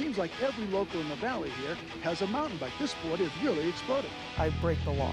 seems 0.00 0.16
like 0.16 0.30
every 0.42 0.64
local 0.68 0.98
in 0.98 1.08
the 1.10 1.16
valley 1.16 1.50
here 1.62 1.76
has 2.02 2.22
a 2.22 2.26
mountain 2.28 2.56
bike. 2.56 2.72
This 2.78 2.92
sport 2.92 3.20
is 3.20 3.30
really 3.42 3.68
exploding. 3.68 4.10
I 4.38 4.48
break 4.62 4.82
the 4.84 4.92
law. 4.92 5.12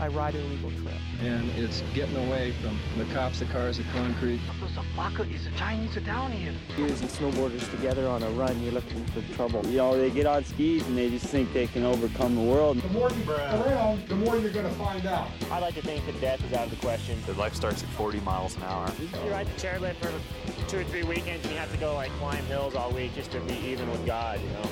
I 0.00 0.08
ride 0.08 0.34
a 0.34 0.38
legal 0.38 0.70
trip. 0.70 0.94
And 1.20 1.50
it's 1.50 1.82
getting 1.94 2.16
away 2.26 2.52
from 2.62 2.78
the 2.96 3.04
cops, 3.14 3.40
the 3.40 3.46
cars, 3.46 3.76
the 3.76 3.84
concrete. 3.94 4.40
Those 4.60 4.70
fucker 4.94 5.30
is 5.34 5.44
the 5.44 5.50
Chinese 5.52 5.96
are 5.96 6.00
down 6.00 6.32
here. 6.32 6.54
Skiers 6.74 7.00
and 7.00 7.10
snowboarders 7.10 7.70
together 7.70 8.06
on 8.06 8.22
a 8.22 8.30
run, 8.30 8.60
you're 8.62 8.72
looking 8.72 9.04
for 9.06 9.20
trouble. 9.34 9.64
You 9.66 9.78
know, 9.78 9.98
they 9.98 10.10
get 10.10 10.26
on 10.26 10.44
skis 10.44 10.86
and 10.86 10.96
they 10.96 11.10
just 11.10 11.26
think 11.26 11.52
they 11.52 11.66
can 11.66 11.84
overcome 11.84 12.36
the 12.36 12.42
world. 12.42 12.80
The 12.80 12.88
more 12.88 13.10
you 13.10 13.30
around, 13.30 14.06
the 14.08 14.16
more 14.16 14.36
you're 14.36 14.50
going 14.50 14.68
to 14.68 14.78
find 14.78 15.06
out. 15.06 15.28
I 15.50 15.58
like 15.58 15.74
to 15.74 15.82
think 15.82 16.04
that 16.06 16.20
death 16.20 16.44
is 16.44 16.52
out 16.52 16.64
of 16.64 16.70
the 16.70 16.76
question. 16.76 17.18
The 17.26 17.34
life 17.34 17.54
starts 17.54 17.82
at 17.82 17.88
40 17.90 18.20
miles 18.20 18.56
an 18.56 18.64
hour. 18.64 18.90
You 19.00 19.30
ride 19.30 19.46
the 19.46 19.60
chairlift 19.60 19.96
for 19.96 20.12
two 20.68 20.78
or 20.80 20.84
three 20.84 21.04
weekends 21.04 21.44
and 21.44 21.52
you 21.52 21.58
have 21.60 21.70
to 21.70 21.78
go 21.78 21.94
like 21.94 22.10
climb 22.18 22.44
hills 22.46 22.74
all 22.74 22.90
week 22.90 23.14
just 23.14 23.30
to 23.30 23.38
be 23.42 23.54
even 23.58 23.88
with 23.88 24.04
God, 24.04 24.40
you 24.40 24.48
know? 24.48 24.68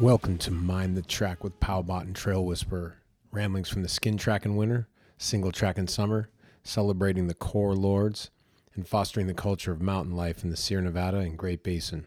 Welcome 0.00 0.38
to 0.38 0.52
Mind 0.52 0.96
the 0.96 1.02
Track 1.02 1.42
with 1.42 1.58
Powbot 1.58 2.02
and 2.02 2.14
Trail 2.14 2.44
Whisperer. 2.44 2.98
Ramblings 3.32 3.68
from 3.68 3.82
the 3.82 3.88
skin 3.88 4.16
track 4.16 4.44
in 4.44 4.54
winter, 4.54 4.86
single 5.18 5.50
track 5.50 5.76
in 5.76 5.88
summer, 5.88 6.28
celebrating 6.62 7.26
the 7.26 7.34
core 7.34 7.74
lords, 7.74 8.30
and 8.76 8.86
fostering 8.86 9.26
the 9.26 9.34
culture 9.34 9.72
of 9.72 9.82
mountain 9.82 10.14
life 10.14 10.44
in 10.44 10.50
the 10.50 10.56
Sierra 10.56 10.84
Nevada 10.84 11.18
and 11.18 11.36
Great 11.36 11.64
Basin. 11.64 12.06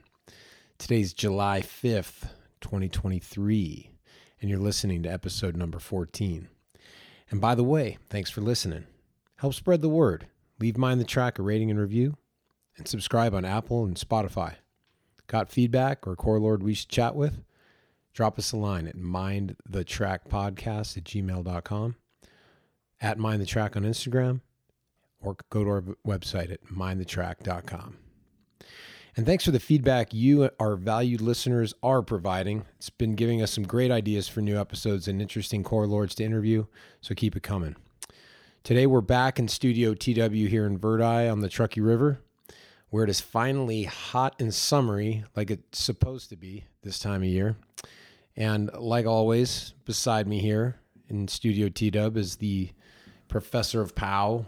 Today's 0.78 1.14
July 1.14 1.60
5th, 1.62 2.30
2023, 2.62 3.92
and 4.40 4.50
you're 4.50 4.58
listening 4.58 5.04
to 5.04 5.12
episode 5.12 5.58
number 5.58 5.80
14. 5.80 6.48
And 7.30 7.42
by 7.42 7.56
the 7.56 7.64
way, 7.64 7.98
thanks 8.10 8.30
for 8.30 8.42
listening. 8.42 8.86
Help 9.38 9.54
spread 9.54 9.82
the 9.82 9.90
word. 9.90 10.28
Leave 10.60 10.78
Mind 10.78 11.00
the 11.00 11.06
Track 11.06 11.40
a 11.40 11.42
rating 11.42 11.70
and 11.70 11.80
review, 11.80 12.18
and 12.78 12.88
subscribe 12.88 13.34
on 13.34 13.44
Apple 13.44 13.86
and 13.86 13.98
Spotify. 13.98 14.56
Got 15.28 15.52
feedback 15.52 16.08
or 16.08 16.16
core 16.16 16.40
lord 16.40 16.64
we 16.64 16.74
should 16.74 16.90
chat 16.90 17.16
with? 17.16 17.42
drop 18.16 18.40
us 18.40 18.52
a 18.54 18.58
line 18.58 18.88
at 18.88 18.96
mindthetrackpodcast 18.96 20.98
at 20.98 21.04
gmail.com, 21.04 21.96
at 23.02 23.18
mindthetrack 23.20 23.76
on 23.76 23.84
Instagram, 23.84 24.42
or 25.20 25.36
go 25.50 25.64
to 25.64 25.70
our 25.70 25.84
website 26.08 26.52
at 26.52 26.66
mindthetrack.com. 26.66 27.98
And 29.18 29.26
thanks 29.26 29.46
for 29.46 29.52
the 29.52 29.62
feedback 29.62 30.14
you, 30.14 30.50
our 30.60 30.76
valued 30.76 31.22
listeners, 31.22 31.74
are 31.82 32.02
providing. 32.02 32.66
It's 32.76 32.90
been 32.90 33.16
giving 33.16 33.42
us 33.42 33.50
some 33.50 33.64
great 33.64 33.90
ideas 33.90 34.28
for 34.28 34.42
new 34.42 34.60
episodes 34.60 35.08
and 35.08 35.22
interesting 35.22 35.64
core 35.64 35.88
lords 35.88 36.16
to 36.16 36.26
interview, 36.26 36.66
so 37.00 37.16
keep 37.16 37.34
it 37.38 37.42
coming. 37.42 37.78
Today 38.64 38.86
we're 38.86 39.00
back 39.00 39.40
in 39.40 39.48
Studio 39.48 39.94
TW 39.94 40.50
here 40.50 40.66
in 40.66 40.78
Verdi 40.78 41.30
on 41.30 41.40
the 41.40 41.48
Truckee 41.48 41.80
River, 41.80 42.20
where 42.90 43.06
it 43.06 43.10
is 43.10 43.22
finally 43.22 43.84
hot 43.84 44.36
and 44.38 44.54
summery 44.54 45.24
like 45.34 45.50
it's 45.50 45.80
supposed 45.80 46.28
to 46.32 46.36
be 46.36 46.66
this 46.84 47.00
time 47.00 47.22
of 47.22 47.30
year. 47.30 47.56
And 48.36 48.70
like 48.74 49.06
always, 49.06 49.76
beside 49.86 50.28
me 50.28 50.40
here 50.40 50.76
in 51.08 51.30
Studio 51.30 51.70
T 51.70 51.90
Dub 51.90 52.18
is 52.18 52.36
the 52.36 52.72
professor 53.30 53.80
of 53.80 53.96
POW, 53.96 54.46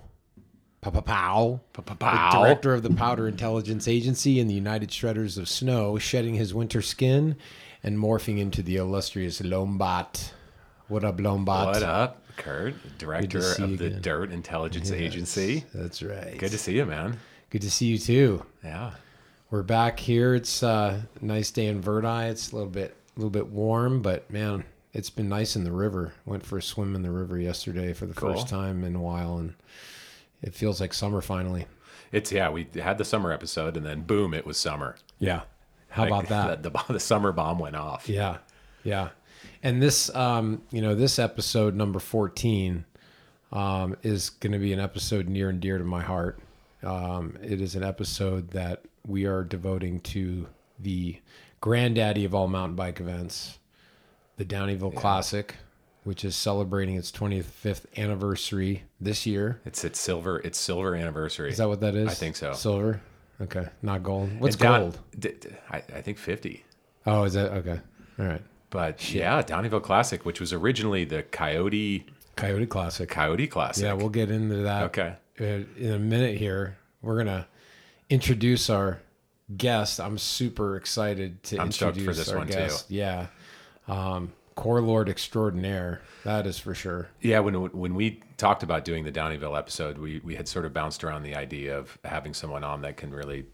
Pow, 0.82 0.92
Pow, 0.92 1.60
the 1.74 2.30
director 2.32 2.74
of 2.74 2.84
the 2.84 2.92
Powder 2.92 3.28
Intelligence 3.28 3.88
Agency 3.88 4.40
and 4.40 4.50
the 4.50 4.54
United 4.54 4.90
Shredders 4.90 5.38
of 5.38 5.50
Snow, 5.50 5.98
shedding 5.98 6.36
his 6.36 6.54
winter 6.54 6.82
skin 6.82 7.36
and 7.84 7.98
morphing 7.98 8.38
into 8.40 8.62
the 8.62 8.78
illustrious 8.78 9.42
Lombat. 9.42 10.32
What 10.88 11.04
up, 11.04 11.18
Lombat? 11.18 11.66
What 11.66 11.84
up, 11.84 12.24
Kurt? 12.38 12.76
Director 13.00 13.40
of 13.60 13.78
the 13.80 13.88
again. 13.88 14.02
Dirt 14.02 14.32
Intelligence 14.32 14.90
Yes, 14.92 15.00
Agency. 15.00 15.64
That's 15.74 16.02
right. 16.04 16.38
Good 16.38 16.52
to 16.52 16.58
see 16.58 16.76
you, 16.78 16.86
man. 16.86 17.20
Good 17.50 17.64
to 17.64 17.72
see 17.72 17.88
you 17.88 17.98
too. 17.98 18.46
Yeah. 18.64 18.92
We're 19.50 19.64
back 19.64 20.00
here. 20.00 20.36
It's 20.36 20.62
uh, 20.62 21.02
a 21.22 21.26
nice 21.26 21.52
day 21.52 21.66
in 21.68 21.82
Verdi. 21.82 22.30
It's 22.30 22.52
a 22.52 22.56
little 22.56 22.70
bit, 22.70 22.96
a 23.16 23.20
little 23.20 23.30
bit 23.32 23.48
warm, 23.48 24.02
but 24.02 24.30
man, 24.32 24.64
it's 24.94 25.10
been 25.10 25.28
nice 25.28 25.56
in 25.56 25.64
the 25.64 25.72
river. 25.72 26.14
Went 26.26 26.46
for 26.46 26.58
a 26.58 26.62
swim 26.62 26.96
in 26.96 27.02
the 27.02 27.12
river 27.12 27.38
yesterday 27.40 27.94
for 27.94 28.06
the 28.06 28.14
Cool. 28.14 28.34
first 28.34 28.48
time 28.48 28.84
in 28.84 28.96
a 28.96 29.02
while, 29.02 29.38
and 29.38 29.54
it 30.42 30.54
feels 30.54 30.80
like 30.82 30.94
summer 30.94 31.22
finally. 31.22 31.66
It's 32.12 32.32
yeah. 32.32 32.50
We 32.50 32.68
had 32.76 32.98
the 32.98 33.06
summer 33.06 33.32
episode, 33.32 33.76
and 33.78 33.86
then 33.86 34.02
boom, 34.02 34.34
it 34.34 34.46
was 34.46 34.58
summer. 34.58 34.96
Yeah. 35.20 35.42
How 35.90 36.04
Like, 36.04 36.12
about 36.12 36.28
that? 36.30 36.64
The, 36.64 36.70
the, 36.70 36.94
the 36.94 37.00
summer 37.00 37.32
bomb 37.32 37.60
went 37.60 37.76
off. 37.76 38.08
Yeah, 38.08 38.38
yeah. 38.84 39.10
And 39.64 39.82
this, 39.82 40.14
um, 40.16 40.62
you 40.72 40.82
know, 40.82 40.96
this 40.96 41.20
episode 41.20 41.76
number 41.76 42.00
fourteen 42.00 42.86
um, 43.52 43.96
is 44.04 44.30
going 44.30 44.54
to 44.54 44.60
be 44.60 44.74
an 44.74 44.80
episode 44.80 45.28
near 45.28 45.50
and 45.50 45.60
dear 45.60 45.78
to 45.78 45.84
my 45.84 46.02
heart. 46.02 46.40
Um, 46.84 47.38
it 47.42 47.60
is 47.62 47.76
an 47.76 47.84
episode 47.84 48.52
that 48.52 48.84
we 49.06 49.26
are 49.26 49.44
devoting 49.44 50.00
to 50.02 50.48
the 50.80 51.18
granddaddy 51.60 52.24
of 52.26 52.36
all 52.36 52.48
mountain 52.48 52.76
bike 52.76 53.00
events, 53.00 53.58
the 54.38 54.46
Downieville 54.46 54.96
Classic, 54.96 55.56
which 56.08 56.24
is 56.24 56.38
celebrating 56.38 56.96
its 56.96 57.12
25th 57.12 57.86
anniversary 57.98 58.84
this 59.02 59.26
year. 59.26 59.60
It's 59.66 59.84
its 59.84 60.00
silver. 60.00 60.40
It's 60.40 60.58
silver 60.58 60.96
anniversary. 60.96 61.50
Is 61.50 61.58
that 61.58 61.68
what 61.68 61.82
that 61.82 61.96
is? 61.96 62.08
I 62.08 62.14
think 62.14 62.38
so. 62.38 62.54
Silver. 62.54 63.02
Okay, 63.42 63.68
not 63.82 64.04
gold. 64.04 64.40
What's 64.40 64.56
Don- 64.56 64.80
gold? 64.82 65.00
d- 65.20 65.34
d- 65.38 65.50
I, 65.70 65.78
I 65.78 66.02
think 66.02 66.18
fifty. 66.18 66.64
Oh, 67.06 67.24
is 67.26 67.34
that 67.34 67.52
okay? 67.52 67.82
All 68.20 68.26
right. 68.26 68.42
But 68.70 69.14
yeah, 69.14 69.42
Downieville 69.44 69.84
Classic, 69.84 70.26
which 70.26 70.40
was 70.40 70.54
originally 70.54 71.04
the 71.04 71.24
Coyote 71.24 72.06
Coyote 72.38 72.66
Classic. 72.68 73.10
Coyote 73.10 73.48
Classic. 73.48 73.84
Yeah, 73.84 73.94
we'll 73.94 74.08
get 74.10 74.32
into 74.32 74.56
that. 74.64 74.84
Okay. 74.86 75.14
uh, 75.42 75.44
In 75.78 75.92
a 75.92 76.00
minute 76.00 76.38
here, 76.38 76.78
we're 77.02 77.18
gonna 77.18 77.48
introduce 78.10 78.70
our 78.70 79.00
guest. 79.58 80.00
I'm 80.00 80.18
super 80.18 80.78
excited 80.78 81.44
to 81.44 81.58
I'm 81.60 81.68
introduce 81.68 82.06
for 82.06 82.14
this 82.14 82.30
our 82.30 82.38
one, 82.38 82.48
too. 82.48 82.54
guest. 82.54 82.90
Yeah, 82.90 83.28
um, 83.90 84.32
Core 84.58 84.82
Lord 84.82 85.08
extraordinaire. 85.08 86.02
That 86.26 86.48
is 86.48 86.58
for 86.58 86.74
sure. 86.74 87.08
Yeah, 87.22 87.40
when 87.40 87.54
when 87.54 87.94
we 87.94 88.22
talked 88.38 88.64
about 88.64 88.84
doing 88.84 89.06
the 89.06 89.12
Downieville 89.12 89.58
episode, 89.58 90.00
we 90.00 90.20
we 90.24 90.36
had 90.36 90.48
sort 90.48 90.66
of 90.66 90.74
bounced 90.74 91.04
around 91.04 91.24
the 91.24 91.36
idea 91.36 91.78
of 91.78 91.98
having 92.04 92.34
someone 92.34 92.64
on 92.64 92.82
that 92.82 92.98
can 92.98 93.12
really 93.12 93.46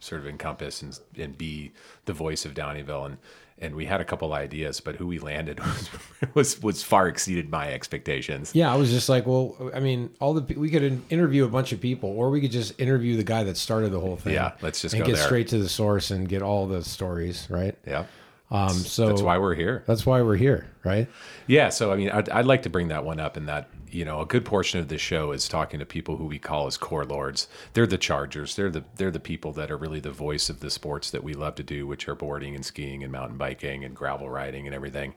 sort 0.00 0.22
of 0.22 0.26
encompass 0.26 0.82
and 0.82 0.98
and 1.18 1.36
be 1.36 1.72
the 2.06 2.14
voice 2.14 2.46
of 2.46 2.54
Downieville 2.54 3.06
and 3.06 3.18
and 3.58 3.74
we 3.74 3.86
had 3.86 4.00
a 4.00 4.04
couple 4.04 4.32
ideas, 4.32 4.80
but 4.80 4.96
who 4.96 5.06
we 5.06 5.18
landed 5.18 5.60
was 5.64 5.90
was, 6.34 6.62
was 6.62 6.82
far 6.82 7.06
exceeded 7.06 7.50
my 7.50 7.70
expectations. 7.70 8.52
Yeah, 8.54 8.72
I 8.72 8.76
was 8.76 8.90
just 8.90 9.10
like, 9.10 9.26
well, 9.26 9.70
I 9.74 9.80
mean, 9.80 10.10
all 10.20 10.32
the 10.32 10.58
we 10.58 10.70
could 10.70 11.02
interview 11.10 11.44
a 11.44 11.48
bunch 11.48 11.72
of 11.72 11.80
people, 11.82 12.08
or 12.10 12.30
we 12.30 12.40
could 12.40 12.50
just 12.50 12.80
interview 12.80 13.16
the 13.18 13.24
guy 13.24 13.44
that 13.44 13.58
started 13.58 13.92
the 13.92 14.00
whole 14.00 14.16
thing. 14.16 14.32
Yeah, 14.32 14.52
let's 14.62 14.80
just 14.80 14.94
and 14.94 15.02
go 15.02 15.06
get 15.06 15.16
there. 15.16 15.24
straight 15.26 15.48
to 15.48 15.58
the 15.58 15.68
source 15.68 16.10
and 16.10 16.26
get 16.26 16.40
all 16.40 16.66
the 16.66 16.82
stories, 16.82 17.46
right? 17.50 17.76
Yeah. 17.86 18.06
Um, 18.50 18.70
so 18.70 19.08
That's 19.08 19.22
why 19.22 19.38
we're 19.38 19.54
here. 19.54 19.82
That's 19.86 20.06
why 20.06 20.22
we're 20.22 20.36
here, 20.36 20.70
right? 20.84 21.08
Yeah, 21.48 21.68
so 21.68 21.92
I 21.92 21.96
mean, 21.96 22.10
I'd, 22.10 22.28
I'd 22.28 22.46
like 22.46 22.62
to 22.62 22.70
bring 22.70 22.88
that 22.88 23.04
one 23.04 23.18
up, 23.18 23.36
in 23.36 23.46
that 23.46 23.68
you 23.90 24.04
know, 24.04 24.20
a 24.20 24.26
good 24.26 24.44
portion 24.44 24.78
of 24.78 24.88
this 24.88 25.00
show 25.00 25.32
is 25.32 25.48
talking 25.48 25.80
to 25.80 25.86
people 25.86 26.16
who 26.16 26.26
we 26.26 26.38
call 26.38 26.66
as 26.66 26.76
core 26.76 27.04
lords. 27.04 27.48
They're 27.72 27.86
the 27.86 27.98
chargers. 27.98 28.54
They're 28.54 28.70
the 28.70 28.84
they're 28.96 29.10
the 29.10 29.20
people 29.20 29.52
that 29.52 29.70
are 29.70 29.76
really 29.76 30.00
the 30.00 30.10
voice 30.10 30.48
of 30.48 30.60
the 30.60 30.70
sports 30.70 31.10
that 31.10 31.24
we 31.24 31.34
love 31.34 31.56
to 31.56 31.62
do, 31.62 31.86
which 31.86 32.08
are 32.08 32.14
boarding 32.14 32.54
and 32.54 32.64
skiing 32.64 33.02
and 33.02 33.12
mountain 33.12 33.36
biking 33.36 33.84
and 33.84 33.94
gravel 33.96 34.28
riding 34.28 34.66
and 34.66 34.74
everything. 34.74 35.14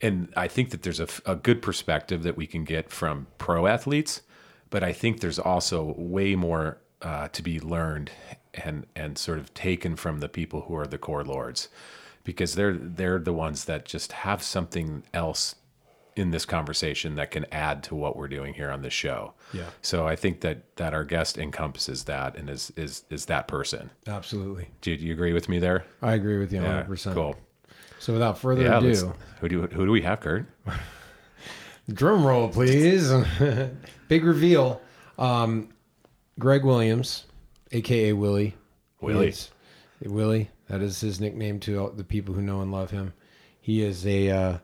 And 0.00 0.32
I 0.36 0.46
think 0.46 0.70
that 0.70 0.82
there's 0.82 1.00
a, 1.00 1.08
a 1.26 1.34
good 1.34 1.60
perspective 1.62 2.22
that 2.22 2.36
we 2.36 2.46
can 2.46 2.64
get 2.64 2.90
from 2.90 3.26
pro 3.38 3.66
athletes, 3.66 4.22
but 4.70 4.82
I 4.82 4.92
think 4.92 5.20
there's 5.20 5.38
also 5.38 5.94
way 5.96 6.34
more 6.36 6.78
uh, 7.02 7.28
to 7.28 7.42
be 7.42 7.60
learned 7.60 8.10
and 8.54 8.86
and 8.94 9.16
sort 9.16 9.38
of 9.38 9.54
taken 9.54 9.96
from 9.96 10.20
the 10.20 10.28
people 10.28 10.62
who 10.62 10.76
are 10.76 10.86
the 10.86 10.98
core 10.98 11.24
lords 11.24 11.68
because 12.28 12.54
they're 12.56 12.74
they're 12.74 13.18
the 13.18 13.32
ones 13.32 13.64
that 13.64 13.86
just 13.86 14.12
have 14.12 14.42
something 14.42 15.02
else 15.14 15.54
in 16.14 16.30
this 16.30 16.44
conversation 16.44 17.14
that 17.14 17.30
can 17.30 17.46
add 17.50 17.82
to 17.84 17.94
what 17.94 18.16
we're 18.16 18.28
doing 18.28 18.52
here 18.52 18.70
on 18.70 18.82
the 18.82 18.90
show. 18.90 19.32
Yeah. 19.54 19.64
So 19.80 20.06
I 20.06 20.14
think 20.14 20.42
that 20.42 20.76
that 20.76 20.92
our 20.92 21.04
guest 21.04 21.38
encompasses 21.38 22.04
that 22.04 22.36
and 22.36 22.50
is 22.50 22.70
is 22.76 23.04
is 23.08 23.24
that 23.26 23.48
person. 23.48 23.88
Absolutely, 24.06 24.68
Do 24.82 24.90
you, 24.90 24.98
do 24.98 25.06
you 25.06 25.12
agree 25.14 25.32
with 25.32 25.48
me 25.48 25.58
there? 25.58 25.86
I 26.02 26.12
agree 26.12 26.38
with 26.38 26.52
you 26.52 26.60
100. 26.60 26.84
percent 26.86 27.14
Cool. 27.16 27.34
So 27.98 28.12
without 28.12 28.36
further 28.38 28.64
Yeah. 28.64 28.76
ado, 28.78 29.14
Who 29.40 29.48
do 29.48 29.62
who 29.62 29.86
do 29.86 29.90
we 29.92 30.02
have, 30.02 30.20
Kurt? 30.20 30.44
Drum 31.90 32.26
roll, 32.26 32.50
please. 32.50 33.10
Big 34.08 34.22
reveal. 34.22 34.82
Um, 35.18 35.70
Greg 36.38 36.62
Williams, 36.62 37.24
aka 37.72 38.12
Willie. 38.12 38.54
Willie. 39.00 39.34
Willie. 40.04 40.50
That 40.68 40.82
is 40.82 41.00
his 41.00 41.20
nickname 41.20 41.60
to 41.60 41.92
the 41.96 42.04
people 42.04 42.34
who 42.34 42.42
know 42.42 42.60
and 42.60 42.70
love 42.70 42.90
him. 42.90 43.12
He 43.60 43.82
is 43.82 44.06
a 44.06 44.30
uh, 44.30 44.58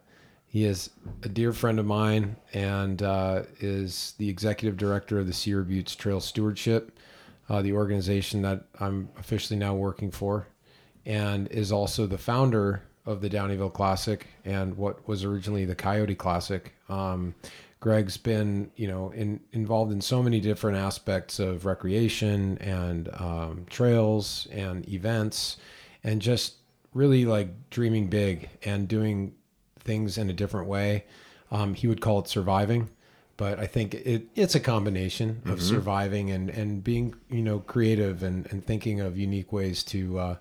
he 0.47 0.65
is 0.65 0.91
a 1.23 1.29
dear 1.29 1.53
friend 1.53 1.81
of 1.81 1.87
mine 1.87 2.37
and 2.53 3.03
uh, 3.03 3.43
is 3.59 4.15
the 4.19 4.29
executive 4.29 4.77
director 4.77 5.19
of 5.19 5.27
the 5.27 5.33
Sierra 5.33 5.65
Buttes 5.65 5.97
Trail 5.97 6.21
Stewardship, 6.21 6.97
uh, 7.49 7.61
the 7.61 7.73
organization 7.73 8.43
that 8.43 8.65
I'm 8.79 9.09
officially 9.19 9.59
now 9.59 9.75
working 9.75 10.11
for, 10.11 10.47
and 11.05 11.49
is 11.49 11.73
also 11.73 12.07
the 12.07 12.19
founder 12.19 12.83
of 13.07 13.21
the 13.21 13.29
Downieville 13.29 13.73
Classic 13.73 14.27
and 14.45 14.77
what 14.77 15.07
was 15.09 15.25
originally 15.25 15.65
the 15.65 15.75
Coyote 15.75 16.15
Classic. 16.15 16.73
Um, 16.89 17.35
Greg's 17.81 18.17
been, 18.17 18.71
you 18.77 18.89
know, 18.89 19.11
in, 19.11 19.41
involved 19.53 19.93
in 19.93 20.01
so 20.01 20.23
many 20.23 20.41
different 20.41 20.79
aspects 20.79 21.39
of 21.39 21.67
recreation 21.67 22.57
and 22.59 23.11
um, 23.15 23.67
trails 23.69 24.49
and 24.51 24.89
events, 24.89 25.59
and 26.05 26.23
just 26.23 26.57
really 26.93 27.25
like 27.25 27.71
dreaming 27.71 28.07
big 28.07 28.49
and 28.63 28.87
doing 28.87 29.35
things 29.81 30.17
in 30.19 30.31
a 30.31 30.33
different 30.33 30.69
way. 30.69 31.05
Um, 31.51 31.75
he 31.75 31.87
would 31.87 32.01
call 32.01 32.21
it 32.21 32.29
surviving, 32.29 32.91
but 33.37 33.59
I 33.59 33.67
think 33.67 33.95
it, 33.95 34.29
it's 34.35 34.55
a 34.55 34.61
combination 34.61 35.43
of 35.47 35.63
surviving 35.63 36.31
and, 36.31 36.51
and 36.51 36.85
being, 36.85 37.15
you 37.29 37.43
know, 37.43 37.61
creative 37.61 38.23
and, 38.23 38.47
and 38.51 38.65
thinking 38.65 39.01
of 39.01 39.19
unique 39.19 39.53
ways 39.53 39.83
to 39.85 40.19
uh, 40.19 40.37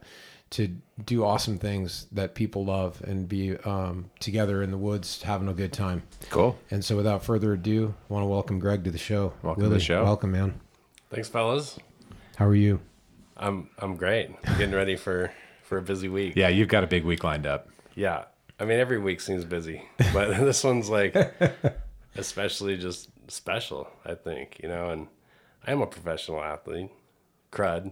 to 0.52 0.68
do 1.04 1.26
awesome 1.26 1.58
things 1.58 2.06
that 2.12 2.36
people 2.36 2.64
love 2.64 3.02
and 3.02 3.28
be 3.28 3.58
um, 3.58 4.12
together 4.20 4.62
in 4.62 4.70
the 4.70 4.78
woods 4.78 5.24
having 5.24 5.48
a 5.48 5.54
good 5.54 5.74
time. 5.74 6.04
Cool. 6.30 6.56
And 6.70 6.86
so, 6.86 6.96
without 6.96 7.24
further 7.24 7.54
ado, 7.54 7.96
I 8.08 8.14
want 8.14 8.24
to 8.24 8.28
welcome 8.28 8.60
Greg 8.60 8.84
to 8.84 8.92
the 8.92 9.00
show. 9.00 9.34
Welcome 9.42 9.64
to 9.64 9.70
the 9.70 9.80
show. 9.80 10.04
Welcome, 10.04 10.32
man. 10.32 10.60
Thanks, 11.10 11.28
fellas. 11.28 11.80
How 12.36 12.46
are 12.46 12.56
you? 12.56 12.80
I'm 13.36 13.70
I'm 13.80 13.96
great. 13.96 14.30
I'm 14.46 14.58
getting 14.60 14.76
ready 14.76 14.96
for 14.96 15.32
for 15.74 15.80
a 15.80 15.82
busy 15.82 16.08
week. 16.08 16.34
Yeah, 16.36 16.50
you've 16.50 16.68
got 16.68 16.84
a 16.84 16.88
big 16.88 17.04
week 17.04 17.24
lined 17.24 17.48
up. 17.48 17.68
Yeah. 17.96 18.26
I 18.60 18.66
mean, 18.66 18.80
every 18.80 19.00
week 19.00 19.20
seems 19.22 19.44
busy, 19.44 19.82
but 20.14 20.30
this 20.38 20.64
one's 20.64 20.88
like 20.88 21.16
especially 22.16 22.78
just 22.78 23.10
special. 23.28 23.88
I 24.06 24.14
think 24.14 24.60
you 24.62 24.70
know, 24.70 24.92
and 24.92 25.08
I 25.66 25.72
am 25.72 25.82
a 25.82 25.88
professional 25.88 26.44
athlete. 26.44 26.92
Crud. 27.52 27.92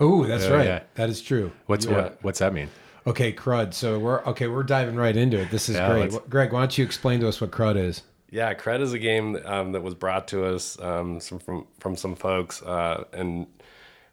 Oh, 0.00 0.24
that's 0.26 0.44
Yeah, 0.44 0.50
right. 0.52 0.66
yeah. 0.66 0.82
That 0.94 1.10
is 1.10 1.20
true. 1.20 1.50
What's 1.66 1.86
Yeah. 1.86 1.94
what? 2.02 2.18
What's 2.22 2.38
that 2.38 2.52
mean? 2.52 2.68
Okay, 3.04 3.32
crud. 3.32 3.74
So 3.74 3.98
we're 3.98 4.24
okay. 4.26 4.46
We're 4.46 4.62
diving 4.62 4.94
right 4.94 5.16
into 5.16 5.40
it. 5.40 5.50
This 5.50 5.68
is 5.68 5.74
Yeah, 5.74 5.88
great. 5.88 6.12
let's- 6.12 6.24
Greg, 6.28 6.52
why 6.52 6.60
don't 6.60 6.78
you 6.78 6.84
explain 6.84 7.18
to 7.20 7.28
us 7.28 7.40
what 7.40 7.50
crud 7.50 7.76
is? 7.76 8.02
Yeah, 8.30 8.52
Crud 8.54 8.80
is 8.82 8.92
a 8.92 8.98
game 8.98 9.38
um, 9.46 9.72
that 9.72 9.82
was 9.82 9.94
brought 9.94 10.28
to 10.28 10.44
us 10.44 10.78
um, 10.80 11.18
some, 11.18 11.38
from 11.40 11.66
from 11.80 11.96
some 11.96 12.14
folks, 12.14 12.62
uh, 12.62 13.04
and 13.12 13.46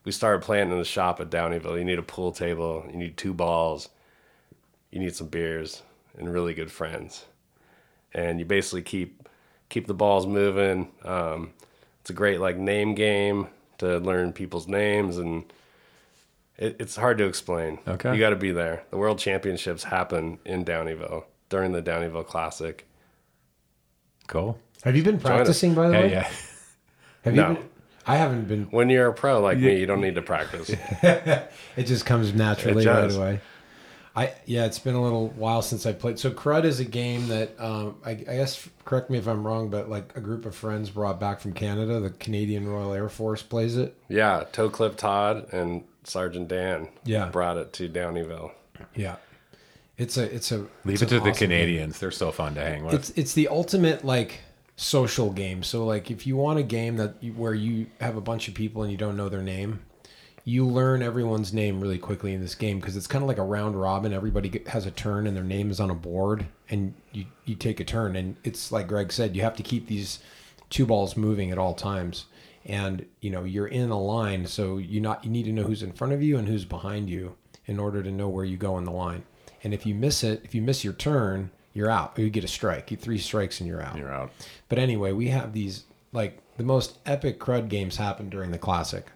we 0.06 0.12
started 0.12 0.44
playing 0.44 0.72
in 0.72 0.78
the 0.78 0.86
shop 0.86 1.20
at 1.20 1.30
Downieville. 1.30 1.78
You 1.78 1.84
need 1.86 2.00
a 2.00 2.04
pool 2.04 2.32
table, 2.32 2.86
you 2.90 2.98
need 2.98 3.18
two 3.18 3.34
balls, 3.34 3.90
you 4.92 5.00
need 5.00 5.16
some 5.16 5.28
beers, 5.28 5.82
and 6.18 6.32
really 6.32 6.54
good 6.54 6.72
friends. 6.72 7.26
And 8.14 8.40
you 8.40 8.46
basically 8.46 8.84
keep 8.84 9.28
keep 9.68 9.88
the 9.88 9.94
balls 9.94 10.26
moving. 10.26 10.90
Um, 11.04 11.52
it's 12.02 12.10
a 12.12 12.14
great 12.14 12.40
like 12.40 12.58
name 12.58 12.94
game 12.96 13.48
to 13.80 13.98
learn 13.98 14.32
people's 14.32 14.68
names, 14.68 15.18
and 15.18 15.44
it, 16.58 16.78
it's 16.80 16.96
hard 16.96 17.18
to 17.18 17.26
explain. 17.26 17.80
Okay. 17.88 18.14
you 18.14 18.20
got 18.20 18.30
to 18.30 18.36
be 18.38 18.52
there. 18.52 18.84
The 18.92 18.98
World 18.98 19.20
Championships 19.20 19.84
happen 19.84 20.40
in 20.46 20.64
Downieville 20.64 21.26
during 21.50 21.74
the 21.74 21.82
Downieville 21.82 22.26
Classic. 22.26 22.88
Cool. 24.28 24.58
Have 24.84 24.96
you 24.96 25.04
been 25.04 25.20
practicing, 25.20 25.74
by 25.74 25.88
the 25.90 25.94
Yeah, 25.94 26.02
way? 26.02 26.12
yeah. 26.12 26.30
Have 27.24 27.34
No. 27.34 27.50
you? 27.50 27.56
Been, 27.56 27.70
I 28.08 28.18
haven't 28.18 28.48
been. 28.48 28.66
When 28.66 28.90
you're 28.90 29.08
a 29.08 29.14
pro 29.14 29.40
like 29.42 29.58
me, 29.58 29.80
you 29.80 29.86
don't 29.86 30.02
need 30.02 30.16
to 30.16 30.22
practice. 30.22 30.70
It 31.78 31.84
just 31.88 32.06
comes 32.06 32.34
naturally 32.34 32.84
It 32.84 32.88
right 32.88 33.02
does. 33.02 33.18
away. 33.18 33.40
I 34.16 34.32
yeah, 34.46 34.66
it's 34.66 34.80
been 34.80 34.96
a 34.96 35.02
little 35.02 35.28
while 35.30 35.62
since 35.62 35.86
I 35.86 35.92
played. 35.92 36.18
So 36.20 36.32
crud 36.32 36.64
is 36.64 36.80
a 36.80 36.86
game 36.86 37.28
that 37.28 37.60
um, 37.60 37.98
I, 38.06 38.12
I 38.12 38.16
guess 38.16 38.70
correct 38.86 39.10
me 39.10 39.18
if 39.18 39.28
I'm 39.28 39.46
wrong, 39.46 39.70
but 39.70 39.90
like 39.90 40.16
a 40.16 40.22
group 40.22 40.46
of 40.46 40.56
friends 40.56 40.90
brought 40.90 41.20
back 41.20 41.42
from 41.42 41.52
Canada. 41.52 42.00
The 42.00 42.12
Canadian 42.12 42.66
Royal 42.68 42.94
Air 42.94 43.10
Force 43.10 43.42
plays 43.42 43.76
it. 43.76 43.94
Yeah, 44.08 44.46
Toe 44.54 44.70
Clip 44.70 44.96
Todd 44.96 45.48
and 45.52 45.84
Sergeant 46.06 46.48
Dan 46.48 46.88
Yeah. 47.04 47.28
brought 47.28 47.58
it 47.58 47.74
to 47.74 47.90
Downieville. 47.90 48.52
Yeah, 48.96 49.18
it's 49.98 50.16
a 50.16 50.34
it's 50.34 50.50
a 50.54 50.60
Leave 50.86 50.94
it's 50.94 51.02
it 51.02 51.06
an 51.06 51.08
to 51.10 51.16
the 51.16 51.32
awesome 51.32 51.50
game. 51.50 51.50
Canadians. 51.50 52.00
They're 52.00 52.12
so 52.12 52.32
fun 52.32 52.56
to 52.56 52.62
hang 52.62 52.86
with. 52.86 52.94
It's 52.94 53.10
it's 53.18 53.34
the 53.34 53.50
ultimate 53.50 54.06
like 54.06 54.40
social 54.76 55.32
game. 55.32 55.64
So 55.64 55.86
like 55.86 56.12
if 56.12 56.28
you 56.28 56.36
want 56.36 56.60
a 56.60 56.64
game 56.64 56.98
that 56.98 57.24
where 57.36 57.54
you 57.54 57.88
have 58.00 58.18
a 58.18 58.22
bunch 58.22 58.48
of 58.48 58.54
people 58.54 58.84
and 58.84 58.92
you 58.92 58.98
don't 58.98 59.18
know 59.18 59.30
their 59.30 59.42
name, 59.42 59.82
you 60.44 60.66
learn 60.66 61.02
everyone's 61.02 61.54
name 61.54 61.82
really 61.82 61.98
quickly 61.98 62.34
in 62.34 62.42
this 62.42 62.54
game 62.54 62.80
because 62.80 62.96
it's 62.96 63.08
kind 63.08 63.24
of 63.24 63.28
like 63.28 63.40
a 63.40 63.44
round 63.44 63.80
robin. 63.80 64.14
Everybody 64.14 64.62
has 64.68 64.86
a 64.86 64.92
turn 64.92 65.26
and 65.26 65.36
their 65.36 65.44
name 65.44 65.72
is 65.72 65.80
on 65.80 65.90
a 65.90 65.96
board, 65.96 66.46
and 66.70 66.94
you 67.12 67.26
you 67.46 67.56
take 67.56 67.80
a 67.80 67.84
turn. 67.84 68.16
And 68.16 68.36
it's 68.44 68.72
like 68.72 68.88
Greg 68.88 69.12
said, 69.12 69.36
you 69.36 69.42
have 69.42 69.56
to 69.58 69.64
keep 69.64 69.88
these 69.88 70.20
two 70.70 70.86
balls 70.86 71.18
moving 71.18 71.52
at 71.52 71.58
all 71.58 71.74
times. 71.74 72.26
And 72.68 73.06
you 73.22 73.32
know 73.32 73.44
you're 73.44 73.68
in 73.68 73.90
a 73.90 74.00
line, 74.00 74.46
so 74.46 74.78
you 74.78 75.02
not 75.02 75.24
you 75.24 75.32
need 75.32 75.46
to 75.46 75.52
know 75.52 75.64
who's 75.64 75.84
in 75.84 75.94
front 75.94 76.14
of 76.14 76.22
you 76.22 76.38
and 76.38 76.48
who's 76.48 76.66
behind 76.66 77.10
you 77.10 77.36
in 77.66 77.80
order 77.80 78.04
to 78.04 78.12
know 78.12 78.30
where 78.30 78.46
you 78.46 78.58
go 78.58 78.78
in 78.78 78.84
the 78.84 78.92
line. 78.92 79.24
And 79.64 79.74
if 79.74 79.86
you 79.86 79.96
miss 79.96 80.24
it, 80.24 80.42
if 80.44 80.54
you 80.54 80.62
miss 80.62 80.84
your 80.84 80.94
turn, 80.94 81.50
you're 81.74 81.90
out. 81.90 82.18
You 82.18 82.30
get 82.30 82.44
a 82.44 82.48
strike. 82.48 82.90
You 82.92 82.98
three 82.98 83.18
strikes 83.18 83.60
and 83.60 83.68
you're 83.68 83.82
out. 83.82 83.98
You're 83.98 84.14
out. 84.14 84.32
But 84.70 84.80
anyway, 84.80 85.12
we 85.12 85.30
have 85.30 85.54
these 85.54 85.84
like 86.12 86.40
the 86.58 86.64
most 86.64 86.98
epic 87.06 87.40
crud 87.40 87.70
games 87.70 87.98
happen 87.98 88.30
during 88.30 88.52
the 88.52 88.58
classic 88.58 89.08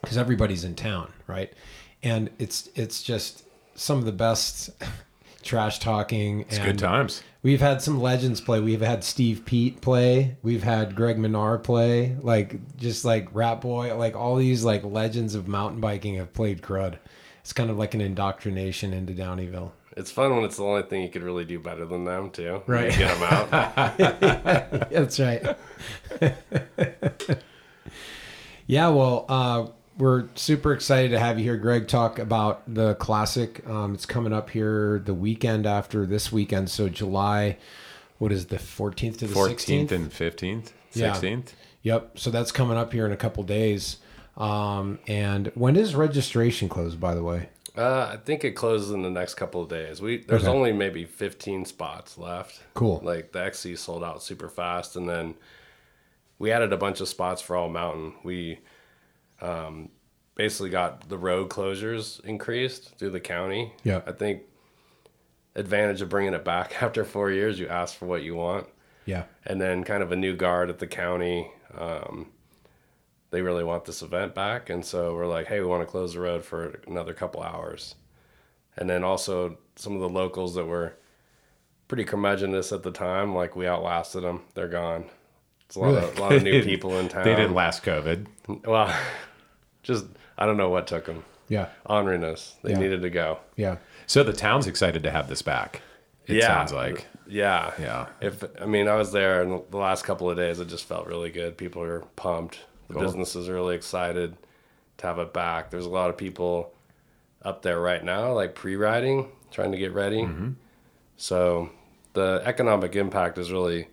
because 0.00 0.16
everybody's 0.16 0.64
in 0.64 0.74
town, 0.74 1.12
right? 1.26 1.52
And 2.02 2.30
it's 2.38 2.68
it's 2.74 3.02
just 3.02 3.44
some 3.74 3.98
of 3.98 4.04
the 4.04 4.12
best 4.12 4.70
trash 5.42 5.78
talking. 5.78 6.40
It's 6.42 6.56
and 6.56 6.64
good 6.66 6.78
times. 6.78 7.22
We've 7.42 7.60
had 7.60 7.82
some 7.82 8.00
legends 8.00 8.40
play. 8.40 8.60
We've 8.60 8.80
had 8.80 9.04
Steve 9.04 9.44
Peat 9.44 9.80
play. 9.80 10.36
We've 10.42 10.62
had 10.62 10.96
Greg 10.96 11.18
Minnaar 11.18 11.62
play. 11.62 12.16
Like 12.22 12.76
just 12.76 13.04
like 13.04 13.28
Rat 13.32 13.60
Boy. 13.60 13.96
Like 13.96 14.16
all 14.16 14.36
these 14.36 14.64
like 14.64 14.82
legends 14.84 15.34
of 15.34 15.48
mountain 15.48 15.80
biking 15.80 16.16
have 16.16 16.32
played 16.32 16.62
crud. 16.62 16.96
It's 17.40 17.52
kind 17.52 17.68
of 17.68 17.76
like 17.76 17.92
an 17.92 18.00
indoctrination 18.00 18.94
into 18.94 19.12
Downieville. 19.12 19.72
It's 19.96 20.10
fun 20.10 20.34
when 20.34 20.44
it's 20.44 20.56
the 20.56 20.64
only 20.64 20.82
thing 20.82 21.02
you 21.02 21.08
could 21.08 21.22
really 21.22 21.44
do 21.44 21.58
better 21.60 21.84
than 21.84 22.04
them 22.04 22.30
too. 22.30 22.62
Right. 22.66 22.90
You 22.92 22.98
get 22.98 23.18
them 23.18 23.22
out. 23.22 24.88
That's 24.90 25.20
right. 25.20 25.56
yeah, 28.66 28.88
well, 28.88 29.24
uh, 29.28 29.66
we're 29.96 30.28
super 30.34 30.72
excited 30.72 31.10
to 31.12 31.18
have 31.18 31.38
you 31.38 31.44
here, 31.44 31.56
Greg. 31.56 31.86
Talk 31.86 32.18
about 32.18 32.62
the 32.72 32.94
classic. 32.96 33.66
Um, 33.68 33.94
it's 33.94 34.06
coming 34.06 34.32
up 34.32 34.50
here 34.50 35.00
the 35.04 35.14
weekend 35.14 35.66
after 35.66 36.06
this 36.06 36.32
weekend, 36.32 36.70
so 36.70 36.88
July. 36.88 37.56
What 38.18 38.32
is 38.32 38.46
the 38.46 38.56
14th 38.56 39.18
to 39.18 39.26
the 39.26 39.34
14th 39.34 39.88
16th? 39.88 39.90
and 39.92 40.10
15th, 40.10 40.70
Yeah. 40.92 41.12
16th. 41.14 41.52
Yep. 41.82 42.18
So 42.18 42.30
that's 42.30 42.52
coming 42.52 42.76
up 42.76 42.92
here 42.92 43.04
in 43.06 43.12
a 43.12 43.16
couple 43.16 43.42
days. 43.42 43.98
Um, 44.36 44.98
and 45.06 45.50
when 45.54 45.74
does 45.74 45.94
registration 45.94 46.68
close? 46.68 46.94
By 46.94 47.14
the 47.14 47.22
way. 47.22 47.48
Uh, 47.76 48.10
I 48.12 48.16
think 48.16 48.44
it 48.44 48.52
closes 48.52 48.90
in 48.92 49.02
the 49.02 49.10
next 49.10 49.34
couple 49.34 49.62
of 49.62 49.68
days. 49.68 50.00
We 50.00 50.18
there's 50.18 50.44
Okay. 50.44 50.52
only 50.52 50.72
maybe 50.72 51.04
15 51.04 51.64
spots 51.64 52.16
left. 52.18 52.60
Cool. 52.74 53.00
Like 53.02 53.32
the 53.32 53.42
XC 53.44 53.76
sold 53.76 54.04
out 54.04 54.22
super 54.22 54.48
fast, 54.48 54.96
and 54.96 55.08
then 55.08 55.34
we 56.38 56.50
added 56.52 56.72
a 56.72 56.76
bunch 56.76 57.00
of 57.00 57.08
spots 57.08 57.40
for 57.42 57.56
all 57.56 57.68
mountain. 57.68 58.14
We 58.22 58.60
um, 59.40 59.88
basically 60.34 60.70
got 60.70 61.08
the 61.08 61.18
road 61.18 61.48
closures 61.48 62.24
increased 62.24 62.96
through 62.98 63.10
the 63.10 63.20
county. 63.20 63.72
Yeah. 63.82 64.02
I 64.06 64.12
think 64.12 64.42
advantage 65.56 66.00
of 66.02 66.08
bringing 66.08 66.34
it 66.34 66.44
back 66.44 66.82
after 66.82 67.04
four 67.04 67.30
years, 67.30 67.58
you 67.58 67.68
ask 67.68 67.94
for 67.96 68.06
what 68.06 68.22
you 68.22 68.34
want, 68.34 68.66
Yeah. 69.06 69.24
and 69.46 69.60
then 69.60 69.84
kind 69.84 70.02
of 70.02 70.12
a 70.12 70.16
new 70.16 70.34
guard 70.36 70.70
at 70.70 70.78
the 70.78 70.86
county. 70.86 71.50
Um, 71.76 72.30
they 73.34 73.42
really 73.42 73.64
want 73.64 73.84
this 73.84 74.00
event 74.00 74.32
back, 74.32 74.70
and 74.70 74.84
so 74.84 75.12
we're 75.12 75.26
like, 75.26 75.48
hey, 75.48 75.58
we 75.58 75.66
want 75.66 75.82
to 75.82 75.90
close 75.90 76.14
the 76.14 76.20
road 76.20 76.44
for 76.44 76.80
another 76.86 77.12
couple 77.12 77.42
hours, 77.42 77.96
and 78.76 78.88
then 78.88 79.02
also 79.02 79.58
some 79.74 79.92
of 79.94 80.00
the 80.00 80.08
locals 80.08 80.54
that 80.54 80.66
were 80.66 80.94
pretty 81.88 82.04
curmudgeonous 82.04 82.72
at 82.72 82.84
the 82.84 82.92
time, 82.92 83.34
like 83.34 83.56
we 83.56 83.66
outlasted 83.66 84.22
them. 84.22 84.42
They're 84.54 84.68
gone. 84.68 85.06
It's 85.66 85.74
a 85.74 85.80
lot, 85.80 85.94
of, 85.94 86.16
a 86.16 86.20
lot 86.20 86.32
of 86.32 86.44
new 86.44 86.62
people 86.70 86.96
in 87.00 87.08
town. 87.08 87.24
They 87.24 87.34
didn't 87.34 87.54
last 87.54 87.82
COVID. 87.82 88.26
Well, 88.64 88.94
just 89.82 90.06
I 90.38 90.46
don't 90.46 90.56
know 90.56 90.70
what 90.70 90.86
took 90.86 91.06
them. 91.06 91.24
Yeah. 91.48 91.70
Honoriness. 91.90 92.54
They 92.62 92.70
Yeah. 92.70 92.78
needed 92.78 93.02
to 93.02 93.10
go. 93.10 93.38
Yeah. 93.56 93.78
So 94.06 94.22
the 94.22 94.32
town's 94.32 94.68
excited 94.68 95.02
to 95.02 95.10
have 95.10 95.28
this 95.28 95.42
back. 95.42 95.82
It 96.26 96.36
yeah, 96.36 96.46
sounds 96.46 96.72
like. 96.72 97.06
Yeah. 97.26 97.72
Yeah. 97.80 98.06
If 98.20 98.44
I 98.60 98.66
mean, 98.66 98.86
I 98.86 98.94
was 98.94 99.10
there, 99.12 99.42
and 99.42 99.60
the 99.70 99.76
last 99.76 100.04
couple 100.04 100.30
of 100.30 100.36
days, 100.36 100.60
it 100.60 100.68
just 100.68 100.84
felt 100.84 101.06
really 101.08 101.30
good. 101.30 101.58
People 101.58 101.82
are 101.82 102.00
pumped. 102.16 102.60
The 102.88 102.94
Cool. 102.94 103.02
business 103.02 103.36
is 103.36 103.48
really 103.48 103.74
excited 103.74 104.36
to 104.98 105.06
have 105.06 105.18
it 105.18 105.32
back. 105.32 105.70
There's 105.70 105.86
a 105.86 105.90
lot 105.90 106.10
of 106.10 106.16
people 106.16 106.72
up 107.42 107.62
there 107.62 107.80
right 107.80 108.02
now, 108.02 108.32
like 108.32 108.54
pre-riding, 108.54 109.30
trying 109.50 109.72
to 109.72 109.78
get 109.78 109.92
ready. 109.92 110.22
Mm-hmm. 110.22 110.50
So 111.16 111.70
the 112.14 112.42
economic 112.44 112.96
impact 112.96 113.38
is 113.38 113.52
really. 113.52 113.88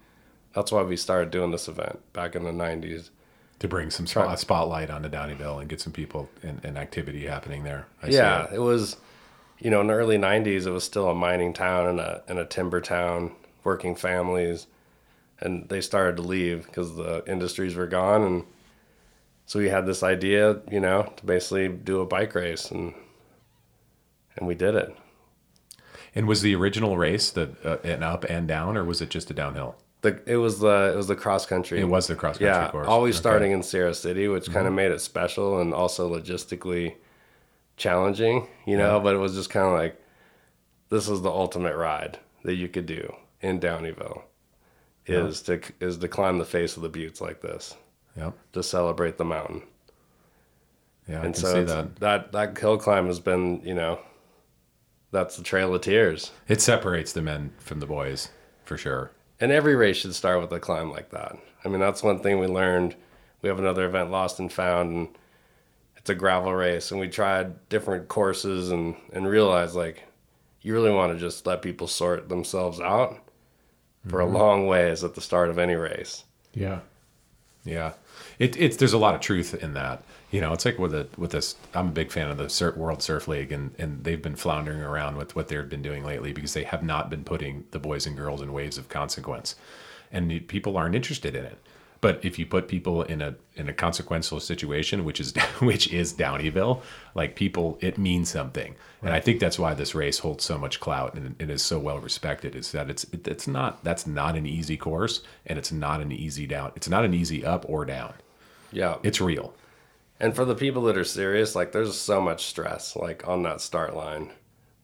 That's 0.53 0.69
why 0.69 0.81
we 0.83 0.97
started 0.97 1.31
doing 1.31 1.51
this 1.51 1.69
event 1.69 1.99
back 2.11 2.35
in 2.35 2.43
the 2.43 2.51
'90s. 2.51 3.09
To 3.59 3.67
bring 3.67 3.89
some 3.89 4.07
spot, 4.07 4.37
spotlight 4.39 4.89
onto 4.89 5.07
Downieville 5.07 5.61
and 5.61 5.69
get 5.69 5.79
some 5.79 5.93
people 5.93 6.29
and, 6.41 6.77
activity 6.77 7.27
happening 7.27 7.63
there. 7.63 7.85
I 8.01 8.07
yeah, 8.07 8.45
it. 8.45 8.55
it 8.55 8.59
was, 8.59 8.97
you 9.59 9.69
know, 9.69 9.79
in 9.81 9.87
the 9.87 9.93
early 9.93 10.17
'90s, 10.17 10.65
it 10.65 10.71
was 10.71 10.83
still 10.83 11.09
a 11.09 11.15
mining 11.15 11.53
town 11.53 11.87
and 11.87 11.99
a 11.99 12.23
and 12.27 12.37
a 12.37 12.45
timber 12.45 12.81
town, 12.81 13.31
working 13.63 13.95
families, 13.95 14.67
and 15.39 15.69
they 15.69 15.79
started 15.79 16.17
to 16.17 16.23
leave 16.23 16.65
because 16.65 16.95
the 16.95 17.23
industries 17.27 17.75
were 17.75 17.87
gone, 17.87 18.23
and 18.23 18.43
so 19.51 19.59
we 19.59 19.67
had 19.67 19.85
this 19.85 20.01
idea, 20.01 20.61
you 20.71 20.79
know, 20.79 21.11
to 21.17 21.25
basically 21.25 21.67
do 21.67 21.99
a 21.99 22.05
bike 22.05 22.33
race, 22.35 22.71
and 22.71 22.93
and 24.37 24.47
we 24.47 24.55
did 24.55 24.75
it. 24.75 24.95
And 26.15 26.25
was 26.25 26.41
the 26.41 26.55
original 26.55 26.95
race 26.95 27.31
the 27.31 27.53
uh, 27.65 27.77
an 27.85 28.01
up 28.01 28.23
and 28.29 28.47
down, 28.47 28.77
or 28.77 28.85
was 28.85 29.01
it 29.01 29.09
just 29.09 29.29
a 29.29 29.33
downhill? 29.33 29.75
The 30.03 30.21
it 30.25 30.37
was 30.37 30.59
the 30.59 30.93
it 30.93 30.95
was 30.95 31.07
the 31.09 31.17
cross 31.17 31.45
country. 31.45 31.81
It 31.81 31.89
was 31.89 32.07
the 32.07 32.15
cross 32.15 32.37
country 32.37 32.47
yeah, 32.47 32.71
course. 32.71 32.87
always 32.87 33.15
Okay. 33.15 33.21
starting 33.23 33.51
in 33.51 33.61
Sierra 33.61 33.93
City, 33.93 34.29
which 34.29 34.45
kind 34.49 34.63
Mhm. 34.63 34.69
of 34.69 34.73
made 34.73 34.91
it 34.93 35.01
special 35.01 35.59
and 35.59 35.73
also 35.73 36.09
logistically 36.17 36.95
challenging. 37.75 38.47
You 38.65 38.77
know, 38.77 38.95
Yeah. 38.95 39.03
but 39.03 39.15
it 39.15 39.19
was 39.19 39.33
just 39.35 39.49
kind 39.49 39.67
of 39.67 39.73
like 39.73 40.01
this 40.87 41.09
is 41.09 41.21
the 41.23 41.29
ultimate 41.29 41.75
ride 41.75 42.19
that 42.45 42.55
you 42.55 42.69
could 42.69 42.85
do 42.85 43.13
in 43.41 43.59
Downieville. 43.59 44.21
Yeah. 45.07 45.25
Is 45.27 45.41
to 45.41 45.59
is 45.81 45.97
to 45.97 46.07
climb 46.07 46.37
the 46.37 46.45
face 46.45 46.77
of 46.77 46.83
the 46.83 46.89
buttes 46.89 47.19
like 47.19 47.41
this. 47.41 47.75
Yep. 48.17 48.33
To 48.53 48.63
celebrate 48.63 49.17
the 49.17 49.25
mountain. 49.25 49.63
Yeah, 51.07 51.21
I 51.21 51.25
and 51.25 51.33
can 51.33 51.41
so 51.43 51.53
see 51.53 51.63
that. 51.63 51.95
that 51.97 52.31
that 52.31 52.57
hill 52.57 52.77
climb 52.77 53.07
has 53.07 53.19
been, 53.19 53.61
you 53.63 53.73
know, 53.73 53.99
that's 55.11 55.35
the 55.37 55.43
Trail 55.43 55.73
of 55.73 55.81
Tears. 55.81 56.31
It 56.47 56.61
separates 56.61 57.13
the 57.13 57.21
men 57.21 57.51
from 57.57 57.79
the 57.79 57.85
boys, 57.87 58.29
for 58.65 58.77
sure. 58.77 59.11
And 59.39 59.51
every 59.51 59.75
race 59.75 59.97
should 59.97 60.13
start 60.15 60.39
with 60.39 60.51
a 60.51 60.59
climb 60.59 60.91
like 60.91 61.09
that. 61.11 61.35
I 61.65 61.69
mean, 61.69 61.79
that's 61.79 62.03
one 62.03 62.19
thing 62.19 62.39
we 62.39 62.47
learned. 62.47 62.95
We 63.41 63.49
have 63.49 63.59
another 63.59 63.85
event, 63.85 64.11
Lost 64.11 64.39
and 64.39 64.51
Found, 64.53 64.91
and 64.95 65.07
it's 65.97 66.09
a 66.09 66.15
gravel 66.15 66.53
race. 66.53 66.91
And 66.91 66.99
we 66.99 67.07
tried 67.09 67.67
different 67.69 68.07
courses 68.07 68.69
and, 68.71 68.95
and 69.13 69.27
realized 69.27 69.73
like 69.75 70.03
you 70.61 70.73
really 70.73 70.91
want 70.91 71.11
to 71.13 71.19
just 71.19 71.45
let 71.47 71.61
people 71.63 71.87
sort 71.87 72.29
themselves 72.29 72.79
out 72.79 73.17
for 74.07 74.19
Mhm. 74.19 74.23
a 74.23 74.37
long 74.37 74.67
ways 74.67 75.03
at 75.03 75.15
the 75.15 75.21
start 75.21 75.49
of 75.49 75.57
any 75.57 75.73
race. 75.75 76.23
Yeah. 76.53 76.81
Yeah, 77.63 77.93
it, 78.39 78.57
it's 78.57 78.77
there's 78.77 78.93
a 78.93 78.97
lot 78.97 79.13
of 79.13 79.21
truth 79.21 79.53
in 79.53 79.73
that. 79.75 80.03
You 80.31 80.41
know, 80.41 80.53
it's 80.53 80.65
like 80.65 80.79
with 80.79 80.93
a 80.95 81.07
with 81.17 81.31
this. 81.31 81.55
I'm 81.73 81.89
a 81.89 81.91
big 81.91 82.11
fan 82.11 82.31
of 82.31 82.37
the 82.37 82.73
World 82.75 83.03
Surf 83.03 83.27
League, 83.27 83.51
and 83.51 83.75
and 83.77 84.03
they've 84.03 84.21
been 84.21 84.35
floundering 84.35 84.81
around 84.81 85.17
with 85.17 85.35
what 85.35 85.47
they've 85.47 85.69
been 85.69 85.83
doing 85.83 86.03
lately 86.03 86.33
because 86.33 86.53
they 86.53 86.63
have 86.63 86.83
not 86.83 87.09
been 87.09 87.23
putting 87.23 87.65
the 87.71 87.79
boys 87.79 88.07
and 88.07 88.17
girls 88.17 88.41
in 88.41 88.51
waves 88.51 88.77
of 88.77 88.89
consequence, 88.89 89.55
and 90.11 90.47
people 90.47 90.75
aren't 90.75 90.95
interested 90.95 91.35
in 91.35 91.45
it. 91.45 91.57
But 92.01 92.25
if 92.25 92.39
you 92.39 92.47
put 92.47 92.67
people 92.67 93.03
in 93.03 93.21
a 93.21 93.35
in 93.55 93.69
a 93.69 93.73
consequential 93.73 94.39
situation, 94.39 95.05
which 95.05 95.19
is 95.19 95.33
which 95.59 95.93
is 95.93 96.13
Downieville, 96.13 96.81
like 97.13 97.35
people, 97.35 97.77
it 97.79 97.97
means 97.99 98.29
something, 98.29 98.75
and 99.03 99.13
I 99.13 99.19
think 99.19 99.39
that's 99.39 99.59
why 99.59 99.75
this 99.75 99.93
race 99.93 100.19
holds 100.19 100.43
so 100.43 100.57
much 100.57 100.79
clout 100.79 101.13
and 101.13 101.35
it 101.39 101.49
is 101.49 101.61
so 101.61 101.77
well 101.77 101.99
respected. 101.99 102.55
Is 102.55 102.71
that 102.71 102.89
it's 102.89 103.03
it, 103.05 103.27
it's 103.27 103.47
not 103.47 103.83
that's 103.83 104.07
not 104.07 104.35
an 104.35 104.47
easy 104.47 104.77
course, 104.77 105.21
and 105.45 105.59
it's 105.59 105.71
not 105.71 106.01
an 106.01 106.11
easy 106.11 106.47
down. 106.47 106.71
It's 106.75 106.89
not 106.89 107.05
an 107.05 107.13
easy 107.13 107.45
up 107.45 107.65
or 107.69 107.85
down. 107.85 108.15
Yeah. 108.71 108.97
It's 109.03 109.21
real. 109.21 109.53
And 110.19 110.35
for 110.35 110.45
the 110.45 110.55
people 110.55 110.83
that 110.83 110.97
are 110.97 111.03
serious, 111.03 111.55
like 111.55 111.71
there's 111.71 111.97
so 111.97 112.21
much 112.21 112.45
stress 112.45 112.95
like 112.95 113.27
on 113.27 113.43
that 113.43 113.61
start 113.61 113.95
line. 113.95 114.31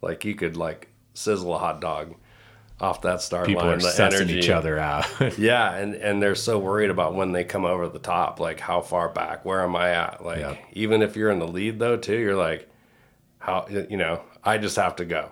Like 0.02 0.24
you 0.26 0.36
could 0.36 0.56
like 0.56 0.90
sizzle 1.14 1.56
a 1.56 1.58
hot 1.58 1.82
dog 1.82 2.16
off 2.80 3.02
that 3.02 3.22
start 3.22 3.48
People 3.48 3.64
line. 3.64 3.74
are 3.74 3.78
the 3.82 3.88
sussing 3.88 4.16
energy. 4.22 4.38
each 4.40 4.50
other 4.50 4.78
out. 4.78 5.08
yeah, 5.40 5.74
and 5.76 5.96
and 5.96 6.22
they're 6.22 6.36
so 6.36 6.60
worried 6.60 6.90
about 6.92 7.16
when 7.16 7.32
they 7.32 7.44
come 7.44 7.66
over 7.66 7.88
the 7.90 8.00
top, 8.00 8.40
like 8.40 8.60
how 8.60 8.82
far 8.82 9.10
back, 9.10 9.44
where 9.46 9.62
am 9.64 9.76
I 9.76 9.90
at? 9.92 10.24
Like 10.24 10.60
even 10.74 11.02
if 11.02 11.16
you're 11.16 11.32
in 11.32 11.40
the 11.40 11.48
lead 11.48 11.80
though 11.80 11.98
too, 11.98 12.18
you're 12.18 12.36
like 12.36 12.70
how 13.40 13.68
you 13.70 13.98
know, 13.98 14.22
I 14.44 14.58
just 14.58 14.76
have 14.76 14.96
to 14.98 15.06
go. 15.06 15.32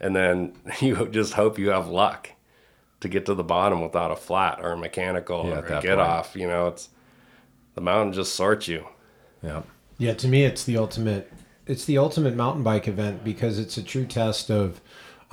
And 0.00 0.14
then 0.16 0.54
you 0.80 1.06
just 1.08 1.34
hope 1.34 1.58
you 1.58 1.70
have 1.70 1.88
luck 1.88 2.30
to 3.00 3.08
get 3.08 3.26
to 3.26 3.34
the 3.34 3.44
bottom 3.44 3.80
without 3.82 4.10
a 4.10 4.16
flat 4.16 4.58
or 4.60 4.72
a 4.72 4.76
mechanical 4.76 5.46
Yeah, 5.46 5.60
or 5.60 5.64
a 5.66 5.68
get 5.82 5.82
point. 5.82 6.00
off, 6.00 6.34
you 6.34 6.46
know, 6.48 6.68
it's 6.68 6.88
the 7.74 7.80
mountain 7.82 8.12
just 8.12 8.34
sorts 8.34 8.66
you. 8.66 8.86
Yeah. 9.42 9.62
Yeah, 9.98 10.14
to 10.14 10.26
me, 10.26 10.44
it's 10.44 10.64
the 10.64 10.76
ultimate. 10.76 11.30
It's 11.66 11.84
the 11.84 11.98
ultimate 11.98 12.34
mountain 12.34 12.62
bike 12.62 12.88
event 12.88 13.22
because 13.22 13.58
it's 13.58 13.76
a 13.76 13.82
true 13.82 14.04
test 14.06 14.50
of 14.50 14.80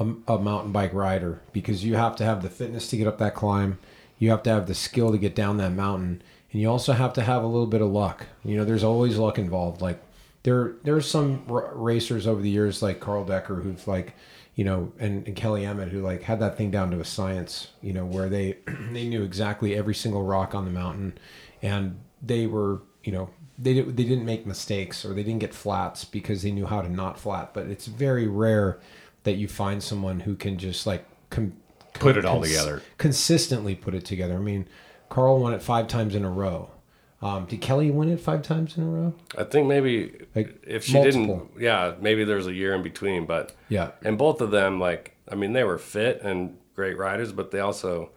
a, 0.02 0.34
a 0.34 0.40
mountain 0.40 0.72
bike 0.72 0.94
rider. 0.94 1.42
Because 1.54 1.84
you 1.84 1.96
have 1.96 2.16
to 2.18 2.24
have 2.24 2.42
the 2.42 2.50
fitness 2.50 2.88
to 2.90 2.98
get 2.98 3.08
up 3.08 3.18
that 3.20 3.36
climb, 3.36 3.80
you 4.18 4.30
have 4.30 4.44
to 4.44 4.50
have 4.50 4.68
the 4.68 4.76
skill 4.76 5.12
to 5.12 5.18
get 5.18 5.36
down 5.36 5.58
that 5.58 5.72
mountain, 5.72 6.22
and 6.52 6.62
you 6.62 6.70
also 6.70 6.94
have 6.94 7.14
to 7.14 7.24
have 7.24 7.44
a 7.44 7.48
little 7.48 7.68
bit 7.68 7.82
of 7.82 7.90
luck. 7.90 8.28
You 8.44 8.58
know, 8.58 8.66
there's 8.66 8.84
always 8.84 9.18
luck 9.18 9.40
involved. 9.40 9.82
Like 9.82 10.02
there, 10.44 10.74
there's 10.84 11.10
some 11.10 11.44
r- 11.50 11.72
racers 11.74 12.28
over 12.28 12.42
the 12.42 12.50
years, 12.50 12.82
like 12.82 13.00
Carl 13.00 13.26
Decker, 13.26 13.56
who've 13.56 13.88
like, 13.88 14.14
you 14.56 14.64
know, 14.64 14.92
and, 15.00 15.26
and 15.28 15.36
Kelli 15.36 15.66
Emmett, 15.66 15.90
who 15.90 16.02
like 16.02 16.24
had 16.24 16.40
that 16.40 16.58
thing 16.58 16.70
down 16.72 16.92
to 16.92 17.00
a 17.00 17.06
science. 17.06 17.70
You 17.82 17.94
know, 17.94 18.06
where 18.06 18.30
they 18.30 18.58
they 18.92 19.08
knew 19.08 19.24
exactly 19.24 19.76
every 19.76 19.96
single 19.96 20.24
rock 20.24 20.54
on 20.54 20.66
the 20.66 20.72
mountain, 20.72 21.18
and 21.62 22.00
they 22.22 22.46
were, 22.48 22.82
you 23.04 23.12
know, 23.12 23.30
they 23.58 23.82
they 23.82 24.04
didn't 24.04 24.26
make 24.26 24.46
mistakes 24.46 25.04
or 25.06 25.14
they 25.14 25.24
didn't 25.24 25.40
get 25.40 25.54
flats 25.54 26.06
because 26.06 26.44
they 26.44 26.52
knew 26.52 26.66
how 26.66 26.82
to 26.82 26.90
not 26.90 27.20
flat. 27.20 27.54
But 27.54 27.68
it's 27.68 27.88
very 27.88 28.28
rare 28.28 28.80
that 29.24 29.34
you 29.34 29.48
find 29.48 29.82
someone 29.84 30.22
who 30.22 30.36
can 30.36 30.58
just 30.58 30.86
like 30.88 31.06
com- 31.30 31.54
Put 31.94 32.18
it 32.18 32.26
all 32.26 32.42
together. 32.42 32.82
consistently 32.98 33.76
put 33.76 33.94
it 33.94 34.06
together. 34.06 34.36
I 34.36 34.40
mean, 34.40 34.68
Carl 35.10 35.40
won 35.40 35.54
it 35.54 35.62
five 35.62 35.88
times 35.88 36.16
in 36.16 36.24
a 36.24 36.30
row. 36.30 36.70
Um, 37.22 37.46
did 37.46 37.62
Kelli 37.62 37.94
win 37.94 38.10
it 38.10 38.20
five 38.20 38.42
times 38.42 38.78
in 38.78 38.84
a 38.84 38.88
row? 38.88 39.14
I 39.38 39.44
think 39.44 39.68
maybe 39.68 40.26
Like, 40.34 40.60
if 40.66 40.84
she 40.86 40.94
multiple. 40.94 41.22
didn't, 41.54 41.62
yeah, 41.62 41.94
maybe 42.02 42.24
there's 42.24 42.48
a 42.48 42.54
year 42.54 42.74
in 42.74 42.82
between, 42.82 43.26
but 43.28 43.52
Yeah. 43.70 43.92
and 44.04 44.18
both 44.18 44.42
of 44.42 44.50
them, 44.50 44.80
like, 44.80 45.16
I 45.32 45.36
mean, 45.36 45.54
they 45.54 45.64
were 45.64 45.78
fit 45.78 46.22
and 46.24 46.58
great 46.76 46.98
riders, 46.98 47.32
but 47.32 47.52
they 47.52 47.60
also 47.60 48.10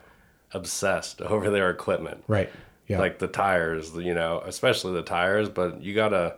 obsessed 0.53 1.21
over 1.21 1.51
their 1.51 1.69
equipment, 1.71 2.25
Right. 2.29 2.49
Yeah. 2.87 2.99
Like 2.99 3.19
the 3.19 3.29
tires, 3.29 3.93
you 3.95 4.15
know, 4.15 4.43
especially 4.47 4.93
the 4.95 5.03
tires. 5.03 5.49
But 5.49 5.83
you 5.83 5.95
gotta, 5.95 6.37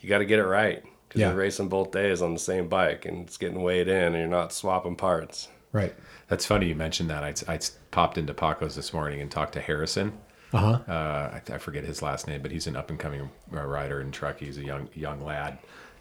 you 0.00 0.08
gotta 0.08 0.24
get 0.26 0.38
it 0.38 0.44
right 0.44 0.82
because 1.12 1.20
Yeah. 1.20 1.28
you're 1.28 1.36
racing 1.38 1.68
both 1.68 1.90
days 1.90 2.22
on 2.22 2.32
the 2.32 2.38
same 2.40 2.68
bike 2.68 3.04
and 3.04 3.26
it's 3.26 3.36
getting 3.36 3.62
weighed 3.62 3.88
in, 3.88 3.96
and 4.04 4.16
you're 4.16 4.26
not 4.28 4.52
swapping 4.52 4.96
parts. 4.96 5.48
Right. 5.72 5.94
That's 6.28 6.46
funny 6.46 6.66
you 6.68 6.74
mentioned 6.74 7.10
that. 7.10 7.22
I, 7.22 7.34
I 7.52 7.58
popped 7.90 8.16
into 8.18 8.32
Paco's 8.34 8.74
this 8.76 8.92
morning 8.94 9.20
and 9.20 9.30
talked 9.30 9.52
to 9.54 9.60
Harrison. 9.60 10.12
Uh-huh. 10.54 10.78
Uh, 10.88 10.92
I, 10.92 11.42
I 11.54 11.58
forget 11.58 11.84
his 11.84 12.02
last 12.02 12.26
name, 12.26 12.40
but 12.42 12.50
he's 12.50 12.66
an 12.66 12.76
up 12.76 12.88
and 12.90 12.98
coming 12.98 13.30
uh, 13.54 13.62
rider 13.62 14.00
in 14.00 14.10
truck. 14.10 14.38
He's 14.38 14.58
a 14.58 14.64
young 14.64 14.88
young 14.94 15.22
lad, 15.24 15.58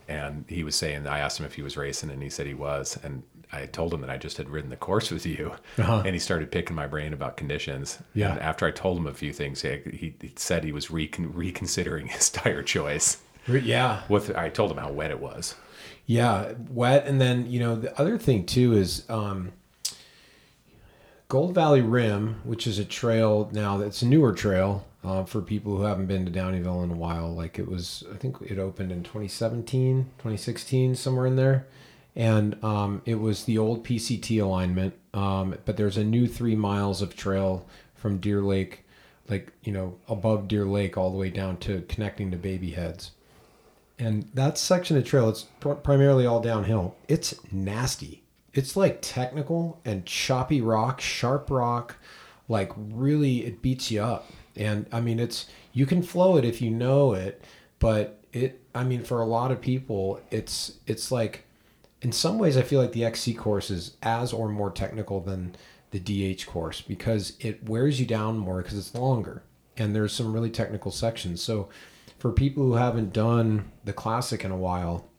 and 0.10 0.44
he 0.48 0.64
was 0.64 0.76
saying. 0.76 1.08
I 1.08 1.20
asked 1.20 1.40
him 1.40 1.46
if 1.46 1.54
he 1.56 1.62
was 1.62 1.78
racing, 1.78 2.10
and 2.10 2.22
he 2.22 2.30
said 2.30 2.48
he 2.48 2.54
was. 2.54 2.98
And 3.04 3.24
I 3.54 3.66
told 3.66 3.94
him 3.94 4.02
that 4.02 4.10
I 4.10 4.18
just 4.18 4.36
had 4.38 4.50
ridden 4.50 4.70
the 4.70 4.76
course 4.78 5.10
with 5.12 5.26
you, 5.26 5.54
Uh-huh. 5.78 6.04
and 6.06 6.14
he 6.14 6.20
started 6.20 6.52
picking 6.52 6.76
my 6.76 6.88
brain 6.88 7.14
about 7.14 7.38
conditions. 7.38 8.00
Yeah. 8.14 8.32
And 8.32 8.40
after 8.42 8.66
I 8.66 8.72
told 8.72 8.98
him 8.98 9.08
a 9.08 9.14
few 9.14 9.32
things, 9.32 9.62
he, 9.62 9.70
he, 9.92 10.16
he 10.20 10.34
said 10.36 10.64
he 10.66 10.72
was 10.74 10.92
recon, 10.92 11.32
reconsidering 11.34 12.08
his 12.08 12.30
tire 12.42 12.64
choice. 12.64 13.18
Yeah. 13.48 14.02
With 14.10 14.36
I 14.36 14.50
told 14.50 14.72
him 14.72 14.78
how 14.78 14.92
wet 14.92 15.12
it 15.12 15.20
was. 15.20 15.56
Yeah, 16.06 16.54
wet, 16.70 17.06
and 17.08 17.22
then 17.22 17.50
you 17.50 17.60
know 17.60 17.76
the 17.76 17.98
other 18.00 18.18
thing 18.18 18.46
too 18.46 18.74
is 18.74 19.10
um, 19.10 19.54
Gold 21.28 21.56
Valley 21.56 21.82
Rim, 21.82 22.42
which 22.44 22.68
is 22.68 22.80
a 22.80 22.86
trail 22.86 23.50
now 23.54 23.78
that's 23.78 24.02
a 24.02 24.06
newer 24.06 24.34
trail 24.34 24.86
uh, 25.04 25.24
for 25.24 25.42
people 25.42 25.78
who 25.78 25.84
haven't 25.84 26.08
been 26.08 26.26
to 26.26 26.32
Downieville 26.32 26.84
in 26.84 26.92
a 26.92 26.96
while. 26.96 27.34
Like 27.34 27.58
it 27.58 27.68
was, 27.68 28.04
I 28.14 28.18
think 28.18 28.38
it 28.42 28.60
opened 28.60 28.92
in 28.92 29.04
2017, 29.04 30.04
2016, 30.18 30.96
somewhere 30.96 31.26
in 31.28 31.38
there, 31.38 31.68
and 32.16 32.62
um, 32.64 33.02
it 33.06 33.16
was 33.16 33.46
the 33.46 33.58
old 33.58 33.86
PCT 33.86 34.42
alignment. 34.42 34.94
Um, 35.14 35.56
but 35.66 35.78
there's 35.78 35.98
a 35.98 36.04
new 36.04 36.28
three 36.28 36.56
miles 36.56 37.02
of 37.02 37.16
trail 37.16 37.66
from 37.96 38.18
Deer 38.18 38.42
Lake, 38.42 38.84
like 39.30 39.54
you 39.64 39.72
know 39.72 39.96
above 40.10 40.50
Deer 40.50 40.66
Lake, 40.66 40.98
all 40.98 41.12
the 41.12 41.18
way 41.18 41.30
down 41.30 41.56
to 41.58 41.84
connecting 41.84 42.32
to 42.32 42.38
Baby 42.38 42.72
Heads 42.72 43.12
and 44.00 44.30
that 44.34 44.58
section 44.58 44.98
of 44.98 45.06
trail 45.06 45.30
it's 45.30 45.44
pr- 45.60 45.74
primarily 45.74 46.26
all 46.26 46.40
downhill. 46.40 46.96
It's 47.08 47.36
nasty. 47.52 48.24
It's 48.54 48.76
like 48.76 49.00
technical 49.02 49.80
and 49.86 50.06
choppy 50.06 50.62
rock 50.62 51.02
sharp 51.02 51.50
rock. 51.50 51.98
Like 52.48 52.72
really 52.76 53.46
it 53.46 53.62
beats 53.62 53.92
you 53.92 54.02
up. 54.02 54.32
And 54.56 54.86
i 54.92 55.00
mean 55.00 55.20
it's 55.20 55.46
you 55.72 55.86
can 55.86 56.04
flow 56.04 56.36
it 56.36 56.44
if 56.44 56.62
you 56.62 56.70
know 56.70 57.14
it 57.14 57.42
but 57.80 58.22
it 58.34 58.60
i 58.76 58.84
mean 58.84 59.02
for 59.02 59.22
a 59.22 59.26
lot 59.26 59.50
of 59.50 59.62
people 59.62 60.20
it's 60.30 60.74
it's 60.86 61.10
like 61.10 61.46
in 62.02 62.12
some 62.12 62.38
ways 62.38 62.58
i 62.58 62.62
feel 62.62 62.82
like 62.82 62.92
the 62.92 63.04
xc 63.04 63.38
course 63.38 63.72
is 63.72 63.96
as 64.04 64.34
or 64.34 64.50
more 64.50 64.70
technical 64.70 65.22
than 65.22 65.56
the 65.92 66.00
dh 66.00 66.46
course 66.46 66.82
because 66.82 67.34
it 67.40 67.68
wears 67.70 68.00
you 68.00 68.06
down 68.06 68.38
more 68.38 68.62
because 68.62 68.78
it's 68.78 68.96
longer. 68.96 69.44
And 69.78 69.96
there's 69.96 70.14
some 70.14 70.34
really 70.34 70.50
technical 70.50 70.92
sections. 70.92 71.42
So 71.42 71.70
for 72.22 72.32
people 72.32 72.62
who 72.62 72.74
haven't 72.74 73.12
done 73.12 73.72
the 73.84 73.92
classic 73.92 74.46
in 74.46 74.52
a 74.52 74.56
while, 74.56 75.10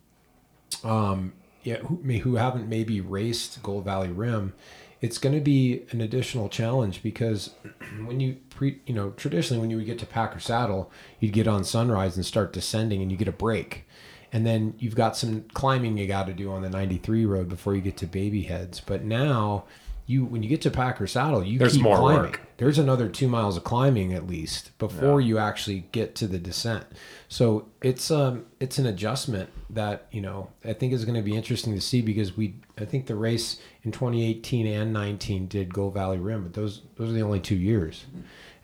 um, 0.85 1.32
yeah, 1.64 1.78
who, 1.78 1.97
who 1.97 2.37
haven't 2.37 2.68
maybe 2.68 3.00
raced 3.00 3.61
Gold 3.61 3.85
Valley 3.85 4.11
Rim, 4.11 4.52
it's 5.00 5.18
going 5.18 5.35
to 5.35 5.40
be 5.40 5.82
an 5.90 6.00
additional 6.00 6.49
challenge 6.49 7.02
because 7.02 7.56
when 8.04 8.21
you 8.21 8.37
pre, 8.50 8.78
you 8.87 8.94
know, 8.94 9.11
traditionally 9.11 9.61
when 9.61 9.68
you 9.68 9.78
would 9.78 9.87
get 9.87 9.99
to 9.99 10.06
Packer 10.06 10.38
Saddle, 10.38 10.92
you'd 11.18 11.32
get 11.32 11.49
on 11.49 11.64
Sunrise 11.64 12.14
and 12.14 12.25
start 12.25 12.52
descending, 12.52 13.02
and 13.02 13.11
you 13.11 13.16
get 13.16 13.26
a 13.26 13.32
break, 13.32 13.85
and 14.32 14.47
then 14.47 14.75
you've 14.78 14.94
got 14.94 15.16
some 15.16 15.42
climbing 15.54 15.99
you 15.99 16.06
got 16.06 16.28
to 16.28 16.32
do 16.32 16.52
on 16.52 16.62
the 16.62 16.71
93 16.71 17.26
road 17.26 17.49
before 17.49 17.75
you 17.75 17.80
get 17.80 17.97
to 17.97 18.06
Baby 18.06 18.42
Heads. 18.42 18.78
But 18.80 19.02
now 19.02 19.64
you 20.06 20.25
when 20.25 20.42
you 20.42 20.49
get 20.49 20.61
to 20.62 20.71
Packer 20.71 21.06
Saddle, 21.06 21.44
you 21.44 21.59
There's 21.59 21.75
keep 21.75 21.82
more 21.82 21.97
climbing. 21.97 22.23
work. 22.23 22.40
There's 22.56 22.78
another 22.78 23.09
two 23.09 23.28
miles 23.28 23.56
of 23.56 23.64
climbing 23.64 24.12
at 24.12 24.26
least 24.26 24.76
before 24.78 25.21
you 25.21 25.38
actually 25.38 25.87
get 25.92 26.14
to 26.16 26.26
the 26.26 26.38
descent. 26.38 26.85
So 27.28 27.66
it's 27.82 28.11
um 28.11 28.47
it's 28.61 28.78
an 28.78 28.87
adjustment 28.87 29.50
that 29.71 30.06
you 30.11 30.21
know 30.21 30.50
I 30.64 30.73
think 30.73 30.92
is 30.92 31.04
going 31.04 31.16
to 31.16 31.23
be 31.23 31.35
interesting 31.37 31.75
to 31.75 31.80
see 31.80 32.02
because 32.02 32.37
we 32.37 32.54
I 32.78 32.85
think 32.85 33.06
the 33.06 33.14
race 33.14 33.59
in 33.85 33.92
2018 33.92 34.66
and 34.66 34.92
19 34.92 35.47
did 35.47 35.73
Gold 35.73 35.94
Valley 35.94 36.18
Rim, 36.18 36.42
but 36.42 36.54
those 36.54 36.82
those 36.97 37.11
are 37.11 37.14
the 37.14 37.23
only 37.23 37.40
two 37.40 37.56
years, 37.56 38.04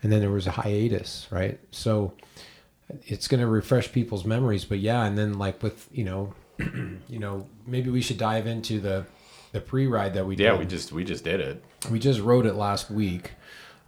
and 0.03 0.11
then 0.11 0.19
there 0.19 0.31
was 0.31 0.47
a 0.47 0.51
hiatus, 0.51 1.27
right? 1.31 1.59
So 1.71 2.13
it's 3.05 3.27
going 3.27 3.41
to 3.41 3.47
refresh 3.47 3.91
people's 3.91 4.25
memories, 4.25 4.65
but 4.65 4.79
yeah, 4.79 5.05
and 5.05 5.17
then 5.17 5.37
like 5.37 5.61
with 5.63 5.87
you 5.91 6.03
know, 6.03 6.33
you 7.07 7.19
know 7.19 7.47
maybe 7.65 7.89
we 7.89 8.01
should 8.01 8.17
dive 8.17 8.47
into 8.47 8.79
the 8.79 9.05
the 9.51 9.61
pre-ride 9.61 10.13
that 10.13 10.25
we 10.25 10.35
Yeah, 10.35 10.51
did. 10.51 10.59
we 10.59 10.65
just 10.65 10.91
we 10.91 11.03
just 11.03 11.23
did 11.23 11.39
it. 11.39 11.63
We 11.89 11.99
just 11.99 12.19
rode 12.19 12.45
it 12.45 12.53
last 12.55 12.89
week. 12.91 13.31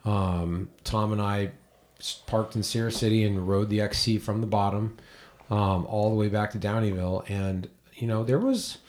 Um, 0.05 0.69
Tom 0.83 1.11
and 1.11 1.21
I 1.21 1.51
parked 2.25 2.55
in 2.55 2.63
Sierra 2.63 2.91
City 2.91 3.23
and 3.23 3.47
rode 3.47 3.69
the 3.69 3.81
XC 3.81 4.17
from 4.19 4.41
the 4.41 4.47
bottom 4.47 4.97
um, 5.49 5.85
all 5.85 6.09
the 6.09 6.15
way 6.15 6.29
back 6.29 6.51
to 6.51 6.57
Downieville. 6.57 7.29
And, 7.29 7.69
you 7.93 8.07
know, 8.07 8.23
there 8.23 8.39
was 8.39 8.79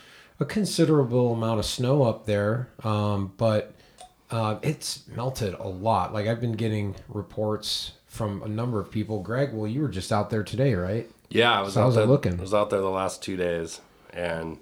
a 0.41 0.45
considerable 0.47 1.35
amount 1.35 1.59
of 1.59 1.67
snow 1.67 2.05
up 2.05 2.25
there, 2.25 2.69
um, 2.83 3.33
but 3.37 3.75
uh, 4.31 4.59
it's 4.63 5.07
melted 5.09 5.53
a 5.55 5.69
lot. 5.69 6.15
Like, 6.15 6.27
I've 6.27 6.41
been 6.41 6.53
getting 6.53 6.95
reports 7.09 7.93
from 8.07 8.43
a 8.43 8.49
number 8.49 8.81
of 8.81 8.91
people. 8.91 9.21
Greg, 9.21 9.53
well, 9.53 9.67
you 9.67 9.83
were 9.83 9.89
just 9.89 10.11
out 10.11 10.31
there 10.31 10.43
today, 10.43 10.75
right? 10.75 11.11
Yeah, 11.29 11.53
I 11.53 11.61
was 11.61 11.75
So 11.75 11.81
out 11.81 11.85
how's 11.85 11.97
it 11.97 11.99
there. 12.01 12.07
looking? 12.07 12.39
I 12.39 12.43
was 12.43 12.55
out 12.55 12.71
there 12.71 12.81
the 12.81 12.89
last 12.91 13.23
two 13.23 13.37
days, 13.37 13.81
and 14.15 14.59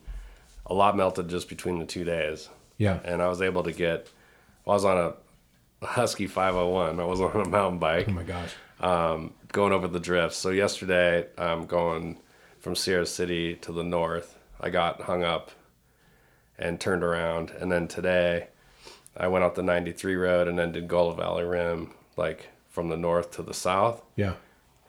a 0.70 0.74
lot 0.74 0.96
melted 0.96 1.28
just 1.28 1.48
between 1.48 1.78
the 1.78 1.84
two 1.84 2.04
days. 2.04 2.48
Yeah. 2.78 3.00
And 3.04 3.20
I 3.20 3.28
was 3.28 3.42
able 3.42 3.62
to 3.64 3.72
get. 3.72 4.08
I 4.66 4.70
was 4.70 4.84
on 4.84 4.96
a 4.96 5.84
Husky 5.84 6.26
501. 6.26 6.98
I 7.00 7.04
was 7.04 7.20
on 7.20 7.36
a 7.40 7.48
mountain 7.48 7.78
bike. 7.78 8.06
Oh, 8.08 8.12
my 8.12 8.22
gosh. 8.22 8.52
um, 8.80 9.34
going 9.52 9.72
over 9.72 9.88
the 9.88 10.00
drifts. 10.00 10.38
So 10.38 10.50
yesterday, 10.50 11.26
um, 11.36 11.66
going 11.66 12.18
from 12.60 12.74
Sierra 12.76 13.04
City 13.06 13.56
to 13.56 13.72
the 13.72 13.82
north, 13.84 14.38
I 14.60 14.70
got 14.70 15.02
hung 15.02 15.24
up 15.24 15.50
and 16.58 16.78
turned 16.80 17.02
around, 17.02 17.50
and 17.58 17.72
then 17.72 17.88
today, 17.88 18.48
I 19.16 19.28
went 19.28 19.44
out 19.44 19.54
the 19.54 19.62
93 19.62 20.14
road 20.14 20.46
and 20.46 20.58
then 20.58 20.72
did 20.72 20.88
Gold 20.88 21.16
Valley 21.16 21.44
Rim, 21.44 21.92
like 22.16 22.48
from 22.68 22.88
the 22.90 22.96
north 22.98 23.30
to 23.32 23.42
the 23.42 23.54
south, 23.54 24.02
Yeah. 24.16 24.34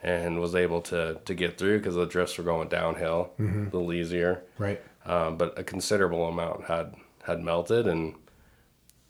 and 0.04 0.40
was 0.42 0.54
able 0.54 0.82
to 0.82 1.20
to 1.26 1.34
get 1.34 1.58
through 1.58 1.78
because 1.80 1.96
the 1.96 2.06
drifts 2.06 2.38
were 2.38 2.44
going 2.44 2.68
downhill, 2.68 3.32
Mhm. 3.40 3.72
a 3.72 3.76
little 3.78 3.94
easier. 3.94 4.42
Right. 4.58 4.82
Um, 5.06 5.38
but 5.38 5.58
a 5.58 5.64
considerable 5.64 6.28
amount 6.28 6.66
had 6.66 6.96
had 7.24 7.42
melted, 7.44 7.88
and 7.88 8.16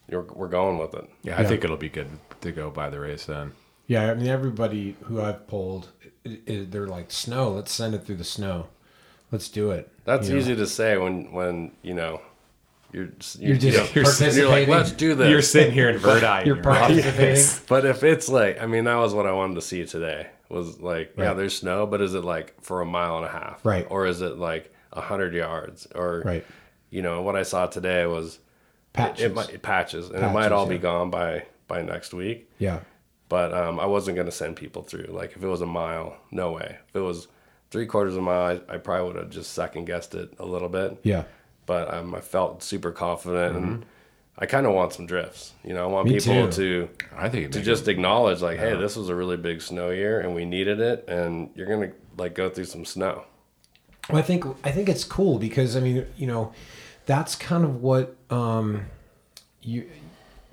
you're, 0.09 0.23
we're 0.33 0.47
going 0.47 0.77
with 0.77 0.93
it. 0.93 1.09
Yeah, 1.23 1.39
I 1.39 1.45
think 1.45 1.63
it'll 1.63 1.77
be 1.77 1.89
good 1.89 2.09
to 2.41 2.51
go 2.51 2.69
by 2.69 2.89
the 2.89 2.99
race 2.99 3.25
then. 3.25 3.53
Yeah, 3.87 4.09
I 4.09 4.13
mean, 4.13 4.27
everybody 4.27 4.95
who 5.03 5.21
I've 5.21 5.47
polled, 5.47 5.89
it, 6.23 6.41
it, 6.45 6.71
they're 6.71 6.87
like, 6.87 7.11
snow, 7.11 7.49
let's 7.51 7.71
send 7.73 7.93
it 7.93 8.05
through 8.05 8.17
the 8.17 8.23
snow. 8.23 8.67
Let's 9.31 9.49
do 9.49 9.71
it. 9.71 9.91
That's 10.05 10.27
You 10.27 10.35
know? 10.35 10.39
easy 10.41 10.55
to 10.55 10.67
say 10.67 10.97
when 10.97 11.31
when 11.31 11.71
you 11.81 11.93
know 11.93 12.21
you're 12.91 13.03
You're 13.03 13.11
just 13.11 13.39
you 13.39 13.53
know, 13.77 13.87
You're 13.93 14.05
and 14.05 14.35
you're 14.35 14.49
like 14.49 14.67
let's 14.67 14.91
do 14.91 15.15
this. 15.15 15.29
You're 15.29 15.41
sitting 15.41 15.73
here 15.73 15.89
in 15.89 15.95
But- 16.01 16.19
Verdi 16.21 16.47
You're 16.47 16.55
you're 16.57 16.63
participating. 16.63 17.25
yes. 17.35 17.59
But 17.67 17.85
if 17.85 18.03
it's 18.03 18.27
like, 18.29 18.61
I 18.61 18.65
mean, 18.65 18.83
that 18.85 18.95
was 18.95 19.13
what 19.13 19.25
I 19.25 19.31
wanted 19.31 19.55
to 19.55 19.61
see 19.61 19.85
today. 19.85 20.27
Was 20.49 20.81
like, 20.81 21.13
yeah, 21.17 21.33
there's 21.33 21.57
snow, 21.57 21.85
but 21.85 22.01
is 22.01 22.13
it 22.13 22.25
like 22.25 22.61
for 22.61 22.81
a 22.81 22.85
mile 22.85 23.15
and 23.17 23.25
a 23.25 23.29
half, 23.29 23.65
Right. 23.65 23.87
Or 23.89 24.05
is 24.05 24.21
it 24.21 24.37
like 24.37 24.73
a 24.93 25.01
hundred 25.01 25.33
yards, 25.33 25.87
or 25.95 26.21
Right. 26.25 26.45
You 26.89 27.01
know, 27.01 27.21
what 27.21 27.35
I 27.37 27.43
saw 27.43 27.67
today 27.67 28.05
was 28.05 28.39
Patches. 28.93 29.23
It, 29.23 29.31
it 29.31 29.33
might 29.35 29.61
patches, 29.61 30.09
and 30.09 30.23
it 30.25 30.29
might 30.33 30.51
all 30.51 30.65
be 30.67 30.77
gone 30.77 31.09
by 31.09 31.45
by 31.67 31.81
next 31.81 32.13
week. 32.13 32.49
Yeah. 32.59 32.81
But 33.29 33.53
um, 33.53 33.79
I 33.79 33.85
wasn't 33.85 34.15
going 34.15 34.25
to 34.27 34.31
send 34.33 34.57
people 34.57 34.81
through. 34.81 35.05
Like 35.09 35.31
if 35.37 35.41
it 35.43 35.47
was 35.47 35.61
a 35.61 35.65
mile, 35.65 36.17
no 36.31 36.51
way. 36.51 36.77
If 36.89 36.95
it 36.97 36.99
was 36.99 37.27
three 37.69 37.85
quarters 37.85 38.15
of 38.15 38.19
a 38.19 38.23
mile, 38.23 38.59
I, 38.69 38.73
I 38.73 38.77
probably 38.77 39.07
would 39.07 39.15
have 39.15 39.29
just 39.29 39.53
second 39.53 39.85
guessed 39.85 40.13
it 40.15 40.33
a 40.39 40.45
little 40.45 40.67
bit. 40.67 40.99
Yeah. 41.03 41.23
But 41.65 41.93
um, 41.93 42.13
I 42.13 42.19
felt 42.19 42.61
super 42.63 42.91
confident, 42.91 43.55
and 43.55 43.85
I 44.37 44.45
kind 44.45 44.65
of 44.65 44.73
want 44.73 44.91
some 44.91 45.05
drifts. 45.05 45.53
You 45.63 45.73
know, 45.73 45.83
I 45.83 45.87
want 45.87 46.09
Me 46.09 46.19
people 46.19 46.49
too. 46.49 46.89
to 46.89 46.89
I 47.15 47.29
think 47.29 47.53
to 47.53 47.61
just 47.61 47.87
it- 47.87 47.91
acknowledge 47.91 48.41
like, 48.41 48.59
hey, 48.59 48.75
this 48.75 48.97
was 48.97 49.07
a 49.07 49.15
really 49.15 49.37
big 49.37 49.61
snow 49.61 49.91
year, 49.91 50.19
and 50.19 50.35
we 50.35 50.43
needed 50.43 50.81
it, 50.81 51.05
and 51.07 51.49
you're 51.55 51.67
gonna 51.67 51.93
like 52.17 52.35
go 52.35 52.49
through 52.49 52.65
some 52.65 52.83
snow. 52.83 53.23
Well, 54.09 54.17
I 54.17 54.21
think 54.21 54.45
I 54.63 54.71
think 54.71 54.89
it's 54.89 55.03
cool 55.03 55.37
because 55.37 55.75
I 55.75 55.79
mean, 55.79 56.05
you 56.17 56.27
know, 56.27 56.53
that's 57.05 57.35
kind 57.35 57.63
of 57.63 57.81
what 57.81 58.15
um, 58.29 58.85
you 59.61 59.89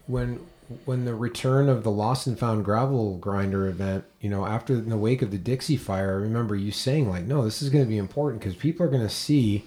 when 0.06 0.46
when 0.84 1.04
the 1.06 1.14
return 1.14 1.68
of 1.68 1.82
the 1.82 1.90
lost 1.90 2.26
and 2.26 2.38
found 2.38 2.64
gravel 2.64 3.16
grinder 3.16 3.66
event, 3.68 4.04
you 4.20 4.28
know, 4.28 4.44
after 4.44 4.74
in 4.74 4.90
the 4.90 4.98
wake 4.98 5.22
of 5.22 5.30
the 5.30 5.38
Dixie 5.38 5.78
fire, 5.78 6.10
I 6.10 6.22
remember 6.22 6.54
you 6.54 6.70
saying 6.70 7.08
like, 7.08 7.24
no, 7.24 7.42
this 7.42 7.62
is 7.62 7.70
going 7.70 7.84
to 7.84 7.88
be 7.88 7.96
important 7.96 8.40
because 8.40 8.54
people 8.54 8.84
are 8.84 8.90
going 8.90 9.02
to 9.02 9.08
see 9.08 9.64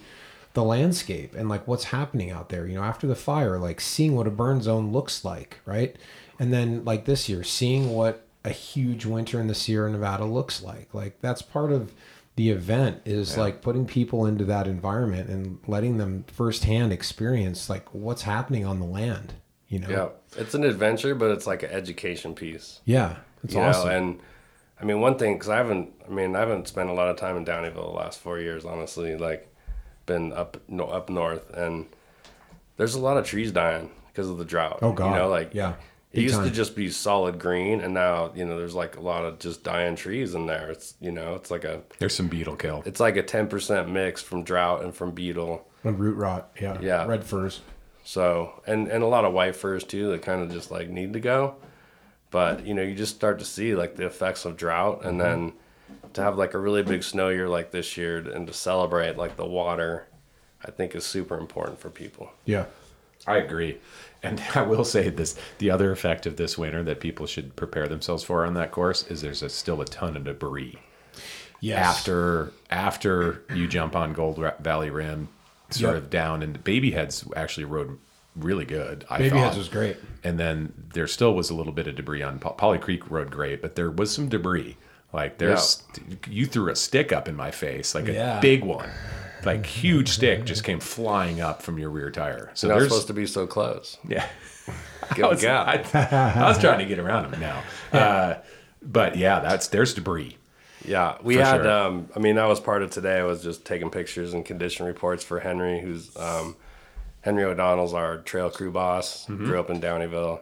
the 0.54 0.62
landscape 0.62 1.34
and 1.34 1.48
like 1.48 1.66
what's 1.66 1.84
happening 1.84 2.30
out 2.30 2.50
there, 2.50 2.66
you 2.66 2.74
know, 2.74 2.84
after 2.84 3.06
the 3.06 3.16
fire, 3.16 3.58
like 3.58 3.80
seeing 3.80 4.14
what 4.14 4.26
a 4.26 4.30
burn 4.30 4.62
zone 4.62 4.92
looks 4.92 5.24
like, 5.24 5.58
right? 5.64 5.96
And 6.38 6.52
then 6.52 6.84
like 6.84 7.04
this 7.04 7.28
year, 7.28 7.42
seeing 7.42 7.90
what 7.90 8.24
a 8.44 8.50
huge 8.50 9.04
winter 9.06 9.40
in 9.40 9.46
the 9.48 9.54
Sierra 9.54 9.90
Nevada 9.90 10.24
looks 10.24 10.62
like. 10.62 10.92
Like 10.92 11.20
that's 11.20 11.42
part 11.42 11.72
of 11.72 11.92
the 12.36 12.50
event 12.50 13.02
is 13.04 13.36
like 13.36 13.60
putting 13.60 13.86
people 13.86 14.26
into 14.26 14.44
that 14.46 14.66
environment 14.66 15.28
and 15.28 15.58
letting 15.66 15.98
them 15.98 16.24
firsthand 16.28 16.92
experience 16.92 17.68
like 17.68 17.92
what's 17.92 18.22
happening 18.22 18.64
on 18.64 18.80
the 18.80 18.86
land, 18.86 19.34
you 19.68 19.78
know? 19.78 19.88
Yeah, 19.88 20.40
it's 20.40 20.54
an 20.54 20.64
adventure, 20.64 21.14
but 21.14 21.30
it's 21.30 21.46
like 21.46 21.62
an 21.62 21.70
education 21.70 22.34
piece. 22.34 22.80
Yeah, 22.84 23.16
it's 23.44 23.54
you 23.54 23.60
awesome. 23.60 23.88
Know? 23.88 23.96
And 23.96 24.20
I 24.80 24.84
mean, 24.84 25.00
one 25.00 25.18
thing 25.18 25.34
because 25.34 25.50
I 25.50 25.58
haven't, 25.58 25.92
I 26.06 26.10
mean, 26.10 26.34
I 26.34 26.40
haven't 26.40 26.68
spent 26.68 26.88
a 26.88 26.94
lot 26.94 27.08
of 27.08 27.16
time 27.16 27.36
in 27.36 27.44
Downieville 27.44 27.74
the 27.74 27.98
last 27.98 28.18
four 28.18 28.38
years. 28.38 28.64
Honestly, 28.64 29.16
like 29.16 29.54
been 30.06 30.32
up 30.32 30.56
no, 30.68 30.86
up 30.86 31.10
north, 31.10 31.50
and 31.50 31.86
there's 32.78 32.94
a 32.94 33.00
lot 33.00 33.18
of 33.18 33.26
trees 33.26 33.52
dying 33.52 33.90
because 34.08 34.28
of 34.28 34.38
the 34.38 34.44
drought. 34.44 34.78
Oh, 34.82 34.92
God. 34.92 35.10
you 35.10 35.16
know, 35.16 35.28
like 35.28 35.54
Yeah. 35.54 35.74
It 36.12 36.16
Big 36.16 36.24
used 36.24 36.42
to 36.42 36.50
just 36.50 36.76
be 36.76 36.90
solid 36.90 37.38
green, 37.38 37.80
and 37.80 37.94
now 37.94 38.32
you 38.34 38.44
know 38.44 38.58
there's 38.58 38.74
like 38.74 38.96
a 38.96 39.00
lot 39.00 39.24
of 39.24 39.38
just 39.38 39.64
dying 39.64 39.96
trees 39.96 40.34
in 40.34 40.44
there. 40.44 40.70
It's 40.70 40.94
you 41.00 41.10
know 41.10 41.34
it's 41.36 41.50
like 41.50 41.64
a 41.64 41.80
There's 41.98 42.14
some 42.14 42.28
beetle 42.28 42.56
kill. 42.56 42.82
it's 42.84 43.00
like 43.00 43.16
a 43.16 43.22
ten 43.22 43.48
percent 43.48 43.88
mix 43.88 44.20
from 44.20 44.42
drought 44.42 44.84
and 44.84 44.94
from 44.94 45.12
beetle. 45.12 45.66
And 45.84 45.98
root 45.98 46.16
rot, 46.16 46.50
yeah. 46.60 46.78
Yeah. 46.80 47.06
Red 47.06 47.24
firs. 47.24 47.60
So 48.04 48.62
and 48.66 48.88
and 48.88 49.02
a 49.02 49.06
lot 49.06 49.24
of 49.24 49.32
white 49.32 49.56
firs 49.56 49.84
too 49.84 50.10
that 50.10 50.20
kind 50.20 50.42
of 50.42 50.52
just 50.52 50.70
like 50.70 50.90
need 50.90 51.14
to 51.14 51.20
go. 51.20 51.56
But 52.30 52.66
you 52.66 52.74
know 52.74 52.82
you 52.82 52.94
just 52.94 53.14
start 53.14 53.38
to 53.38 53.46
see 53.46 53.74
like 53.74 53.96
the 53.96 54.04
effects 54.04 54.44
of 54.44 54.58
drought, 54.58 55.06
and 55.06 55.18
mm-hmm. 55.18 55.44
then 55.46 55.52
to 56.12 56.22
have 56.22 56.36
like 56.36 56.52
a 56.52 56.58
really 56.58 56.82
big 56.82 57.04
snow 57.04 57.30
year 57.30 57.48
like 57.48 57.70
this 57.70 57.96
year 57.96 58.18
and 58.18 58.46
to 58.46 58.52
celebrate 58.52 59.16
like 59.16 59.36
the 59.36 59.46
water, 59.46 60.08
I 60.62 60.70
think 60.70 60.94
is 60.94 61.06
super 61.06 61.38
important 61.38 61.78
for 61.80 61.88
people. 61.88 62.30
Yeah. 62.44 62.66
I 63.26 63.36
agree. 63.36 63.78
And 64.22 64.40
I 64.54 64.62
will 64.62 64.84
say 64.84 65.08
this 65.08 65.36
the 65.58 65.70
other 65.70 65.90
effect 65.92 66.26
of 66.26 66.36
this 66.36 66.56
winter 66.56 66.82
that 66.84 67.00
people 67.00 67.26
should 67.26 67.56
prepare 67.56 67.88
themselves 67.88 68.22
for 68.24 68.44
on 68.44 68.54
that 68.54 68.70
course 68.70 69.06
is 69.08 69.20
there's 69.22 69.42
a, 69.42 69.48
still 69.48 69.80
a 69.80 69.84
ton 69.84 70.16
of 70.16 70.24
debris. 70.24 70.78
Yes. 71.60 71.84
After 71.98 72.52
after 72.70 73.42
you 73.54 73.68
jump 73.68 73.94
on 73.94 74.12
Gold 74.12 74.38
Valley 74.60 74.90
Rim, 74.90 75.28
sort 75.70 75.94
Yep. 75.94 76.02
of 76.04 76.10
down, 76.10 76.42
and 76.42 76.62
Babyheads 76.64 77.24
actually 77.36 77.64
rode 77.64 77.98
really 78.34 78.64
good. 78.64 79.04
I 79.10 79.18
Babyheads 79.18 79.32
thought. 79.32 79.44
Heads 79.46 79.58
was 79.58 79.68
great. 79.68 79.96
And 80.24 80.40
then 80.40 80.72
there 80.94 81.06
still 81.06 81.34
was 81.34 81.50
a 81.50 81.54
little 81.54 81.72
bit 81.72 81.86
of 81.86 81.94
debris 81.94 82.22
on 82.22 82.38
Po- 82.40 82.54
Pauley 82.58 82.80
Creek 82.80 83.08
rode 83.10 83.30
great, 83.30 83.62
but 83.62 83.76
there 83.76 83.90
was 83.90 84.12
some 84.12 84.28
debris. 84.28 84.76
Like 85.12 85.38
there's 85.38 85.82
you 86.28 86.46
threw 86.46 86.70
a 86.70 86.74
stick 86.76 87.12
up 87.12 87.28
in 87.28 87.36
my 87.36 87.50
face, 87.50 87.94
like 87.94 88.08
a 88.08 88.12
Yeah. 88.12 88.40
big 88.40 88.64
one, 88.64 88.88
like 89.44 89.66
huge 89.66 90.08
stick 90.10 90.44
just 90.44 90.64
came 90.64 90.80
flying 90.80 91.40
up 91.40 91.62
from 91.62 91.78
your 91.78 91.90
rear 91.90 92.10
tire. 92.10 92.50
So 92.54 92.66
You're 92.68 92.76
not 92.76 92.82
supposed 92.84 93.06
to 93.08 93.14
be 93.14 93.26
so 93.26 93.46
close. 93.46 93.98
yeah. 94.08 94.26
Give 95.14 95.24
I 95.24 95.28
was, 95.28 95.40
gap. 95.42 95.94
I, 95.94 96.40
I 96.44 96.48
was 96.48 96.58
trying 96.58 96.78
to 96.78 96.84
get 96.86 96.98
around 96.98 97.32
him 97.32 97.40
now. 97.40 97.62
Uh, 97.92 98.34
but 98.80 99.16
yeah, 99.16 99.40
that's 99.40 99.68
there's 99.68 99.92
debris. 99.94 100.36
Yeah, 100.84 101.16
we 101.22 101.36
had. 101.36 101.62
sure. 101.62 101.70
Um, 101.70 102.08
I 102.16 102.18
mean, 102.20 102.36
that 102.36 102.46
was 102.46 102.60
part 102.60 102.82
of 102.82 102.90
today. 102.90 103.18
I 103.18 103.24
was 103.24 103.42
just 103.42 103.64
taking 103.64 103.90
pictures 103.90 104.32
and 104.34 104.44
condition 104.44 104.86
reports 104.86 105.22
for 105.24 105.40
Henry, 105.40 105.80
who's 105.80 106.16
um, 106.16 106.56
Henry 107.20 107.44
O'Donnell's 107.44 107.94
our 107.94 108.18
trail 108.18 108.50
crew 108.50 108.70
boss. 108.70 109.26
Grew 109.26 109.58
up 109.60 109.70
in 109.70 109.80
Downieville. 109.80 110.40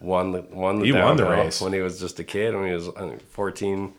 Won 0.00 0.32
the 0.32 0.42
won 0.42 0.78
the 0.80 0.86
Mm-hmm. 0.86 0.96
He 0.96 1.02
won 1.02 1.16
the 1.16 1.24
race. 1.28 1.60
when 1.60 1.72
he 1.72 1.80
was 1.80 1.98
just 2.00 2.18
a 2.18 2.24
kid. 2.24 2.54
When 2.54 2.66
he 2.66 2.72
was 2.72 2.88
I 2.88 3.00
think, 3.08 3.22
14, 3.30 3.92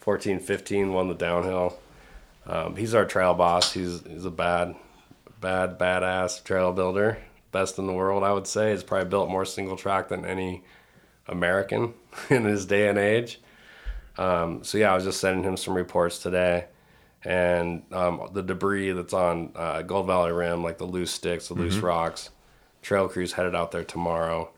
14, 0.00 0.40
15, 0.40 0.92
won 0.92 1.08
the 1.08 1.14
downhill. 1.14 1.78
Um, 2.46 2.76
he's 2.76 2.94
our 2.94 3.04
trail 3.04 3.34
boss. 3.34 3.72
He's 3.72 4.02
he's 4.06 4.24
a 4.24 4.30
bad, 4.30 4.74
bad, 5.40 5.78
badass 5.78 6.42
trail 6.44 6.72
builder. 6.72 7.18
Best 7.52 7.78
in 7.78 7.86
the 7.86 7.92
world, 7.92 8.24
I 8.24 8.32
would 8.32 8.46
say. 8.46 8.72
He's 8.72 8.82
probably 8.82 9.08
built 9.08 9.28
more 9.30 9.44
single 9.44 9.76
track 9.76 10.08
than 10.08 10.24
any 10.24 10.64
American 11.28 11.94
in 12.30 12.44
his 12.44 12.66
day 12.66 12.88
and 12.88 12.98
age. 12.98 13.40
Um, 14.18 14.64
so 14.64 14.78
yeah, 14.78 14.92
I 14.92 14.94
was 14.94 15.04
just 15.04 15.20
sending 15.20 15.44
him 15.44 15.56
some 15.56 15.74
reports 15.74 16.18
today, 16.18 16.66
and 17.24 17.82
um, 17.92 18.28
the 18.32 18.42
debris 18.42 18.92
that's 18.92 19.14
on 19.14 19.52
uh, 19.54 19.82
Gold 19.82 20.06
Valley 20.06 20.32
Rim, 20.32 20.62
like 20.62 20.78
the 20.78 20.84
loose 20.84 21.10
sticks, 21.10 21.48
the 21.48 21.54
loose 21.54 21.76
rocks, 21.78 22.30
trail 22.82 23.08
crews 23.08 23.32
headed 23.32 23.54
out 23.54 23.70
there 23.70 23.84
tomorrow. 23.84 24.50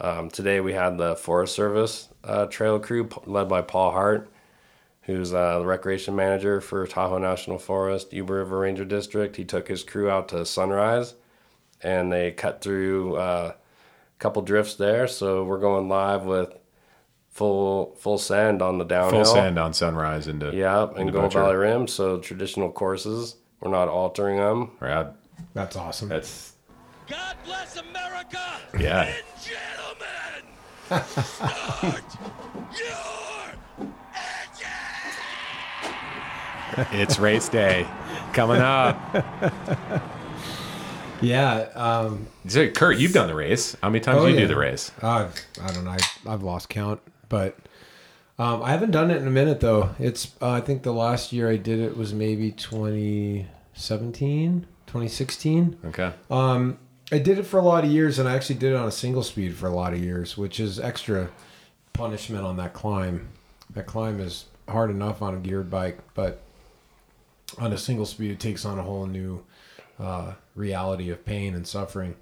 Um, 0.00 0.28
today 0.28 0.60
we 0.60 0.72
had 0.72 0.98
the 0.98 1.14
Forest 1.14 1.54
Service 1.54 2.08
uh, 2.24 2.46
trail 2.46 2.80
crew 2.80 3.04
p- 3.04 3.20
led 3.26 3.48
by 3.48 3.62
Paul 3.62 3.92
Hart, 3.92 4.28
who's 5.06 5.34
uh, 5.34 5.58
the 5.58 5.66
recreation 5.66 6.16
manager 6.16 6.60
for 6.60 6.86
Tahoe 6.86 7.18
National 7.18 7.58
Forest, 7.58 8.12
Yuba 8.12 8.32
River 8.32 8.60
Ranger 8.60 8.84
District. 8.84 9.36
He 9.36 9.44
took 9.44 9.68
his 9.68 9.82
crew 9.82 10.08
out 10.08 10.28
to 10.30 10.44
Sunrise, 10.46 11.14
and 11.82 12.12
they 12.12 12.30
cut 12.32 12.60
through 12.60 13.16
uh, 13.16 13.52
a 13.54 14.18
couple 14.18 14.42
drifts 14.42 14.74
there. 14.74 15.06
So 15.06 15.44
we're 15.44 15.58
going 15.60 15.88
live 15.88 16.24
with 16.24 16.54
full 17.30 17.96
full 17.98 18.18
send 18.18 18.62
on 18.62 18.78
the 18.78 18.84
downhill. 18.84 19.24
Full 19.24 19.34
sand 19.34 19.58
on 19.58 19.74
Sunrise 19.74 20.28
into 20.28 20.54
Yeah, 20.54 20.88
and 20.88 20.98
into 20.98 21.12
Gold 21.12 21.24
Butcher. 21.26 21.40
Valley 21.40 21.56
Rim. 21.56 21.86
So 21.88 22.18
traditional 22.18 22.70
courses. 22.70 23.36
We're 23.60 23.70
not 23.70 23.88
altering 23.88 24.36
them. 24.36 24.72
Right. 24.80 25.06
That's 25.54 25.74
awesome. 25.76 26.08
That's 26.08 26.54
God 27.08 27.36
bless 27.44 27.76
America! 27.76 28.40
Yeah. 28.78 29.02
And 29.02 29.24
gentlemen, 29.42 31.08
start 31.12 32.04
it's 36.92 37.18
race 37.18 37.48
day 37.48 37.86
coming 38.32 38.60
up. 38.60 38.96
yeah. 41.20 41.68
Um, 41.74 42.28
So, 42.46 42.68
Kurt, 42.68 42.98
you've 42.98 43.12
done 43.12 43.26
the 43.28 43.34
race. 43.34 43.76
How 43.82 43.90
many 43.90 44.00
times 44.00 44.20
oh, 44.20 44.26
do 44.26 44.28
you 44.28 44.34
yeah. 44.34 44.40
do 44.42 44.46
the 44.48 44.56
race? 44.56 44.92
Uh, 45.00 45.28
I 45.62 45.72
don't 45.72 45.84
know. 45.84 45.92
I, 45.92 45.98
I've 46.26 46.42
lost 46.42 46.68
count, 46.68 47.00
but 47.28 47.56
um, 48.38 48.62
I 48.62 48.70
haven't 48.70 48.90
done 48.90 49.10
it 49.10 49.16
in 49.18 49.26
a 49.26 49.30
minute 49.30 49.60
though. 49.60 49.94
It's 49.98 50.32
uh, 50.42 50.50
I 50.50 50.60
think 50.60 50.82
the 50.82 50.92
last 50.92 51.32
year 51.32 51.48
I 51.48 51.56
did 51.56 51.80
it 51.80 51.96
was 51.96 52.12
maybe 52.12 52.50
2017, 52.52 54.66
2016. 54.86 55.78
Okay. 55.86 56.12
Um, 56.30 56.78
I 57.12 57.18
did 57.18 57.38
it 57.38 57.44
for 57.44 57.58
a 57.58 57.62
lot 57.62 57.84
of 57.84 57.90
years, 57.90 58.18
and 58.18 58.28
I 58.28 58.34
actually 58.34 58.56
did 58.56 58.72
it 58.72 58.76
on 58.76 58.88
a 58.88 58.92
single 58.92 59.22
speed 59.22 59.54
for 59.54 59.68
a 59.68 59.74
lot 59.74 59.92
of 59.92 60.02
years, 60.02 60.36
which 60.36 60.58
is 60.58 60.80
extra 60.80 61.30
punishment 61.92 62.44
on 62.44 62.56
that 62.56 62.72
climb. 62.72 63.28
That 63.70 63.86
climb 63.86 64.18
is 64.20 64.46
hard 64.68 64.90
enough 64.90 65.22
on 65.22 65.34
a 65.34 65.38
geared 65.38 65.70
bike, 65.70 65.98
but 66.14 66.40
on 67.58 67.72
a 67.72 67.78
single 67.78 68.06
speed, 68.06 68.30
it 68.30 68.40
takes 68.40 68.64
on 68.64 68.78
a 68.78 68.82
whole 68.82 69.06
new 69.06 69.44
uh, 69.98 70.32
reality 70.54 71.10
of 71.10 71.24
pain 71.24 71.54
and 71.54 71.66
suffering. 71.66 72.16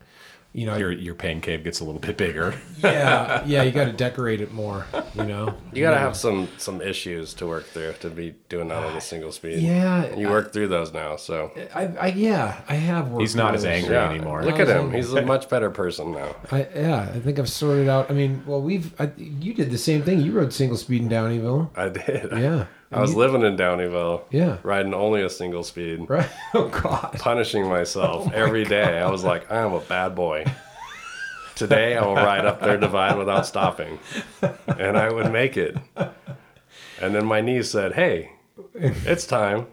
You 0.54 0.66
know, 0.66 0.76
Your 0.76 0.92
your 0.92 1.14
pain 1.14 1.40
cave 1.40 1.64
gets 1.64 1.80
a 1.80 1.84
little 1.84 1.98
bit 1.98 2.18
bigger. 2.18 2.52
yeah, 2.82 3.42
yeah, 3.46 3.62
you 3.62 3.70
got 3.70 3.86
to 3.86 3.92
decorate 3.94 4.42
it 4.42 4.52
more. 4.52 4.84
You 5.14 5.24
know, 5.24 5.54
You 5.72 5.82
got 5.82 5.92
to 5.92 5.98
have 5.98 6.14
some 6.14 6.46
some 6.58 6.82
issues 6.82 7.32
to 7.34 7.46
work 7.46 7.64
through 7.64 7.94
to 8.00 8.10
be 8.10 8.34
doing 8.50 8.68
that 8.68 8.84
on 8.84 8.94
a 8.94 9.00
single 9.00 9.32
speed. 9.32 9.60
Yeah, 9.62 10.02
And 10.04 10.20
you 10.20 10.28
work 10.28 10.52
through 10.52 10.68
those 10.68 10.92
now. 10.92 11.16
So 11.16 11.52
I, 11.74 11.86
I 11.98 12.06
yeah, 12.08 12.60
I 12.68 12.74
have. 12.74 13.08
Worked 13.08 13.22
He's 13.22 13.34
not 13.34 13.48
through 13.52 13.54
as 13.56 13.62
those. 13.62 13.72
angry 13.72 13.94
yeah, 13.94 14.10
anymore. 14.10 14.44
Look 14.44 14.58
at 14.58 14.68
him. 14.68 14.92
He's 14.92 15.10
a 15.14 15.22
much 15.34 15.48
better 15.48 15.70
person 15.70 16.12
now. 16.12 16.36
I, 16.50 16.68
yeah, 16.76 17.10
I 17.14 17.18
think 17.20 17.38
I've 17.38 17.48
sorted 17.48 17.88
out. 17.88 18.10
I 18.10 18.12
mean, 18.12 18.42
well, 18.46 18.60
we've 18.60 18.92
I, 19.00 19.10
you 19.16 19.54
did 19.54 19.70
the 19.70 19.78
same 19.78 20.02
thing. 20.02 20.20
You 20.20 20.32
rode 20.32 20.52
single 20.52 20.76
speed 20.76 21.00
in 21.00 21.08
Downieville. 21.08 21.70
I 21.78 21.88
did. 21.88 22.30
Yeah, 22.30 22.66
I 22.92 23.00
was 23.00 23.12
You- 23.12 23.18
living 23.18 23.42
in 23.42 23.56
Downieville. 23.56 24.22
Yeah. 24.30 24.58
Riding 24.62 24.94
only 24.94 25.22
a 25.22 25.30
single 25.30 25.62
speed. 25.64 26.08
Right. 26.08 26.28
Oh 26.54 26.68
God. 26.68 27.16
Punishing 27.18 27.66
myself 27.68 28.28
Oh, 28.28 28.32
every 28.34 28.64
day. 28.64 28.98
I 29.00 29.10
was 29.10 29.24
like, 29.24 29.50
I 29.50 29.58
am 29.62 29.72
a 29.72 29.80
bad 29.80 30.14
boy. 30.14 30.44
Today 31.54 31.96
I 31.96 32.04
will 32.04 32.14
ride 32.16 32.44
up 32.44 32.60
their 32.60 32.76
divide 32.78 33.16
without 33.16 33.46
stopping. 33.46 33.98
And 34.66 34.96
I 34.96 35.12
would 35.12 35.32
make 35.32 35.56
it. 35.56 35.76
And 37.00 37.14
then 37.14 37.24
my 37.24 37.40
niece 37.40 37.70
said, 37.70 37.92
Hey, 37.94 38.32
it's 38.74 39.26
time 39.26 39.66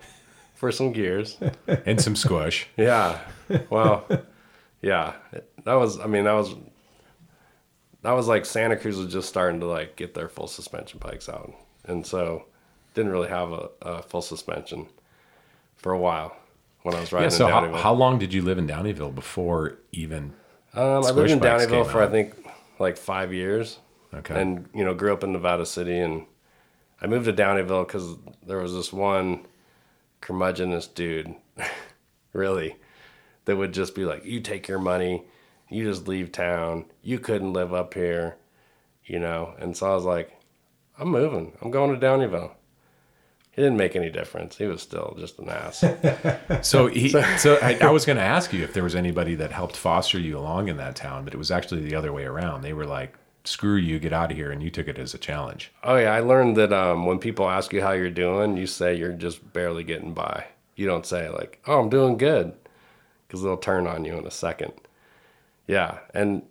for 0.56 0.72
some 0.72 0.92
gears. 0.92 1.38
and 1.86 2.00
some 2.02 2.16
squash. 2.16 2.68
Yeah. 2.78 3.20
Well, 3.70 4.06
yeah. 4.82 5.14
That 5.66 5.74
was 5.76 6.00
I 6.00 6.06
mean, 6.08 6.24
that 6.26 6.34
was 6.34 6.54
that 8.02 8.12
was 8.12 8.28
like 8.28 8.46
Santa 8.46 8.78
Cruz 8.78 8.98
was 8.98 9.12
just 9.12 9.28
starting 9.30 9.60
to 9.62 9.66
like 9.66 9.96
get 9.96 10.14
their 10.14 10.30
full 10.30 10.48
suspension 10.48 11.00
bikes 11.00 11.28
out. 11.30 11.54
And 11.86 12.06
so 12.06 12.46
didn't 13.00 13.14
really 13.14 13.30
have 13.30 13.52
a, 13.52 13.70
a 13.82 14.02
full 14.02 14.22
suspension 14.22 14.88
for 15.78 15.94
a 15.94 15.98
while 15.98 16.36
when 16.84 16.96
I 16.96 17.00
was 17.00 17.14
riding 17.14 17.30
Yeah. 17.30 17.38
So 17.38 17.48
how, 17.48 17.74
how 17.74 17.94
long 17.94 18.20
did 18.20 18.34
you 18.34 18.42
live 18.42 18.58
in 18.58 18.68
Downieville 18.68 19.16
before 19.16 19.80
even? 19.94 20.34
Um, 20.74 21.06
I 21.06 21.12
lived 21.12 21.32
in 21.32 21.40
Downieville 21.40 21.90
for 21.90 22.04
I 22.04 22.08
think 22.08 22.36
like 22.78 22.98
five 22.98 23.34
years. 23.34 23.80
Okay. 24.14 24.40
And 24.40 24.68
you 24.74 24.84
know, 24.84 24.94
grew 24.94 25.14
up 25.14 25.24
in 25.24 25.32
Nevada 25.32 25.66
City, 25.66 25.98
and 25.98 26.26
I 27.02 27.08
moved 27.08 27.26
to 27.26 27.34
Downieville 27.34 27.88
because 27.88 28.18
there 28.46 28.58
was 28.58 28.74
this 28.74 28.92
one 28.92 29.46
curmudgeonous 30.22 30.94
dude, 30.94 31.36
really, 32.34 32.76
that 33.46 33.56
would 33.56 33.74
just 33.74 33.96
be 33.96 34.06
like, 34.06 34.26
"You 34.26 34.42
take 34.42 34.68
your 34.68 34.80
money, 34.80 35.24
you 35.70 35.86
just 35.86 36.08
leave 36.08 36.32
town. 36.32 36.86
You 37.02 37.20
couldn't 37.20 37.54
live 37.54 37.74
up 37.74 37.94
here," 37.94 38.38
you 39.06 39.20
know. 39.20 39.54
And 39.60 39.78
so 39.78 39.92
I 39.92 39.94
was 39.94 40.06
like, 40.06 40.40
"I'm 40.98 41.10
moving. 41.10 41.54
I'm 41.62 41.72
going 41.72 41.98
to 41.98 42.06
Downieville." 42.06 42.52
He 43.60 43.66
didn't 43.66 43.78
make 43.78 43.98
any 43.98 44.10
difference. 44.10 44.58
He 44.58 44.68
was 44.68 44.82
still 44.82 45.18
just 45.20 45.38
an 45.38 45.50
ass. 45.50 45.84
So 46.62 46.88
he. 46.88 47.10
so 47.10 47.60
I, 47.62 47.78
I 47.82 47.92
was 47.92 48.06
going 48.06 48.16
to 48.16 48.24
ask 48.24 48.54
you 48.54 48.64
if 48.64 48.74
there 48.74 48.84
was 48.84 48.96
anybody 48.96 49.36
that 49.36 49.52
helped 49.52 49.76
foster 49.76 50.18
you 50.18 50.38
along 50.38 50.70
in 50.70 50.78
that 50.78 50.96
town, 50.96 51.26
but 51.26 51.34
it 51.34 51.38
was 51.38 51.52
actually 51.52 51.82
the 51.82 51.94
other 51.94 52.14
way 52.14 52.24
around. 52.24 52.62
They 52.62 52.72
were 52.72 52.86
like, 52.86 53.16
"Screw 53.44 53.76
you, 53.76 54.00
get 54.00 54.14
out 54.14 54.32
of 54.32 54.38
here," 54.38 54.50
and 54.50 54.64
you 54.64 54.70
took 54.70 54.88
it 54.88 54.98
as 54.98 55.14
a 55.14 55.18
challenge. 55.18 55.74
Oh 55.84 55.98
yeah, 55.98 56.14
I 56.14 56.22
learned 56.22 56.56
that 56.56 56.72
um, 56.72 57.06
when 57.06 57.20
people 57.20 57.50
ask 57.50 57.74
you 57.74 57.82
how 57.82 57.92
you're 57.92 58.10
doing, 58.10 58.56
you 58.56 58.66
say 58.66 58.96
you're 58.96 59.12
just 59.12 59.52
barely 59.52 59.84
getting 59.84 60.14
by. 60.14 60.46
You 60.78 60.86
don't 60.88 61.06
say 61.06 61.28
like, 61.28 61.60
"Oh, 61.68 61.82
I'm 61.82 61.90
doing 61.90 62.18
good," 62.18 62.54
because 63.28 63.44
they'll 63.44 63.58
turn 63.58 63.88
on 63.88 64.06
you 64.06 64.18
in 64.18 64.26
a 64.26 64.32
second. 64.32 64.72
Yeah, 65.68 65.98
and 66.14 66.44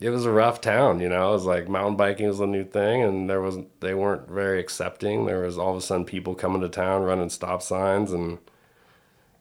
it 0.00 0.10
was 0.10 0.24
a 0.24 0.30
rough 0.32 0.60
town. 0.60 1.00
You 1.00 1.08
know, 1.08 1.28
it 1.28 1.32
was 1.32 1.44
like 1.44 1.68
mountain 1.68 1.96
biking 1.96 2.26
was 2.28 2.40
a 2.40 2.46
new 2.46 2.64
thing, 2.64 3.02
and 3.02 3.28
there 3.28 3.40
was 3.40 3.58
they 3.80 3.94
weren't 3.94 4.28
very 4.28 4.58
accepting. 4.60 5.26
There 5.26 5.40
was 5.40 5.58
all 5.58 5.70
of 5.70 5.76
a 5.76 5.80
sudden 5.80 6.04
people 6.04 6.34
coming 6.34 6.60
to 6.62 6.68
town 6.68 7.02
running 7.02 7.28
stop 7.30 7.62
signs, 7.62 8.12
and 8.12 8.38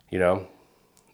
you 0.10 0.20
know, 0.20 0.48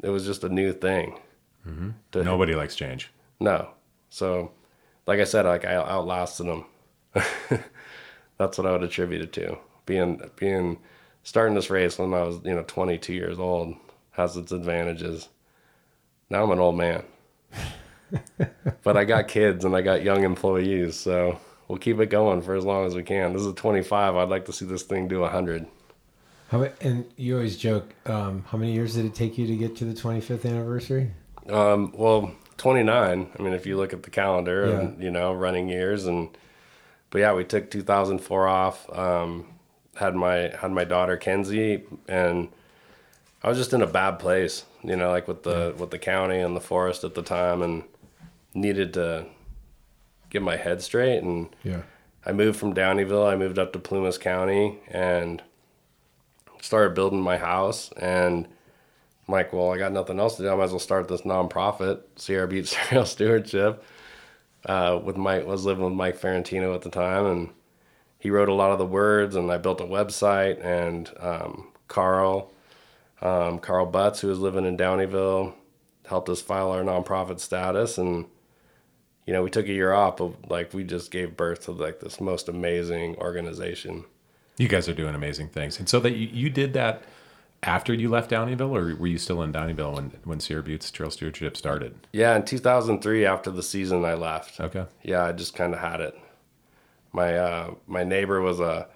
it 0.02 0.10
was 0.10 0.26
just 0.26 0.44
a 0.44 0.50
new 0.50 0.74
thing. 0.74 1.20
Mm-hmm. 1.68 1.90
To- 2.12 2.24
Nobody 2.24 2.56
likes 2.56 2.76
change. 2.76 3.12
no. 3.40 3.70
So, 4.10 4.52
like 5.08 5.20
I 5.20 5.26
said, 5.26 5.46
like 5.46 5.66
I 5.66 5.76
outlasted 5.76 6.46
them. 6.48 6.66
That's 8.38 8.58
what 8.58 8.68
I 8.68 8.72
would 8.72 8.84
attribute 8.84 9.22
it 9.22 9.34
to. 9.34 9.58
Being 9.86 10.22
being 10.38 10.80
starting 11.24 11.56
this 11.56 11.70
race 11.70 11.98
when 12.00 12.14
I 12.14 12.24
was 12.24 12.40
you 12.44 12.54
know 12.56 12.64
22 12.68 13.14
years 13.14 13.40
old 13.40 13.76
has 14.12 14.38
its 14.38 14.52
advantages. 14.54 15.28
Now 16.30 16.44
I'm 16.44 16.52
an 16.52 16.60
old 16.60 16.78
man, 16.78 17.04
but 18.84 18.98
I 18.98 19.06
got 19.06 19.28
kids 19.28 19.66
and 19.66 19.76
I 19.76 19.82
got 19.82 20.04
young 20.04 20.24
employees, 20.24 20.96
so 20.96 21.40
we'll 21.68 21.80
keep 21.80 22.00
it 22.00 22.10
going 22.10 22.42
for 22.42 22.56
as 22.56 22.66
long 22.66 22.86
as 22.86 22.96
we 22.96 23.04
can. 23.04 23.34
This 23.34 23.44
is 23.44 23.54
25. 23.54 24.16
I'd 24.16 24.30
like 24.30 24.46
to 24.46 24.54
see 24.54 24.66
this 24.66 24.84
thing 24.84 25.08
do 25.08 25.22
100. 25.22 25.68
How, 26.50 26.70
and 26.82 27.06
you 27.18 27.36
always 27.36 27.58
joke. 27.58 27.94
Um, 28.06 28.46
how 28.48 28.58
many 28.58 28.74
years 28.74 28.96
did 28.96 29.06
it 29.06 29.16
take 29.16 29.38
you 29.38 29.48
to 29.48 29.56
get 29.56 29.76
to 29.78 29.86
the 29.86 29.94
25th 29.94 30.46
anniversary? 30.46 31.12
Um, 31.50 31.92
well, 31.96 32.32
29. 32.58 33.32
I 33.38 33.42
mean, 33.42 33.54
if 33.54 33.66
you 33.66 33.78
look 33.78 33.94
at 33.94 34.04
the 34.04 34.10
calendar 34.10 34.66
and, 34.66 35.02
you 35.02 35.12
know, 35.12 35.34
running 35.34 35.68
years 35.70 36.06
and, 36.06 36.30
but 37.10 37.20
yeah, 37.20 37.34
we 37.34 37.44
took 37.44 37.72
2004 37.72 38.48
off. 38.48 38.90
Um, 38.98 39.48
had 39.96 40.16
my, 40.16 40.54
had 40.60 40.72
my 40.72 40.84
daughter 40.84 41.18
Kenzie 41.18 41.84
and 42.08 42.50
I 43.42 43.50
was 43.50 43.58
just 43.58 43.74
in 43.74 43.82
a 43.82 43.88
bad 43.88 44.20
place, 44.20 44.66
you 44.84 44.96
know, 44.96 45.10
like 45.10 45.28
with 45.28 45.44
the, 45.44 45.74
with 45.78 45.92
the 45.92 46.00
county 46.00 46.40
and 46.40 46.56
the 46.56 46.62
forest 46.62 47.04
at 47.04 47.16
the 47.16 47.22
time 47.22 47.62
and 47.62 47.84
needed 48.56 48.94
to 48.94 49.26
get 50.30 50.42
my 50.42 50.56
head 50.56 50.82
straight. 50.82 51.20
And 51.20 51.56
Yeah. 51.64 51.82
I 52.26 52.32
moved 52.32 52.58
from 52.60 52.74
Downieville. 52.74 53.30
I 53.32 53.36
moved 53.36 53.60
up 53.60 53.72
to 53.74 53.80
Plumas 53.80 54.18
County 54.18 54.80
and 54.88 55.44
started 56.62 56.96
building 56.96 57.22
my 57.22 57.38
house. 57.38 57.92
And 57.98 58.48
I'm 59.28 59.32
like, 59.32 59.54
well, 59.54 59.72
I 59.72 59.78
got 59.78 59.92
nothing 59.92 60.20
else 60.20 60.38
to 60.38 60.44
do. 60.44 60.50
I 60.50 60.56
might 60.56 60.64
as 60.64 60.72
well 60.72 60.80
start 60.80 61.08
this 61.08 61.22
nonprofit, 61.22 62.02
Sierra 62.16 62.48
Buttes 62.48 62.74
Trail 62.74 63.06
Stewardship. 63.06 63.84
Uh, 64.66 65.00
with 65.04 65.16
Mike, 65.16 65.46
was 65.46 65.64
living 65.66 65.84
with 65.84 65.94
Mike 65.94 66.18
Ferrentino 66.20 66.74
at 66.74 66.82
the 66.82 66.90
time, 66.90 67.28
and 67.28 67.50
he 68.18 68.32
wrote 68.32 68.50
a 68.50 68.54
lot 68.54 68.72
of 68.72 68.80
the 68.80 68.86
words. 68.86 69.36
And 69.36 69.52
I 69.52 69.58
built 69.60 69.80
a 69.80 69.84
website. 69.86 70.64
And 70.66 71.12
um, 71.20 71.68
Carl, 71.88 72.52
um, 73.22 73.60
Carl 73.60 73.86
Butts, 73.86 74.22
who 74.22 74.28
was 74.30 74.40
living 74.40 74.66
in 74.66 74.76
Downieville, 74.76 75.54
helped 76.08 76.30
us 76.30 76.42
file 76.42 76.72
our 76.72 76.82
nonprofit 76.82 77.40
status. 77.40 78.00
And 78.00 78.26
you 79.26 79.34
know, 79.34 79.44
we 79.44 79.50
took 79.50 79.68
a 79.68 79.74
year 79.74 79.92
off, 79.92 80.18
but 80.18 80.50
like 80.50 80.74
we 80.74 80.84
just 80.84 81.12
gave 81.12 81.36
birth 81.36 81.66
to 81.66 81.72
like 81.72 82.00
this 82.00 82.22
most 82.22 82.48
amazing 82.48 83.16
organization. 83.18 84.06
You 84.58 84.68
guys 84.68 84.88
are 84.88 84.94
doing 84.94 85.16
amazing 85.16 85.50
things, 85.50 85.80
and 85.80 85.90
so 85.90 86.00
that 86.00 86.16
you, 86.16 86.28
you 86.28 86.50
did 86.50 86.74
that 86.74 87.04
after 87.64 87.94
you 87.94 88.10
left 88.10 88.30
Downieville, 88.30 88.70
or 88.70 88.96
were 88.96 89.08
you 89.08 89.18
still 89.18 89.42
in 89.42 89.52
Downieville 89.52 89.96
when 89.96 90.12
when 90.24 90.40
Sierra 90.40 90.64
Buttes 90.64 90.92
Trail 90.92 91.12
Stewardship 91.12 91.58
started? 91.58 91.96
Yeah, 92.14 92.36
in 92.36 92.46
2003, 92.46 93.26
after 93.26 93.52
the 93.52 93.64
season, 93.64 94.06
I 94.06 94.14
left. 94.14 94.60
Okay. 94.60 94.86
Yeah, 95.04 95.26
I 95.26 95.32
just 95.32 95.56
kind 95.56 95.74
of 95.74 95.80
had 95.80 96.00
it. 96.00 96.18
My 97.12 97.38
uh, 97.38 97.74
my 97.88 98.04
neighbor 98.04 98.42
was 98.42 98.60
a 98.60 98.88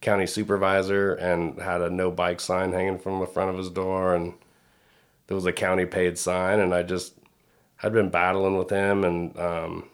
county 0.00 0.26
supervisor 0.26 1.14
and 1.14 1.58
had 1.58 1.80
a 1.80 1.88
no 1.88 2.10
bike 2.10 2.40
sign 2.40 2.72
hanging 2.72 2.98
from 2.98 3.20
the 3.20 3.26
front 3.26 3.50
of 3.50 3.56
his 3.56 3.70
door, 3.70 4.14
and 4.14 4.34
there 5.26 5.34
was 5.34 5.46
a 5.46 5.52
county 5.52 5.86
paid 5.86 6.18
sign, 6.18 6.60
and 6.60 6.74
I 6.74 6.82
just 6.82 7.14
I'd 7.84 7.92
been 7.92 8.08
battling 8.08 8.56
with 8.56 8.70
him 8.70 9.04
and 9.04 9.38
um, 9.38 9.88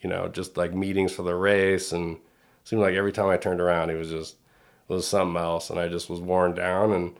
you 0.00 0.10
know 0.10 0.28
just 0.28 0.56
like 0.58 0.74
meetings 0.74 1.12
for 1.12 1.22
the 1.22 1.34
race 1.34 1.92
and 1.92 2.16
it 2.16 2.20
seemed 2.64 2.82
like 2.82 2.94
every 2.94 3.12
time 3.12 3.28
I 3.28 3.38
turned 3.38 3.60
around 3.62 3.88
he 3.88 3.94
was 3.96 4.10
just 4.10 4.34
it 4.88 4.92
was 4.92 5.06
something 5.06 5.40
else 5.40 5.70
and 5.70 5.80
I 5.80 5.88
just 5.88 6.10
was 6.10 6.20
worn 6.20 6.54
down 6.54 6.92
and 6.92 7.16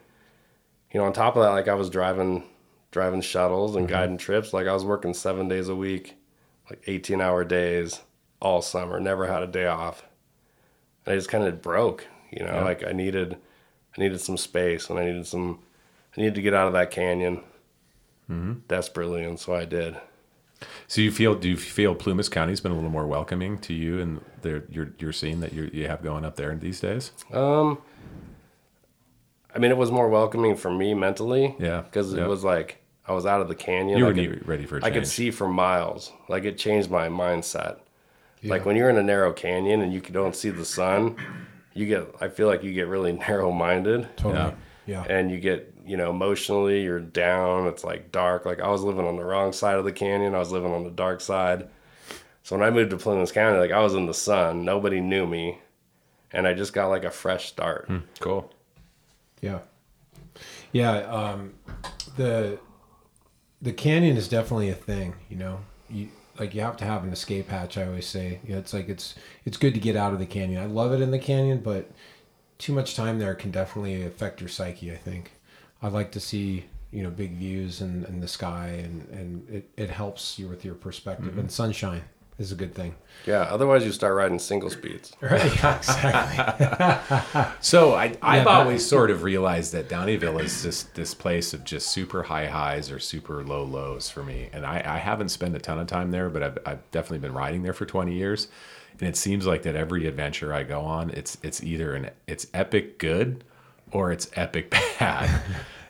you 0.93 1.01
know 1.01 1.07
on 1.07 1.13
top 1.15 1.37
of 1.37 1.43
that 1.43 1.51
like 1.51 1.69
I 1.69 1.75
was 1.75 1.89
driving 1.91 2.45
driving 2.91 3.21
shuttles 3.23 3.77
and 3.77 3.87
guiding 3.89 4.17
trips. 4.19 4.53
Like 4.53 4.67
I 4.67 4.73
was 4.75 4.85
working 4.85 5.15
seven 5.15 5.49
days 5.49 5.69
a 5.69 5.75
week 5.77 6.17
like 6.69 6.83
18 6.87 7.21
hour 7.23 7.45
days 7.45 8.01
all 8.43 8.61
summer 8.61 9.01
never 9.01 9.27
had 9.27 9.43
a 9.43 9.47
day 9.47 9.67
off. 9.67 10.05
And 11.07 11.15
I 11.15 11.17
just 11.17 11.31
kind 11.31 11.45
of 11.45 11.63
broke 11.63 12.07
you 12.31 12.45
know 12.45 12.53
Yeah. 12.57 12.65
like 12.65 12.85
I 12.87 12.93
needed 12.93 13.39
I 13.97 14.01
needed 14.03 14.21
some 14.21 14.37
space 14.37 14.91
and 14.91 14.99
I 14.99 15.07
needed 15.07 15.27
some 15.27 15.61
I 16.15 16.21
needed 16.21 16.35
to 16.35 16.43
get 16.43 16.53
out 16.55 16.67
of 16.67 16.75
that 16.75 16.91
canyon 16.91 17.43
desperately 18.69 19.25
and 19.25 19.39
so 19.41 19.55
I 19.55 19.65
did 19.65 19.97
So 20.87 21.01
you 21.01 21.11
feel? 21.13 21.35
Do 21.35 21.49
you 21.49 21.57
feel 21.57 21.95
Plumas 21.95 22.29
County's 22.29 22.61
been 22.61 22.73
a 22.73 22.75
little 22.75 22.91
more 22.91 23.07
welcoming 23.07 23.59
to 23.61 23.73
you 23.73 24.01
and 24.01 24.21
their 24.43 24.65
your 24.69 24.91
your 24.99 25.13
scene 25.13 25.41
that 25.41 25.53
you 25.53 25.71
you 25.73 25.87
have 25.87 26.03
going 26.03 26.25
up 26.25 26.35
there 26.37 26.55
these 26.57 26.81
days? 26.81 27.13
Um, 27.33 27.79
I 29.55 29.59
mean, 29.59 29.71
it 29.71 29.77
was 29.77 29.91
more 29.91 30.09
welcoming 30.09 30.57
for 30.57 30.71
me 30.71 30.95
mentally. 30.95 31.55
Yeah, 31.59 31.83
because 31.83 32.13
yeah. 32.13 32.25
it 32.25 32.29
was 32.29 32.43
like 32.45 32.83
I 33.07 33.13
was 33.13 33.25
out 33.25 33.41
of 33.41 33.49
the 33.49 33.55
canyon. 33.55 33.99
You 33.99 34.07
I 34.07 34.09
were 34.09 34.15
could- 34.15 34.49
ready 34.49 34.67
for 34.67 34.79
a 34.79 34.85
I 34.85 34.91
could 34.91 35.07
see 35.07 35.31
for 35.31 35.49
miles. 35.49 36.13
Like 36.29 36.45
it 36.45 36.59
changed 36.59 36.91
my 36.91 37.09
mindset. 37.09 37.79
Like 38.43 38.65
when 38.65 38.77
you're 38.77 38.91
in 38.91 38.99
a 38.99 39.03
narrow 39.03 39.33
canyon 39.33 39.81
and 39.81 39.93
you 39.93 40.01
don't 40.01 40.37
see 40.37 40.51
the 40.51 40.65
sun, 40.65 41.17
you 41.73 41.87
get. 41.87 42.15
I 42.21 42.29
feel 42.29 42.47
like 42.47 42.63
you 42.63 42.73
get 42.73 42.89
really 42.89 43.13
narrow 43.29 43.51
minded. 43.53 44.09
Totally. 44.17 44.55
Yeah. 44.87 45.03
And 45.03 45.31
you 45.31 45.39
get, 45.39 45.75
you 45.89 45.97
know, 45.97 46.11
emotionally, 46.11 46.83
you're 46.83 47.01
down. 47.01 47.67
It's 47.67 47.85
like 47.85 48.13
dark. 48.13 48.45
Like 48.45 48.61
I 48.61 48.69
was 48.69 48.83
living 48.83 49.07
on 49.07 49.17
the 49.17 49.25
wrong 49.25 49.53
side 49.53 49.77
of 49.77 49.85
the 49.85 49.93
canyon. 49.93 50.35
I 50.35 50.39
was 50.39 50.53
living 50.53 50.73
on 50.73 50.85
the 50.85 50.91
dark 50.91 51.21
side. 51.21 51.69
So 52.43 52.57
when 52.57 52.67
I 52.67 52.71
moved 52.71 52.91
to 52.91 52.97
Plumas 52.97 53.33
County, 53.33 53.59
like 53.59 53.73
I 53.73 53.81
was 53.81 53.95
in 53.95 54.07
the 54.07 54.15
sun. 54.15 54.65
Nobody 54.65 55.01
knew 55.01 55.27
me, 55.27 55.59
and 56.33 56.47
I 56.47 56.55
just 56.55 56.73
got 56.73 56.89
like 56.89 57.05
a 57.05 57.11
fresh 57.11 57.49
start. 57.49 57.91
Cool. 58.21 58.53
Yeah. 59.41 59.61
Yeah. 60.73 60.99
Um, 60.99 61.55
the 62.17 62.59
the 63.61 63.73
canyon 63.73 64.17
is 64.17 64.29
definitely 64.29 64.69
a 64.71 64.75
thing. 64.75 65.15
You 65.29 65.37
know, 65.37 65.61
you 65.91 66.09
like 66.39 66.55
you 66.55 66.61
have 66.61 66.77
to 66.79 66.85
have 66.85 67.05
an 67.05 67.13
escape 67.13 67.49
hatch. 67.49 67.77
I 67.77 67.87
always 67.87 68.07
say. 68.07 68.41
You 68.45 68.55
know, 68.55 68.59
it's 68.59 68.73
like 68.73 68.89
it's 68.89 69.15
it's 69.45 69.57
good 69.57 69.75
to 69.75 69.81
get 69.81 69.97
out 69.97 70.13
of 70.13 70.19
the 70.19 70.27
canyon. 70.27 70.63
I 70.63 70.67
love 70.67 70.93
it 70.93 71.01
in 71.01 71.11
the 71.11 71.19
canyon, 71.19 71.61
but 71.61 71.91
too 72.59 72.73
much 72.73 72.95
time 72.95 73.19
there 73.19 73.35
can 73.35 73.51
definitely 73.51 74.05
affect 74.05 74.41
your 74.41 74.49
psyche. 74.49 74.93
I 74.93 74.97
think. 74.97 75.33
I'd 75.83 75.93
like 75.93 76.13
to 76.13 76.21
see 76.21 76.65
you 76.91 77.03
know 77.03 77.11
big 77.11 77.37
views 77.37 77.81
and, 77.83 78.05
and 78.07 78.23
the 78.23 78.29
sky 78.29 78.69
and 78.85 79.07
and 79.11 79.49
it, 79.51 79.69
it 79.77 79.91
helps 79.91 80.39
you 80.39 80.49
with 80.49 80.65
your 80.65 80.75
perspective 80.75 81.35
Mhm. 81.35 81.39
and 81.41 81.53
sunshine 81.53 82.03
is 82.39 82.53
a 82.53 82.55
good 82.55 82.73
thing. 82.75 82.95
Yeah, 83.27 83.43
otherwise 83.43 83.85
you 83.85 83.91
start 83.93 84.15
riding 84.15 84.39
single 84.39 84.71
speeds. 84.71 85.13
Right, 85.21 85.45
exactly. 85.53 87.45
So 87.61 87.95
I, 87.95 88.17
I've 88.23 88.45
Yeah, 88.47 88.59
always 88.59 88.87
sort 88.87 89.11
of 89.11 89.23
realized 89.25 89.73
that 89.73 89.89
Downieville 89.89 90.41
is 90.43 90.63
just 90.63 90.95
this 90.95 91.15
place 91.15 91.53
of 91.53 91.65
just 91.65 91.89
super 91.89 92.23
high 92.23 92.47
highs 92.47 92.91
or 92.91 92.99
super 93.01 93.43
low 93.45 93.65
lows 93.65 94.09
for 94.09 94.23
me. 94.23 94.49
And 94.53 94.65
I, 94.65 94.83
I 94.85 94.99
haven't 94.99 95.31
spent 95.31 95.57
a 95.57 95.59
ton 95.59 95.79
of 95.81 95.89
time 95.89 96.11
there, 96.13 96.31
but 96.31 96.43
I've, 96.43 96.59
I've 96.65 96.91
definitely 96.93 97.19
been 97.19 97.35
riding 97.35 97.63
there 97.65 97.73
for 97.73 97.87
20 97.87 98.15
years. 98.15 98.49
And 99.01 99.09
it 99.09 99.17
seems 99.17 99.47
like 99.47 99.63
that 99.63 99.77
every 99.77 100.07
adventure 100.07 100.53
I 100.55 100.63
go 100.65 100.81
on, 100.81 101.11
it's 101.11 101.39
it's 101.43 101.63
either 101.63 101.95
an 101.95 102.11
it's 102.27 102.47
epic 102.55 102.99
good 102.99 103.45
or 103.93 104.13
it's 104.13 104.31
epic 104.35 104.71
bad. 104.99 105.43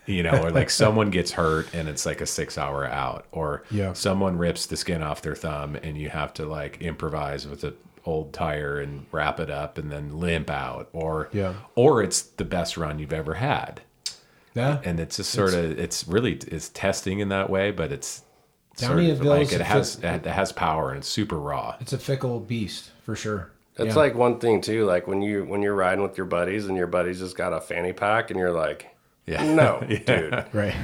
You 0.05 0.23
know, 0.23 0.41
or 0.43 0.49
like 0.49 0.71
someone 0.71 1.11
gets 1.11 1.31
hurt 1.31 1.71
and 1.71 1.87
it's 1.87 2.03
like 2.03 2.19
a 2.19 2.25
six 2.25 2.57
hour 2.57 2.83
out, 2.87 3.25
or 3.31 3.63
Yeah. 3.69 3.93
someone 3.93 4.37
rips 4.39 4.65
the 4.65 4.75
skin 4.75 5.03
off 5.03 5.21
their 5.21 5.35
thumb 5.35 5.75
and 5.75 5.97
you 5.97 6.09
have 6.09 6.33
to 6.35 6.45
like 6.47 6.81
improvise 6.81 7.45
with 7.47 7.63
an 7.63 7.75
old 8.05 8.33
tire 8.33 8.79
and 8.79 9.05
wrap 9.11 9.39
it 9.39 9.51
up 9.51 9.77
and 9.77 9.91
then 9.91 10.17
limp 10.19 10.49
out, 10.49 10.89
or 10.93 11.29
Yeah. 11.31 11.53
or 11.75 12.01
it's 12.01 12.21
the 12.23 12.43
best 12.45 12.75
run 12.75 12.97
you've 12.97 13.13
ever 13.13 13.35
had. 13.35 13.81
Yeah. 14.55 14.79
And 14.83 14.99
it's 14.99 15.17
just 15.17 15.29
sort 15.29 15.53
of 15.53 15.77
it's 15.77 16.07
really 16.07 16.33
it's 16.47 16.69
testing 16.69 17.19
in 17.19 17.29
that 17.29 17.51
way, 17.51 17.69
but 17.69 17.91
it's 17.91 18.23
sort 18.77 18.97
of 18.99 19.21
like 19.23 19.51
it 19.53 19.61
a 19.61 19.63
has 19.63 19.95
fit- 19.97 20.25
it 20.25 20.31
has 20.31 20.51
power 20.51 20.89
and 20.89 20.97
it's 20.99 21.07
super 21.07 21.37
raw. 21.37 21.75
It's 21.81 21.93
a 21.93 21.99
fickle 21.99 22.39
beast 22.39 22.89
for 23.03 23.15
sure. 23.15 23.51
It's 23.79 23.95
Yeah. 23.95 24.01
like 24.01 24.15
one 24.15 24.39
thing 24.39 24.61
too, 24.61 24.85
like 24.85 25.07
when 25.07 25.21
you 25.21 25.45
when 25.45 25.61
you're 25.61 25.75
riding 25.75 26.01
with 26.03 26.17
your 26.17 26.25
buddies 26.25 26.67
and 26.67 26.77
your 26.77 26.87
buddies 26.87 27.19
just 27.19 27.35
got 27.37 27.53
a 27.53 27.61
fanny 27.61 27.93
pack 27.93 28.29
and 28.29 28.39
you're 28.39 28.51
like, 28.51 28.87
Yeah. 29.25 29.43
no, 29.53 29.83
Yeah. 29.89 29.97
dude, 30.05 30.45
Right. 30.53 30.75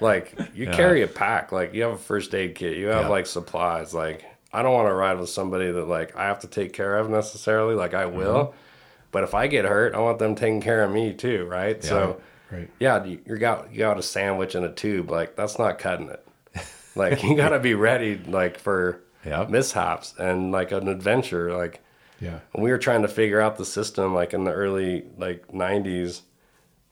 Like 0.00 0.34
you 0.54 0.64
Yeah. 0.66 0.72
carry 0.76 1.02
a 1.02 1.06
pack, 1.06 1.52
like 1.52 1.74
you 1.74 1.82
have 1.82 1.92
a 1.92 1.98
first 1.98 2.34
aid 2.34 2.54
kit, 2.54 2.76
you 2.76 2.86
have 2.88 3.02
Yeah. 3.04 3.08
like 3.08 3.26
supplies. 3.26 3.94
Like 3.94 4.24
I 4.52 4.62
don't 4.62 4.72
want 4.74 4.88
to 4.88 4.94
ride 4.94 5.18
with 5.20 5.28
somebody 5.28 5.70
that 5.70 5.86
like 5.86 6.16
I 6.16 6.24
have 6.24 6.40
to 6.40 6.48
take 6.48 6.72
care 6.72 6.98
of 6.98 7.08
necessarily. 7.08 7.74
Like 7.74 7.94
I 7.94 8.06
will, 8.06 8.46
Mm-hmm. 8.46 8.56
but 9.12 9.22
if 9.24 9.34
I 9.34 9.46
get 9.46 9.64
hurt, 9.64 9.94
I 9.94 9.98
want 9.98 10.18
them 10.18 10.34
taking 10.34 10.60
care 10.60 10.82
of 10.82 10.90
me 10.90 11.12
too, 11.14 11.44
right? 11.46 11.82
So 11.84 12.20
Right. 12.50 12.68
yeah, 12.80 13.04
you, 13.04 13.20
you 13.26 13.36
got 13.36 13.72
you 13.72 13.78
got 13.78 13.96
a 13.98 14.02
sandwich 14.02 14.56
in 14.56 14.64
a 14.64 14.72
tube, 14.72 15.08
like 15.10 15.36
that's 15.36 15.56
not 15.58 15.78
cutting 15.78 16.08
it. 16.08 16.26
Like 16.96 17.22
you 17.22 17.36
got 17.36 17.50
to 17.50 17.60
be 17.60 17.74
ready, 17.74 18.16
like 18.26 18.58
for 18.58 19.00
Yeah. 19.24 19.46
mishaps 19.48 20.14
and 20.18 20.50
like 20.50 20.72
an 20.72 20.88
adventure. 20.88 21.56
Like 21.56 21.80
Yeah. 22.20 22.40
when 22.52 22.62
we 22.64 22.70
were 22.70 22.78
trying 22.78 23.02
to 23.02 23.08
figure 23.08 23.40
out 23.40 23.56
the 23.56 23.64
system, 23.64 24.14
like 24.14 24.34
in 24.34 24.44
the 24.44 24.52
early 24.52 25.04
like 25.16 25.48
'90s, 25.48 26.20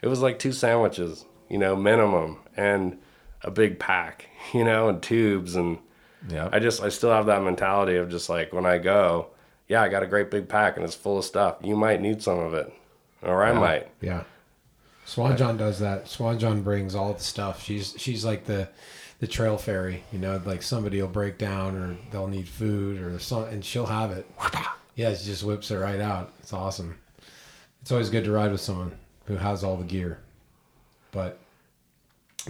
it 0.03 0.09
was 0.09 0.21
like 0.21 0.38
two 0.38 0.53
sandwiches, 0.53 1.25
you 1.49 1.59
know, 1.59 1.77
minimum, 1.77 2.38
and 2.57 2.99
a 3.43 3.51
big 3.51 3.79
pack, 3.79 4.27
you 4.55 4.64
know, 4.64 4.88
and 4.88 5.03
tubes, 5.03 5.55
and 5.55 5.79
Yeah. 6.29 6.49
I 6.53 6.59
just 6.59 6.83
I 6.83 6.88
still 6.88 7.11
have 7.11 7.27
that 7.27 7.43
mentality 7.43 7.97
of 7.97 8.11
just 8.11 8.29
like 8.29 8.53
when 8.53 8.67
I 8.67 8.79
go, 8.79 9.29
yeah, 9.69 9.83
I 9.83 9.88
got 9.88 10.03
a 10.03 10.07
great 10.07 10.31
big 10.31 10.49
pack 10.49 10.77
and 10.77 10.85
it's 10.85 10.95
full 10.95 11.19
of 11.19 11.25
stuff. 11.25 11.57
You 11.62 11.77
might 11.77 12.01
need 12.01 12.23
some 12.23 12.38
of 12.38 12.55
it, 12.55 12.73
or 13.23 13.45
I 13.45 13.53
might. 13.53 13.88
Yeah. 14.01 14.23
Swan 15.05 15.37
John 15.37 15.57
does 15.57 15.79
that. 15.79 16.07
Swan 16.09 16.38
John 16.38 16.62
brings 16.62 16.95
all 16.95 17.12
the 17.14 17.21
stuff. 17.21 17.62
She's 17.62 17.95
she's 17.99 18.25
like 18.25 18.45
the 18.47 18.69
the 19.21 19.27
trail 19.27 19.57
fairy, 19.59 20.05
you 20.12 20.19
know, 20.19 20.41
like 20.45 20.62
somebody 20.62 21.01
will 21.01 21.09
break 21.09 21.38
down 21.38 21.77
or 21.77 21.97
they'll 22.12 22.29
need 22.29 22.47
food 22.49 23.01
or 23.01 23.19
something 23.19 23.55
and 23.55 23.64
she'll 23.64 23.87
have 23.87 24.11
it. 24.12 24.27
Yeah, 24.99 25.15
she 25.15 25.27
just 25.27 25.45
whips 25.45 25.71
it 25.71 25.77
right 25.77 26.01
out. 26.01 26.33
It's 26.41 26.53
awesome. 26.53 26.99
It's 27.83 27.93
always 27.93 28.11
good 28.11 28.25
to 28.25 28.33
ride 28.33 28.51
with 28.51 28.61
someone 28.61 28.99
who 29.27 29.37
has 29.37 29.63
all 29.63 29.77
the 29.77 29.85
gear. 29.85 30.19
But 31.13 31.39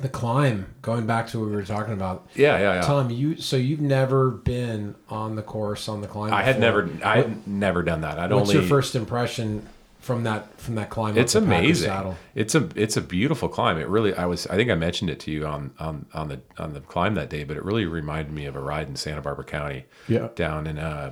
the 0.01 0.09
climb, 0.09 0.75
going 0.81 1.07
back 1.07 1.27
to 1.29 1.41
what 1.41 1.51
we 1.51 1.55
were 1.55 1.63
talking 1.63 1.93
about. 1.93 2.27
Yeah, 2.35 2.59
yeah, 2.59 2.75
yeah. 2.77 2.81
Tom, 2.81 3.11
you 3.11 3.37
so 3.37 3.59
you've 3.59 3.83
never 3.83 4.31
been 4.31 4.95
on 5.11 5.37
the 5.37 5.43
course 5.43 5.91
on 5.91 6.01
the 6.01 6.09
climb. 6.09 6.33
I 6.33 6.43
had 6.43 6.59
never 6.59 6.89
I 7.05 7.19
had 7.19 7.47
never 7.47 7.83
done 7.83 8.01
that. 8.01 8.19
I'd 8.19 8.33
What's 8.33 8.49
only 8.49 8.61
your 8.61 8.69
first 8.69 8.95
impression 8.95 9.69
from 10.01 10.23
that 10.23 10.59
from 10.59 10.77
that 10.77 10.89
climb? 10.89 11.19
it's 11.19 11.35
the 11.35 11.41
amazing. 11.41 11.89
Saddle? 11.89 12.17
It's 12.35 12.55
a 12.55 12.67
it's 12.75 12.97
a 12.97 13.03
beautiful 13.03 13.51
climb. 13.51 13.77
It 13.77 13.89
really 13.89 14.15
I 14.15 14.25
was 14.25 14.47
I 14.47 14.57
think 14.57 14.71
I 14.71 14.75
mentioned 14.75 15.11
it 15.11 15.21
to 15.21 15.31
you 15.31 15.47
on 15.47 15.73
on 15.79 16.07
on 16.15 16.29
the 16.29 16.41
on 16.57 16.73
the 16.73 16.81
climb 16.81 17.15
that 17.17 17.29
day, 17.29 17.45
but 17.45 17.59
it 17.59 17.65
really 17.65 17.85
reminded 17.85 18.33
me 18.33 18.47
of 18.47 18.57
a 18.57 18.61
ride 18.61 18.89
in 18.89 18.97
Santa 18.97 19.21
Barbara 19.21 19.45
County. 19.45 19.85
Yeah. 20.09 20.29
Down 20.35 20.67
in 20.67 20.79
uh 20.79 21.11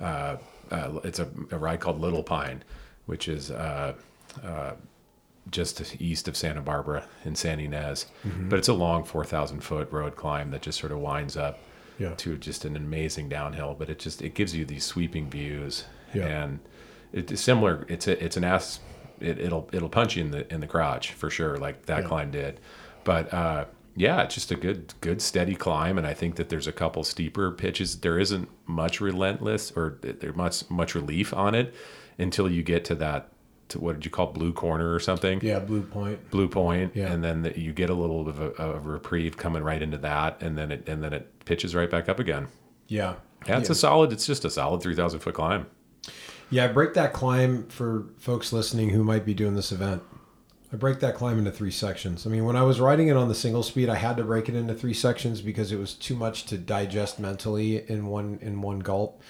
uh, 0.00 0.36
uh 0.70 1.00
it's 1.04 1.18
a, 1.18 1.28
a 1.50 1.58
ride 1.58 1.80
called 1.80 2.00
Little 2.00 2.22
Pine, 2.22 2.62
which 3.06 3.28
is 3.28 3.50
uh 3.50 3.94
uh 4.42 4.72
just 5.50 6.00
east 6.00 6.28
of 6.28 6.36
Santa 6.36 6.60
Barbara 6.60 7.04
in 7.24 7.34
San 7.34 7.58
Ynez. 7.58 8.06
Mhm. 8.26 8.48
But 8.48 8.58
it's 8.60 8.68
a 8.68 8.72
long 8.74 9.02
4,000 9.04 9.60
foot 9.60 9.90
road 9.90 10.14
climb 10.14 10.50
that 10.52 10.62
just 10.62 10.78
sort 10.78 10.92
of 10.92 10.98
winds 10.98 11.36
up 11.36 11.58
Yeah. 11.98 12.14
to 12.18 12.36
just 12.36 12.64
an 12.64 12.76
amazing 12.76 13.28
downhill. 13.28 13.74
But 13.78 13.88
it 13.90 13.98
just 13.98 14.22
it 14.22 14.34
gives 14.34 14.54
you 14.54 14.64
these 14.64 14.84
sweeping 14.84 15.28
views, 15.30 15.84
Yeah. 16.14 16.26
and 16.26 16.60
it's 17.12 17.40
similar. 17.40 17.84
It's 17.88 18.06
a, 18.06 18.22
it's 18.24 18.36
an 18.36 18.44
ass. 18.44 18.80
It, 19.18 19.38
it'll 19.38 19.68
it'll 19.72 19.88
punch 19.88 20.16
you 20.16 20.24
in 20.24 20.30
the 20.30 20.52
in 20.54 20.60
the 20.60 20.66
crotch 20.68 21.12
for 21.12 21.30
sure, 21.30 21.56
like 21.56 21.86
that 21.86 22.02
Yeah. 22.02 22.08
climb 22.08 22.30
did. 22.30 22.60
But 23.02 23.32
uh, 23.34 23.64
yeah, 23.96 24.22
it's 24.22 24.34
just 24.34 24.50
a 24.50 24.56
good 24.56 24.94
good 25.00 25.20
steady 25.22 25.54
climb, 25.54 25.98
and 25.98 26.06
I 26.06 26.14
think 26.14 26.36
that 26.36 26.48
there's 26.48 26.66
a 26.66 26.72
couple 26.72 27.04
steeper 27.04 27.50
pitches. 27.50 28.00
There 28.00 28.18
isn't 28.18 28.48
much 28.66 29.00
relentless 29.00 29.72
or 29.72 29.98
there 30.02 30.32
much 30.32 30.68
much 30.70 30.94
relief 30.94 31.34
on 31.34 31.54
it 31.54 31.74
until 32.18 32.50
you 32.50 32.62
get 32.62 32.84
to 32.86 32.94
that. 32.96 33.28
To 33.68 33.78
what 33.78 33.92
did 33.94 34.04
you 34.04 34.10
call 34.10 34.26
blue 34.32 34.52
corner 34.52 34.92
or 34.92 34.98
something? 34.98 35.38
Yeah, 35.42 35.60
Blue 35.60 35.82
Point. 35.82 36.28
Blue 36.32 36.48
Point, 36.48 36.96
Yeah. 36.96 37.12
and 37.12 37.22
then 37.22 37.42
the, 37.42 37.56
you 37.56 37.72
get 37.72 37.88
a 37.88 37.94
little 37.94 38.24
bit 38.24 38.34
of 38.34 38.40
a, 38.40 38.62
of 38.62 38.86
reprieve 38.86 39.36
coming 39.36 39.62
right 39.62 39.80
into 39.80 39.96
that, 39.98 40.42
and 40.42 40.58
then 40.58 40.72
it 40.72 40.88
and 40.88 41.04
then 41.04 41.12
it 41.12 41.44
pitches 41.44 41.72
right 41.74 41.88
back 41.88 42.08
up 42.08 42.18
again. 42.18 42.48
Yeah. 42.88 43.14
Yeah, 43.46 43.58
it's 43.58 43.68
Yeah. 43.68 43.72
a 43.72 43.76
solid. 43.76 44.12
It's 44.12 44.26
just 44.26 44.44
a 44.44 44.50
solid 44.50 44.82
three 44.82 44.96
thousand 44.96 45.20
foot 45.20 45.34
climb. 45.34 45.66
Yeah, 46.50 46.64
I 46.64 46.68
break 46.68 46.94
that 46.94 47.12
climb 47.12 47.68
for 47.68 48.06
folks 48.18 48.52
listening 48.52 48.90
who 48.90 49.04
might 49.04 49.24
be 49.24 49.34
doing 49.34 49.54
this 49.54 49.70
event. 49.70 50.02
I 50.72 50.76
break 50.76 51.00
that 51.00 51.16
climb 51.16 51.38
into 51.38 51.50
three 51.50 51.72
sections. 51.72 52.26
I 52.26 52.30
mean, 52.30 52.44
when 52.44 52.54
I 52.54 52.62
was 52.62 52.78
riding 52.78 53.08
it 53.08 53.16
on 53.16 53.28
the 53.28 53.34
single 53.34 53.64
speed, 53.64 53.88
I 53.88 53.96
had 53.96 54.16
to 54.18 54.24
break 54.24 54.48
it 54.48 54.54
into 54.54 54.72
three 54.74 54.94
sections 54.94 55.40
because 55.40 55.72
it 55.72 55.78
was 55.78 55.94
too 55.94 56.14
much 56.14 56.44
to 56.46 56.58
digest 56.58 57.18
mentally 57.18 57.88
in 57.90 58.06
one 58.06 58.38
in 58.40 58.62
one 58.62 58.78
gulp. 58.78 59.20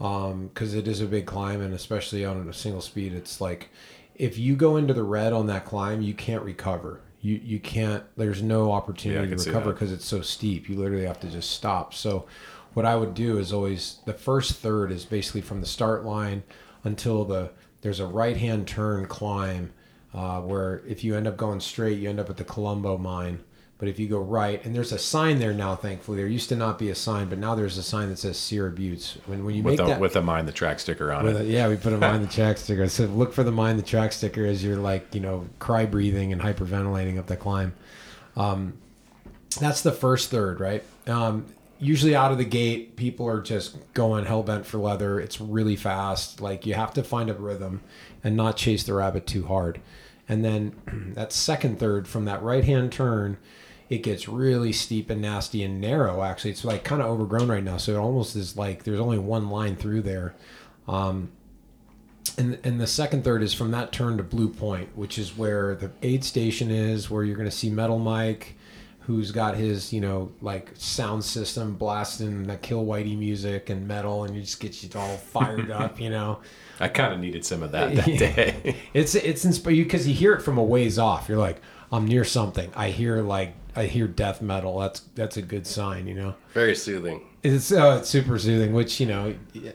Um, 0.00 0.48
because 0.48 0.74
it 0.74 0.88
is 0.88 1.00
a 1.00 1.06
big 1.06 1.24
climb, 1.24 1.60
and 1.60 1.72
especially 1.72 2.24
on 2.24 2.48
a 2.48 2.52
single 2.52 2.80
speed, 2.80 3.12
it's 3.12 3.40
like 3.40 3.70
if 4.14 4.38
you 4.38 4.56
go 4.56 4.76
into 4.76 4.94
the 4.94 5.04
red 5.04 5.32
on 5.32 5.46
that 5.46 5.64
climb, 5.64 6.02
you 6.02 6.14
can't 6.14 6.42
recover. 6.42 7.00
you 7.20 7.40
you 7.42 7.58
can't. 7.58 8.04
There's 8.16 8.42
no 8.42 8.72
opportunity 8.72 9.28
can 9.28 9.38
to 9.38 9.50
recover 9.50 9.72
because 9.72 9.92
it's 9.92 10.04
so 10.04 10.20
steep. 10.20 10.68
You 10.68 10.76
literally 10.76 11.06
have 11.06 11.20
to 11.20 11.28
just 11.28 11.50
stop. 11.50 11.94
So, 11.94 12.26
what 12.74 12.86
I 12.86 12.96
would 12.96 13.14
do 13.14 13.38
is 13.38 13.52
always 13.52 13.98
the 14.04 14.12
first 14.12 14.56
third 14.56 14.92
is 14.92 15.04
basically 15.04 15.40
from 15.40 15.60
the 15.60 15.66
start 15.66 16.04
line 16.04 16.42
until 16.84 17.24
the 17.24 17.50
there's 17.82 18.00
a 18.00 18.06
right 18.06 18.36
hand 18.36 18.66
turn 18.66 19.06
climb 19.06 19.72
uh, 20.14 20.40
where 20.40 20.82
if 20.86 21.02
you 21.02 21.16
end 21.16 21.26
up 21.26 21.36
going 21.36 21.60
straight, 21.60 21.98
you 21.98 22.08
end 22.08 22.20
up 22.20 22.30
at 22.30 22.36
the 22.36 22.44
Colombo 22.44 22.96
mine. 22.96 23.40
But 23.76 23.88
if 23.88 23.98
you 23.98 24.08
go 24.08 24.20
right, 24.20 24.64
and 24.64 24.72
there's 24.74 24.92
a 24.92 24.98
sign 24.98 25.40
there 25.40 25.52
now, 25.52 25.74
thankfully. 25.74 26.16
There 26.16 26.28
used 26.28 26.48
to 26.50 26.56
not 26.56 26.78
be 26.78 26.90
a 26.90 26.94
sign, 26.94 27.28
but 27.28 27.38
now 27.38 27.56
there's 27.56 27.76
a 27.76 27.82
sign 27.82 28.08
that 28.08 28.18
says 28.18 28.38
Sierra 28.38 28.70
Buttes. 28.70 29.18
When 29.26 29.44
when 29.44 29.56
you 29.56 29.64
with 29.64 29.78
make 29.78 29.86
a, 29.86 29.90
that 29.90 30.00
with 30.00 30.14
a 30.14 30.22
mind 30.22 30.46
the 30.46 30.52
track 30.52 30.78
sticker 30.78 31.12
on 31.12 31.26
it. 31.26 31.40
a- 31.40 31.44
yeah, 31.44 31.68
we 31.68 31.76
put 31.76 31.92
a 31.92 31.98
mind 31.98 32.22
the 32.22 32.28
track 32.32 32.58
sticker. 32.58 32.88
So 32.88 33.06
look 33.06 33.32
for 33.34 33.42
the 33.42 33.50
mind 33.50 33.78
the 33.78 33.82
track 33.82 34.12
sticker 34.12 34.46
as 34.46 34.62
you're 34.62 34.76
like, 34.76 35.12
you 35.14 35.20
know, 35.20 35.46
cry 35.58 35.86
breathing 35.86 36.32
and 36.32 36.40
hyperventilating 36.40 37.18
up 37.18 37.26
the 37.26 37.36
climb. 37.36 37.74
Um, 38.36 38.74
that's 39.58 39.82
the 39.82 39.92
first 39.92 40.30
third, 40.30 40.60
right? 40.60 40.84
Um, 41.08 41.46
usually 41.78 42.14
out 42.14 42.32
of 42.32 42.38
the 42.38 42.44
gate, 42.44 42.96
people 42.96 43.28
are 43.28 43.40
just 43.40 43.76
going 43.92 44.24
hell 44.24 44.44
bent 44.44 44.66
for 44.66 44.78
leather. 44.78 45.18
It's 45.20 45.40
really 45.40 45.76
fast. 45.76 46.40
Like 46.40 46.64
you 46.64 46.74
have 46.74 46.94
to 46.94 47.02
find 47.02 47.28
a 47.28 47.34
rhythm 47.34 47.82
and 48.22 48.36
not 48.36 48.56
chase 48.56 48.84
the 48.84 48.94
rabbit 48.94 49.26
too 49.26 49.46
hard. 49.46 49.80
And 50.28 50.44
then 50.44 50.74
that 51.14 51.32
second 51.32 51.78
third 51.78 52.08
from 52.08 52.24
that 52.24 52.42
right 52.42 52.64
hand 52.64 52.92
turn, 52.92 53.38
it 53.88 54.02
gets 54.02 54.28
really 54.28 54.72
steep 54.72 55.10
and 55.10 55.20
nasty 55.20 55.62
and 55.62 55.80
narrow. 55.80 56.22
Actually, 56.22 56.52
it's 56.52 56.64
like 56.64 56.84
kind 56.84 57.02
of 57.02 57.08
overgrown 57.08 57.48
right 57.48 57.64
now, 57.64 57.76
so 57.76 57.92
it 57.92 57.98
almost 57.98 58.34
is 58.34 58.56
like 58.56 58.84
there's 58.84 59.00
only 59.00 59.18
one 59.18 59.50
line 59.50 59.76
through 59.76 60.02
there. 60.02 60.34
Um, 60.88 61.32
and 62.38 62.58
and 62.64 62.80
the 62.80 62.86
second 62.86 63.24
third 63.24 63.42
is 63.42 63.52
from 63.54 63.70
that 63.72 63.92
turn 63.92 64.16
to 64.16 64.22
Blue 64.22 64.48
Point, 64.48 64.96
which 64.96 65.18
is 65.18 65.36
where 65.36 65.74
the 65.74 65.90
aid 66.02 66.24
station 66.24 66.70
is, 66.70 67.10
where 67.10 67.22
you're 67.22 67.36
going 67.36 67.48
to 67.48 67.56
see 67.56 67.70
Metal 67.70 67.98
Mike, 67.98 68.56
who's 69.06 69.30
got 69.32 69.56
his 69.56 69.92
you 69.92 70.00
know 70.00 70.32
like 70.40 70.70
sound 70.74 71.24
system 71.24 71.74
blasting 71.74 72.44
the 72.44 72.56
Kill 72.56 72.84
Whitey 72.84 73.16
music 73.18 73.70
and 73.70 73.86
metal, 73.86 74.24
and 74.24 74.34
you 74.34 74.42
just 74.42 74.60
get 74.60 74.82
you 74.82 74.88
all 74.94 75.16
fired 75.16 75.70
up, 75.70 76.00
you 76.00 76.10
know. 76.10 76.40
I 76.80 76.88
kind 76.88 77.12
of 77.12 77.20
needed 77.20 77.44
some 77.44 77.62
of 77.62 77.72
that 77.72 77.94
that 77.96 78.06
day. 78.06 78.76
it's 78.94 79.14
it's 79.14 79.58
because 79.58 80.08
you 80.08 80.14
hear 80.14 80.32
it 80.34 80.42
from 80.42 80.58
a 80.58 80.62
ways 80.62 80.98
off. 80.98 81.28
You're 81.28 81.38
like, 81.38 81.60
I'm 81.92 82.06
near 82.06 82.24
something. 82.24 82.70
I 82.74 82.90
hear 82.90 83.22
like 83.22 83.54
I 83.76 83.86
hear 83.86 84.06
death 84.06 84.40
metal. 84.40 84.78
That's 84.78 85.00
that's 85.14 85.36
a 85.36 85.42
good 85.42 85.66
sign, 85.66 86.06
you 86.06 86.14
know. 86.14 86.34
Very 86.52 86.74
soothing. 86.74 87.22
It's 87.42 87.72
uh, 87.72 87.98
it's 88.00 88.08
super 88.08 88.38
soothing. 88.38 88.72
Which 88.72 89.00
you 89.00 89.06
know, 89.06 89.34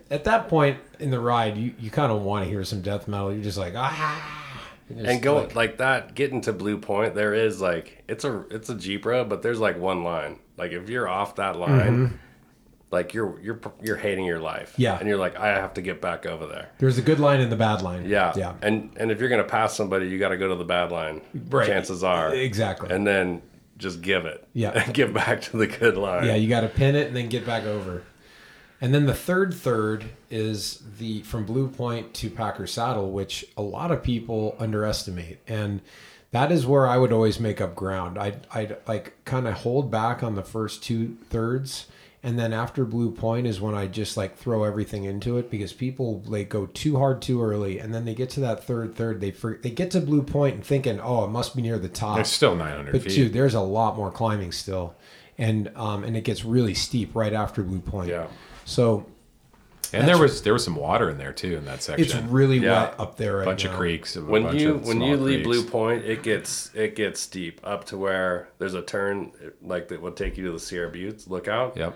at 0.10 0.24
that 0.24 0.48
point 0.48 0.78
in 1.00 1.12
the 1.12 1.20
ride, 1.20 1.58
you, 1.58 1.74
you 1.80 1.92
kind 1.92 2.12
of 2.12 2.22
want 2.22 2.46
to 2.46 2.50
hear 2.50 2.64
some 2.64 2.82
death 2.82 3.08
metal. 3.08 3.32
You're 3.32 3.44
just 3.44 3.58
like 3.58 3.74
ah, 3.76 4.49
and 4.90 5.22
go 5.22 5.38
like- 5.38 5.56
like, 5.56 5.78
that, 5.78 6.16
getting 6.16 6.42
to 6.42 6.54
Blue 6.54 6.78
Point, 6.78 7.16
there 7.16 7.34
is 7.34 7.62
like 7.62 8.04
it's 8.08 8.24
a 8.24 8.44
it's 8.52 8.70
a 8.70 8.76
Jeep 8.76 9.06
road, 9.06 9.30
but 9.30 9.42
there's 9.42 9.60
like 9.60 9.78
one 9.78 10.04
line. 10.04 10.40
Like 10.58 10.72
if 10.72 10.90
you're 10.90 11.08
off 11.08 11.36
that 11.36 11.56
line, 11.58 12.10
Mhm. 12.10 12.12
like 12.92 13.14
you're 13.14 13.40
you're 13.42 13.60
you're 13.82 13.96
hating 13.98 14.26
your 14.26 14.40
life. 14.40 14.74
Yeah. 14.78 14.98
and 15.00 15.08
you're 15.08 15.18
like, 15.18 15.38
I 15.40 15.48
have 15.50 15.74
to 15.76 15.82
get 15.82 16.02
back 16.02 16.26
over 16.26 16.46
there. 16.48 16.70
There's 16.80 16.98
a 16.98 17.02
good 17.02 17.20
line 17.20 17.40
and 17.40 17.52
the 17.52 17.56
bad 17.56 17.82
line. 17.82 18.06
Yeah, 18.10 18.34
yeah. 18.36 18.54
And 18.62 18.92
and 18.98 19.12
if 19.12 19.20
you're 19.20 19.30
gonna 19.30 19.44
pass 19.44 19.76
somebody, 19.76 20.08
you 20.08 20.18
got 20.20 20.30
to 20.30 20.38
go 20.38 20.48
to 20.50 20.56
the 20.56 20.66
bad 20.66 20.92
line. 20.92 21.22
Right. 21.50 21.68
Chances 21.68 22.04
are 22.04 22.34
Exactly. 22.34 22.90
And 22.94 23.06
then 23.08 23.42
just 23.78 24.02
give 24.02 24.26
it. 24.26 24.46
Yeah. 24.54 24.72
And 24.72 24.94
get 25.02 25.14
back 25.14 25.42
to 25.44 25.58
the 25.58 25.68
good 25.68 25.96
line. 25.98 26.26
Yeah, 26.26 26.36
you 26.36 26.50
got 26.50 26.62
to 26.62 26.68
pin 26.68 26.96
it 26.96 27.08
and 27.08 27.16
then 27.16 27.30
get 27.30 27.46
back 27.46 27.64
over. 27.64 28.04
And 28.82 28.94
then 28.94 29.06
the 29.06 29.14
third 29.14 29.54
third 29.54 30.06
is 30.30 30.82
the 30.98 31.22
from 31.24 31.46
Blue 31.46 31.68
Point 31.68 32.14
to 32.16 32.30
Packer 32.30 32.66
Saddle, 32.66 33.12
which 33.12 33.46
a 33.58 33.62
lot 33.62 33.92
of 33.92 34.04
people 34.04 34.56
underestimate. 34.58 35.40
And 35.48 35.82
that 36.32 36.52
is 36.52 36.66
where 36.66 36.88
I 36.88 36.98
would 36.98 37.12
always 37.12 37.40
make 37.40 37.60
up 37.60 37.76
ground. 37.76 38.18
I'd, 38.18 38.48
I'd 38.54 38.78
like 38.88 39.14
kind 39.26 39.48
of 39.48 39.56
hold 39.56 39.90
back 39.92 40.24
on 40.24 40.36
the 40.36 40.44
first 40.44 40.84
two 40.84 41.18
thirds. 41.30 41.88
And 42.22 42.38
then 42.38 42.52
after 42.52 42.84
Blue 42.84 43.12
Point 43.12 43.48
is 43.48 43.62
when 43.62 43.76
I 43.76 43.88
just 43.88 44.18
like 44.18 44.38
throw 44.38 44.66
everything 44.66 45.06
into 45.06 45.38
it 45.38 45.50
because 45.50 45.72
people 45.72 46.22
like 46.26 46.50
go 46.50 46.66
too 46.66 46.98
hard 46.98 47.22
too 47.22 47.42
early, 47.42 47.80
and 47.80 47.94
then 47.94 48.04
they 48.04 48.14
get 48.14 48.30
to 48.32 48.42
that 48.42 48.66
third 48.66 48.96
third. 48.96 49.22
They 49.22 49.32
for, 49.32 49.58
they 49.62 49.72
get 49.72 49.92
to 49.92 50.02
Blue 50.02 50.22
Point 50.22 50.56
and 50.56 50.66
thinking, 50.66 51.00
oh, 51.00 51.24
it 51.24 51.30
must 51.30 51.56
be 51.56 51.62
near 51.62 51.80
the 51.80 51.88
top. 51.88 52.20
It's 52.20 52.30
still 52.30 52.56
900 52.56 52.92
but 52.92 53.04
feet. 53.04 53.16
dude, 53.16 53.34
there's 53.34 53.54
a 53.54 53.62
lot 53.62 53.96
more 53.96 54.12
climbing 54.12 54.52
still, 54.52 54.96
and 55.38 55.72
um, 55.78 56.04
and 56.04 56.18
it 56.18 56.26
gets 56.26 56.44
really 56.44 56.74
steep 56.74 57.16
right 57.16 57.32
after 57.32 57.64
Blue 57.64 57.80
Point. 57.80 58.10
Yeah. 58.10 58.28
So 58.70 59.06
And 59.92 60.08
there 60.08 60.18
was 60.20 60.44
there 60.44 60.54
was 60.54 60.64
some 60.64 60.76
water 60.76 61.10
in 61.10 61.18
there 61.18 61.34
too 61.34 61.58
in 61.58 61.66
that 61.66 61.82
section. 61.82 62.06
It's 62.06 62.16
really 62.30 62.60
Yeah. 62.60 62.84
wet 62.84 62.96
up 63.00 63.18
there 63.18 63.38
right 63.38 63.46
bunch 63.46 63.66
now. 63.66 63.72
of 63.72 63.78
creeks. 63.78 64.16
a 64.16 64.22
when 64.24 64.44
bunch 64.44 64.62
you 64.62 64.76
of 64.76 64.86
when 64.86 64.98
small 64.98 65.10
you 65.10 65.18
leave 65.18 65.44
creeks. 65.46 65.62
Blue 65.62 65.64
Point, 65.70 66.06
it 66.06 66.22
gets 66.24 66.70
it 66.76 66.96
gets 66.96 67.20
steep 67.20 67.60
up 67.64 67.86
to 67.86 67.98
where 67.98 68.50
there's 68.60 68.76
a 68.76 68.82
turn 68.84 69.32
like 69.62 69.88
that 69.88 70.02
will 70.02 70.12
take 70.12 70.38
you 70.38 70.46
to 70.46 70.52
the 70.52 70.60
Sierra 70.60 70.90
Buttes 70.92 71.28
lookout. 71.28 71.76
Yep. 71.76 71.96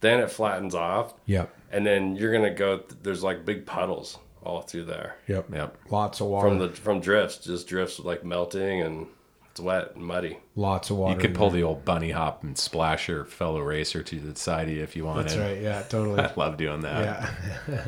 Then 0.00 0.18
it 0.20 0.30
flattens 0.30 0.74
off. 0.74 1.14
Yep. 1.26 1.54
And 1.70 1.86
then 1.86 2.16
you're 2.16 2.32
gonna 2.32 2.50
go. 2.54 2.80
There's 3.02 3.22
like 3.22 3.44
big 3.46 3.64
puddles 3.64 4.18
all 4.42 4.60
through 4.60 4.84
there 4.84 5.16
Yep. 5.28 5.46
Yep. 5.54 5.76
Lots 5.90 6.20
of 6.20 6.26
water. 6.26 6.48
from 6.48 6.58
the 6.58 6.68
from 6.70 7.00
drifts. 7.00 7.38
Just 7.38 7.66
drifts 7.68 8.00
like 8.00 8.24
melting 8.24 8.82
and 8.82 9.06
it's 9.54 9.60
wet 9.60 9.94
and 9.94 10.04
muddy. 10.04 10.36
Lots 10.56 10.90
of 10.90 10.96
water. 10.96 11.14
You 11.14 11.20
could 11.20 11.32
pull 11.32 11.48
there. 11.48 11.60
the 11.60 11.64
old 11.64 11.84
bunny 11.84 12.10
hop 12.10 12.42
and 12.42 12.58
splash 12.58 13.06
your 13.06 13.24
fellow 13.24 13.60
racer 13.60 14.02
to 14.02 14.18
the 14.18 14.34
side 14.34 14.68
of 14.68 14.74
you 14.74 14.82
if 14.82 14.96
you 14.96 15.04
wanted. 15.04 15.28
That's 15.28 15.36
right. 15.36 15.60
Yeah. 15.62 15.80
Totally. 15.82 16.18
I 16.24 16.32
love 16.34 16.56
doing 16.56 16.80
that. 16.80 17.30
yeah. 17.68 17.84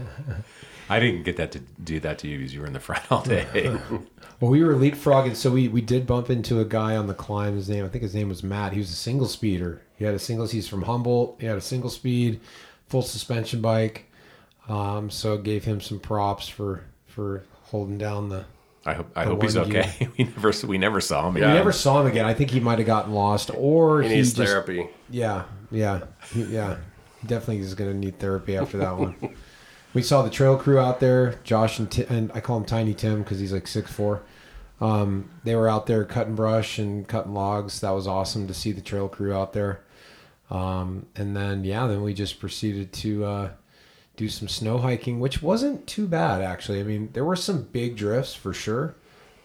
I 0.88 1.00
didn't 1.00 1.24
get 1.24 1.38
that 1.38 1.50
to 1.50 1.59
do 1.59 1.98
that 1.98 2.20
to 2.20 2.29
you 2.29 2.38
because 2.38 2.55
you 2.55 2.61
were 2.61 2.68
in 2.68 2.72
the 2.72 2.79
front 2.79 3.02
all 3.11 3.22
day. 3.22 3.76
Well, 4.38 4.50
we 4.50 4.62
were 4.62 4.74
leapfrogging, 4.74 5.35
so 5.35 5.50
we, 5.50 5.66
we 5.68 5.81
did 5.81 6.07
bump 6.07 6.29
into 6.29 6.61
a 6.61 6.64
guy 6.66 6.94
on 6.94 7.07
the 7.07 7.14
climb. 7.14 7.57
His 7.57 7.70
name, 7.70 7.87
I 7.87 7.88
think 7.88 8.02
his 8.02 8.14
name 8.14 8.29
was 8.29 8.42
Matt. 8.42 8.74
He 8.74 8.79
was 8.79 8.90
a 8.90 8.94
single 8.94 9.29
speeder. 9.29 9.81
He 9.96 10.05
had 10.05 10.12
a 10.12 10.18
single. 10.18 10.46
He's 10.46 10.68
from 10.68 10.83
Humboldt. 10.83 11.38
He 11.40 11.46
had 11.46 11.57
a 11.57 11.62
single 11.62 11.88
speed, 11.88 12.40
full 12.87 13.00
suspension 13.00 13.62
bike. 13.62 14.05
Um, 14.68 15.09
so 15.09 15.38
gave 15.38 15.64
him 15.64 15.81
some 15.81 15.98
props 15.98 16.48
for 16.48 16.85
for 17.07 17.44
holding 17.62 17.96
down 17.96 18.29
the. 18.29 18.44
I 18.87 18.94
hope 18.94 19.11
I 19.16 19.25
hope 19.25 19.42
he's 19.42 19.57
one 19.57 19.68
gear. 19.68 19.81
okay. 19.83 20.09
we 20.18 20.25
never 20.25 20.53
we 20.66 20.79
never 20.79 21.01
saw 21.01 21.29
him. 21.29 21.35
We 21.35 21.42
again. 21.42 21.55
never 21.55 21.72
saw 21.72 22.01
him 22.01 22.07
again. 22.07 22.25
I 22.25 22.35
think 22.35 22.51
he 22.51 22.61
might 22.61 22.79
have 22.79 22.87
gotten 22.87 23.12
lost, 23.12 23.51
or 23.55 24.03
He 24.03 24.09
he, 24.09 24.14
needs 24.16 24.33
just, 24.33 24.49
therapy. 24.49 24.88
Yeah, 25.11 25.44
yeah, 25.70 26.05
he, 26.33 26.44
yeah. 26.44 26.77
He 27.20 27.27
definitely 27.27 27.59
is 27.59 27.75
going 27.75 27.90
to 27.90 27.96
need 27.96 28.18
therapy 28.18 28.57
after 28.57 28.79
that 28.79 28.96
one. 28.96 29.16
we 29.94 30.03
saw 30.03 30.22
the 30.22 30.31
trail 30.31 30.57
crew 30.57 30.79
out 30.79 31.01
there, 31.01 31.38
Josh 31.42 31.79
and 31.79 31.90
Ti- 31.90 32.07
and 32.09 32.31
I 32.35 32.40
call 32.40 32.59
him 32.59 32.64
Tiny 32.64 32.94
Tim 32.94 33.22
because 33.22 33.40
he's 33.40 33.53
like 33.53 33.66
six 33.66 33.90
four. 33.90 34.22
Um, 34.81 35.31
they 35.42 35.57
were 35.57 35.68
out 35.68 35.87
there 35.87 36.05
cutting 36.05 36.35
brush 36.35 36.79
and 36.79 37.09
cutting 37.09 37.33
logs. 37.35 37.81
That 37.81 37.90
was 37.90 38.07
awesome 38.07 38.46
to 38.46 38.55
see 38.55 38.72
the 38.72 38.83
trail 38.83 39.09
crew 39.09 39.33
out 39.33 39.53
there. 39.55 39.81
Um, 40.51 41.07
and 41.16 41.37
then 41.37 41.64
yeah, 41.64 41.87
then 41.87 42.03
we 42.03 42.14
just 42.14 42.38
proceeded 42.38 42.92
to 42.92 43.25
uh, 43.25 43.51
do 44.16 44.29
some 44.29 44.48
snow 44.48 44.79
hiking, 44.79 45.20
which 45.20 45.42
wasn't 45.42 45.87
too 45.87 46.07
bad 46.07 46.42
actually. 46.42 46.81
I 46.81 46.83
mean, 46.83 47.11
there 47.12 47.24
were 47.24 47.37
some 47.37 47.62
big 47.62 47.96
drifts 47.96 48.35
for 48.35 48.52
sure, 48.52 48.94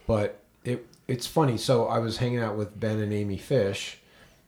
but 0.08 0.40
it 0.64 0.88
it's 1.08 1.28
funny. 1.28 1.58
So 1.58 1.88
I 1.88 2.00
was 2.00 2.18
hanging 2.18 2.40
out 2.40 2.58
with 2.58 2.80
Ben 2.80 3.00
and 3.00 3.14
Amy 3.14 3.38
Fish, 3.38 4.00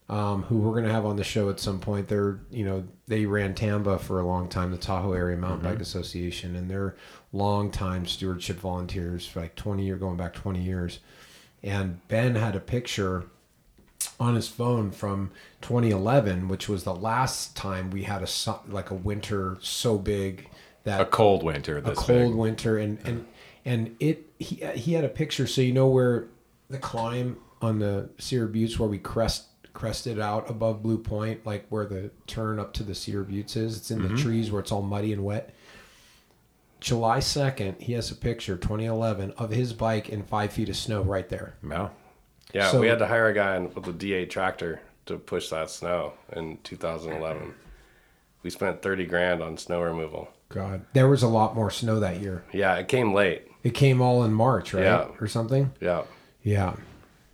um, 0.09 0.43
who 0.43 0.59
we're 0.59 0.75
gonna 0.75 0.93
have 0.93 1.05
on 1.05 1.17
the 1.17 1.23
show 1.23 1.49
at 1.49 1.59
some 1.59 1.79
point. 1.79 2.07
They're 2.07 2.39
you 2.51 2.65
know 2.65 2.85
they 3.07 3.25
ran 3.25 3.53
Tamba 3.53 3.99
for 3.99 4.19
a 4.19 4.25
long 4.25 4.47
time, 4.47 4.71
the 4.71 4.77
Tahoe 4.77 5.13
Area 5.13 5.37
Mountain 5.37 5.69
Bike 5.69 5.81
Association, 5.81 6.55
and 6.55 6.69
they're 6.69 6.95
long 7.33 7.69
time 7.69 8.05
stewardship 8.05 8.57
volunteers 8.57 9.25
for 9.25 9.41
like 9.41 9.55
twenty 9.55 9.85
year 9.85 9.97
going 9.97 10.17
back 10.17 10.33
twenty 10.33 10.61
years. 10.61 10.99
And 11.61 12.05
Ben 12.09 12.35
had 12.35 12.55
a 12.55 12.59
picture 12.59 13.25
on 14.23 14.35
his 14.35 14.47
phone 14.47 14.89
from 14.91 15.31
2011, 15.61 16.47
which 16.47 16.69
was 16.69 16.83
the 16.83 16.95
last 16.95 17.55
time 17.55 17.89
we 17.91 18.03
had 18.03 18.21
a 18.23 18.27
like 18.67 18.89
a 18.89 18.95
winter 18.95 19.57
so 19.61 19.97
big 19.97 20.49
that 20.85 21.01
a 21.01 21.05
cold 21.05 21.43
winter. 21.43 21.77
a 21.77 21.81
cold 21.93 22.07
big. 22.31 22.35
winter 22.35 22.77
and 22.77 22.99
and 23.05 23.25
and 23.65 23.95
it 23.99 24.25
he 24.39 24.55
he 24.75 24.93
had 24.93 25.03
a 25.03 25.09
picture 25.09 25.45
so 25.47 25.61
you 25.61 25.73
know 25.73 25.87
where 25.87 26.27
the 26.69 26.77
climb 26.77 27.37
on 27.61 27.79
the 27.79 28.09
Sierra 28.17 28.47
Buttes 28.47 28.77
where 28.79 28.89
we 28.89 28.97
crest 28.97 29.45
crested 29.73 30.19
out 30.19 30.49
above 30.49 30.83
Blue 30.83 30.97
Point 30.97 31.45
like 31.45 31.65
where 31.69 31.85
the 31.85 32.11
turn 32.27 32.59
up 32.59 32.73
to 32.73 32.83
the 32.83 32.93
Sierra 32.95 33.25
Buttes 33.25 33.55
is 33.55 33.77
it's 33.77 33.91
in 33.91 33.99
Mm-hmm. 33.99 34.15
the 34.15 34.21
trees 34.21 34.51
where 34.51 34.61
it's 34.61 34.71
all 34.71 34.81
muddy 34.81 35.11
and 35.13 35.23
wet 35.23 35.53
July 36.79 37.19
2nd 37.19 37.81
he 37.81 37.93
has 37.93 38.11
a 38.11 38.15
picture 38.15 38.57
2011 38.57 39.31
of 39.37 39.49
his 39.51 39.73
bike 39.73 40.09
in 40.09 40.23
five 40.23 40.51
feet 40.53 40.69
of 40.69 40.75
snow 40.75 41.01
right 41.01 41.29
there 41.29 41.55
Wow. 41.63 41.91
Yeah, 42.53 42.69
So- 42.69 42.79
we 42.79 42.87
had 42.87 42.99
to 42.99 43.07
hire 43.07 43.27
a 43.27 43.33
guy 43.33 43.59
with 43.59 43.87
a 43.87 43.93
D8 43.93 44.29
tractor 44.29 44.79
to 45.07 45.17
push 45.17 45.49
that 45.49 45.69
snow 45.69 46.13
in 46.35 46.57
2011. 46.63 47.53
We 48.43 48.49
spent 48.49 48.81
30 48.81 49.05
grand 49.05 49.41
on 49.41 49.57
snow 49.57 49.81
removal. 49.81 50.29
God 50.49 50.81
there 50.93 51.07
was 51.07 51.23
a 51.23 51.27
lot 51.27 51.55
more 51.55 51.71
snow 51.71 51.99
that 51.99 52.21
year 52.21 52.43
Yeah, 52.53 52.75
it 52.75 52.87
came 52.87 53.11
late. 53.13 53.47
it 53.63 53.71
came 53.73 54.01
all 54.01 54.23
in 54.23 54.33
March 54.33 54.71
right 54.73 54.83
Yeah. 54.83 55.07
or 55.19 55.25
something 55.27 55.71
Yeah. 55.81 56.03
yeah 56.43 56.73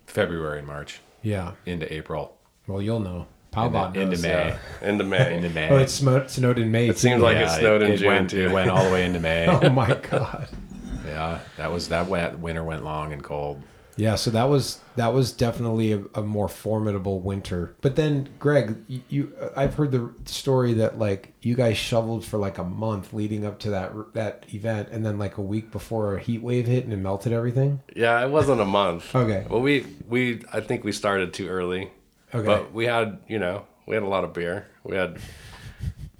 February 0.07 0.59
and 0.59 0.67
March 0.67 1.01
yeah 1.21 1.51
into 1.65 1.91
April. 1.93 2.37
well 2.65 2.81
you'll 2.81 3.01
know 3.01 3.27
Powbot 3.51 3.95
into 3.95 4.05
knows. 4.11 4.21
May. 4.21 4.29
Yeah. 4.29 4.57
Into 4.89 5.03
May. 5.15 5.35
Into 5.35 5.49
May. 5.49 5.69
oh 5.69 5.77
it 5.77 5.89
snowed, 5.89 6.29
snowed 6.29 6.59
in 6.59 6.71
May 6.71 6.87
It 6.87 6.97
seems 6.97 7.21
like 7.21 7.35
it 7.35 7.49
snowed 7.49 7.81
in 7.81 7.91
it 7.91 7.97
June, 7.97 8.07
went, 8.07 8.29
too. 8.29 8.45
It 8.45 8.51
went 8.51 8.69
all 8.69 8.85
the 8.85 8.91
way 8.91 9.05
into 9.05 9.19
May. 9.29 9.47
oh 9.47 9.69
my 9.69 9.95
god 9.95 10.47
yeah, 11.05 11.39
that 11.57 11.73
was 11.73 11.89
that 11.89 12.07
wet 12.07 12.39
winter 12.39 12.63
went 12.63 12.85
long 12.85 13.11
and 13.11 13.21
cold. 13.21 13.61
Yeah, 13.99 14.15
so 14.15 14.31
that 14.31 14.45
was 14.45 14.79
that 14.95 15.13
was 15.13 15.33
definitely 15.33 15.91
a, 15.91 16.01
a 16.15 16.21
more 16.21 16.47
formidable 16.47 17.19
winter. 17.19 17.75
But 17.81 17.97
then, 17.97 18.29
Greg, 18.39 18.77
you, 18.87 19.01
you 19.09 19.33
I've 19.57 19.73
heard 19.73 19.91
the 19.91 20.09
story 20.23 20.73
that 20.75 20.97
like 20.97 21.33
you 21.41 21.53
guys 21.53 21.77
shoveled 21.77 22.23
for 22.23 22.37
like 22.37 22.57
a 22.57 22.63
month 22.63 23.11
leading 23.11 23.45
up 23.45 23.59
to 23.59 23.71
that 23.71 24.13
that 24.13 24.45
event, 24.53 24.87
and 24.91 25.05
then 25.05 25.19
like 25.19 25.37
a 25.37 25.41
week 25.41 25.69
before 25.69 26.15
a 26.15 26.19
heat 26.19 26.41
wave 26.41 26.65
hit 26.65 26.85
and 26.85 26.93
it 26.93 26.97
melted 26.97 27.33
everything. 27.33 27.81
Yeah, 27.93 28.23
it 28.23 28.29
wasn't 28.29 28.61
a 28.61 28.65
month. 28.65 29.13
Okay. 29.19 29.45
Well, 29.49 29.59
we 29.59 29.85
we 30.07 30.43
I 30.53 30.61
think 30.61 30.85
we 30.85 30.93
started 30.93 31.33
too 31.33 31.49
early. 31.49 31.91
Okay. 32.33 32.45
But 32.45 32.71
we 32.73 32.85
had 32.85 33.19
you 33.27 33.37
know 33.37 33.65
we 33.85 33.95
had 33.95 34.03
a 34.03 34.07
lot 34.07 34.23
of 34.23 34.33
beer. 34.33 34.67
We 34.85 34.95
had 34.95 35.17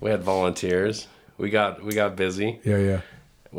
we 0.02 0.10
had 0.10 0.22
volunteers. 0.22 1.08
We 1.38 1.50
got 1.50 1.82
we 1.82 1.94
got 1.94 2.18
busy. 2.18 2.60
Yeah, 2.66 2.78
yeah. 2.78 3.02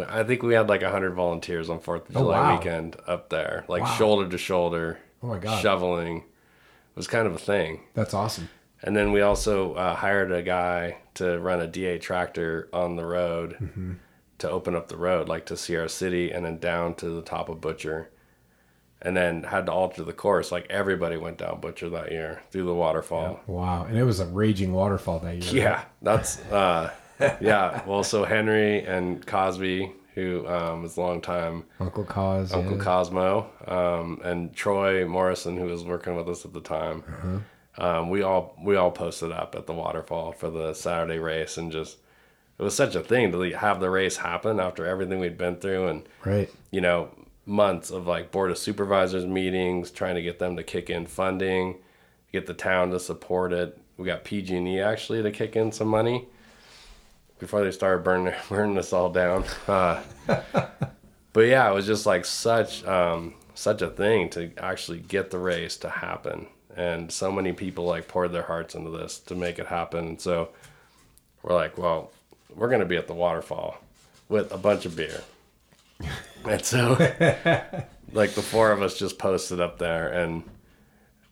I 0.08 0.22
think 0.22 0.42
we 0.42 0.54
had 0.54 0.68
like 0.68 0.82
hundred 0.82 1.12
volunteers 1.14 1.68
on 1.70 1.80
Fourth 1.80 2.08
of 2.08 2.16
Oh, 2.16 2.20
July 2.20 2.40
wow. 2.40 2.56
weekend 2.56 2.96
up 3.06 3.28
there, 3.30 3.64
like 3.68 3.82
Wow. 3.82 3.94
shoulder 3.96 4.28
to 4.28 4.38
shoulder. 4.38 4.98
Oh 5.22 5.26
my 5.28 5.38
God. 5.38 5.60
Shoveling 5.60 6.18
it 6.18 6.96
was 6.96 7.06
kind 7.08 7.26
of 7.26 7.34
a 7.34 7.38
thing. 7.38 7.80
That's 7.94 8.14
awesome. 8.14 8.48
And 8.82 8.96
then 8.96 9.12
we 9.12 9.20
also 9.20 9.74
uh, 9.74 9.94
hired 9.94 10.32
a 10.32 10.42
guy 10.42 10.96
to 11.14 11.38
run 11.38 11.60
a 11.60 11.68
D8 11.68 12.00
tractor 12.00 12.68
on 12.72 12.96
the 12.96 13.04
road 13.04 13.56
Mm-hmm. 13.60 13.92
to 14.38 14.50
open 14.50 14.74
up 14.74 14.88
the 14.88 14.96
road, 14.96 15.28
like 15.28 15.44
to 15.46 15.56
Sierra 15.56 15.88
City 15.88 16.30
and 16.30 16.44
then 16.44 16.58
down 16.58 16.94
to 16.96 17.08
the 17.10 17.22
top 17.22 17.48
of 17.48 17.60
Butcher. 17.60 18.10
And 19.02 19.16
then 19.16 19.44
had 19.44 19.66
to 19.66 19.72
alter 19.72 20.02
the 20.04 20.12
course. 20.12 20.52
Like 20.52 20.66
everybody 20.70 21.16
went 21.16 21.38
down 21.38 21.60
Butcher 21.60 21.88
that 21.90 22.10
year 22.12 22.42
through 22.50 22.64
the 22.66 22.74
waterfall. 22.74 23.40
Wow, 23.46 23.84
and 23.84 23.96
it 23.98 24.04
was 24.04 24.20
a 24.20 24.26
raging 24.26 24.72
waterfall 24.72 25.18
that 25.20 25.36
year. 25.42 25.62
Yeah, 25.64 25.84
that's 26.02 26.38
uh, 26.50 26.90
yeah. 27.40 27.82
Well, 27.86 28.02
so 28.02 28.24
Henry 28.24 28.84
and 28.84 29.24
Cosby, 29.26 29.92
who 30.14 30.46
um, 30.48 30.82
was 30.82 30.96
a 30.96 31.00
long 31.00 31.20
time 31.20 31.64
Uncle 31.78 32.04
Cos. 32.04 32.52
Uncle 32.52 32.76
yeah. 32.76 32.82
Cosmo, 32.84 33.50
um, 33.66 34.20
and 34.24 34.54
Troy 34.54 35.06
Morrison, 35.06 35.56
who 35.56 35.66
was 35.66 35.84
working 35.84 36.16
with 36.16 36.28
us 36.28 36.44
at 36.44 36.52
the 36.52 36.60
time. 36.60 37.04
Uh-huh. 37.06 37.38
Um, 37.78 38.10
we 38.10 38.22
all 38.22 38.56
we 38.62 38.76
all 38.76 38.90
posted 38.90 39.32
up 39.32 39.54
at 39.54 39.66
the 39.66 39.72
waterfall 39.72 40.32
for 40.32 40.50
the 40.50 40.74
Saturday 40.74 41.18
race, 41.18 41.56
and 41.56 41.70
just 41.70 41.98
it 42.58 42.62
was 42.62 42.74
such 42.74 42.94
a 42.94 43.00
thing 43.00 43.32
to 43.32 43.40
have 43.52 43.80
the 43.80 43.90
race 43.90 44.18
happen 44.18 44.60
after 44.60 44.84
everything 44.84 45.20
we'd 45.20 45.38
been 45.38 45.56
through, 45.56 45.88
and 45.88 46.08
Right. 46.24 46.50
you 46.70 46.80
know 46.80 47.10
months 47.46 47.90
of 47.90 48.06
like 48.06 48.30
board 48.30 48.50
of 48.50 48.58
supervisors 48.58 49.26
meetings, 49.26 49.90
trying 49.90 50.14
to 50.14 50.22
get 50.22 50.38
them 50.38 50.56
to 50.56 50.62
kick 50.62 50.90
in 50.90 51.06
funding, 51.06 51.76
get 52.32 52.46
the 52.46 52.54
town 52.54 52.90
to 52.90 53.00
support 53.00 53.52
it. 53.52 53.78
We 53.96 54.06
got 54.06 54.24
PG&E 54.24 54.80
actually 54.80 55.22
to 55.22 55.30
kick 55.30 55.56
in 55.56 55.72
some 55.72 55.88
money 55.88 56.28
before 57.40 57.64
they 57.64 57.70
started 57.70 58.04
burning 58.04 58.34
burning 58.48 58.78
us 58.78 58.92
all 58.92 59.10
down. 59.10 59.44
Uh, 59.66 60.02
but 61.32 61.40
yeah, 61.40 61.68
it 61.68 61.74
was 61.74 61.86
just 61.86 62.06
like 62.06 62.24
such 62.24 62.84
um, 62.84 63.34
such 63.54 63.82
a 63.82 63.88
thing 63.88 64.28
to 64.30 64.52
actually 64.58 64.98
get 64.98 65.30
the 65.30 65.38
race 65.38 65.76
to 65.78 65.88
happen, 65.88 66.46
and 66.76 67.10
so 67.10 67.32
many 67.32 67.52
people 67.52 67.84
like 67.86 68.06
poured 68.06 68.32
their 68.32 68.42
hearts 68.42 68.74
into 68.74 68.90
this 68.90 69.18
to 69.20 69.34
make 69.34 69.58
it 69.58 69.66
happen. 69.66 70.18
So 70.18 70.50
we're 71.42 71.54
like, 71.54 71.78
well, 71.78 72.12
we're 72.54 72.68
gonna 72.68 72.84
be 72.84 72.96
at 72.96 73.08
the 73.08 73.14
waterfall 73.14 73.78
with 74.28 74.52
a 74.52 74.58
bunch 74.58 74.84
of 74.84 74.94
beer, 74.94 75.22
and 76.44 76.64
so 76.64 76.90
like 78.12 78.32
the 78.32 78.42
four 78.42 78.70
of 78.70 78.82
us 78.82 78.98
just 78.98 79.18
posted 79.18 79.60
up 79.60 79.78
there, 79.78 80.08
and 80.08 80.44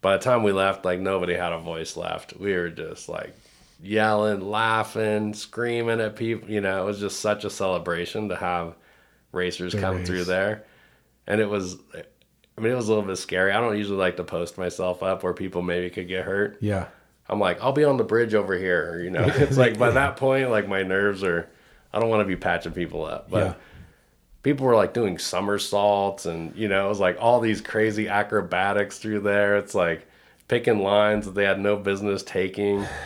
by 0.00 0.16
the 0.16 0.22
time 0.22 0.42
we 0.42 0.52
left, 0.52 0.84
like 0.84 1.00
nobody 1.00 1.34
had 1.34 1.52
a 1.52 1.58
voice 1.58 1.96
left. 1.96 2.36
We 2.36 2.54
were 2.54 2.70
just 2.70 3.08
like 3.08 3.36
yelling, 3.82 4.40
laughing, 4.40 5.34
screaming 5.34 6.00
at 6.00 6.16
people. 6.16 6.50
You 6.50 6.60
know, 6.60 6.82
it 6.82 6.86
was 6.86 7.00
just 7.00 7.20
such 7.20 7.44
a 7.44 7.50
celebration 7.50 8.28
to 8.30 8.36
have 8.36 8.74
racers 9.32 9.72
The 9.72 9.80
come 9.80 9.96
race. 9.98 10.06
through 10.06 10.24
there. 10.24 10.64
And 11.26 11.40
it 11.40 11.48
was, 11.48 11.76
I 11.94 12.60
mean, 12.60 12.72
it 12.72 12.76
was 12.76 12.88
a 12.88 12.92
little 12.92 13.06
bit 13.06 13.16
scary. 13.18 13.52
I 13.52 13.60
don't 13.60 13.76
usually 13.76 13.98
like 13.98 14.16
to 14.16 14.24
post 14.24 14.56
myself 14.58 15.02
up 15.02 15.22
where 15.22 15.34
people 15.34 15.62
maybe 15.62 15.90
could 15.90 16.08
get 16.08 16.24
hurt. 16.24 16.58
Yeah. 16.60 16.86
I'm 17.28 17.38
like, 17.38 17.62
I'll 17.62 17.72
be 17.72 17.84
on 17.84 17.98
the 17.98 18.04
bridge 18.04 18.34
over 18.34 18.56
here. 18.56 19.00
You 19.04 19.10
know, 19.10 19.24
it's 19.26 19.58
like 19.58 19.78
by 19.78 19.90
that 19.90 20.16
point, 20.16 20.50
like 20.50 20.66
my 20.66 20.82
nerves 20.82 21.22
are, 21.22 21.48
I 21.92 22.00
don't 22.00 22.08
want 22.08 22.20
to 22.22 22.26
be 22.26 22.36
patching 22.36 22.72
people 22.72 23.04
up. 23.04 23.30
But 23.30 23.44
Yeah. 23.44 23.54
people 24.42 24.66
were 24.66 24.74
like 24.76 24.94
doing 24.94 25.18
somersaults 25.18 26.24
and, 26.26 26.56
you 26.56 26.68
know, 26.68 26.86
it 26.86 26.88
was 26.88 27.00
like 27.00 27.18
all 27.20 27.40
these 27.40 27.60
crazy 27.60 28.08
acrobatics 28.08 28.98
through 28.98 29.20
there. 29.20 29.56
It's 29.58 29.74
like 29.74 30.06
picking 30.48 30.82
lines 30.82 31.26
that 31.26 31.34
they 31.34 31.44
had 31.44 31.60
no 31.60 31.76
business 31.76 32.22
taking. 32.22 32.86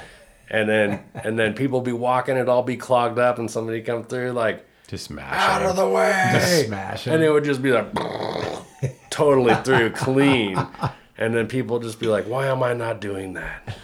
And 0.52 0.68
then, 0.68 1.02
and 1.14 1.36
then 1.38 1.54
people 1.54 1.80
be 1.80 1.92
walking, 1.92 2.36
it 2.36 2.48
all 2.48 2.62
be 2.62 2.76
clogged 2.76 3.18
up, 3.18 3.38
and 3.38 3.50
somebody 3.50 3.80
come 3.82 4.04
through 4.04 4.32
like, 4.32 4.64
Just 4.86 5.06
smash 5.06 5.32
out 5.34 5.62
it. 5.62 5.68
of 5.68 5.76
the 5.76 5.88
way. 5.88 6.28
Just 6.32 6.66
smash 6.66 7.06
'em. 7.08 7.14
And 7.14 7.22
it 7.24 7.30
would 7.30 7.44
just 7.44 7.62
be 7.62 7.72
like 7.72 7.86
totally 9.10 9.54
through 9.64 9.90
clean. 9.94 10.56
And 11.18 11.34
then 11.34 11.46
people 11.48 11.78
just 11.78 11.98
be 11.98 12.06
like, 12.06 12.24
why 12.26 12.46
am 12.48 12.62
I 12.62 12.74
not 12.74 13.00
doing 13.00 13.32
that? 13.34 13.76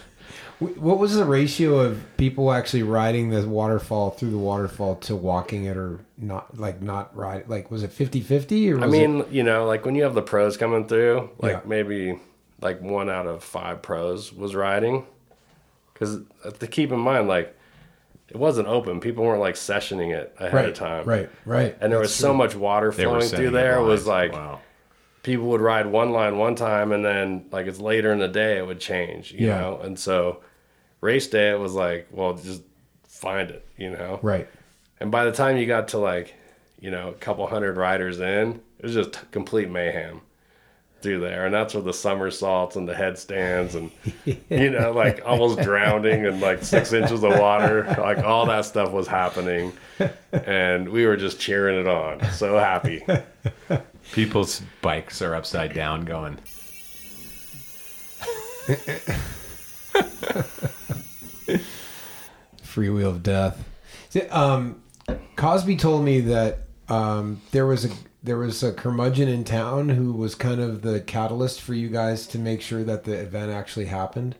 What 0.59 0.99
was 0.99 1.15
the 1.15 1.23
ratio 1.23 1.79
of 1.79 2.03
people 2.17 2.51
actually 2.51 2.83
riding 2.83 3.29
the 3.29 3.47
waterfall 3.47 4.09
through 4.11 4.31
the 4.31 4.37
waterfall 4.37 4.97
to 4.97 5.15
walking 5.15 5.63
it 5.63 5.77
or 5.77 6.01
not 6.17 6.57
like 6.59 6.81
not 6.81 7.15
ride 7.15 7.47
like 7.47 7.71
was 7.71 7.81
it 7.81 7.91
50-50 7.97 8.71
or 8.71 8.75
was 8.75 8.83
I 8.83 8.87
mean, 8.87 9.23
you 9.31 9.41
know, 9.43 9.65
like 9.65 9.85
when 9.85 9.95
you 9.95 10.03
have 10.03 10.15
the 10.15 10.21
pros 10.21 10.57
coming 10.57 10.85
through, 10.85 11.29
like 11.39 11.53
Yeah. 11.53 11.59
maybe 11.65 12.19
like 12.59 12.81
one 12.81 13.09
out 13.09 13.25
of 13.25 13.41
five 13.41 13.81
pros 13.81 14.33
was 14.33 14.53
riding. 14.53 15.05
Because 15.99 16.19
uh, 16.45 16.51
to 16.51 16.67
keep 16.67 16.91
in 16.91 16.99
mind, 16.99 17.27
like 17.27 17.55
it 18.29 18.37
wasn't 18.37 18.67
open. 18.67 18.99
People 18.99 19.23
weren't 19.25 19.41
like 19.41 19.55
sessioning 19.55 20.13
it 20.15 20.33
ahead 20.37 20.53
Right, 20.53 20.65
of 20.69 20.73
time. 20.75 21.05
right, 21.05 21.29
right. 21.45 21.75
And 21.81 21.91
there 21.91 21.99
was 21.99 22.13
so 22.15 22.29
true. 22.29 22.37
much 22.37 22.55
water 22.55 22.91
flowing 22.91 23.27
through 23.27 23.51
there. 23.51 23.77
It 23.79 23.83
was 23.85 24.05
like 24.07 24.31
Wow. 24.33 24.61
people 25.23 25.47
would 25.47 25.61
ride 25.61 25.87
one 25.87 26.11
line 26.11 26.37
one 26.37 26.55
time, 26.55 26.91
and 26.91 27.03
then 27.03 27.45
like 27.51 27.67
it's 27.67 27.79
later 27.79 28.11
in 28.13 28.19
the 28.19 28.27
day, 28.27 28.57
it 28.57 28.65
would 28.65 28.79
change. 28.79 29.31
You 29.33 29.47
Yeah. 29.47 29.59
know, 29.59 29.79
and 29.83 29.97
so 29.99 30.41
race 31.01 31.27
day, 31.27 31.49
it 31.51 31.59
was 31.59 31.73
like, 31.73 32.07
well, 32.11 32.33
just 32.35 32.61
find 33.07 33.49
it. 33.49 33.65
You 33.77 33.91
know, 33.91 34.19
right 34.21 34.47
and 35.01 35.11
by 35.11 35.23
the 35.25 35.31
time 35.31 35.57
you 35.57 35.65
got 35.65 35.87
to 35.89 35.97
like, 35.97 36.33
you 36.79 36.91
know, 36.91 37.09
a 37.09 37.13
couple 37.13 37.45
hundred 37.47 37.77
riders 37.77 38.19
in, 38.19 38.61
it 38.77 38.83
was 38.85 38.93
just 38.93 39.31
complete 39.31 39.69
mayhem 39.69 40.21
through 41.01 41.19
there. 41.19 41.45
And 41.45 41.53
that's 41.53 41.73
where 41.73 41.83
the 41.83 41.93
somersaults 41.93 42.75
and 42.75 42.87
the 42.87 42.95
headstands 42.95 43.75
and, 43.75 43.91
you 44.25 44.69
know, 44.69 44.91
like 44.91 45.21
almost 45.25 45.61
drowning 45.61 46.25
in 46.25 46.39
like 46.39 46.63
six 46.63 46.93
inches 46.93 47.23
of 47.23 47.37
water. 47.39 47.85
Like 47.97 48.19
all 48.19 48.45
that 48.47 48.65
stuff 48.65 48.91
was 48.91 49.07
happening. 49.07 49.73
And 50.31 50.89
we 50.89 51.05
were 51.05 51.17
just 51.17 51.39
cheering 51.39 51.79
it 51.79 51.87
on. 51.87 52.23
So 52.31 52.57
happy. 52.57 53.05
People's 54.11 54.61
bikes 54.81 55.21
are 55.21 55.35
upside 55.35 55.73
down 55.73 56.05
going. 56.05 56.37
free 62.61 62.89
wheel 62.89 63.09
of 63.09 63.23
death 63.23 63.67
um 64.29 64.79
cosby 65.35 65.75
told 65.75 66.03
me 66.03 66.19
that 66.19 66.68
um 66.89 67.41
there 67.51 67.65
was 67.65 67.85
a 67.85 67.89
there 68.23 68.37
was 68.37 68.61
a 68.63 68.73
curmudgeon 68.73 69.29
in 69.29 69.43
town 69.43 69.89
who 69.89 70.11
was 70.11 70.35
kind 70.35 70.59
of 70.59 70.81
the 70.81 70.99
catalyst 70.99 71.61
for 71.61 71.73
you 71.73 71.87
guys 71.87 72.27
to 72.27 72.37
make 72.37 72.61
sure 72.61 72.83
that 72.83 73.03
the 73.05 73.13
event 73.13 73.51
actually 73.51 73.85
happened 73.85 74.35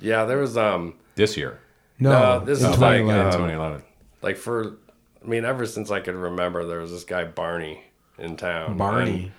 Yeah, 0.00 0.24
there 0.24 0.38
was, 0.38 0.56
um, 0.56 0.94
This 1.16 1.36
year. 1.36 1.58
no, 1.98 2.38
this 2.44 2.58
is 2.58 2.64
like, 2.78 3.00
2011. 3.02 3.26
um, 3.26 3.32
2011. 3.32 3.82
like 4.22 4.36
for, 4.36 4.76
I 5.24 5.26
mean, 5.26 5.44
ever 5.44 5.66
since 5.66 5.90
I 5.90 5.98
could 5.98 6.14
remember, 6.14 6.64
there 6.64 6.78
was 6.78 6.92
this 6.92 7.02
guy, 7.04 7.24
Barney, 7.24 7.82
in 8.18 8.36
town. 8.36 8.76
barney 8.76 9.22
And, 9.24 9.32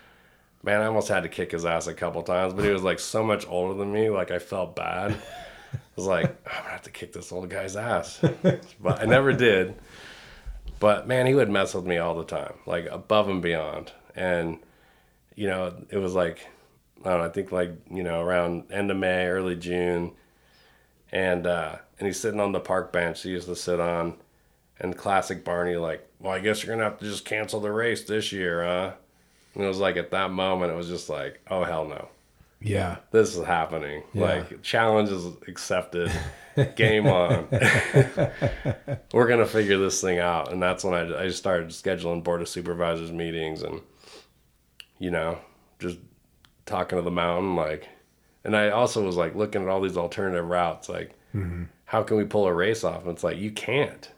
man, 0.63 0.81
I 0.81 0.87
almost 0.87 1.07
had 1.07 1.23
to 1.23 1.29
kick 1.29 1.51
his 1.53 1.63
ass 1.63 1.87
a 1.87 1.93
couple 1.93 2.21
times, 2.23 2.53
but 2.53 2.65
he 2.65 2.71
was 2.71 2.83
like 2.83 2.99
so 2.99 3.23
much 3.23 3.47
older 3.47 3.75
than 3.75 3.93
me. 3.93 4.09
Like 4.09 4.29
I 4.31 4.39
felt 4.39 4.75
bad. 4.75 5.11
I 5.73 5.77
was 5.95 6.05
like, 6.05 6.25
I'm 6.25 6.57
gonna 6.63 6.69
have 6.71 6.81
to 6.83 6.91
kick 6.91 7.13
this 7.13 7.31
old 7.31 7.49
guy's 7.49 7.75
ass, 7.77 8.19
but 8.81 9.01
I 9.01 9.05
never 9.05 9.31
did. 9.31 9.75
But 10.79 11.07
man, 11.07 11.25
he 11.25 11.33
would 11.33 11.49
mess 11.49 11.73
with 11.73 11.85
me 11.85 11.97
all 11.97 12.15
the 12.15 12.23
time, 12.23 12.53
like 12.65 12.87
above 12.89 13.27
and 13.29 13.41
beyond. 13.41 13.91
And 14.15 14.59
you 15.35 15.47
know, 15.47 15.73
it 15.89 15.97
was 15.97 16.15
like 16.15 16.47
I 17.05 17.09
don't 17.09 17.19
know. 17.19 17.25
I 17.25 17.29
think 17.29 17.51
like 17.51 17.71
you 17.89 18.03
know 18.03 18.21
around 18.21 18.71
end 18.71 18.91
of 18.91 18.97
May, 18.97 19.27
early 19.27 19.55
June, 19.55 20.11
and 21.11 21.47
uh, 21.47 21.77
and 21.97 22.07
he's 22.07 22.19
sitting 22.19 22.39
on 22.39 22.51
the 22.51 22.59
park 22.59 22.91
bench 22.91 23.23
he 23.23 23.29
used 23.29 23.47
to 23.47 23.55
sit 23.55 23.79
on, 23.79 24.15
and 24.79 24.97
classic 24.97 25.43
Barney 25.45 25.75
like, 25.75 26.07
well, 26.19 26.33
I 26.33 26.39
guess 26.39 26.63
you're 26.63 26.75
gonna 26.75 26.89
have 26.89 26.99
to 26.99 27.05
just 27.05 27.25
cancel 27.25 27.59
the 27.59 27.71
race 27.71 28.03
this 28.03 28.31
year, 28.31 28.63
huh? 28.63 28.93
And 29.55 29.63
it 29.63 29.67
was 29.67 29.79
like 29.79 29.97
at 29.97 30.11
that 30.11 30.31
moment, 30.31 30.71
it 30.71 30.75
was 30.75 30.87
just 30.87 31.09
like, 31.09 31.39
oh 31.49 31.63
hell 31.63 31.85
no, 31.85 32.09
yeah 32.61 32.97
this 33.11 33.35
is 33.35 33.45
happening. 33.45 34.03
Yeah. 34.13 34.21
Like 34.21 34.61
challenge 34.61 35.09
is 35.09 35.25
accepted, 35.47 36.11
game 36.65 37.07
on. 37.07 37.47
We're 39.13 39.27
gonna 39.27 39.45
figure 39.45 39.77
this 39.77 40.01
thing 40.01 40.19
out, 40.19 40.51
and 40.51 40.61
that's 40.61 40.83
when 40.83 40.93
I 40.93 41.21
I 41.21 41.27
just 41.27 41.39
started 41.39 41.69
scheduling 41.69 42.23
board 42.23 42.41
of 42.41 42.49
supervisors 42.49 43.11
meetings 43.11 43.63
and 43.63 43.81
you 44.97 45.11
know 45.11 45.39
just 45.79 45.97
talking 46.65 46.97
to 46.97 47.01
the 47.01 47.11
mountain 47.11 47.55
like, 47.55 47.87
and 48.43 48.55
I 48.55 48.69
also 48.69 49.05
was 49.05 49.15
like 49.15 49.35
looking 49.35 49.61
at 49.63 49.67
all 49.69 49.81
these 49.81 49.97
alternative 49.97 50.45
routes 50.47 50.89
like. 50.89 51.15
Mm-hmm. 51.35 51.65
How 51.85 52.03
can 52.03 52.17
we 52.17 52.23
pull 52.23 52.45
a 52.45 52.53
race 52.53 52.83
off? 52.83 53.01
And 53.01 53.11
it's 53.11 53.23
like 53.23 53.37
you 53.37 53.49
can't. 53.51 54.09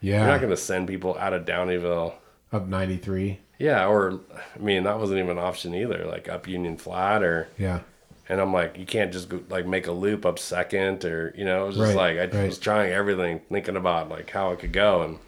yeah 0.00 0.20
You're 0.20 0.26
not 0.26 0.40
going 0.40 0.50
to 0.50 0.56
send 0.56 0.88
people 0.88 1.16
out 1.18 1.34
of 1.34 1.44
Downieville 1.44 2.14
up 2.50 2.66
93 2.66 3.40
Yeah, 3.58 3.86
or 3.86 4.20
I 4.34 4.58
mean, 4.58 4.84
that 4.84 4.98
wasn't 4.98 5.18
even 5.18 5.32
an 5.32 5.44
option 5.44 5.74
either. 5.74 6.06
Like 6.06 6.28
up 6.30 6.46
Union 6.48 6.76
Flat, 6.78 7.22
or 7.22 7.48
Yeah. 7.58 7.80
And 8.28 8.40
I'm 8.40 8.52
like, 8.54 8.78
you 8.78 8.86
can't 8.86 9.12
just 9.12 9.28
go, 9.28 9.40
like 9.50 9.66
make 9.66 9.86
a 9.86 9.92
loop 9.92 10.24
up 10.24 10.38
second, 10.38 11.04
or 11.04 11.34
you 11.36 11.44
know, 11.44 11.64
it 11.64 11.66
was 11.68 11.76
just 11.76 11.94
Right, 11.94 12.16
like 12.16 12.34
I 12.34 12.36
right. 12.38 12.46
was 12.48 12.58
trying 12.58 12.90
everything, 12.92 13.40
thinking 13.50 13.76
about 13.76 14.08
like 14.08 14.30
how 14.30 14.50
it 14.52 14.58
could 14.60 14.72
go, 14.72 15.02
and 15.02 15.18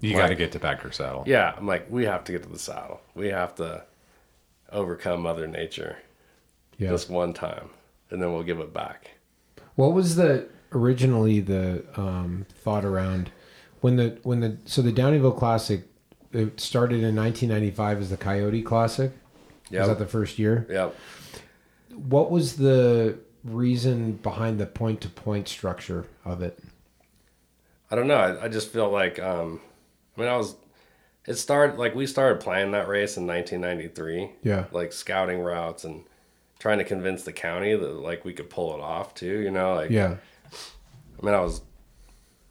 You 0.00 0.12
Like- 0.14 0.22
got 0.24 0.28
to 0.28 0.34
get 0.34 0.52
to 0.52 0.58
Packer 0.60 0.92
Saddle. 0.92 1.24
yeah, 1.26 1.54
I'm 1.56 1.66
like, 1.66 1.86
we 1.90 2.04
have 2.04 2.24
to 2.24 2.32
get 2.32 2.42
to 2.42 2.48
the 2.48 2.58
saddle. 2.58 3.00
We 3.14 3.28
have 3.28 3.54
to 3.56 3.84
overcome 4.70 5.22
Mother 5.22 5.46
Nature 5.46 5.96
Yeah. 6.78 6.90
just 6.90 7.08
one 7.08 7.32
time, 7.32 7.70
and 8.10 8.20
then 8.22 8.32
we'll 8.32 8.42
give 8.42 8.60
it 8.60 8.72
back. 8.74 9.12
What 9.76 9.92
was 9.92 10.16
the 10.16 10.46
originally 10.72 11.40
the 11.40 11.84
um, 11.96 12.46
thought 12.62 12.84
around 12.84 13.30
when 13.80 13.96
the 13.96 14.18
when 14.24 14.40
the 14.40 14.58
so 14.66 14.82
the 14.82 14.92
Downieville 14.92 15.36
Classic 15.38 15.82
it 16.32 16.58
started 16.60 17.02
in 17.02 17.14
1995 17.16 18.00
as 18.00 18.10
the 18.10 18.16
Coyote 18.16 18.62
Classic. 18.62 19.12
Yep. 19.70 19.80
Was 19.80 19.88
that 19.88 19.98
the 19.98 20.06
first 20.06 20.38
year? 20.38 20.66
Yep. 20.68 20.94
What 21.94 22.30
was 22.30 22.56
the 22.56 23.18
reason 23.44 24.12
behind 24.12 24.58
the 24.58 24.66
point 24.66 25.00
to 25.02 25.08
point 25.08 25.48
structure 25.48 26.06
of 26.24 26.42
it? 26.42 26.58
I 27.90 27.96
don't 27.96 28.06
know. 28.08 28.16
I, 28.16 28.44
I 28.44 28.48
just 28.48 28.72
feel 28.72 28.90
like, 28.90 29.18
um, 29.18 29.60
I 30.16 30.20
mean, 30.20 30.28
I 30.28 30.36
was, 30.36 30.56
it 31.26 31.34
started, 31.34 31.78
like, 31.78 31.94
we 31.94 32.06
started 32.06 32.40
playing 32.40 32.72
that 32.72 32.88
race 32.88 33.16
in 33.16 33.26
1993. 33.26 34.32
Yeah. 34.42 34.64
Like, 34.72 34.92
scouting 34.92 35.40
routes 35.40 35.84
and 35.84 36.04
trying 36.58 36.78
to 36.78 36.84
convince 36.84 37.22
the 37.22 37.32
county 37.32 37.76
that, 37.76 37.92
like, 37.94 38.24
we 38.24 38.32
could 38.32 38.50
pull 38.50 38.74
it 38.74 38.80
off, 38.80 39.14
too, 39.14 39.40
you 39.40 39.50
know? 39.50 39.74
Like, 39.74 39.90
Yeah. 39.90 40.16
I 41.22 41.24
mean, 41.26 41.34
I 41.34 41.40
was 41.40 41.60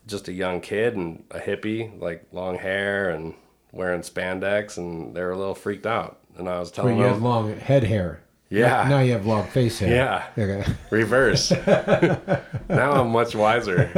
just 0.07 0.27
a 0.27 0.33
young 0.33 0.61
kid 0.61 0.95
and 0.95 1.23
a 1.31 1.39
hippie, 1.39 1.99
like, 1.99 2.25
long 2.31 2.57
hair 2.57 3.09
and 3.09 3.33
wearing 3.71 4.01
spandex, 4.01 4.77
and 4.77 5.15
they 5.15 5.21
were 5.21 5.31
a 5.31 5.37
little 5.37 5.55
freaked 5.55 5.85
out. 5.85 6.19
And 6.37 6.47
I 6.49 6.59
was 6.59 6.71
telling 6.71 6.97
you 6.97 7.03
them, 7.03 7.13
had 7.13 7.21
long 7.21 7.57
head 7.57 7.83
hair. 7.83 8.22
Yeah. 8.53 8.87
Now 8.87 8.99
you 8.99 9.13
have 9.13 9.25
long 9.25 9.47
face 9.47 9.79
hair. 9.79 9.89
Yeah. 9.89 10.27
Okay. 10.43 10.71
reverse. 10.91 11.49
now 11.51 12.91
I'm 12.91 13.09
much 13.09 13.35
wiser. 13.35 13.89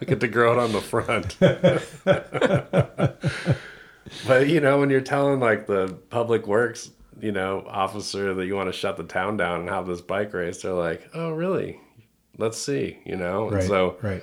I 0.00 0.04
get 0.04 0.20
to 0.20 0.28
grow 0.28 0.52
it 0.52 0.58
on 0.58 0.72
the 0.72 0.82
front. 0.82 1.36
but 4.26 4.48
you 4.48 4.60
know, 4.60 4.78
when 4.80 4.90
you're 4.90 5.00
telling 5.00 5.40
like 5.40 5.66
the 5.66 5.96
public 6.10 6.46
works, 6.46 6.90
you 7.20 7.32
know, 7.32 7.64
officer 7.68 8.34
that 8.34 8.44
you 8.46 8.54
want 8.54 8.68
to 8.68 8.72
shut 8.78 8.98
the 8.98 9.04
town 9.04 9.38
down 9.38 9.60
and 9.60 9.68
have 9.70 9.86
this 9.86 10.02
bike 10.02 10.34
race, 10.34 10.60
they're 10.62 10.72
like, 10.72 11.08
"Oh, 11.14 11.30
really? 11.30 11.80
Let's 12.36 12.58
see." 12.58 12.98
You 13.06 13.16
know, 13.16 13.48
Right. 13.48 13.60
and 13.60 13.68
so 13.68 13.96
right. 14.02 14.22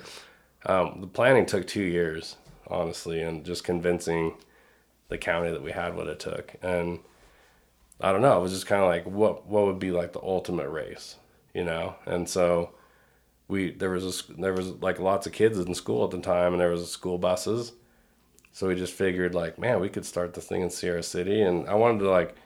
um, 0.66 0.98
the 1.00 1.08
planning 1.08 1.46
took 1.46 1.66
two 1.66 1.82
years, 1.82 2.36
honestly, 2.68 3.20
and 3.22 3.44
just 3.44 3.64
convincing 3.64 4.34
the 5.08 5.18
county 5.18 5.50
that 5.50 5.62
we 5.62 5.72
had 5.72 5.96
what 5.96 6.06
it 6.06 6.20
took. 6.20 6.54
And 6.62 7.00
I 8.04 8.12
don't 8.12 8.20
know, 8.20 8.36
it 8.38 8.42
was 8.42 8.52
just 8.52 8.66
kind 8.66 8.82
of 8.82 8.88
like 8.88 9.06
what 9.06 9.46
what 9.46 9.64
would 9.64 9.78
be 9.78 9.90
like 9.90 10.12
the 10.12 10.22
ultimate 10.22 10.68
race, 10.68 11.16
you 11.54 11.64
know? 11.64 11.96
And 12.04 12.28
so 12.28 12.74
we 13.48 13.70
there 13.70 13.90
was 13.90 14.28
a, 14.28 14.32
there 14.34 14.52
was 14.52 14.72
like 14.82 14.98
lots 14.98 15.26
of 15.26 15.32
kids 15.32 15.58
in 15.58 15.74
school 15.74 16.04
at 16.04 16.10
the 16.10 16.20
time, 16.20 16.52
and 16.52 16.60
there 16.60 16.70
was 16.70 16.90
school 16.90 17.16
buses. 17.16 17.72
So 18.52 18.68
we 18.68 18.74
just 18.74 18.92
figured 18.92 19.34
like, 19.34 19.58
man, 19.58 19.80
we 19.80 19.88
could 19.88 20.04
start 20.04 20.34
this 20.34 20.46
thing 20.46 20.60
in 20.60 20.70
Sierra 20.70 21.02
City, 21.02 21.40
and 21.40 21.66
I 21.66 21.74
wanted 21.74 22.00
to 22.00 22.10
like 22.10 22.36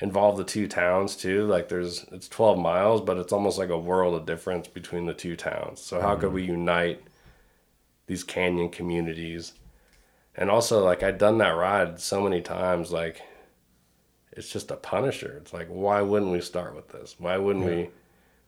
involve 0.00 0.36
the 0.36 0.44
two 0.44 0.66
towns 0.66 1.14
too. 1.14 1.46
Like 1.46 1.68
there's 1.68 2.04
it's 2.10 2.28
12 2.28 2.58
miles, 2.58 3.00
but 3.00 3.18
it's 3.18 3.32
almost 3.32 3.56
like 3.56 3.70
a 3.70 3.78
world 3.78 4.16
of 4.16 4.26
difference 4.26 4.66
between 4.66 5.06
the 5.06 5.14
two 5.14 5.36
towns. 5.36 5.80
So 5.80 6.00
how 6.00 6.16
could 6.16 6.32
we 6.32 6.42
mm-hmm. 6.42 6.52
unite 6.52 7.02
these 8.06 8.24
canyon 8.24 8.68
communities? 8.70 9.52
And 10.34 10.50
also 10.50 10.84
like 10.84 11.04
I'd 11.04 11.18
done 11.18 11.38
that 11.38 11.50
ride 11.50 12.00
so 12.00 12.20
many 12.20 12.40
times 12.40 12.90
like 12.90 13.22
it's 14.38 14.50
just 14.52 14.70
a 14.70 14.76
punisher. 14.76 15.36
It's 15.40 15.52
like 15.52 15.68
why 15.68 16.00
wouldn't 16.02 16.32
we 16.32 16.40
start 16.40 16.74
with 16.74 16.88
this? 16.88 17.16
Why 17.18 17.36
wouldn't 17.36 17.64
we 17.66 17.90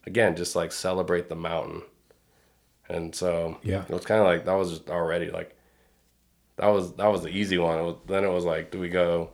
again 0.07 0.37
just 0.37 0.57
like 0.57 0.73
celebrate 0.73 1.29
the 1.29 1.37
mountain? 1.37 1.83
And 2.89 3.15
so 3.15 3.59
Yeah. 3.63 3.83
it 3.89 3.91
was 3.91 4.05
kind 4.05 4.21
of 4.21 4.27
like 4.27 4.45
that 4.47 4.55
was 4.55 4.71
just 4.71 4.91
already 4.91 5.31
like 5.31 5.55
that 6.57 6.69
was 6.69 6.93
that 6.95 7.07
was 7.09 7.23
the 7.23 7.29
easy 7.29 7.59
one. 7.59 7.79
It 7.79 7.83
was, 7.83 7.97
then 8.07 8.25
it 8.25 8.31
was 8.33 8.45
like, 8.45 8.71
do 8.71 8.79
we 8.79 8.89
go 8.89 9.31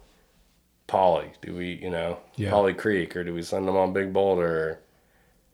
Pauley? 0.89 1.31
Do 1.43 1.55
we, 1.57 1.73
you 1.83 1.91
know, 1.91 2.19
Yeah. 2.37 2.51
Pauley 2.51 2.77
Creek, 2.77 3.17
or 3.17 3.25
do 3.25 3.35
we 3.35 3.43
send 3.43 3.67
them 3.67 3.77
on 3.77 3.93
Big 3.93 4.13
Boulder? 4.13 4.81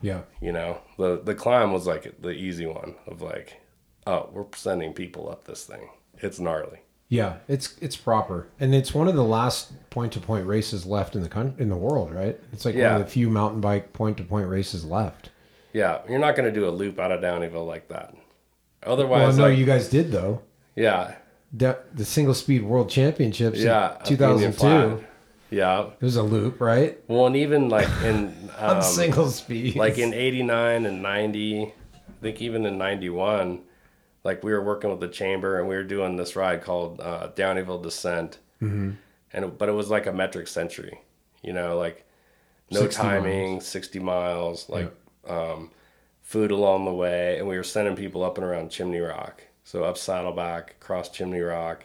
Yeah. 0.02 0.22
You 0.40 0.52
know, 0.52 0.80
the 0.98 1.20
the 1.22 1.34
climb 1.34 1.72
was 1.72 1.86
like 1.86 2.20
the 2.20 2.30
easy 2.30 2.66
one 2.66 2.96
of 3.06 3.22
like, 3.22 3.60
oh, 4.06 4.28
we're 4.32 4.44
sending 4.54 4.92
people 4.92 5.30
up 5.30 5.44
this 5.44 5.64
thing. 5.64 5.88
It's 6.18 6.38
gnarly. 6.40 6.80
Yeah, 7.12 7.34
it's 7.46 7.76
it's 7.82 7.94
proper, 7.94 8.46
and 8.58 8.74
it's 8.74 8.94
one 8.94 9.06
of 9.06 9.14
the 9.14 9.22
last 9.22 9.70
point 9.90 10.12
to 10.14 10.18
point 10.20 10.46
races 10.46 10.86
left 10.86 11.14
in 11.14 11.20
the 11.22 11.28
country, 11.28 11.62
in 11.62 11.68
the 11.68 11.76
world, 11.76 12.10
right? 12.10 12.40
It's 12.54 12.64
like 12.64 12.74
Yeah. 12.74 12.92
one 12.92 13.02
of 13.02 13.06
the 13.06 13.12
few 13.12 13.28
mountain 13.28 13.60
bike 13.60 13.92
point 13.92 14.16
to 14.16 14.24
point 14.24 14.48
races 14.48 14.86
left. 14.86 15.28
Yeah, 15.74 15.98
you're 16.08 16.18
not 16.18 16.36
going 16.36 16.46
to 16.52 16.58
do 16.58 16.66
a 16.66 16.70
loop 16.70 16.98
out 16.98 17.12
of 17.12 17.20
Downieville 17.20 17.66
like 17.66 17.88
that. 17.88 18.14
Otherwise, 18.82 19.36
Well, 19.36 19.36
no, 19.36 19.48
like, 19.50 19.58
you 19.58 19.66
guys 19.66 19.90
did 19.90 20.10
though. 20.10 20.40
yeah, 20.74 21.16
The, 21.52 21.80
the 21.92 22.06
single 22.06 22.32
speed 22.32 22.62
world 22.62 22.88
championships, 22.88 23.58
yeah, 23.58 23.90
in 23.90 23.92
up 23.92 24.04
two 24.04 24.14
Union 24.14 24.30
thousand 24.30 24.52
Flat. 24.54 24.82
two. 25.00 25.04
Yeah. 25.50 25.80
It 26.00 26.02
was 26.02 26.16
a 26.16 26.22
loop, 26.22 26.62
right? 26.62 26.98
Well, 27.08 27.26
and 27.26 27.36
even 27.36 27.68
like 27.68 27.88
in 28.04 28.34
On 28.58 28.76
um, 28.76 28.82
single 28.82 29.28
speed, 29.28 29.76
like 29.76 29.98
in 29.98 30.14
89 30.14 30.86
and 30.86 31.02
90 31.02 31.62
i 31.64 31.72
think 32.22 32.40
even 32.40 32.64
in 32.64 32.78
91 32.78 33.60
like 34.24 34.42
we 34.44 34.52
were 34.52 34.62
working 34.62 34.90
with 34.90 35.00
the 35.00 35.08
chamber 35.08 35.58
and 35.58 35.68
we 35.68 35.74
were 35.74 35.82
doing 35.84 36.16
this 36.16 36.36
ride 36.36 36.62
called 36.62 37.00
uh, 37.00 37.28
downieville 37.34 37.82
descent. 37.82 38.38
Mhm. 38.60 38.96
and 39.32 39.58
but 39.58 39.68
it 39.68 39.72
was 39.72 39.90
like 39.90 40.06
a 40.06 40.12
metric 40.12 40.46
century 40.46 41.00
you 41.42 41.52
know 41.52 41.76
like 41.76 42.04
no 42.70 42.82
60 42.82 43.02
timing 43.02 43.60
60 43.60 43.98
miles 43.98 44.68
like 44.68 44.92
um, 45.28 45.70
food 46.22 46.50
along 46.50 46.84
the 46.84 46.92
way. 46.94 47.38
And 47.38 47.46
we 47.48 47.56
were 47.56 47.62
sending 47.64 47.96
people 47.96 48.22
up 48.24 48.38
and 48.38 48.46
around 48.46 48.70
chimney 48.70 49.00
rock. 49.00 49.42
So 49.64 49.84
up 49.84 49.98
saddleback 49.98 50.76
across 50.80 51.08
chimney 51.08 51.40
rock 51.40 51.84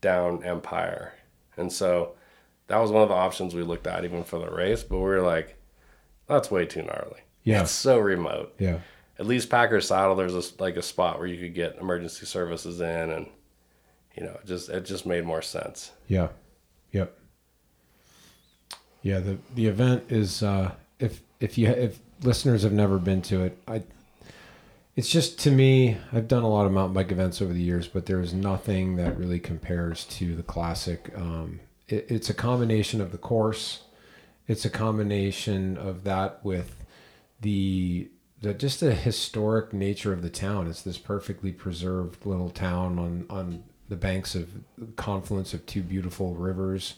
down 0.00 0.42
empire. 0.44 1.14
And 1.56 1.72
so 1.72 2.12
that 2.68 2.78
was 2.78 2.90
one 2.90 3.02
of 3.02 3.08
the 3.08 3.14
options 3.14 3.54
we 3.54 3.62
looked 3.62 3.86
at 3.86 4.04
even 4.04 4.22
for 4.24 4.38
the 4.38 4.50
race 4.50 4.82
but 4.84 4.98
we 4.98 5.04
were 5.04 5.22
like 5.22 5.56
that's 6.26 6.50
way 6.50 6.64
too 6.66 6.82
gnarly. 6.82 7.20
Yeah. 7.42 7.62
it's 7.62 7.72
so 7.72 7.98
remote. 7.98 8.54
Yeah. 8.58 8.80
At 9.20 9.26
least 9.26 9.50
Packers 9.50 9.88
Saddle, 9.88 10.16
there's 10.16 10.34
a, 10.34 10.62
like 10.62 10.76
a 10.76 10.82
spot 10.82 11.18
where 11.18 11.28
you 11.28 11.36
could 11.36 11.54
get 11.54 11.76
emergency 11.78 12.24
services 12.24 12.80
in, 12.80 13.10
and 13.10 13.26
you 14.16 14.24
know, 14.24 14.32
it 14.32 14.46
just 14.46 14.70
it 14.70 14.86
just 14.86 15.04
made 15.04 15.26
more 15.26 15.42
sense. 15.42 15.92
Yeah. 16.08 16.28
Yep. 16.92 17.16
Yeah, 19.02 19.20
the 19.20 19.38
the 19.54 19.66
event 19.66 20.04
is 20.08 20.42
uh 20.42 20.72
if 20.98 21.20
if 21.38 21.58
you 21.58 21.68
if 21.68 22.00
listeners 22.22 22.62
have 22.62 22.72
never 22.72 22.98
been 22.98 23.20
to 23.22 23.42
it, 23.42 23.58
I 23.68 23.82
it's 24.96 25.10
just 25.10 25.38
to 25.40 25.50
me, 25.50 25.98
I've 26.12 26.26
done 26.26 26.42
a 26.42 26.48
lot 26.48 26.64
of 26.64 26.72
mountain 26.72 26.94
bike 26.94 27.12
events 27.12 27.42
over 27.42 27.52
the 27.52 27.62
years, 27.62 27.88
but 27.88 28.06
there's 28.06 28.32
nothing 28.32 28.96
that 28.96 29.18
really 29.18 29.38
compares 29.38 30.06
to 30.06 30.34
the 30.34 30.42
classic. 30.42 31.12
Um 31.14 31.60
it, 31.88 32.06
it's 32.08 32.30
a 32.30 32.34
combination 32.34 33.02
of 33.02 33.12
the 33.12 33.18
course, 33.18 33.80
it's 34.48 34.64
a 34.64 34.70
combination 34.70 35.76
of 35.76 36.04
that 36.04 36.42
with 36.42 36.84
the 37.42 38.08
the 38.40 38.54
just 38.54 38.80
the 38.80 38.94
historic 38.94 39.72
nature 39.72 40.12
of 40.12 40.22
the 40.22 40.30
town. 40.30 40.66
It's 40.66 40.82
this 40.82 40.98
perfectly 40.98 41.52
preserved 41.52 42.24
little 42.24 42.50
town 42.50 42.98
on 42.98 43.26
on 43.28 43.64
the 43.88 43.96
banks 43.96 44.34
of 44.34 44.48
confluence 44.96 45.52
of 45.52 45.66
two 45.66 45.82
beautiful 45.82 46.34
rivers, 46.34 46.94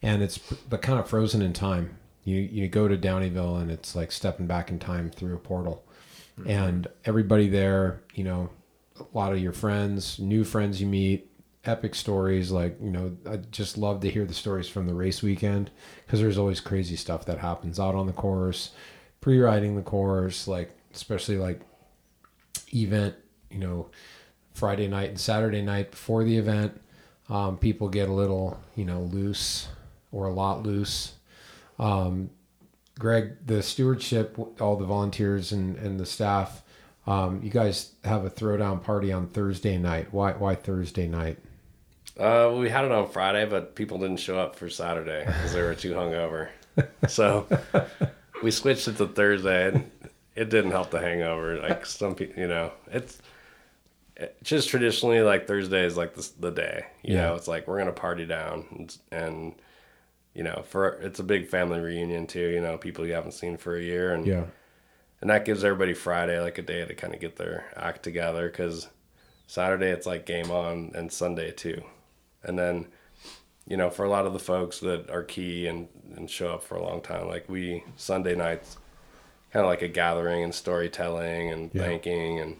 and 0.00 0.22
it's 0.22 0.38
but 0.38 0.82
kind 0.82 0.98
of 0.98 1.08
frozen 1.08 1.42
in 1.42 1.52
time. 1.52 1.96
You 2.24 2.36
you 2.36 2.68
go 2.68 2.88
to 2.88 2.96
Downieville 2.96 3.60
and 3.60 3.70
it's 3.70 3.94
like 3.94 4.10
stepping 4.10 4.46
back 4.46 4.70
in 4.70 4.78
time 4.78 5.10
through 5.10 5.34
a 5.34 5.38
portal, 5.38 5.84
mm-hmm. 6.38 6.50
and 6.50 6.88
everybody 7.04 7.48
there, 7.48 8.02
you 8.14 8.24
know, 8.24 8.50
a 8.98 9.04
lot 9.16 9.32
of 9.32 9.38
your 9.38 9.52
friends, 9.52 10.18
new 10.18 10.42
friends 10.42 10.80
you 10.80 10.88
meet, 10.88 11.30
epic 11.64 11.94
stories. 11.94 12.50
Like 12.50 12.76
you 12.82 12.90
know, 12.90 13.16
I 13.28 13.36
just 13.36 13.78
love 13.78 14.00
to 14.00 14.10
hear 14.10 14.24
the 14.24 14.34
stories 14.34 14.68
from 14.68 14.88
the 14.88 14.94
race 14.94 15.22
weekend 15.22 15.70
because 16.04 16.20
there's 16.20 16.38
always 16.38 16.58
crazy 16.60 16.96
stuff 16.96 17.24
that 17.26 17.38
happens 17.38 17.78
out 17.78 17.94
on 17.94 18.06
the 18.08 18.12
course 18.12 18.72
pre-riding 19.22 19.76
the 19.76 19.82
course, 19.82 20.46
like 20.46 20.76
especially 20.92 21.38
like 21.38 21.60
event, 22.74 23.14
you 23.50 23.58
know, 23.58 23.88
Friday 24.52 24.88
night 24.88 25.08
and 25.08 25.18
Saturday 25.18 25.62
night 25.62 25.92
before 25.92 26.24
the 26.24 26.36
event, 26.36 26.78
um, 27.30 27.56
people 27.56 27.88
get 27.88 28.10
a 28.10 28.12
little, 28.12 28.60
you 28.76 28.84
know, 28.84 29.00
loose 29.00 29.68
or 30.10 30.26
a 30.26 30.32
lot 30.32 30.62
loose. 30.62 31.14
Um, 31.78 32.28
Greg, 32.98 33.46
the 33.46 33.62
stewardship, 33.62 34.36
all 34.60 34.76
the 34.76 34.84
volunteers 34.84 35.52
and, 35.52 35.76
and 35.76 35.98
the 35.98 36.04
staff, 36.04 36.62
um, 37.06 37.40
you 37.42 37.50
guys 37.50 37.92
have 38.04 38.24
a 38.24 38.30
throwdown 38.30 38.82
party 38.82 39.12
on 39.12 39.26
Thursday 39.28 39.78
night. 39.78 40.12
Why? 40.12 40.32
Why 40.32 40.54
Thursday 40.54 41.08
night? 41.08 41.38
Uh, 42.18 42.54
we 42.56 42.68
had 42.68 42.84
it 42.84 42.92
on 42.92 43.08
Friday, 43.08 43.46
but 43.46 43.74
people 43.74 43.98
didn't 43.98 44.18
show 44.18 44.38
up 44.38 44.54
for 44.54 44.68
Saturday 44.68 45.24
because 45.24 45.52
they 45.54 45.62
were 45.62 45.74
too 45.74 45.94
hungover. 45.94 46.48
so 47.08 47.46
we 48.42 48.50
switched 48.50 48.88
it 48.88 48.96
to 48.98 49.06
Thursday, 49.06 49.68
and 49.68 49.90
it 50.34 50.50
didn't 50.50 50.70
help 50.72 50.90
the 50.90 51.00
hangover. 51.00 51.58
Like 51.58 51.86
some 51.86 52.14
people, 52.14 52.40
you 52.40 52.48
know, 52.48 52.72
it's 52.90 53.20
just 54.42 54.68
traditionally 54.68 55.20
like 55.20 55.46
Thursday 55.46 55.84
is 55.84 55.96
like 55.96 56.14
this, 56.14 56.28
the 56.30 56.50
day. 56.50 56.86
You 57.02 57.14
Yeah. 57.16 57.22
know, 57.28 57.34
it's 57.34 57.48
like 57.48 57.66
we're 57.66 57.78
gonna 57.78 57.92
party 57.92 58.26
down 58.26 58.66
and, 58.70 58.96
and 59.10 59.54
you 60.34 60.42
know, 60.42 60.62
for 60.66 60.88
it's 61.02 61.18
a 61.20 61.24
big 61.24 61.48
family 61.48 61.80
reunion 61.80 62.26
too. 62.26 62.48
You 62.48 62.60
know, 62.60 62.78
people 62.78 63.06
you 63.06 63.12
haven't 63.14 63.32
seen 63.32 63.56
for 63.56 63.76
a 63.76 63.82
year, 63.82 64.12
and 64.12 64.26
Yeah. 64.26 64.44
and 65.20 65.30
that 65.30 65.44
gives 65.44 65.64
everybody 65.64 65.94
Friday 65.94 66.40
like 66.40 66.58
a 66.58 66.62
day 66.62 66.84
to 66.84 66.94
kind 66.94 67.14
of 67.14 67.20
get 67.20 67.36
their 67.36 67.64
act 67.76 68.02
together 68.02 68.48
because 68.48 68.88
Saturday 69.46 69.90
it's 69.90 70.06
like 70.06 70.24
game 70.26 70.50
on 70.50 70.92
and 70.94 71.12
Sunday 71.12 71.50
too, 71.50 71.82
and 72.42 72.58
then 72.58 72.86
you 73.66 73.76
know 73.76 73.90
for 73.90 74.04
a 74.04 74.08
lot 74.10 74.26
of 74.26 74.32
the 74.32 74.38
folks 74.38 74.80
that 74.80 75.08
are 75.10 75.22
key 75.22 75.66
and 75.66 75.88
and 76.16 76.28
show 76.30 76.52
up 76.54 76.62
for 76.62 76.76
a 76.76 76.82
long 76.82 77.00
time, 77.00 77.26
like 77.28 77.48
we 77.48 77.84
Sunday 77.96 78.34
nights 78.34 78.76
kind 79.52 79.64
of 79.64 79.68
like 79.70 79.82
a 79.82 79.88
gathering 79.88 80.42
and 80.42 80.54
storytelling 80.54 81.50
and 81.50 81.70
Yeah. 81.74 81.82
thanking 81.82 82.38
and 82.40 82.56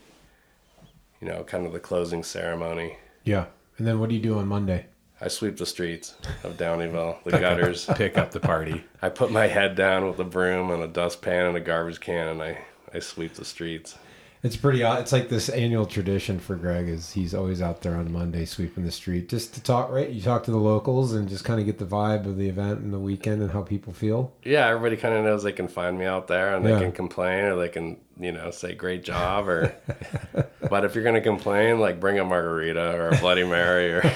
you 1.20 1.28
know 1.28 1.42
kind 1.44 1.66
of 1.66 1.72
the 1.72 1.80
closing 1.80 2.22
ceremony. 2.22 2.96
Yeah. 3.24 3.46
And 3.78 3.86
then 3.86 3.98
what 4.00 4.08
do 4.10 4.14
you 4.14 4.20
do 4.20 4.38
on 4.38 4.46
Monday? 4.46 4.86
I 5.20 5.28
sweep 5.28 5.56
the 5.56 5.66
streets 5.66 6.14
of 6.42 6.56
Downieville, 6.56 7.22
the 7.24 7.38
gutters. 7.38 7.86
pick 7.94 8.18
up 8.18 8.32
the 8.32 8.40
party. 8.40 8.82
I 9.00 9.08
put 9.08 9.30
my 9.30 9.46
head 9.46 9.76
down 9.76 10.06
with 10.08 10.18
a 10.18 10.24
broom 10.24 10.70
and 10.72 10.82
a 10.82 10.88
dustpan 10.88 11.46
and 11.46 11.56
a 11.56 11.60
garbage 11.60 12.00
can, 12.00 12.26
and 12.28 12.42
I, 12.42 12.58
I 12.92 12.98
sweep 12.98 13.34
the 13.34 13.44
streets. 13.44 13.96
It's 14.44 14.56
pretty. 14.56 14.82
It's 14.82 15.12
like 15.12 15.28
this 15.28 15.48
annual 15.48 15.86
tradition 15.86 16.40
for 16.40 16.56
Greg 16.56 16.88
is 16.88 17.12
he's 17.12 17.32
always 17.32 17.62
out 17.62 17.80
there 17.82 17.94
on 17.94 18.10
Monday 18.10 18.44
sweeping 18.44 18.84
the 18.84 18.90
street 18.90 19.28
just 19.28 19.54
to 19.54 19.62
talk. 19.62 19.88
Right, 19.92 20.10
you 20.10 20.20
talk 20.20 20.42
to 20.44 20.50
the 20.50 20.56
locals 20.56 21.12
and 21.12 21.28
just 21.28 21.44
kind 21.44 21.60
of 21.60 21.66
get 21.66 21.78
the 21.78 21.84
vibe 21.84 22.26
of 22.26 22.36
the 22.36 22.48
event 22.48 22.80
and 22.80 22.92
the 22.92 22.98
weekend 22.98 23.40
and 23.40 23.52
how 23.52 23.62
people 23.62 23.92
feel. 23.92 24.32
Yeah, 24.42 24.66
everybody 24.66 24.96
kind 24.96 25.14
of 25.14 25.24
knows 25.24 25.44
they 25.44 25.52
can 25.52 25.68
find 25.68 25.96
me 25.96 26.06
out 26.06 26.26
there 26.26 26.56
and 26.56 26.64
Yeah. 26.64 26.74
they 26.74 26.80
can 26.80 26.90
complain 26.90 27.44
or 27.44 27.54
they 27.56 27.68
can, 27.68 27.98
you 28.18 28.32
know, 28.32 28.50
say 28.50 28.74
great 28.74 29.04
job 29.04 29.48
or. 29.48 29.76
but 30.68 30.84
if 30.84 30.96
you're 30.96 31.04
gonna 31.04 31.20
complain, 31.20 31.78
like 31.78 32.00
bring 32.00 32.18
a 32.18 32.24
margarita 32.24 32.96
or 32.96 33.10
a 33.10 33.18
Bloody 33.18 33.44
Mary 33.44 33.92
or. 33.92 34.12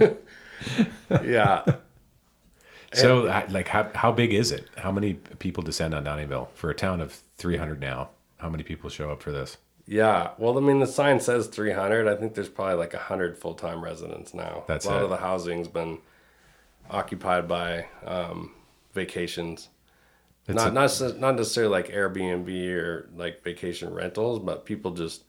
yeah. 1.22 1.64
So, 2.94 3.24
like, 3.50 3.68
how 3.68 3.90
how 3.94 4.10
big 4.10 4.32
is 4.32 4.52
it? 4.52 4.70
How 4.78 4.90
many 4.90 5.14
people 5.38 5.62
descend 5.62 5.92
on 5.92 6.04
Downieville 6.04 6.48
for 6.54 6.70
a 6.70 6.74
town 6.74 7.02
of 7.02 7.20
300 7.36 7.78
now? 7.78 8.08
How 8.44 8.50
many 8.50 8.62
people 8.62 8.90
show 8.90 9.10
up 9.10 9.22
for 9.22 9.32
this? 9.32 9.56
Yeah. 9.86 10.32
Well, 10.36 10.58
I 10.58 10.60
mean, 10.60 10.78
the 10.78 10.86
sign 10.86 11.18
says 11.18 11.46
300. 11.46 12.06
I 12.06 12.14
think 12.14 12.34
there's 12.34 12.50
probably 12.50 12.74
like 12.74 12.92
100 12.92 13.38
full 13.38 13.54
time 13.54 13.82
residents 13.82 14.34
now. 14.34 14.64
That's 14.68 14.84
a 14.84 14.90
lot 14.90 14.98
it. 14.98 15.04
of 15.04 15.08
the 15.08 15.16
housing's 15.16 15.66
been 15.66 15.96
occupied 16.90 17.48
by 17.48 17.86
um, 18.04 18.52
vacations. 18.92 19.70
It's 20.46 20.56
not 20.56 20.68
a- 20.68 20.72
not 20.72 21.18
not 21.18 21.36
necessarily 21.36 21.72
like 21.72 21.88
Airbnb 21.88 22.74
or 22.74 23.08
like 23.16 23.42
vacation 23.42 23.94
rentals, 23.94 24.40
but 24.40 24.66
people 24.66 24.90
just 24.90 25.24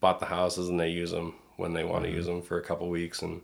bought 0.00 0.20
the 0.20 0.26
houses 0.26 0.68
and 0.68 0.78
they 0.78 0.90
use 0.90 1.12
them 1.12 1.36
when 1.56 1.72
they 1.72 1.82
want 1.82 2.04
to 2.04 2.10
use 2.10 2.26
them 2.26 2.42
for 2.42 2.58
a 2.58 2.62
couple 2.62 2.90
weeks 2.90 3.22
and 3.22 3.40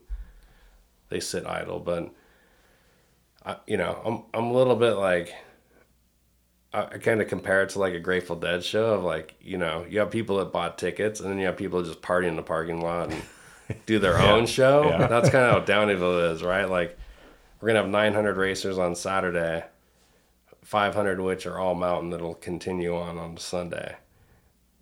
they 1.09 1.21
sit 1.21 1.47
idle. 1.47 1.81
But 1.81 2.11
I, 3.47 3.57
you 3.67 3.79
know, 3.79 3.99
I'm 4.05 4.25
I'm 4.39 4.51
a 4.51 4.53
little 4.53 4.77
bit 4.77 4.97
like 4.97 5.35
I, 6.83 6.99
kind 6.99 7.21
of 7.21 7.29
compare 7.29 7.63
it 7.63 7.71
to 7.71 7.79
like 7.79 7.95
a 7.95 8.01
Grateful 8.01 8.37
Dead 8.37 8.63
show 8.65 8.95
of 8.95 9.03
like 9.05 9.35
you 9.41 9.59
know 9.59 9.85
you 9.89 9.99
have 10.01 10.11
people 10.11 10.37
that 10.39 10.53
bought 10.53 10.79
tickets 10.79 11.21
and 11.21 11.31
then 11.31 11.39
you 11.39 11.47
have 11.47 11.57
people 11.57 11.81
that 11.83 11.89
just 11.89 12.03
party 12.03 12.29
in 12.29 12.37
the 12.37 12.43
parking 12.43 12.81
lot 12.83 13.11
and 13.13 13.23
do 13.87 13.99
their 13.99 14.13
Yeah. 14.19 14.33
own 14.33 14.47
show. 14.47 14.85
Yeah. 14.89 15.07
That's 15.09 15.31
kind 15.31 15.45
of 15.45 15.53
how 15.53 15.61
Downieville 15.75 16.33
is, 16.33 16.43
right? 16.43 16.69
Like 16.69 16.99
we're 17.61 17.69
gonna 17.69 17.81
have 17.83 17.89
900 17.91 18.37
racers 18.37 18.79
on 18.79 18.95
Saturday. 18.95 19.65
500 20.63 21.21
which 21.21 21.47
are 21.47 21.59
all 21.59 21.75
mountain 21.75 22.11
that'll 22.11 22.35
continue 22.35 22.97
on 22.97 23.19
on 23.19 23.37
Sunday. 23.37 23.97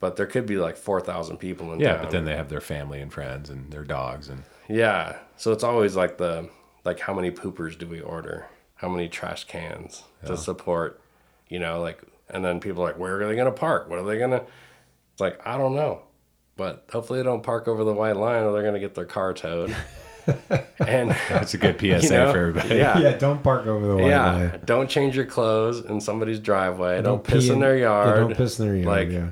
But 0.01 0.17
there 0.17 0.27
could 0.27 0.47
be 0.47 0.57
like 0.57 0.77
4,000 0.77 1.37
people 1.39 1.73
in 1.73 1.81
Yeah, 1.81 1.95
town. 1.95 2.03
but 2.03 2.11
then 2.11 2.25
they 2.25 2.37
have 2.37 2.49
their 2.49 2.61
family 2.61 3.01
and 3.01 3.13
friends 3.13 3.51
and 3.51 3.71
their 3.73 3.85
dogs 3.85 4.29
and 4.29 4.45
Yeah. 4.69 5.17
So 5.37 5.53
it's 5.53 5.65
always 5.65 5.95
like 5.97 6.19
the 6.19 6.49
like 6.85 7.01
how 7.01 7.15
many 7.15 7.31
poopers 7.31 7.77
do 7.79 7.87
we 7.87 8.01
order? 8.01 8.47
How 8.77 8.89
many 8.89 9.09
trash 9.09 9.45
cans 9.45 10.03
Yeah. 10.23 10.31
to 10.31 10.37
support, 10.37 11.01
you 11.55 11.61
know, 11.61 11.81
like 11.81 12.03
and 12.29 12.45
then 12.45 12.59
people 12.59 12.83
are 12.83 12.87
like, 12.87 12.99
where 12.99 13.21
are 13.21 13.29
they 13.29 13.37
gonna 13.37 13.53
park? 13.53 13.89
What 13.89 14.01
are 14.01 14.05
they 14.05 14.19
gonna 14.19 14.43
It's 15.13 15.21
like, 15.21 15.41
I 15.47 15.57
don't 15.57 15.77
know. 15.77 16.03
But 16.57 16.85
hopefully 16.93 17.21
they 17.21 17.23
don't 17.23 17.45
park 17.45 17.69
over 17.69 17.85
the 17.85 17.93
white 17.93 18.17
line 18.17 18.43
or 18.43 18.53
they're 18.53 18.65
gonna 18.65 18.81
get 18.81 18.97
their 18.97 19.05
car 19.05 19.33
towed. 19.33 19.75
and 20.85 21.11
That's 21.29 21.55
a 21.55 21.59
good 21.59 21.79
PSA 21.79 21.85
you 22.03 22.11
know, 22.11 22.33
for 22.33 22.39
everybody. 22.39 22.75
Yeah. 22.75 22.99
Yeah, 22.99 23.17
don't 23.17 23.41
park 23.41 23.69
over 23.69 23.87
the 23.87 23.97
white 23.97 24.09
yeah. 24.09 24.33
line. 24.33 24.61
Don't 24.65 24.91
change 24.91 25.15
your 25.15 25.27
clothes 25.27 25.85
in 25.85 26.01
somebody's 26.01 26.41
driveway. 26.41 26.97
Don't, 26.97 27.05
don't 27.05 27.25
piss 27.25 27.47
in 27.47 27.55
in- 27.55 27.61
their 27.61 27.77
yard. 27.77 28.17
don't 28.17 28.37
piss 28.37 28.59
in 28.59 28.67
their 28.67 28.77
yard, 28.77 28.87
Like 28.87 29.11
yeah. 29.13 29.29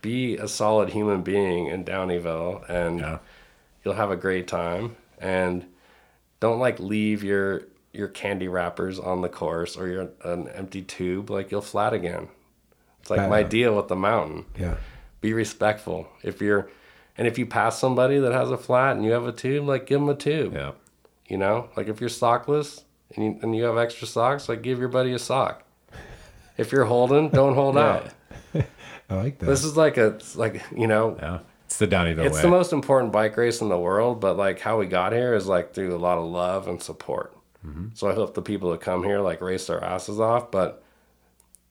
be 0.00 0.36
a 0.36 0.46
solid 0.46 0.90
human 0.90 1.22
being 1.22 1.66
in 1.66 1.84
Downieville 1.84 2.70
and 2.70 3.18
you'll 3.84 3.94
have 3.94 4.12
a 4.12 4.16
great 4.16 4.46
time. 4.46 4.94
And 5.18 5.66
don't 6.38 6.60
like 6.60 6.78
leave 6.78 7.24
your 7.24 7.62
your 7.94 8.08
candy 8.08 8.48
wrappers 8.48 8.98
on 8.98 9.22
the 9.22 9.28
course 9.28 9.76
or 9.76 9.88
your 9.88 10.08
an 10.24 10.48
empty 10.48 10.82
tube 10.82 11.30
like 11.30 11.50
you'll 11.50 11.60
flat 11.60 11.92
again. 11.92 12.28
It's 13.00 13.10
like 13.10 13.18
Bad. 13.18 13.30
my 13.30 13.42
deal 13.42 13.76
with 13.76 13.88
the 13.88 13.96
mountain. 13.96 14.46
Yeah. 14.58 14.76
Be 15.20 15.32
respectful. 15.32 16.08
If 16.22 16.40
you're 16.40 16.68
and 17.16 17.26
if 17.28 17.38
you 17.38 17.46
pass 17.46 17.78
somebody 17.78 18.18
that 18.18 18.32
has 18.32 18.50
a 18.50 18.56
flat 18.56 18.96
and 18.96 19.04
you 19.04 19.12
have 19.12 19.26
a 19.26 19.32
tube, 19.32 19.66
like 19.66 19.86
give 19.86 20.00
them 20.00 20.08
a 20.08 20.14
tube. 20.14 20.54
Yeah. 20.54 20.72
You 21.28 21.38
know, 21.38 21.68
like 21.76 21.88
if 21.88 22.00
you're 22.00 22.10
sockless 22.10 22.82
and 23.14 23.24
you, 23.24 23.38
and 23.42 23.56
you 23.56 23.64
have 23.64 23.78
extra 23.78 24.06
socks, 24.06 24.48
like 24.48 24.62
give 24.62 24.78
your 24.78 24.88
buddy 24.88 25.12
a 25.12 25.18
sock. 25.18 25.62
If 26.56 26.72
you're 26.72 26.84
holding, 26.84 27.28
don't 27.30 27.54
hold 27.54 27.76
out. 27.88 28.08
I 28.54 29.14
like 29.14 29.38
that. 29.38 29.46
This 29.46 29.64
is 29.64 29.76
like 29.76 29.96
a 29.96 30.08
it's 30.08 30.36
like 30.36 30.62
you 30.76 30.86
know. 30.86 31.16
Yeah. 31.20 31.38
It's 31.66 31.78
the 31.78 31.88
Downieville 31.88 32.26
It's 32.26 32.36
way. 32.36 32.42
the 32.42 32.48
most 32.48 32.72
important 32.72 33.10
bike 33.10 33.36
race 33.36 33.60
in 33.60 33.68
the 33.68 33.78
world, 33.78 34.20
but 34.20 34.36
like 34.36 34.60
how 34.60 34.78
we 34.78 34.86
got 34.86 35.12
here 35.12 35.34
is 35.34 35.46
like 35.46 35.72
through 35.74 35.94
a 35.94 35.98
lot 35.98 36.18
of 36.18 36.24
love 36.24 36.68
and 36.68 36.80
support. 36.82 37.34
Mm-hmm. 37.66 37.88
So 37.94 38.08
I 38.08 38.14
hope 38.14 38.34
the 38.34 38.42
people 38.42 38.70
that 38.72 38.80
come 38.80 39.04
here 39.04 39.20
like 39.20 39.40
race 39.40 39.66
their 39.66 39.82
asses 39.82 40.20
off, 40.20 40.50
but 40.50 40.82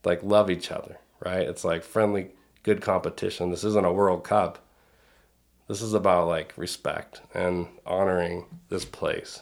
like 0.03 0.23
love 0.23 0.49
each 0.49 0.71
other, 0.71 0.97
right? 1.23 1.47
It's 1.47 1.63
like 1.63 1.83
friendly, 1.83 2.31
good 2.63 2.81
competition. 2.81 3.51
This 3.51 3.63
isn't 3.63 3.85
a 3.85 3.93
World 3.93 4.23
Cup. 4.23 4.59
This 5.67 5.81
is 5.81 5.93
about 5.93 6.27
like 6.27 6.53
respect 6.57 7.21
and 7.33 7.67
honoring 7.85 8.45
this 8.69 8.85
place. 8.85 9.41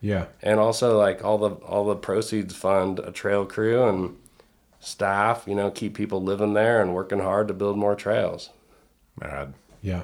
Yeah. 0.00 0.26
And 0.42 0.60
also 0.60 0.98
like 0.98 1.24
all 1.24 1.38
the 1.38 1.50
all 1.64 1.86
the 1.86 1.96
proceeds 1.96 2.54
fund 2.54 2.98
a 2.98 3.10
trail 3.12 3.46
crew 3.46 3.88
and 3.88 4.16
staff, 4.80 5.44
you 5.46 5.54
know, 5.54 5.70
keep 5.70 5.94
people 5.94 6.22
living 6.22 6.54
there 6.54 6.82
and 6.82 6.94
working 6.94 7.20
hard 7.20 7.48
to 7.48 7.54
build 7.54 7.78
more 7.78 7.94
trails. 7.94 8.50
Rad. 9.16 9.54
Yeah. 9.80 10.02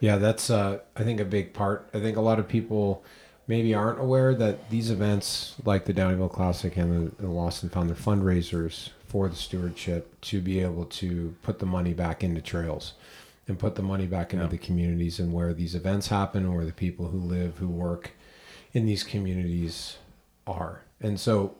Yeah, 0.00 0.16
that's 0.16 0.50
uh 0.50 0.78
I 0.96 1.02
think 1.02 1.20
a 1.20 1.24
big 1.24 1.52
part. 1.52 1.88
I 1.92 2.00
think 2.00 2.16
a 2.16 2.22
lot 2.22 2.38
of 2.38 2.48
people 2.48 3.04
maybe 3.52 3.74
aren't 3.74 4.00
aware 4.00 4.34
that 4.34 4.70
these 4.70 4.90
events 4.90 5.56
like 5.62 5.84
the 5.84 5.92
Downieville 5.92 6.32
Classic 6.32 6.74
and 6.78 7.12
the, 7.18 7.22
the 7.22 7.28
Lost 7.28 7.62
and 7.62 7.70
Found 7.70 7.90
are 7.90 7.94
fundraisers 7.94 8.88
for 9.06 9.28
the 9.28 9.36
stewardship 9.36 10.18
to 10.22 10.40
be 10.40 10.60
able 10.60 10.86
to 10.86 11.34
put 11.42 11.58
the 11.58 11.66
money 11.66 11.92
back 11.92 12.24
into 12.24 12.40
trails 12.40 12.94
and 13.46 13.58
put 13.58 13.74
the 13.74 13.82
money 13.82 14.06
back 14.06 14.32
into 14.32 14.46
Yeah. 14.46 14.50
the 14.52 14.56
communities 14.56 15.18
and 15.18 15.34
where 15.34 15.52
these 15.52 15.74
events 15.74 16.08
happen 16.08 16.54
where 16.54 16.64
the 16.64 16.72
people 16.72 17.08
who 17.08 17.18
live 17.18 17.58
who 17.58 17.68
work 17.68 18.12
in 18.72 18.86
these 18.86 19.04
communities 19.04 19.98
are. 20.46 20.80
And 21.02 21.20
so 21.20 21.54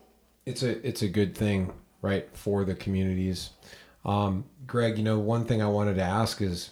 it's 0.47 0.63
a 0.63 0.71
it's 0.89 1.03
a 1.03 1.09
good 1.09 1.35
thing, 1.35 1.75
right, 2.01 2.27
for 2.33 2.65
the 2.65 2.75
communities. 2.75 3.51
Um, 4.03 4.47
Greg, 4.67 4.97
you 4.97 5.05
know, 5.05 5.19
one 5.19 5.45
thing 5.45 5.61
I 5.61 5.69
wanted 5.69 5.97
to 5.97 6.03
ask 6.03 6.41
is, 6.41 6.71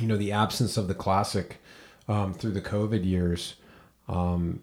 you 0.00 0.08
know, 0.08 0.16
the 0.16 0.32
absence 0.32 0.76
of 0.76 0.88
the 0.88 0.94
classic 0.94 1.58
um, 2.08 2.34
through 2.34 2.52
the 2.52 2.60
COVID 2.60 3.04
years. 3.04 3.54
Um, 4.08 4.62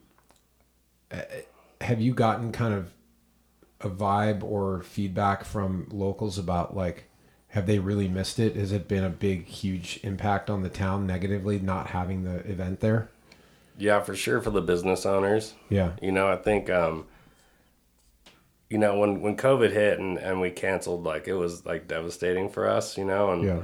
have 1.81 2.01
you 2.01 2.13
gotten 2.13 2.51
kind 2.51 2.73
of 2.73 2.91
a 3.81 3.89
vibe 3.89 4.43
or 4.43 4.81
feedback 4.83 5.45
from 5.45 5.87
locals 5.91 6.37
about 6.37 6.75
like, 6.75 7.05
have 7.49 7.67
they 7.67 7.79
really 7.79 8.07
missed 8.07 8.39
it? 8.39 8.55
Has 8.55 8.71
it 8.71 8.87
been 8.87 9.03
a 9.03 9.09
big, 9.09 9.45
huge 9.45 9.99
impact 10.03 10.49
on 10.49 10.63
the 10.63 10.69
town 10.69 11.05
negatively 11.05 11.59
not 11.59 11.87
having 11.87 12.23
the 12.23 12.37
event 12.49 12.79
there? 12.79 13.09
Yeah, 13.77 14.01
for 14.01 14.15
sure 14.15 14.41
for 14.41 14.49
the 14.49 14.61
business 14.61 15.05
owners. 15.05 15.53
Yeah. 15.69 15.91
You 16.01 16.11
know, 16.11 16.27
I 16.27 16.37
think 16.37 16.69
um 16.69 17.05
you 18.69 18.77
know, 18.79 18.97
when 18.97 19.21
when 19.21 19.37
COVID 19.37 19.71
hit 19.71 19.99
and 19.99 20.17
and 20.17 20.41
we 20.41 20.49
canceled 20.49 21.03
like 21.03 21.27
it 21.27 21.35
was 21.35 21.65
like 21.65 21.87
devastating 21.87 22.49
for 22.49 22.67
us, 22.67 22.97
you 22.97 23.05
know, 23.05 23.31
and 23.31 23.43
Yeah. 23.43 23.61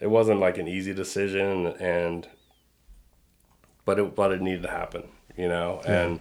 it 0.00 0.08
wasn't 0.08 0.40
like 0.40 0.58
an 0.58 0.68
easy 0.68 0.92
decision 0.92 1.68
and 1.80 2.28
but 3.84 3.98
it 3.98 4.14
but 4.14 4.32
it 4.32 4.40
needed 4.40 4.62
to 4.62 4.70
happen, 4.70 5.08
you 5.36 5.48
know. 5.48 5.80
Yeah. 5.84 6.02
And 6.02 6.20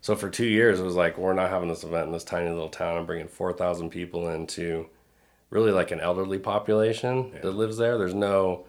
so 0.00 0.14
for 0.16 0.30
2 0.30 0.46
years 0.46 0.80
it 0.80 0.84
was 0.84 0.94
like 0.96 1.18
we're 1.18 1.34
not 1.34 1.50
having 1.50 1.68
this 1.68 1.84
event 1.84 2.06
in 2.06 2.12
this 2.12 2.24
tiny 2.24 2.48
little 2.48 2.68
town 2.70 2.96
and 2.96 3.06
bringing 3.06 3.28
4,000 3.28 3.90
people 3.90 4.28
into 4.28 4.88
really 5.50 5.72
like 5.72 5.90
an 5.90 6.00
elderly 6.00 6.38
population 6.38 7.32
that 7.42 7.52
lives 7.52 7.76
there. 7.76 7.98
There's 7.98 8.14
no 8.14 8.64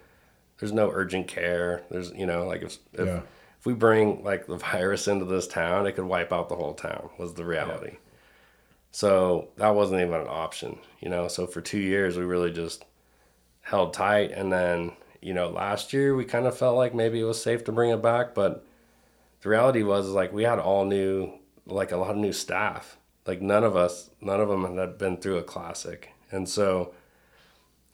there's 0.59 0.73
no 0.73 0.91
urgent 0.93 1.27
care. 1.27 1.83
There's 1.89 2.11
you 2.11 2.25
know 2.25 2.45
like 2.47 2.61
if 2.63 2.77
if, 2.93 3.07
Yeah. 3.07 3.21
if 3.59 3.65
we 3.65 3.73
bring 3.73 4.23
like 4.23 4.45
the 4.47 4.57
virus 4.71 5.07
into 5.07 5.25
this 5.25 5.47
town, 5.47 5.87
it 5.87 5.93
could 5.93 6.05
wipe 6.05 6.33
out 6.33 6.49
the 6.49 6.55
whole 6.55 6.73
town. 6.73 7.09
Was 7.17 7.33
the 7.35 7.45
reality. 7.45 7.97
So 8.91 9.47
that 9.55 9.73
wasn't 9.73 10.01
even 10.01 10.13
an 10.19 10.27
option, 10.29 10.77
you 10.99 11.09
know. 11.09 11.27
So 11.29 11.47
for 11.47 11.61
two 11.61 11.79
years, 11.79 12.17
we 12.17 12.25
really 12.25 12.51
just 12.51 12.83
held 13.61 13.93
tight. 13.93 14.31
And 14.31 14.51
then, 14.51 14.91
you 15.21 15.33
know, 15.33 15.49
last 15.49 15.93
year 15.93 16.15
we 16.15 16.25
kind 16.25 16.45
of 16.45 16.57
felt 16.57 16.75
like 16.75 16.93
maybe 16.93 17.19
it 17.19 17.25
was 17.25 17.41
safe 17.41 17.63
to 17.65 17.71
bring 17.71 17.91
it 17.91 18.01
back. 18.01 18.33
But 18.33 18.65
the 19.41 19.49
reality 19.49 19.83
was 19.83 20.09
like 20.09 20.33
we 20.33 20.43
had 20.43 20.59
all 20.59 20.85
new, 20.85 21.33
like 21.65 21.91
a 21.91 21.97
lot 21.97 22.11
of 22.11 22.17
new 22.17 22.33
staff. 22.33 22.97
Like 23.27 23.41
none 23.41 23.63
of 23.63 23.75
us, 23.75 24.09
none 24.19 24.41
of 24.41 24.49
them 24.49 24.77
had 24.77 24.97
been 24.97 25.17
through 25.17 25.37
a 25.37 25.43
classic. 25.43 26.11
And 26.31 26.49
so, 26.49 26.93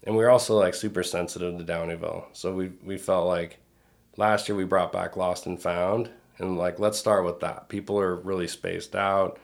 and 0.03 0.15
we 0.15 0.23
were 0.23 0.29
also 0.29 0.57
like 0.57 0.73
super 0.73 1.03
sensitive 1.03 1.57
to 1.57 1.65
Downieville. 1.65 2.25
So 2.31 2.53
we, 2.53 2.71
we 2.83 2.97
felt 2.97 3.27
like 3.27 3.57
last 4.15 4.47
year 4.47 4.55
we 4.55 4.63
brought 4.63 4.93
back 4.93 5.17
Lost 5.17 5.45
and 5.45 5.61
Found. 5.61 6.09
And 6.37 6.57
like, 6.57 6.79
let's 6.79 6.99
start 6.99 7.25
with 7.25 7.39
that. 7.41 7.67
People 7.67 7.99
are 7.99 8.15
really 8.15 8.47
spaced 8.47 8.95
out. 8.95 9.39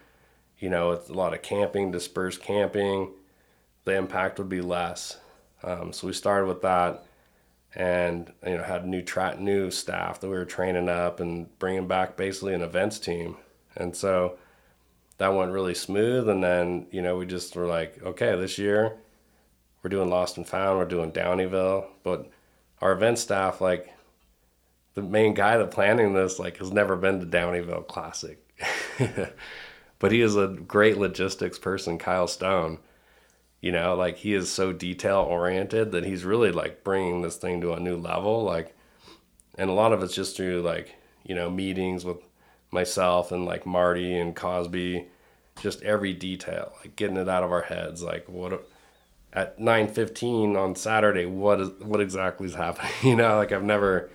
You 0.59 0.69
know, 0.69 0.91
it's 0.91 1.09
a 1.09 1.13
lot 1.13 1.33
of 1.33 1.41
camping, 1.41 1.91
dispersed 1.91 2.41
camping. 2.41 3.11
The 3.83 3.95
impact 3.95 4.37
would 4.37 4.47
be 4.47 4.61
less. 4.61 5.17
Um, 5.63 5.91
so 5.91 6.07
we 6.07 6.13
started 6.13 6.47
with 6.47 6.61
that, 6.61 7.03
and 7.75 8.31
you 8.45 8.57
know 8.57 8.63
had 8.63 8.85
new 8.85 9.01
tra- 9.01 9.39
new 9.39 9.71
staff 9.71 10.19
that 10.19 10.29
we 10.29 10.35
were 10.35 10.45
training 10.45 10.89
up 10.89 11.19
and 11.19 11.57
bringing 11.59 11.87
back 11.87 12.15
basically 12.15 12.53
an 12.53 12.61
events 12.61 12.99
team, 12.99 13.37
and 13.75 13.95
so 13.95 14.37
that 15.17 15.33
went 15.33 15.51
really 15.51 15.73
smooth. 15.73 16.29
And 16.29 16.43
then 16.43 16.87
you 16.91 17.01
know 17.01 17.17
we 17.17 17.25
just 17.25 17.55
were 17.55 17.65
like, 17.65 18.01
okay, 18.03 18.35
this 18.35 18.57
year 18.57 18.97
we're 19.81 19.89
doing 19.89 20.09
Lost 20.09 20.37
and 20.37 20.47
Found, 20.47 20.77
we're 20.77 20.85
doing 20.85 21.11
Downieville, 21.11 21.87
but 22.03 22.29
our 22.81 22.93
event 22.93 23.19
staff 23.19 23.59
like 23.59 23.93
the 24.93 25.01
main 25.01 25.33
guy 25.33 25.57
that 25.57 25.71
planning 25.71 26.13
this 26.13 26.39
like 26.39 26.57
has 26.57 26.71
never 26.71 26.95
been 26.95 27.19
to 27.19 27.25
Downieville 27.25 27.87
Classic, 27.87 28.39
but 29.99 30.11
he 30.11 30.21
is 30.21 30.35
a 30.35 30.47
great 30.47 30.97
logistics 30.97 31.57
person, 31.57 31.97
Kyle 31.97 32.27
Stone 32.27 32.77
you 33.63 33.71
know 33.71 33.95
like 33.95 34.17
he 34.17 34.33
is 34.33 34.51
so 34.51 34.73
detail 34.73 35.19
oriented 35.19 35.93
that 35.93 36.03
he's 36.03 36.25
really 36.25 36.51
like 36.51 36.83
bringing 36.83 37.21
this 37.21 37.37
thing 37.37 37.61
to 37.61 37.71
a 37.71 37.79
new 37.79 37.95
level 37.95 38.43
like 38.43 38.75
and 39.57 39.69
a 39.69 39.73
lot 39.73 39.93
of 39.93 40.03
it's 40.03 40.13
just 40.13 40.35
through 40.35 40.61
like 40.61 40.95
you 41.23 41.33
know 41.33 41.49
meetings 41.49 42.03
with 42.03 42.17
myself 42.71 43.31
and 43.31 43.45
like 43.45 43.65
marty 43.65 44.13
and 44.15 44.35
cosby 44.35 45.07
just 45.61 45.81
every 45.81 46.13
detail 46.13 46.73
like 46.81 46.95
getting 46.97 47.15
it 47.15 47.29
out 47.29 47.43
of 47.43 47.51
our 47.53 47.61
heads 47.61 48.03
like 48.03 48.27
what 48.27 48.67
at 49.31 49.57
9:15 49.59 50.57
on 50.57 50.75
Saturday 50.75 51.25
what 51.25 51.61
is 51.61 51.69
what 51.79 52.01
exactly 52.01 52.45
is 52.45 52.55
happening 52.55 52.91
you 53.01 53.15
know? 53.15 53.37
Like 53.37 53.53
I've 53.53 53.63
never 53.63 54.09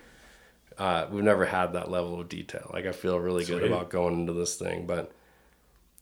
uh, 0.77 1.07
we've 1.11 1.25
never 1.25 1.45
had 1.45 1.73
that 1.73 1.91
level 1.91 2.21
of 2.21 2.29
detail. 2.29 2.69
Like 2.73 2.85
I 2.85 2.93
feel 2.93 3.19
really 3.19 3.43
Sweet. 3.43 3.59
good 3.59 3.71
about 3.71 3.89
going 3.89 4.19
into 4.19 4.33
this 4.33 4.55
thing 4.55 4.85
but 4.85 5.11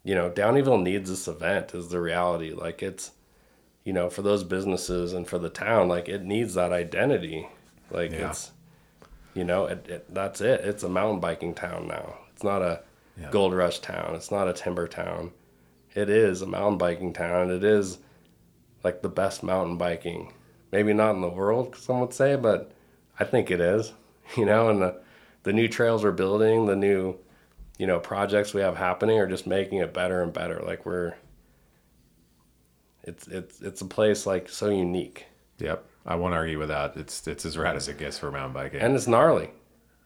you 0.04 0.14
know 0.14 0.30
Downieville 0.30 0.82
needs 0.82 1.08
this 1.08 1.28
event 1.28 1.74
is 1.74 1.88
the 1.88 2.00
reality. 2.00 2.52
Like 2.52 2.82
it's 2.82 3.12
you 3.88 3.94
know, 3.94 4.10
for 4.10 4.20
those 4.20 4.44
businesses 4.44 5.14
and 5.14 5.26
for 5.26 5.38
the 5.38 5.48
town, 5.48 5.88
like 5.88 6.10
it 6.10 6.22
needs 6.22 6.52
that 6.52 6.74
identity. 6.74 7.48
Like 7.90 8.12
yeah. 8.12 8.28
it's, 8.28 8.50
you 9.32 9.44
know, 9.44 9.64
it, 9.64 9.86
it, 9.88 10.14
that's 10.14 10.42
it. 10.42 10.60
It's 10.60 10.82
a 10.82 10.90
mountain 10.90 11.20
biking 11.20 11.54
town 11.54 11.88
now. 11.88 12.18
It's 12.34 12.44
not 12.44 12.60
a 12.60 12.82
yeah. 13.18 13.30
gold 13.30 13.54
rush 13.54 13.78
town. 13.78 14.14
It's 14.14 14.30
not 14.30 14.46
a 14.46 14.52
timber 14.52 14.88
town. 14.88 15.32
It 15.94 16.10
is 16.10 16.42
a 16.42 16.46
mountain 16.46 16.76
biking 16.76 17.14
town. 17.14 17.50
It 17.50 17.64
is 17.64 17.96
like 18.84 19.00
the 19.00 19.08
best 19.08 19.42
mountain 19.42 19.78
biking. 19.78 20.34
Maybe 20.70 20.92
not 20.92 21.14
in 21.14 21.22
the 21.22 21.28
world, 21.30 21.74
some 21.74 22.00
would 22.00 22.12
say, 22.12 22.36
but 22.36 22.70
I 23.18 23.24
think 23.24 23.50
it 23.50 23.60
is. 23.60 23.92
You 24.36 24.44
know, 24.44 24.68
and 24.68 24.82
the 24.82 25.00
the 25.44 25.54
new 25.54 25.68
trails 25.68 26.04
we're 26.04 26.12
building, 26.12 26.66
the 26.66 26.76
new, 26.76 27.16
you 27.78 27.86
know, 27.86 27.98
projects 27.98 28.52
we 28.52 28.60
have 28.60 28.76
happening 28.76 29.18
are 29.18 29.26
just 29.26 29.46
making 29.46 29.78
it 29.78 29.94
better 29.94 30.22
and 30.22 30.34
better. 30.34 30.60
Like 30.62 30.84
we're 30.84 31.14
it's 33.08 33.26
it's 33.26 33.60
it's 33.60 33.80
a 33.80 33.86
place 33.86 34.26
like 34.26 34.48
so 34.48 34.68
unique. 34.68 35.26
Yep, 35.58 35.84
I 36.06 36.14
won't 36.14 36.34
argue 36.34 36.58
with 36.58 36.68
that. 36.68 36.96
It's 36.96 37.26
it's 37.26 37.44
as 37.44 37.56
rad 37.56 37.76
as 37.76 37.88
it 37.88 37.98
gets 37.98 38.18
for 38.18 38.30
mountain 38.30 38.52
biking, 38.52 38.80
and 38.80 38.94
it's 38.94 39.08
gnarly. 39.08 39.50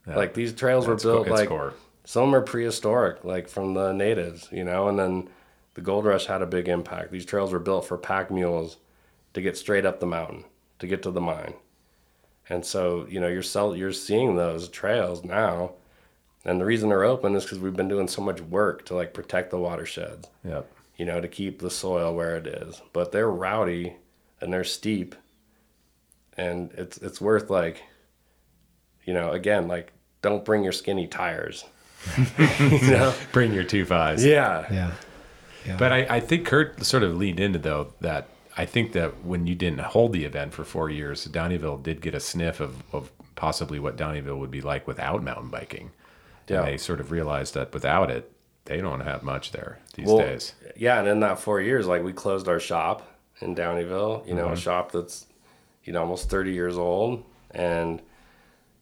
Yeah. 0.07 0.16
Like 0.16 0.34
these 0.34 0.53
trails 0.53 0.86
were 0.86 0.96
built 0.96 1.28
like 1.28 1.48
core. 1.48 1.74
some 2.05 2.34
are 2.34 2.40
prehistoric, 2.40 3.24
like 3.24 3.48
from 3.48 3.74
the 3.74 3.92
natives, 3.92 4.48
you 4.50 4.64
know, 4.64 4.88
and 4.88 4.98
then 4.98 5.28
the 5.74 5.80
gold 5.80 6.05
rush 6.05 6.26
had 6.26 6.42
a 6.42 6.46
big 6.46 6.68
impact. 6.68 7.12
These 7.12 7.26
trails 7.26 7.53
were 7.53 7.59
built 7.59 7.86
for 7.86 7.98
pack 7.98 8.30
mules 8.30 8.78
to 9.34 9.42
get 9.42 9.57
straight 9.57 9.84
up 9.84 10.00
the 10.00 10.07
mountain 10.07 10.44
to 10.78 10.86
get 10.86 11.03
to 11.03 11.11
the 11.11 11.20
mine, 11.20 11.55
and 12.48 12.64
so 12.64 13.07
you 13.09 13.20
know 13.20 13.28
you're 13.28 13.42
sell, 13.42 13.76
you're 13.76 13.92
seeing 13.92 14.36
those 14.36 14.68
trails 14.68 15.24
now. 15.24 15.72
And 16.44 16.61
the 16.61 16.64
reason 16.64 16.88
they're 16.88 17.05
open 17.05 17.36
is 17.36 17.44
because 17.44 17.61
we've 17.61 17.76
been 17.76 17.86
doing 17.86 18.09
so 18.09 18.20
much 18.20 18.40
work 18.40 18.84
to 18.86 18.96
like 18.96 19.14
protect 19.14 19.50
the 19.50 19.59
watersheds. 19.59 20.28
Yep 20.44 20.68
you 21.03 21.07
know, 21.07 21.20
to 21.20 21.26
keep 21.26 21.59
the 21.59 21.68
soil 21.68 22.14
where 22.14 22.36
it 22.36 22.46
is. 22.46 22.80
But 22.92 23.11
they're 23.11 23.28
rowdy 23.28 23.96
and 24.40 24.53
they're 24.53 24.62
steep, 24.62 25.16
and 26.36 26.70
it's 26.74 26.96
it's 26.98 27.20
worth 27.20 27.50
like, 27.50 27.82
you 29.05 29.12
know, 29.12 29.32
again, 29.32 29.66
like 29.66 29.92
don't 30.20 30.44
bring 30.44 30.62
your 30.62 30.70
skinny 30.70 31.09
tires. 31.09 31.64
you 32.38 32.80
know? 32.82 33.12
Bring 33.32 33.53
your 33.53 33.64
two 33.64 33.84
fives. 33.84 34.24
Yeah. 34.24 34.64
Yeah. 34.70 34.92
yeah. 35.66 35.76
But 35.76 35.92
I, 35.92 36.07
I 36.16 36.20
think 36.20 36.46
Kurt 36.46 36.84
sort 36.84 37.03
of 37.03 37.16
leaned 37.16 37.40
into 37.40 37.59
though 37.59 37.94
that 38.00 38.28
I 38.57 38.64
think 38.64 38.92
that 38.92 39.24
when 39.24 39.48
you 39.48 39.57
didn't 39.57 39.80
hold 39.80 40.12
the 40.12 40.24
event 40.24 40.55
for 40.55 40.64
four 40.64 40.88
years, 40.88 41.26
Downieville 41.26 41.82
did 41.82 42.00
get 42.00 42.14
a 42.14 42.20
sniff 42.20 42.61
of, 42.61 42.84
of 42.92 43.11
possibly 43.34 43.80
what 43.80 43.96
Downieville 43.96 44.38
would 44.38 44.53
be 44.53 44.61
like 44.61 44.86
without 44.86 45.24
mountain 45.24 45.48
biking. 45.48 45.90
Yeah. 46.46 46.59
And 46.59 46.68
they 46.68 46.76
sort 46.76 47.00
of 47.00 47.11
realized 47.11 47.55
that 47.55 47.74
without 47.74 48.09
it, 48.09 48.32
they 48.64 48.80
don't 48.80 49.00
have 49.00 49.22
much 49.22 49.52
there 49.52 49.78
these 49.94 50.06
well, 50.06 50.18
days. 50.18 50.54
Yeah, 50.76 50.98
and 50.98 51.08
in 51.08 51.20
that 51.20 51.38
four 51.38 51.60
years, 51.60 51.86
like 51.86 52.02
we 52.02 52.12
closed 52.12 52.48
our 52.48 52.60
shop 52.60 53.08
in 53.40 53.54
Downieville. 53.54 54.26
You 54.26 54.34
know, 54.34 54.44
mm-hmm. 54.44 54.54
a 54.54 54.56
shop 54.56 54.92
that's 54.92 55.26
you 55.84 55.92
know 55.92 56.00
almost 56.00 56.30
thirty 56.30 56.52
years 56.52 56.78
old, 56.78 57.24
and 57.50 58.00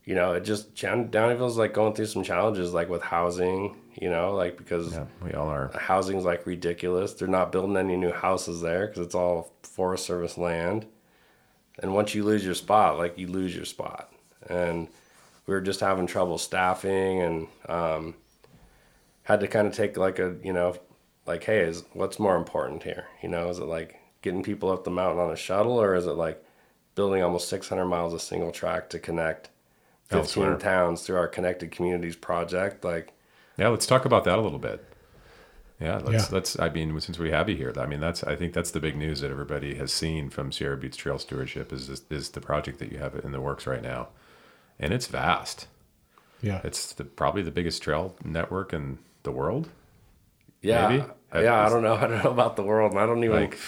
you 0.05 0.15
know 0.15 0.33
it 0.33 0.41
just 0.41 0.75
Downieville's 0.75 1.57
like 1.57 1.73
going 1.73 1.93
through 1.93 2.05
some 2.05 2.23
challenges, 2.23 2.73
like 2.73 2.89
with 2.89 3.01
housing. 3.01 3.77
You 3.99 4.09
know, 4.09 4.35
like 4.35 4.57
because 4.57 4.93
yeah, 4.93 5.05
we 5.23 5.33
all 5.33 5.49
are. 5.49 5.71
Housing's 5.77 6.23
like 6.23 6.45
ridiculous. 6.45 7.13
They're 7.13 7.27
not 7.27 7.51
building 7.51 7.75
any 7.75 7.97
new 7.97 8.11
houses 8.11 8.61
there 8.61 8.87
because 8.87 9.05
it's 9.05 9.15
all 9.15 9.51
Forest 9.63 10.05
Service 10.05 10.37
land. 10.37 10.85
And 11.79 11.93
once 11.93 12.13
you 12.13 12.23
lose 12.23 12.45
your 12.45 12.53
spot, 12.53 12.97
like 12.97 13.17
you 13.17 13.27
lose 13.27 13.55
your 13.55 13.65
spot, 13.65 14.13
and 14.47 14.87
we 15.47 15.53
were 15.55 15.61
just 15.61 15.79
having 15.79 16.05
trouble 16.05 16.37
staffing 16.37 17.21
and. 17.21 17.47
Um, 17.67 18.13
had 19.23 19.39
to 19.39 19.47
kind 19.47 19.67
of 19.67 19.73
take 19.73 19.97
like 19.97 20.19
a 20.19 20.35
you 20.43 20.53
know 20.53 20.75
like 21.25 21.43
hey 21.43 21.61
is 21.61 21.83
what's 21.93 22.19
more 22.19 22.35
important 22.35 22.83
here? 22.83 23.07
You 23.21 23.29
know 23.29 23.49
is 23.49 23.59
it 23.59 23.65
like 23.65 23.99
getting 24.21 24.43
people 24.43 24.71
up 24.71 24.83
the 24.83 24.91
mountain 24.91 25.19
on 25.19 25.31
a 25.31 25.35
shuttle 25.35 25.81
or 25.81 25.95
is 25.95 26.05
it 26.05 26.11
like 26.11 26.43
building 26.95 27.23
almost 27.23 27.49
600 27.49 27.85
miles 27.85 28.13
of 28.13 28.21
single 28.21 28.51
track 28.51 28.89
to 28.89 28.99
connect 28.99 29.49
15 30.09 30.19
Elsewhere. 30.19 30.57
towns 30.57 31.01
through 31.01 31.17
our 31.17 31.27
connected 31.27 31.71
communities 31.71 32.15
project? 32.15 32.83
Like 32.83 33.13
yeah 33.57 33.69
let's 33.69 33.85
talk 33.85 34.05
about 34.05 34.23
that 34.25 34.37
a 34.37 34.41
little 34.41 34.59
bit. 34.59 34.85
Yeah 35.79 35.97
let's 35.97 36.29
yeah. 36.29 36.35
let's 36.35 36.59
i 36.59 36.69
mean 36.69 36.99
since 36.99 37.17
we 37.17 37.31
have 37.31 37.49
you 37.49 37.55
here 37.55 37.73
i 37.75 37.87
mean 37.87 37.99
that's 37.99 38.23
i 38.25 38.35
think 38.35 38.53
that's 38.53 38.69
the 38.69 38.79
big 38.79 38.95
news 38.95 39.21
that 39.21 39.31
everybody 39.31 39.73
has 39.73 39.91
seen 39.91 40.29
from 40.29 40.51
sierra 40.51 40.77
buttes 40.77 40.95
trail 40.95 41.17
stewardship 41.17 41.73
is 41.73 41.87
this, 41.87 42.03
is 42.11 42.29
the 42.29 42.39
project 42.39 42.77
that 42.77 42.91
you 42.91 42.99
have 42.99 43.15
in 43.15 43.31
the 43.31 43.41
works 43.41 43.65
right 43.65 43.81
now. 43.81 44.09
And 44.79 44.93
it's 44.93 45.07
vast. 45.07 45.67
Yeah. 46.41 46.61
It's 46.63 46.93
the, 46.93 47.05
probably 47.05 47.43
the 47.43 47.51
biggest 47.51 47.83
trail 47.83 48.15
network 48.25 48.73
and 48.73 48.97
the 49.23 49.31
world. 49.31 49.69
Yeah, 50.61 50.87
Maybe? 50.87 51.03
yeah. 51.43 51.65
I 51.65 51.69
don't 51.69 51.83
know. 51.83 51.95
I 52.01 52.07
don't 52.07 52.23
know 52.23 52.31
about 52.31 52.55
the 52.55 52.63
world. 52.63 52.95
I 52.95 53.05
don't 53.05 53.23
even 53.23 53.35
like. 53.35 53.59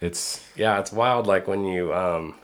It's 0.00 0.44
yeah. 0.56 0.80
It's 0.80 0.92
wild. 0.92 1.26
Like 1.26 1.46
when 1.46 1.64
you 1.64 1.94
um, 1.94 2.34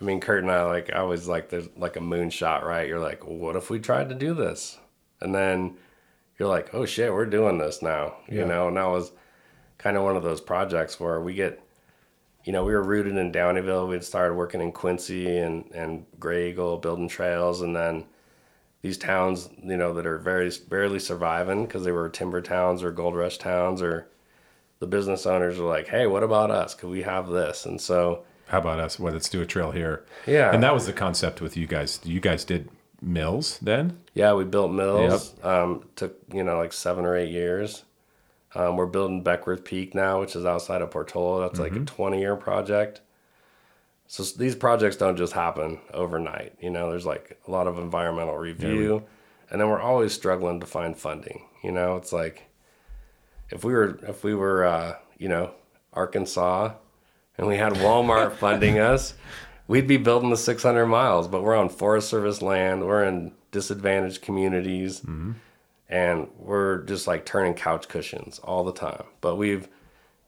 I 0.00 0.04
mean, 0.04 0.20
Kurt 0.20 0.42
and 0.42 0.52
I 0.52 0.64
like 0.64 0.92
I 0.92 1.02
was 1.02 1.28
like 1.28 1.48
there's 1.48 1.68
like 1.76 1.96
a 1.96 2.00
moonshot, 2.00 2.62
right? 2.62 2.88
You're 2.88 3.00
like, 3.00 3.26
well, 3.26 3.36
what 3.36 3.56
if 3.56 3.70
we 3.70 3.78
tried 3.78 4.08
to 4.08 4.14
do 4.14 4.34
this? 4.34 4.78
And 5.20 5.34
then 5.34 5.76
you're 6.38 6.48
like, 6.48 6.74
oh 6.74 6.84
shit, 6.84 7.12
we're 7.12 7.26
doing 7.26 7.58
this 7.58 7.80
now. 7.80 8.16
Yeah. 8.28 8.40
You 8.40 8.44
know, 8.46 8.68
and 8.68 8.76
that 8.76 8.86
was 8.86 9.12
kind 9.78 9.96
of 9.96 10.02
one 10.02 10.16
of 10.16 10.22
those 10.22 10.40
projects 10.40 10.98
where 10.98 11.20
we 11.20 11.34
get, 11.34 11.62
you 12.44 12.52
know, 12.52 12.64
we 12.64 12.72
were 12.72 12.82
rooted 12.82 13.16
in 13.16 13.32
Downieville. 13.32 13.88
We'd 13.88 14.04
started 14.04 14.34
working 14.34 14.60
in 14.60 14.72
Quincy 14.72 15.38
and 15.38 15.70
and 15.72 16.06
Graeagle 16.18 16.82
building 16.82 17.08
trails, 17.08 17.62
and 17.62 17.74
then 17.74 18.04
these 18.84 18.98
towns, 18.98 19.48
you 19.62 19.78
know, 19.78 19.94
that 19.94 20.04
are 20.04 20.18
very 20.18 20.52
barely 20.68 20.98
surviving 20.98 21.64
because 21.64 21.84
they 21.84 21.90
were 21.90 22.10
timber 22.10 22.42
towns 22.42 22.82
or 22.82 22.92
gold 22.92 23.16
rush 23.16 23.38
towns, 23.38 23.80
or 23.80 24.08
the 24.78 24.86
business 24.86 25.24
owners 25.24 25.58
are 25.58 25.64
like, 25.64 25.88
"Hey, 25.88 26.06
what 26.06 26.22
about 26.22 26.50
us? 26.50 26.74
Could 26.74 26.90
we 26.90 27.00
have 27.00 27.28
this?" 27.28 27.64
And 27.64 27.80
so, 27.80 28.24
how 28.48 28.58
about 28.58 28.80
us? 28.80 29.00
Well, 29.00 29.14
let's 29.14 29.30
do 29.30 29.40
a 29.40 29.46
trail 29.46 29.70
here. 29.70 30.04
Yeah, 30.26 30.52
and 30.52 30.62
that 30.62 30.74
was 30.74 30.84
the 30.84 30.92
concept 30.92 31.40
with 31.40 31.56
you 31.56 31.66
guys. 31.66 31.98
You 32.04 32.20
guys 32.20 32.44
did 32.44 32.68
mills 33.00 33.58
then? 33.62 34.00
Yeah, 34.12 34.34
we 34.34 34.44
built 34.44 34.70
mills. 34.70 35.32
Yep. 35.38 35.46
Um, 35.46 35.84
took 35.96 36.18
you 36.30 36.44
know 36.44 36.58
like 36.58 36.74
seven 36.74 37.06
or 37.06 37.16
eight 37.16 37.30
years. 37.30 37.84
Um, 38.54 38.76
we're 38.76 38.84
building 38.84 39.24
Beckwourth 39.24 39.64
Peak 39.64 39.94
now, 39.94 40.20
which 40.20 40.36
is 40.36 40.44
outside 40.44 40.82
of 40.82 40.90
Portola. 40.90 41.40
That's 41.40 41.54
mm-hmm. 41.54 41.62
like 41.62 41.72
a 41.72 41.74
mm-hmm. 41.76 41.84
twenty 41.86 42.20
year 42.20 42.36
project. 42.36 43.00
So 44.06 44.22
these 44.22 44.54
projects 44.54 44.96
don't 44.96 45.16
just 45.16 45.32
happen 45.32 45.80
overnight. 45.92 46.54
You 46.60 46.70
know, 46.70 46.90
there's 46.90 47.06
like 47.06 47.38
a 47.46 47.50
lot 47.50 47.66
of 47.66 47.78
environmental 47.78 48.36
review, 48.36 48.94
yeah, 48.94 49.00
and 49.50 49.60
then 49.60 49.68
we're 49.68 49.80
always 49.80 50.12
struggling 50.12 50.60
to 50.60 50.66
find 50.66 50.96
funding. 50.96 51.46
You 51.62 51.72
know, 51.72 51.96
it's 51.96 52.12
like 52.12 52.44
if 53.50 53.64
we 53.64 53.72
were 53.72 53.98
if 54.06 54.22
we 54.22 54.34
were 54.34 54.64
uh, 54.64 54.96
you 55.18 55.28
know 55.28 55.52
Arkansas 55.92 56.74
and 57.38 57.46
we 57.46 57.56
had 57.56 57.72
Walmart 57.74 58.32
funding 58.36 58.78
us, 58.78 59.14
we'd 59.66 59.86
be 59.86 59.96
building 59.96 60.30
the 60.30 60.36
600 60.36 60.86
miles, 60.86 61.26
but 61.26 61.42
we're 61.42 61.56
on 61.56 61.68
Forest 61.68 62.08
Service 62.08 62.42
land. 62.42 62.86
We're 62.86 63.04
in 63.04 63.32
disadvantaged 63.50 64.22
communities, 64.22 65.02
and 65.88 66.28
we're 66.38 66.82
just 66.82 67.06
like 67.06 67.24
turning 67.24 67.54
couch 67.54 67.88
cushions 67.88 68.38
all 68.40 68.64
the 68.64 68.72
time. 68.72 69.04
But 69.20 69.36
we've, 69.36 69.68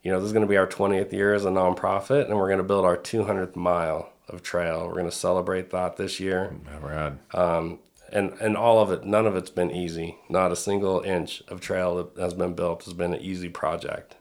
you 0.07 0.12
know, 0.12 0.20
this 0.20 0.28
is 0.28 0.32
going 0.32 0.46
to 0.46 0.48
be 0.48 0.57
our 0.57 0.68
20th 0.68 1.11
year 1.11 1.34
as 1.34 1.44
a 1.44 1.48
nonprofit, 1.48 2.26
and 2.26 2.36
we're 2.36 2.46
going 2.46 2.59
to 2.59 2.62
build 2.62 2.84
our 2.84 2.96
200th 2.96 3.57
mile 3.57 4.12
of 4.28 4.40
trail. 4.40 4.86
We're 4.86 4.92
going 4.92 5.07
to 5.07 5.11
celebrate 5.11 5.70
that 5.70 5.96
this 5.96 6.20
year. 6.20 6.54
Rad. 6.80 7.18
Um, 7.34 7.80
and 8.12 8.34
and 8.40 8.57
all 8.57 8.80
of 8.80 8.92
it, 8.92 9.04
none 9.04 9.26
of 9.26 9.34
it's 9.34 9.50
been 9.50 9.72
easy. 9.72 10.16
Not 10.28 10.52
a 10.52 10.57
single 10.57 11.00
inch 11.00 11.42
of 11.48 11.61
trail 11.61 11.96
that 11.96 12.22
has 12.22 12.34
been 12.34 12.54
built 12.54 12.84
has 12.84 12.94
been 12.94 13.14
an 13.14 13.20
easy 13.20 13.48
project. 13.48 14.14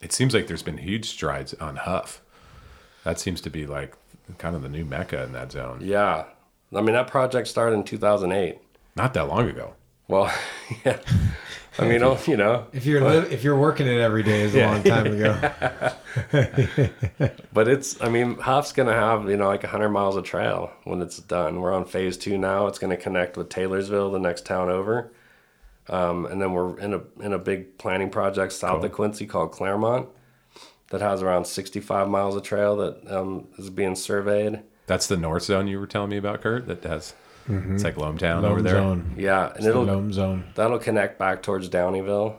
It 0.00 0.12
seems 0.12 0.34
like 0.34 0.48
there's 0.48 0.64
been 0.64 0.78
huge 0.78 1.08
strides 1.08 1.54
on 1.54 1.76
Hough. 1.76 2.20
That 3.04 3.20
seems 3.20 3.40
to 3.42 3.50
be 3.50 3.66
like 3.66 3.94
kind 4.38 4.56
of 4.56 4.62
the 4.62 4.68
new 4.68 4.84
mecca 4.84 5.22
in 5.22 5.32
that 5.34 5.52
zone. 5.52 5.78
Yeah, 5.80 6.24
I 6.74 6.80
mean 6.80 6.94
that 6.94 7.06
project 7.06 7.46
started 7.46 7.76
in 7.76 7.84
2008. 7.84 8.58
Not 8.96 9.14
that 9.14 9.28
long 9.28 9.48
ago. 9.48 9.74
Well, 10.08 10.34
yeah. 10.84 10.98
I 11.78 11.86
mean, 11.88 12.02
oh, 12.02 12.18
you 12.26 12.36
know, 12.36 12.66
If 12.72 12.86
you're 12.86 13.00
li- 13.00 13.28
if 13.30 13.44
you're 13.44 13.56
working 13.58 13.86
it 13.86 14.00
every 14.00 14.22
day 14.22 14.42
is 14.42 14.54
a 14.54 14.58
Yeah. 14.58 14.70
long 14.72 14.82
time 14.82 15.06
ago. 15.06 15.50
but 17.52 17.68
it's 17.68 18.00
I 18.02 18.08
mean 18.08 18.36
Hough's 18.38 18.72
gonna 18.72 18.92
have 18.94 19.28
you 19.28 19.36
know 19.36 19.46
like 19.46 19.62
100 19.62 19.88
miles 19.90 20.16
of 20.16 20.24
trail 20.24 20.70
when 20.84 21.00
it's 21.02 21.18
done. 21.18 21.60
We're 21.60 21.72
on 21.72 21.84
phase 21.84 22.16
two 22.16 22.38
now. 22.38 22.66
It's 22.66 22.78
gonna 22.78 22.96
connect 22.96 23.36
with 23.36 23.48
Taylorsville, 23.48 24.10
the 24.10 24.18
next 24.18 24.44
town 24.46 24.68
over, 24.70 25.12
um, 25.88 26.26
and 26.26 26.40
then 26.40 26.52
we're 26.52 26.78
in 26.80 26.94
a 26.94 27.00
in 27.20 27.32
a 27.32 27.38
big 27.38 27.78
planning 27.78 28.10
project 28.10 28.52
south 28.52 28.84
of 28.84 28.92
Quincy 28.92 29.26
called 29.26 29.52
Claremont 29.52 30.08
that 30.90 31.00
has 31.02 31.22
around 31.22 31.44
65 31.46 32.08
miles 32.08 32.34
of 32.34 32.42
trail 32.42 32.76
that 32.76 33.10
um, 33.14 33.46
is 33.58 33.68
being 33.70 33.94
surveyed. 33.94 34.60
That's 34.86 35.06
the 35.06 35.18
north 35.18 35.42
zone 35.42 35.68
you 35.68 35.78
were 35.78 35.86
telling 35.86 36.08
me 36.10 36.16
about, 36.16 36.40
Kurt. 36.40 36.66
That 36.66 36.82
has 36.84 37.12
Mhm. 37.48 37.74
it's 37.74 37.84
like 37.84 37.96
Loamtown 37.96 38.42
Loam 38.42 38.52
over 38.52 38.62
there. 38.62 38.74
zone. 38.74 39.14
Yeah, 39.16 39.52
and 39.54 39.64
the 39.64 39.70
it'll 39.70 39.84
Loam 39.84 40.12
zone. 40.12 40.44
that'll 40.54 40.78
connect 40.78 41.18
back 41.18 41.42
towards 41.42 41.68
Downieville. 41.68 42.34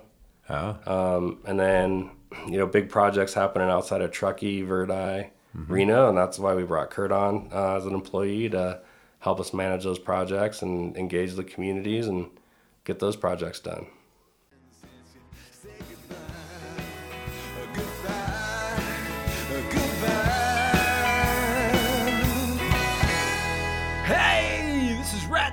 Oh. 0.49 0.77
Um, 0.85 1.39
and 1.45 1.59
then 1.59 2.11
you 2.47 2.57
know 2.57 2.65
big 2.67 2.89
projects 2.89 3.33
happening 3.33 3.69
outside 3.69 4.01
of 4.01 4.11
Truckee, 4.11 4.61
Verdi, 4.61 5.29
Reno, 5.67 6.09
and 6.09 6.17
that's 6.17 6.37
why 6.39 6.53
we 6.55 6.63
brought 6.63 6.89
Kurt 6.91 7.11
on 7.11 7.49
uh, 7.53 7.75
as 7.75 7.85
an 7.85 7.93
employee 7.93 8.49
to 8.49 8.79
help 9.19 9.39
us 9.39 9.53
manage 9.53 9.83
those 9.83 9.99
projects 9.99 10.61
and 10.61 10.95
engage 10.95 11.33
the 11.33 11.43
communities 11.43 12.07
and 12.07 12.27
get 12.85 12.99
those 12.99 13.15
projects 13.15 13.59
done. 13.59 13.87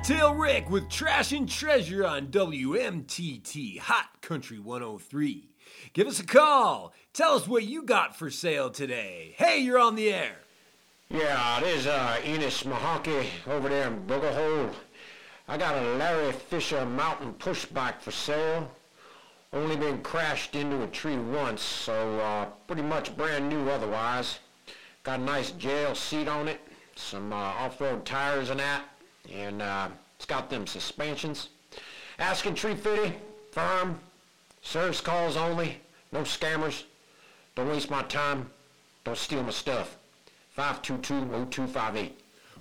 This 0.07 0.17
is 0.17 0.23
Rat 0.23 0.29
Tail 0.29 0.35
Rick 0.35 0.71
with 0.71 0.89
Trash 0.89 1.33
and 1.33 1.49
Treasure 1.49 2.07
on 2.07 2.29
WMTT 2.29 3.79
Hot 3.79 4.09
Country 4.21 4.59
103. 4.59 5.49
Give 5.93 6.07
us 6.07 6.21
a 6.21 6.27
call. 6.27 6.93
Tell 7.13 7.35
us 7.35 7.49
what 7.49 7.65
you 7.65 7.83
got 7.83 8.17
for 8.17 8.31
sale 8.31 8.71
today. 8.71 9.35
Hey, 9.37 9.61
you're 9.61 9.79
on 9.79 9.95
the 9.95 10.13
air. 10.13 10.37
Yeah, 11.09 11.61
there's 11.61 11.87
uh, 11.87 12.21
Enos 12.25 12.63
Mahonky 12.65 13.27
over 13.47 13.69
there 13.69 13.89
in 13.89 14.07
Booger 14.07 14.35
Hole. 14.35 14.71
I 15.49 15.57
got 15.57 15.77
a 15.77 15.95
Larry 15.97 16.33
Fisher 16.33 16.85
mountain 16.85 17.35
pushback 17.35 18.01
for 18.01 18.11
sale. 18.11 18.71
Only 19.53 19.77
been 19.77 20.03
crashed 20.03 20.55
into 20.57 20.83
a 20.83 20.89
tree 20.89 21.17
once, 21.17 21.63
so 21.63 22.19
uh, 22.21 22.47
pretty 22.67 22.83
much 22.83 23.17
brand 23.17 23.49
new 23.49 23.71
otherwise. 23.71 24.41
Got 25.05 25.21
a 25.21 25.23
nice 25.23 25.53
jail 25.53 25.95
seat 25.95 26.29
on 26.29 26.49
it, 26.49 26.61
some 26.97 27.33
uh, 27.33 27.37
off-road 27.37 28.05
tires 28.05 28.51
and 28.51 28.59
that, 28.59 28.85
and 29.33 29.62
uh, 29.62 29.89
it's 30.16 30.27
got 30.27 30.51
them 30.51 30.66
suspensions. 30.66 31.49
Asking 32.18 32.55
tree 32.55 32.74
fitty, 32.74 33.14
firm, 33.53 34.01
service 34.62 35.01
calls 35.01 35.37
only, 35.37 35.81
no 36.12 36.20
scammers. 36.20 36.85
Don't 37.55 37.68
waste 37.68 37.91
my 37.91 38.03
time, 38.03 38.51
don't 39.05 39.16
steal 39.16 39.43
my 39.43 39.51
stuff. 39.51 39.99
522-0258. 40.57 42.12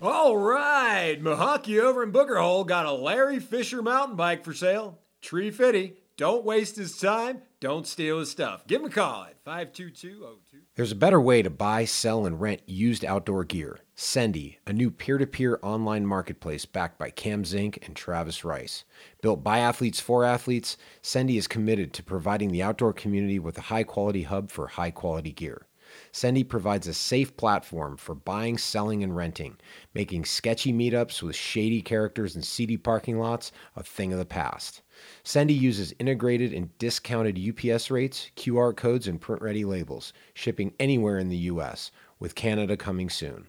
All 0.01 0.36
right, 0.38 1.18
Mahonky 1.22 1.80
over 1.80 2.03
in 2.03 2.11
Booger 2.11 2.39
Hole 2.39 2.66
got 2.66 2.86
a 2.86 2.91
Larry 2.91 3.39
Fisher 3.39 3.82
mountain 3.82 4.18
bike 4.18 4.43
for 4.43 4.53
sale. 4.53 4.99
Tree 5.22 5.49
fitty. 5.51 5.93
Don't 6.18 6.45
waste 6.45 6.78
his 6.78 6.97
time. 6.97 7.41
Don't 7.59 7.86
steal 7.86 8.20
his 8.20 8.32
stuff. 8.32 8.66
Give 8.68 8.80
him 8.80 8.88
a 8.88 8.89
call 8.89 9.26
at 9.26 9.43
52202. 9.43 10.59
There's 10.76 10.93
a 10.93 10.95
better 10.95 11.20
way 11.20 11.41
to 11.41 11.49
buy, 11.49 11.84
sell, 11.84 12.26
and 12.26 12.39
rent 12.39 12.61
used 12.66 13.03
outdoor 13.03 13.43
gear. 13.43 13.80
Sendy, 13.97 14.55
a 14.66 14.72
new 14.72 14.91
peer 14.91 15.18
to 15.18 15.28
peer 15.28 15.59
online 15.61 16.05
marketplace 16.05 16.66
backed 16.66 16.97
by 16.97 17.09
Cam 17.09 17.43
Zink 17.43 17.80
and 17.86 17.97
Travis 17.97 18.45
Rice. 18.45 18.86
Built 19.22 19.43
by 19.43 19.59
athletes 19.59 19.99
for 19.99 20.24
athletes, 20.24 20.78
Sendy 21.03 21.38
is 21.38 21.49
committed 21.49 21.91
to 21.93 22.03
providing 22.03 22.49
the 22.49 22.63
outdoor 22.63 22.93
community 22.93 23.38
with 23.38 23.57
a 23.57 23.61
high 23.63 23.84
quality 23.84 24.24
hub 24.24 24.51
for 24.51 24.68
high 24.68 24.91
quality 24.91 25.34
gear. 25.34 25.68
Sendy 26.16 26.47
provides 26.47 26.88
a 26.88 26.93
safe 26.93 27.36
platform 27.36 27.97
for 27.97 28.16
buying, 28.16 28.57
selling, 28.57 29.03
and 29.03 29.13
renting, 29.13 29.57
making 29.93 30.24
sketchy 30.24 30.72
meetups 30.72 31.22
with 31.22 31.36
shady 31.36 31.82
characters 31.82 32.36
and 32.36 32.45
seedy 32.45 32.78
parking 32.78 33.20
lots 33.20 33.51
a 33.76 33.84
thing 33.84 34.13
of 34.13 34.20
the 34.20 34.26
past. 34.26 34.82
Sendy 35.26 35.59
uses 35.59 35.93
integrated 35.99 36.53
and 36.53 36.76
discounted 36.78 37.38
UPS 37.38 37.91
rates, 37.91 38.32
QR 38.38 38.74
codes, 38.74 39.09
and 39.09 39.20
print 39.20 39.41
ready 39.41 39.66
labels, 39.66 40.13
shipping 40.34 40.74
anywhere 40.80 41.20
in 41.20 41.28
the 41.28 41.36
U.S., 41.36 41.91
with 42.18 42.34
Canada 42.34 42.78
coming 42.78 43.09
soon. 43.09 43.47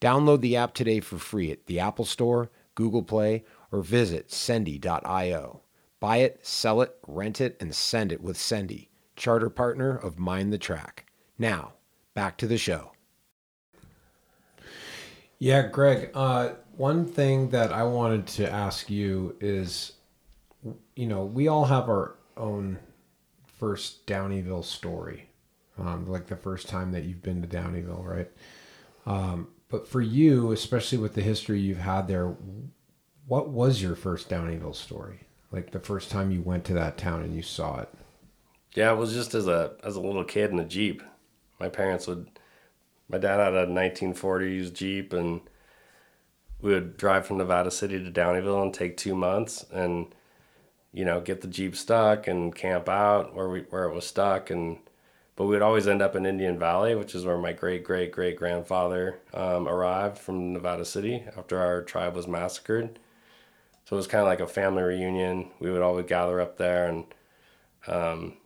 Download 0.00 0.40
the 0.40 0.56
app 0.56 0.72
today 0.72 1.00
for 1.00 1.18
free 1.18 1.50
at 1.50 1.66
the 1.66 1.78
Apple 1.78 2.06
Store, 2.06 2.50
Google 2.74 3.02
Play, 3.02 3.44
or 3.70 3.82
visit 3.82 4.28
sendy.io. 4.28 5.60
Buy 6.00 6.16
it, 6.16 6.38
sell 6.40 6.80
it, 6.80 6.96
rent 7.06 7.42
it, 7.42 7.58
and 7.60 7.74
send 7.74 8.12
it 8.12 8.22
with 8.22 8.38
Sendy, 8.38 8.88
charter 9.14 9.50
partner 9.50 9.94
of 9.94 10.18
Mind 10.18 10.54
the 10.54 10.58
Track. 10.58 11.04
Now, 11.36 11.74
back 12.18 12.36
to 12.36 12.48
the 12.48 12.58
show. 12.58 12.90
Yeah, 15.38 15.68
Greg. 15.68 16.10
Uh, 16.14 16.54
one 16.76 17.06
thing 17.06 17.50
that 17.50 17.72
I 17.72 17.84
wanted 17.84 18.26
to 18.38 18.50
ask 18.50 18.90
you 18.90 19.36
is, 19.40 19.92
you 20.96 21.06
know, 21.06 21.24
we 21.24 21.46
all 21.46 21.66
have 21.66 21.88
our 21.88 22.16
own 22.36 22.80
first 23.56 24.04
Downieville 24.08 24.64
story, 24.64 25.28
um, 25.78 26.10
like 26.10 26.26
the 26.26 26.34
first 26.34 26.68
time 26.68 26.90
that 26.90 27.04
you've 27.04 27.22
been 27.22 27.40
to 27.40 27.46
Downieville, 27.46 28.04
right? 28.04 28.32
Um, 29.06 29.46
but 29.68 29.86
for 29.86 30.00
you, 30.00 30.50
especially 30.50 30.98
with 30.98 31.14
the 31.14 31.22
history 31.22 31.60
you've 31.60 31.78
had 31.78 32.08
there, 32.08 32.34
what 33.28 33.50
was 33.50 33.80
your 33.80 33.94
first 33.94 34.28
Downieville 34.28 34.74
story? 34.74 35.20
Like 35.52 35.70
the 35.70 35.78
first 35.78 36.10
time 36.10 36.32
you 36.32 36.42
went 36.42 36.64
to 36.64 36.74
that 36.74 36.98
town 36.98 37.22
and 37.22 37.36
you 37.36 37.42
saw 37.42 37.78
it. 37.78 37.90
Yeah, 38.74 38.90
it 38.90 38.96
was 38.96 39.12
just 39.12 39.34
as 39.34 39.46
a 39.46 39.74
as 39.84 39.94
a 39.94 40.00
little 40.00 40.24
kid 40.24 40.50
in 40.50 40.58
a 40.58 40.64
Jeep. 40.64 41.00
My 41.60 41.68
parents 41.68 42.06
would 42.06 42.28
my 43.08 43.18
dad 43.18 43.38
had 43.40 43.54
a 43.54 43.66
1940s 43.66 44.72
Jeep 44.72 45.12
and 45.12 45.40
we 46.60 46.72
would 46.72 46.96
drive 46.96 47.26
from 47.26 47.38
Nevada 47.38 47.70
City 47.70 48.02
to 48.02 48.10
Downieville 48.10 48.62
and 48.62 48.74
take 48.74 48.96
2 48.96 49.14
months 49.14 49.64
and 49.72 50.14
you 50.92 51.04
know, 51.04 51.20
get 51.20 51.42
the 51.42 51.48
Jeep 51.48 51.76
stuck 51.76 52.26
and 52.26 52.54
camp 52.54 52.88
out 52.88 53.34
where 53.34 53.48
we 53.48 53.60
where 53.70 53.84
it 53.84 53.94
was 53.94 54.06
stuck 54.06 54.50
and 54.50 54.78
but 55.36 55.44
we 55.44 55.50
would 55.50 55.62
always 55.62 55.86
end 55.86 56.02
up 56.02 56.16
in 56.16 56.26
Indian 56.26 56.58
Valley, 56.58 56.96
which 56.96 57.14
is 57.14 57.24
where 57.24 57.38
my 57.38 57.52
great 57.52 57.84
great 57.84 58.10
great 58.10 58.36
grandfather 58.36 59.20
um, 59.32 59.68
arrived 59.68 60.18
from 60.18 60.52
Nevada 60.52 60.84
City 60.84 61.22
after 61.36 61.58
our 61.60 61.82
tribe 61.82 62.16
was 62.16 62.26
massacred. 62.26 62.98
So 63.84 63.94
it 63.94 63.98
was 63.98 64.08
kind 64.08 64.22
of 64.22 64.26
like 64.26 64.40
a 64.40 64.48
family 64.48 64.82
reunion. 64.82 65.50
We 65.60 65.70
would 65.70 65.80
always 65.80 66.06
gather 66.06 66.40
up 66.40 66.58
there, 66.58 66.88
and 66.88 67.04
um, 67.86 68.36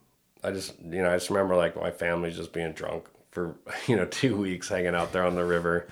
I 0.42 0.50
just, 0.50 0.74
you 0.80 1.02
know, 1.02 1.10
I 1.10 1.16
just 1.16 1.30
remember 1.30 1.56
like 1.56 1.76
my 1.76 1.90
family 1.90 2.30
just 2.30 2.52
being 2.52 2.72
drunk 2.72 3.04
for, 3.30 3.56
you 3.86 3.96
know, 3.96 4.06
two 4.06 4.36
weeks 4.36 4.68
hanging 4.68 4.94
out 4.94 5.12
there 5.12 5.24
on 5.24 5.34
the 5.34 5.44
river. 5.44 5.86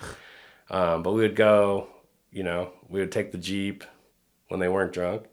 Um, 0.69 1.03
but 1.03 1.11
we 1.13 1.21
would 1.21 1.35
go, 1.35 1.87
you 2.31 2.43
know, 2.43 2.71
we 2.89 2.99
would 2.99 3.11
take 3.11 3.31
the 3.31 3.37
Jeep 3.37 3.83
when 4.47 4.59
they 4.59 4.67
weren't 4.69 4.93
drunk 4.93 5.23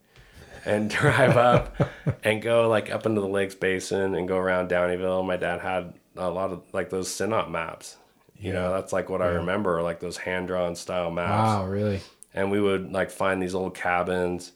and 0.64 0.90
drive 0.90 1.36
up 1.36 1.76
and 2.24 2.42
go 2.42 2.68
like 2.68 2.90
up 2.90 3.06
into 3.06 3.20
the 3.20 3.28
lakes 3.28 3.54
basin 3.54 4.14
and 4.14 4.26
go 4.28 4.36
around 4.36 4.70
Downieville. 4.70 5.24
My 5.26 5.36
dad 5.36 5.60
had 5.60 5.94
a 6.16 6.28
lot 6.30 6.50
of 6.52 6.62
like 6.72 6.90
those 6.90 7.08
Synop 7.08 7.50
maps. 7.50 7.96
You 8.40 8.52
know, 8.52 8.72
that's 8.72 8.92
like 8.92 9.08
what 9.08 9.20
I 9.20 9.26
remember, 9.26 9.82
like 9.82 9.98
those 9.98 10.16
hand 10.16 10.46
drawn 10.46 10.76
style 10.76 11.10
maps 11.10 11.30
Wow, 11.48 11.66
really? 11.66 12.00
and 12.32 12.52
we 12.52 12.60
would 12.60 12.92
like 12.92 13.10
find 13.10 13.42
these 13.42 13.54
old 13.54 13.74
cabins 13.74 14.52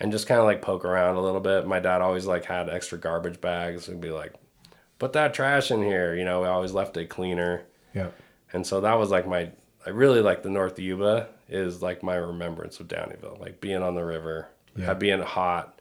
and 0.00 0.12
just 0.12 0.26
kind 0.26 0.38
of 0.40 0.46
like 0.46 0.62
poke 0.62 0.84
around 0.84 1.16
a 1.16 1.20
little 1.20 1.40
bit. 1.40 1.66
My 1.66 1.80
dad 1.80 2.00
always 2.00 2.26
like 2.26 2.44
had 2.44 2.68
extra 2.68 2.98
garbage 2.98 3.40
bags. 3.40 3.88
We'd 3.88 4.00
be 4.00 4.10
like, 4.10 4.34
put 4.98 5.12
that 5.14 5.34
trash 5.34 5.70
in 5.70 5.82
here. 5.82 6.14
You 6.14 6.24
know, 6.24 6.42
we 6.42 6.46
always 6.48 6.72
left 6.72 6.96
it 6.96 7.08
cleaner. 7.08 7.62
Yeah. 7.94 8.08
And 8.52 8.66
so 8.66 8.80
that 8.80 8.94
was 8.98 9.10
like 9.10 9.26
my, 9.26 9.50
I 9.86 9.90
really 9.90 10.20
like 10.20 10.42
the 10.42 10.50
North 10.50 10.78
Yuba 10.78 11.28
is 11.48 11.82
like 11.82 12.02
my 12.02 12.14
remembrance 12.14 12.78
of 12.80 12.88
Downieville, 12.88 13.40
like 13.40 13.60
being 13.60 13.82
on 13.82 13.94
the 13.94 14.04
river, 14.04 14.48
Yeah. 14.76 14.94
being 14.94 15.20
hot, 15.22 15.80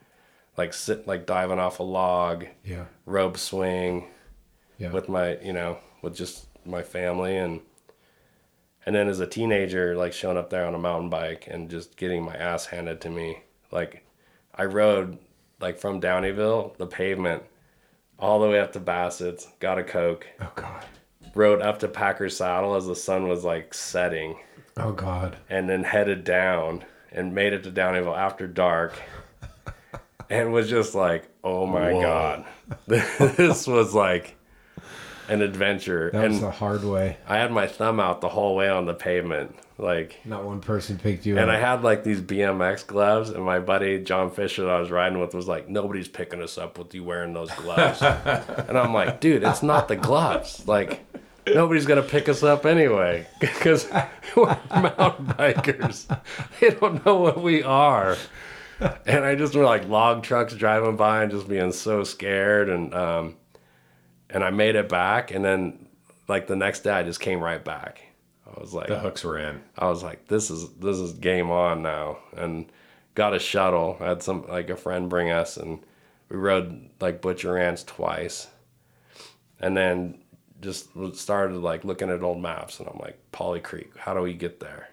like 0.57 0.73
sit, 0.73 1.07
like 1.07 1.25
diving 1.25 1.59
off 1.59 1.79
a 1.79 1.83
log, 1.83 2.45
Yeah. 2.63 2.85
rope 3.05 3.37
swing 3.37 4.07
Yeah. 4.77 4.91
with 4.91 5.09
my, 5.09 5.37
you 5.39 5.53
know, 5.53 5.77
with 6.01 6.15
just 6.15 6.47
my 6.65 6.81
family 6.83 7.37
and 7.37 7.61
And 8.85 8.95
then 8.95 9.09
as 9.09 9.19
a 9.19 9.27
teenager, 9.27 9.97
like 9.97 10.13
showing 10.13 10.37
up 10.37 10.49
there 10.49 10.65
on 10.65 10.73
a 10.73 10.79
mountain 10.79 11.09
bike 11.09 11.45
and 11.51 11.69
just 11.69 11.97
getting 11.97 12.23
my 12.23 12.35
ass 12.35 12.67
handed 12.67 13.01
to 13.01 13.09
me. 13.09 13.41
Like 13.69 14.05
I 14.57 14.65
rode 14.65 15.17
like 15.59 15.79
from 15.79 16.01
Downieville, 16.01 16.77
the 16.77 16.87
pavement, 16.87 17.43
all 18.19 18.39
the 18.39 18.47
way 18.49 18.59
up 18.59 18.73
to 18.73 18.79
Bassett's, 18.79 19.47
got 19.59 19.77
a 19.77 19.83
Coke. 19.83 20.27
Oh 20.41 20.51
God. 20.55 20.85
Rode 21.35 21.61
up 21.61 21.79
to 21.79 21.87
Packers 21.87 22.37
Saddle 22.37 22.75
as 22.75 22.87
the 22.87 22.95
sun 22.95 23.27
was 23.27 23.43
like 23.43 23.73
setting 23.73 24.37
Oh 24.75 24.91
God. 24.91 25.37
and 25.49 25.69
then 25.69 25.83
headed 25.83 26.23
down 26.23 26.83
and 27.11 27.35
made 27.35 27.53
it 27.53 27.63
to 27.63 27.71
Downieville 27.71 28.17
after 28.17 28.47
dark 28.47 28.93
and 30.29 30.51
was 30.51 30.69
just 30.69 30.95
like, 30.95 31.29
oh 31.43 31.65
my 31.65 31.93
Whoa. 31.93 32.01
God. 32.01 32.45
this 32.87 33.67
was 33.67 33.93
like 33.93 34.35
an 35.29 35.41
adventure. 35.41 36.09
That 36.11 36.27
was 36.29 36.35
and 36.37 36.43
the 36.45 36.51
hard 36.51 36.83
way. 36.83 37.17
I 37.27 37.37
had 37.37 37.51
my 37.51 37.67
thumb 37.67 37.99
out 37.99 38.21
the 38.21 38.29
whole 38.29 38.55
way 38.55 38.69
on 38.69 38.85
the 38.85 38.93
pavement. 38.93 39.55
Like, 39.79 40.19
Not 40.25 40.43
one 40.43 40.59
person 40.59 40.97
picked 40.97 41.25
you 41.27 41.35
up. 41.35 41.41
and 41.41 41.51
up. 41.51 41.55
I 41.55 41.59
had 41.59 41.83
like 41.83 42.03
these 42.03 42.19
BMX 42.19 42.85
gloves, 42.87 43.29
and 43.29 43.43
my 43.43 43.59
buddy 43.59 44.03
John 44.03 44.31
Fisher 44.31 44.63
that 44.63 44.71
I 44.71 44.79
was 44.79 44.89
riding 44.89 45.19
with 45.19 45.35
was 45.35 45.47
like, 45.47 45.69
"Nobody's 45.69 46.07
picking 46.07 46.41
us 46.41 46.57
up 46.57 46.79
with 46.79 46.95
you 46.95 47.03
wearing 47.03 47.33
those 47.33 47.51
gloves." 47.51 48.01
and 48.67 48.75
I'm 48.77 48.91
like, 48.93 49.19
"Dude, 49.19 49.43
it's 49.43 49.61
not 49.61 49.87
the 49.87 49.95
gloves. 49.95 50.67
Like, 50.67 51.05
nobody's 51.45 51.85
gonna 51.85 52.01
pick 52.01 52.27
us 52.27 52.41
up 52.41 52.65
anyway 52.65 53.27
because 53.39 53.87
we're 54.35 54.57
mountain 54.71 55.27
bikers. 55.27 56.07
They 56.59 56.71
don't 56.71 57.05
know 57.05 57.17
what 57.17 57.41
we 57.43 57.61
are." 57.61 58.17
And 59.05 59.23
I 59.25 59.35
just 59.35 59.53
were 59.55 59.63
like 59.63 59.87
log 59.87 60.23
trucks 60.23 60.53
driving 60.55 60.95
by 60.97 61.21
and 61.21 61.31
just 61.31 61.47
being 61.47 61.71
so 61.71 62.03
scared, 62.03 62.69
and 62.69 62.95
um, 62.95 63.35
and 64.29 64.43
I 64.43 64.49
made 64.49 64.75
it 64.75 64.89
back, 64.89 65.29
and 65.29 65.45
then 65.45 65.85
like 66.27 66.47
the 66.47 66.55
next 66.55 66.79
day 66.79 66.91
I 66.91 67.03
just 67.03 67.19
came 67.19 67.41
right 67.43 67.63
back. 67.63 68.01
I 68.57 68.61
was 68.61 68.73
like, 68.73 68.87
The 68.87 68.99
hooks 68.99 69.23
were 69.23 69.37
in. 69.37 69.61
I 69.77 69.87
was 69.89 70.03
like, 70.03 70.27
this 70.27 70.49
is 70.49 70.69
this 70.73 70.97
is 70.97 71.13
game 71.13 71.51
on 71.51 71.81
now, 71.83 72.17
and 72.35 72.71
got 73.15 73.35
a 73.35 73.39
shuttle. 73.39 73.97
I 73.99 74.05
had 74.09 74.23
some 74.23 74.47
like 74.47 74.69
a 74.69 74.75
friend 74.75 75.09
bring 75.09 75.29
us, 75.29 75.57
and 75.57 75.79
we 76.29 76.37
rode 76.37 76.89
like 76.99 77.21
Butcher 77.21 77.53
Ranch 77.53 77.85
twice, 77.85 78.47
and 79.59 79.77
then 79.77 80.19
just 80.61 80.89
started 81.15 81.57
like 81.57 81.83
looking 81.85 82.09
at 82.09 82.23
old 82.23 82.41
maps, 82.41 82.79
and 82.79 82.89
I'm 82.89 82.97
like, 82.99 83.19
Pauley 83.31 83.61
Creek, 83.61 83.91
how 83.97 84.13
do 84.13 84.21
we 84.21 84.33
get 84.33 84.59
there? 84.59 84.89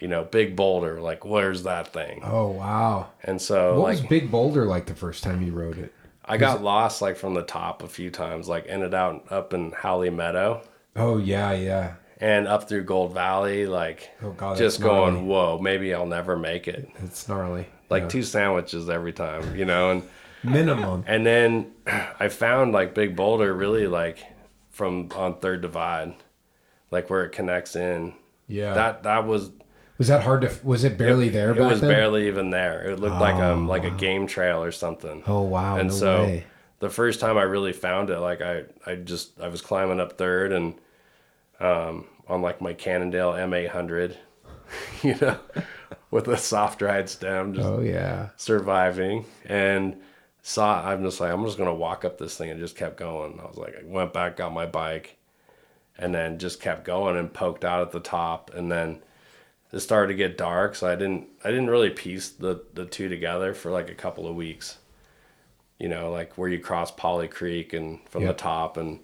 You 0.00 0.08
know, 0.08 0.24
Big 0.24 0.56
Boulder, 0.56 1.00
like 1.00 1.24
where's 1.24 1.64
that 1.64 1.92
thing? 1.92 2.22
oh 2.24 2.48
wow. 2.48 3.08
And 3.22 3.40
so 3.42 3.74
What 3.74 3.82
like 3.82 3.98
was 4.00 4.06
Big 4.06 4.30
Boulder 4.30 4.64
like 4.64 4.86
the 4.86 4.94
first 4.94 5.22
time 5.24 5.42
you 5.42 5.52
rode 5.52 5.78
it? 5.78 5.92
I 6.24 6.36
got 6.36 6.62
lost 6.62 7.02
like 7.02 7.16
from 7.16 7.34
the 7.34 7.42
top 7.42 7.82
a 7.82 7.88
few 7.88 8.10
times, 8.10 8.48
like 8.48 8.66
ended 8.68 8.94
out 8.94 9.26
up 9.30 9.52
in 9.52 9.72
Howley 9.72 10.10
Meadow 10.10 10.62
Oh 10.96 11.16
yeah, 11.18 11.52
yeah. 11.52 11.94
And 12.20 12.48
up 12.48 12.68
through 12.68 12.84
Gold 12.84 13.14
Valley, 13.14 13.66
like 13.66 14.10
Oh, 14.22 14.30
God, 14.30 14.56
just 14.56 14.80
going, 14.80 15.26
whoa, 15.26 15.58
maybe 15.58 15.94
I'll 15.94 16.06
never 16.06 16.36
make 16.36 16.66
it. 16.68 16.88
It's 17.04 17.28
gnarly. 17.28 17.66
Like 17.90 18.04
Yeah. 18.04 18.08
two 18.08 18.22
sandwiches 18.22 18.88
every 18.90 19.12
time, 19.12 19.56
you 19.56 19.64
know, 19.64 19.90
and 19.90 20.02
minimum. 20.42 21.04
and 21.06 21.24
then 21.24 21.72
I 22.20 22.28
found 22.28 22.72
like 22.72 22.94
Big 22.94 23.14
Boulder 23.16 23.52
really 23.54 23.86
like 23.86 24.18
from 24.70 25.08
on 25.16 25.38
Third 25.40 25.60
Divide, 25.62 26.14
like 26.90 27.08
where 27.10 27.24
it 27.24 27.30
connects 27.32 27.76
in. 27.76 28.14
Yeah. 28.46 28.74
That 28.74 29.02
that 29.04 29.26
was 29.26 29.50
Was 29.98 30.08
that 30.08 30.22
hard 30.22 30.42
to? 30.42 30.50
Was 30.64 30.84
it 30.84 30.96
barely 30.98 31.28
there? 31.28 31.50
it 31.50 31.60
was 31.60 31.80
then? 31.80 31.90
barely 31.90 32.26
even 32.28 32.50
there. 32.50 32.82
It 32.82 32.98
looked 33.00 33.20
like 33.20 33.36
Oh, 33.36 33.52
um 33.54 33.68
like 33.68 33.84
a 33.84 33.90
game 33.90 34.26
trail 34.26 34.62
or 34.62 34.72
something. 34.72 35.22
Oh 35.26 35.42
wow. 35.42 35.76
and 35.76 35.88
no 35.88 35.94
so 35.94 36.22
way. 36.24 36.44
the 36.80 36.90
first 36.90 37.20
time 37.20 37.36
I 37.38 37.42
really 37.42 37.72
found 37.72 38.10
it, 38.10 38.18
like 38.18 38.40
I, 38.42 38.64
I 38.86 38.94
just 38.96 39.40
I 39.40 39.48
was 39.48 39.60
climbing 39.60 40.00
up 40.00 40.18
third 40.18 40.52
and 40.52 40.74
um, 41.60 42.06
on 42.26 42.42
like 42.42 42.60
my 42.60 42.72
Cannondale 42.72 43.32
M800, 43.32 44.16
you 45.02 45.16
know, 45.20 45.38
with 46.10 46.28
a 46.28 46.36
soft 46.36 46.82
ride 46.82 47.08
stem, 47.08 47.54
just 47.54 47.66
Oh 47.66 47.80
yeah. 47.80 48.28
surviving 48.36 49.24
and 49.44 49.96
saw. 50.42 50.86
I'm 50.86 51.02
just 51.02 51.20
like 51.20 51.32
I'm 51.32 51.44
just 51.44 51.58
gonna 51.58 51.74
walk 51.74 52.04
up 52.04 52.18
this 52.18 52.36
thing 52.36 52.50
and 52.50 52.60
just 52.60 52.76
kept 52.76 52.96
going. 52.96 53.38
I 53.40 53.46
was 53.46 53.56
like 53.56 53.74
I 53.78 53.84
went 53.84 54.12
back, 54.12 54.36
got 54.36 54.52
my 54.52 54.66
bike, 54.66 55.16
and 55.98 56.14
then 56.14 56.38
just 56.38 56.60
kept 56.60 56.84
going 56.84 57.16
and 57.16 57.32
poked 57.32 57.64
out 57.64 57.82
at 57.82 57.92
the 57.92 58.00
top 58.00 58.50
and 58.54 58.70
then. 58.70 59.00
It 59.70 59.80
started 59.80 60.08
to 60.08 60.14
get 60.16 60.38
dark, 60.38 60.74
so 60.74 60.88
I 60.88 60.96
didn't. 60.96 61.26
I 61.44 61.50
didn't 61.50 61.68
really 61.68 61.90
piece 61.90 62.30
the, 62.30 62.62
the 62.72 62.86
two 62.86 63.10
together 63.10 63.52
for 63.52 63.70
like 63.70 63.90
a 63.90 63.94
couple 63.94 64.26
of 64.26 64.34
weeks 64.34 64.78
you 65.78 65.88
know, 65.88 66.10
like 66.10 66.36
where 66.36 66.48
you 66.48 66.58
cross 66.58 66.90
Pauley 66.90 67.30
Creek 67.30 67.72
and 67.72 68.00
from 68.08 68.22
Yep. 68.22 68.36
the 68.36 68.42
top 68.42 68.76
and 68.76 68.98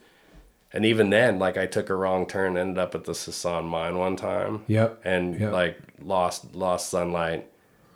and 0.75 0.85
even 0.85 1.09
then, 1.09 1.39
like 1.39 1.57
I 1.57 1.65
took 1.67 1.89
a 1.89 1.95
wrong 1.95 2.27
turn, 2.27 2.59
ended 2.59 2.77
up 2.79 2.95
at 2.95 3.05
the 3.05 3.13
Sasan 3.13 3.65
mine 3.65 3.97
one 3.97 4.17
time. 4.17 4.65
Yep. 4.67 5.01
And 5.05 5.41
Yep. 5.41 5.53
like 5.53 5.79
lost 6.03 6.55
lost 6.55 6.91
sunlight, 6.91 7.49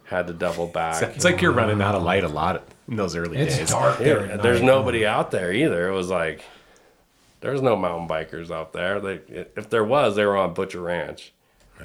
had 0.04 0.26
to 0.28 0.32
double 0.32 0.66
back. 0.68 1.02
It's 1.14 1.24
like 1.24 1.42
you're 1.42 1.52
running 1.52 1.82
out 1.82 1.94
of 1.94 2.02
light 2.02 2.24
a 2.24 2.28
lot 2.28 2.66
in 2.88 2.96
those 2.96 3.14
early 3.14 3.36
It's 3.36 3.58
days. 3.58 3.68
dark 3.70 3.98
there. 3.98 4.26
Yeah, 4.26 4.32
at 4.34 4.42
there's 4.42 4.60
night. 4.60 4.66
nobody 4.68 5.04
out 5.04 5.30
there 5.30 5.52
either. 5.52 5.88
It 5.88 5.92
was 5.92 6.08
like 6.08 6.42
there's 7.40 7.60
no 7.62 7.76
mountain 7.76 8.08
bikers 8.08 8.50
out 8.50 8.72
there. 8.72 8.98
They 9.00 9.20
if 9.56 9.68
there 9.70 9.84
was, 9.84 10.16
they 10.16 10.24
were 10.24 10.36
on 10.36 10.54
Butcher 10.54 10.80
Ranch. 10.80 11.32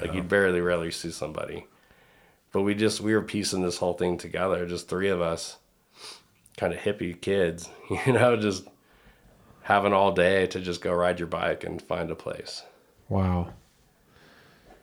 Like 0.00 0.14
you'd 0.14 0.28
barely 0.28 0.60
rarely 0.60 0.90
see 0.90 1.10
somebody. 1.12 1.66
But 2.52 2.62
we 2.62 2.74
just 2.74 3.00
we 3.00 3.14
were 3.14 3.22
piecing 3.22 3.62
this 3.62 3.78
whole 3.78 3.94
thing 3.94 4.16
together, 4.16 4.64
just 4.66 4.88
three 4.88 5.08
of 5.08 5.20
us, 5.20 5.56
kind 6.56 6.72
of 6.72 6.78
hippie 6.80 7.20
kids, 7.20 7.68
you 8.06 8.12
know, 8.12 8.36
just 8.36 8.64
having 9.64 9.92
all 9.92 10.12
day 10.12 10.46
to 10.46 10.60
just 10.60 10.80
go 10.80 10.92
ride 10.92 11.18
your 11.18 11.26
bike 11.28 11.64
and 11.64 11.82
find 11.82 12.10
a 12.10 12.14
place. 12.14 12.62
Wow. 13.08 13.50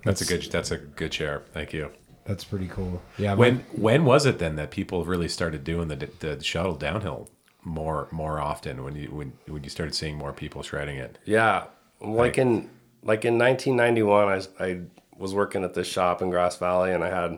That's 0.04 0.22
a 0.22 0.26
good. 0.26 0.52
That's 0.52 0.72
a 0.72 0.78
good 0.78 1.14
share. 1.14 1.44
Thank 1.54 1.74
you. 1.74 1.92
That's 2.26 2.44
pretty 2.44 2.68
cool. 2.68 3.02
Yeah. 3.18 3.36
When 3.36 3.58
my- 3.58 3.64
when 3.74 4.06
was 4.06 4.26
it 4.26 4.40
then 4.40 4.56
that 4.56 4.72
people 4.72 5.06
really 5.06 5.28
started 5.28 5.64
doing 5.64 5.88
the 5.88 6.10
the 6.20 6.44
shuttle 6.44 6.76
downhill 6.76 7.30
more 7.64 8.08
more 8.12 8.40
often? 8.40 8.84
When 8.84 8.96
you 8.96 9.10
when 9.10 9.34
when 9.48 9.64
you 9.64 9.70
started 9.70 9.94
seeing 9.96 10.18
more 10.18 10.34
people 10.34 10.64
shredding 10.64 10.98
it? 10.98 11.18
Yeah, 11.26 11.66
like 12.00 12.38
in 12.40 12.70
like 13.04 13.26
in 13.26 13.38
1991, 13.38 14.28
I 14.60 14.64
I 14.64 14.80
was 15.18 15.36
working 15.36 15.64
at 15.64 15.76
this 15.76 15.88
shop 15.88 16.22
in 16.24 16.32
Grass 16.32 16.58
Valley, 16.58 16.92
and 16.94 17.04
I 17.04 17.10
had 17.10 17.38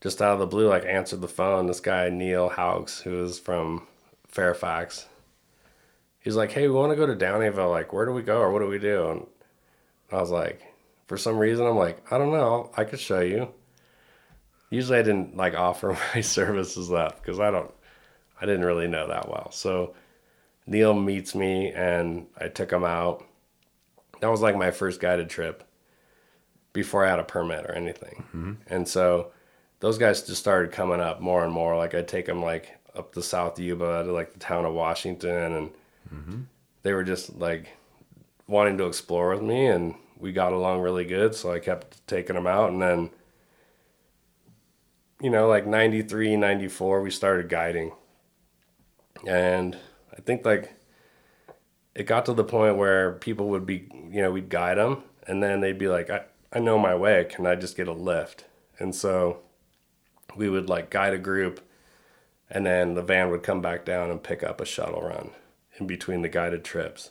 just 0.00 0.22
out 0.22 0.34
of 0.34 0.38
the 0.38 0.46
blue, 0.46 0.68
like 0.68 0.84
answered 0.86 1.20
the 1.20 1.28
phone. 1.28 1.66
This 1.66 1.80
guy 1.80 2.08
Neil 2.08 2.48
Haugs, 2.50 3.00
who 3.00 3.24
is 3.24 3.38
from 3.40 3.86
Fairfax, 4.28 5.06
he's 6.28 6.36
like, 6.36 6.52
"Hey, 6.52 6.68
we 6.68 6.74
want 6.74 6.92
to 6.92 6.96
go 6.96 7.06
to 7.06 7.16
Downieville. 7.16 7.70
Like, 7.70 7.94
where 7.94 8.04
do 8.04 8.12
we 8.12 8.20
go, 8.20 8.38
or 8.38 8.52
what 8.52 8.58
do 8.58 8.66
we 8.66 8.78
do?" 8.78 9.08
And 9.08 9.26
I 10.12 10.20
was 10.20 10.30
like, 10.30 10.60
for 11.06 11.16
some 11.16 11.38
reason, 11.38 11.66
I'm 11.66 11.78
like, 11.78 12.12
I 12.12 12.18
don't 12.18 12.32
know. 12.32 12.70
I 12.76 12.84
could 12.84 13.00
show 13.00 13.20
you. 13.20 13.48
Usually, 14.68 14.98
I 14.98 15.02
didn't 15.02 15.38
like 15.38 15.54
offer 15.56 15.96
my 16.14 16.20
services 16.20 16.90
that 16.90 17.16
because 17.16 17.40
I 17.40 17.50
don't, 17.50 17.72
I 18.38 18.44
didn't 18.44 18.66
really 18.66 18.88
know 18.88 19.08
that 19.08 19.30
well. 19.30 19.50
So 19.52 19.94
Neil 20.66 20.92
meets 20.92 21.34
me, 21.34 21.72
and 21.72 22.26
I 22.36 22.48
took 22.48 22.70
him 22.70 22.84
out. 22.84 23.24
That 24.20 24.30
was 24.30 24.42
like 24.42 24.54
my 24.54 24.70
first 24.70 25.00
guided 25.00 25.30
trip 25.30 25.64
before 26.74 27.06
I 27.06 27.08
had 27.08 27.20
a 27.20 27.24
permit 27.24 27.64
or 27.64 27.72
anything. 27.72 28.24
Mm-hmm. 28.34 28.52
And 28.66 28.86
so 28.86 29.30
those 29.80 29.96
guys 29.96 30.20
just 30.24 30.42
started 30.42 30.72
coming 30.72 31.00
up 31.00 31.22
more 31.22 31.42
and 31.42 31.54
more. 31.54 31.74
Like 31.74 31.94
I'd 31.94 32.06
take 32.06 32.26
them 32.26 32.42
like 32.42 32.76
up 32.94 33.14
the 33.14 33.22
South 33.22 33.58
Yuba 33.58 34.04
to 34.04 34.12
like 34.12 34.34
the 34.34 34.38
town 34.38 34.66
of 34.66 34.74
Washington, 34.74 35.54
and 35.54 35.70
they 36.82 36.92
were 36.92 37.04
just 37.04 37.36
like 37.36 37.76
wanting 38.46 38.78
to 38.78 38.86
explore 38.86 39.30
with 39.30 39.42
me, 39.42 39.66
and 39.66 39.94
we 40.18 40.32
got 40.32 40.52
along 40.52 40.80
really 40.80 41.04
good. 41.04 41.34
So 41.34 41.52
I 41.52 41.58
kept 41.58 42.06
taking 42.06 42.34
them 42.34 42.46
out, 42.46 42.70
and 42.70 42.80
then 42.80 43.10
you 45.20 45.30
know, 45.30 45.48
like 45.48 45.66
93, 45.66 46.36
94, 46.36 47.02
we 47.02 47.10
started 47.10 47.48
guiding. 47.48 47.92
And 49.26 49.76
I 50.16 50.20
think 50.20 50.44
like 50.44 50.74
it 51.94 52.06
got 52.06 52.26
to 52.26 52.34
the 52.34 52.44
point 52.44 52.76
where 52.76 53.12
people 53.12 53.48
would 53.48 53.66
be, 53.66 53.88
you 54.10 54.22
know, 54.22 54.30
we'd 54.30 54.48
guide 54.48 54.78
them 54.78 55.02
and 55.26 55.42
then 55.42 55.60
they'd 55.60 55.78
be 55.78 55.88
like, 55.88 56.10
I, 56.10 56.22
I 56.52 56.60
know 56.60 56.78
my 56.78 56.94
way. 56.94 57.26
Can 57.28 57.46
I 57.46 57.56
just 57.56 57.76
get 57.76 57.88
a 57.88 57.92
lift? 57.92 58.44
And 58.78 58.94
so 58.94 59.40
we 60.36 60.48
would 60.48 60.68
like 60.68 60.90
guide 60.90 61.14
a 61.14 61.18
group 61.18 61.60
and 62.48 62.64
then 62.64 62.94
the 62.94 63.02
van 63.02 63.30
would 63.30 63.42
come 63.42 63.60
back 63.60 63.84
down 63.84 64.10
and 64.10 64.22
pick 64.22 64.44
up 64.44 64.60
a 64.60 64.64
shuttle 64.64 65.02
run 65.02 65.30
in 65.80 65.86
between 65.86 66.22
the 66.22 66.28
guided 66.28 66.64
trips. 66.64 67.10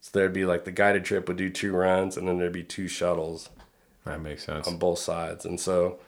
So 0.00 0.10
there'd 0.12 0.32
be 0.32 0.44
like 0.44 0.64
the 0.64 0.70
guided 0.72 1.04
trip 1.04 1.26
would 1.28 1.36
do 1.36 1.50
two 1.50 1.72
runs 1.74 2.16
and 2.16 2.26
then 2.28 2.38
there'd 2.38 2.52
be 2.52 2.62
two 2.62 2.88
shuttles 2.88 3.50
That 4.04 4.20
makes 4.20 4.44
sense. 4.44 4.68
on 4.68 4.78
both 4.78 4.98
sides. 5.00 5.44
And 5.44 5.58
so 5.58 5.98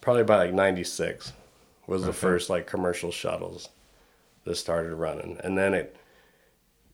probably 0.00 0.22
by 0.24 0.36
like 0.36 0.54
96 0.54 1.32
was 1.86 2.04
the 2.04 2.12
first 2.12 2.48
like 2.50 2.66
commercial 2.66 3.10
shuttles 3.10 3.68
that 4.44 4.54
started 4.56 4.94
running. 4.94 5.38
And 5.42 5.58
then 5.58 5.74
it, 5.74 5.96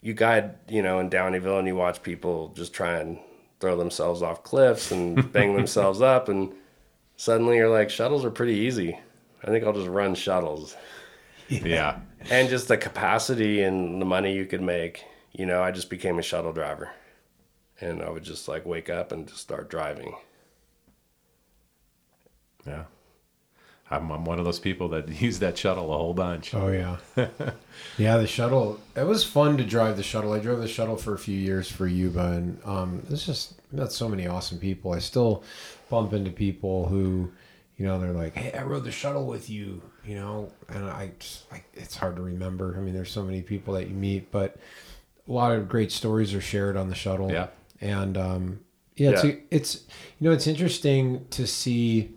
you 0.01 0.15
guide, 0.15 0.55
you 0.69 0.83
know, 0.83 0.99
in 0.99 1.11
Downieville 1.11 1.59
and 1.59 1.67
you 1.69 1.77
watch 1.77 2.03
people 2.03 2.53
just 2.57 2.73
try 2.73 2.97
and 2.99 3.19
throw 3.61 3.77
themselves 3.77 4.23
off 4.23 4.43
cliffs 4.45 4.91
and 4.93 5.31
bang 5.33 5.55
themselves 5.57 6.01
up. 6.01 6.29
And 6.29 6.53
suddenly 7.17 7.57
you're 7.57 7.71
like, 7.71 7.91
shuttles 7.91 8.25
are 8.25 8.31
pretty 8.31 8.55
easy. 8.55 8.99
I 9.43 9.49
think 9.49 9.65
I'll 9.65 9.73
just 9.75 9.89
run 9.89 10.15
shuttles. 10.15 10.77
Yeah. 11.49 11.99
And 12.31 12.49
just 12.49 12.69
the 12.69 12.77
capacity 12.77 13.63
and 13.63 14.01
the 14.01 14.07
money 14.07 14.35
you 14.35 14.47
could 14.47 14.63
make, 14.63 15.05
you 15.33 15.47
know, 15.47 15.63
I 15.63 15.71
just 15.71 15.91
became 15.91 16.19
a 16.19 16.23
shuttle 16.23 16.53
driver. 16.53 16.91
and 17.81 18.03
I 18.03 18.11
would 18.11 18.23
just 18.25 18.49
like 18.49 18.65
wake 18.67 18.89
up 18.91 19.13
and 19.13 19.27
just 19.29 19.41
start 19.41 19.69
driving. 19.71 20.15
Yeah. 22.67 22.85
I'm, 23.91 24.11
I'm 24.11 24.25
one 24.25 24.39
of 24.39 24.45
those 24.47 24.59
people 24.61 24.89
that 24.91 25.09
use 25.21 25.39
that 25.41 25.59
shuttle 25.59 25.93
a 25.93 25.99
whole 25.99 26.15
bunch. 26.15 26.55
Oh 26.55 26.69
yeah, 26.69 26.97
yeah. 27.99 28.17
The 28.17 28.27
shuttle. 28.27 28.81
It 28.97 29.07
was 29.07 29.25
fun 29.25 29.59
to 29.59 29.65
drive 29.65 29.97
the 29.99 30.03
shuttle. 30.03 30.33
I 30.33 30.39
drove 30.39 30.61
the 30.61 30.69
shuttle 30.69 30.97
for 30.97 31.13
a 31.15 31.19
few 31.19 31.39
years 31.39 31.71
for 31.71 31.87
Yuba, 31.87 32.33
and 32.33 32.59
um, 32.65 33.03
it's 33.11 33.27
just 33.27 33.55
met 33.73 33.93
so 33.93 34.09
many 34.09 34.27
awesome 34.27 34.59
people. 34.59 34.93
I 34.95 35.01
still 35.01 35.45
bump 35.91 36.15
into 36.15 36.31
people 36.31 36.87
who, 36.87 37.31
you 37.77 37.85
know, 37.87 38.01
they're 38.01 38.13
like, 38.13 38.35
"Hey, 38.35 38.53
I 38.59 38.63
rode 38.65 38.85
the 38.85 38.91
shuttle 38.91 39.27
with 39.27 39.51
you," 39.51 39.83
you 40.07 40.15
know, 40.17 40.53
and 40.69 40.85
I, 40.85 41.11
just, 41.19 41.51
like, 41.51 41.65
it's 41.75 41.97
hard 41.97 42.17
to 42.17 42.23
remember. 42.23 42.75
I 42.77 42.81
mean, 42.81 42.95
there's 42.95 43.11
so 43.11 43.23
many 43.23 43.43
people 43.43 43.75
that 43.75 43.89
you 43.89 43.95
meet, 43.95 44.31
but 44.31 44.57
a 45.29 45.33
lot 45.33 45.53
of 45.53 45.69
great 45.69 45.91
stories 45.93 46.35
are 46.35 46.41
shared 46.41 46.77
on 46.77 46.89
the 46.89 46.95
shuttle. 46.95 47.31
Yeah, 47.33 47.49
and 47.81 48.17
um, 48.19 48.61
yeah, 48.97 49.11
it's 49.11 49.25
Yeah. 49.25 49.35
it's 49.51 49.75
you 50.21 50.29
know, 50.29 50.35
it's 50.35 50.47
interesting 50.47 51.27
to 51.31 51.47
see 51.47 52.11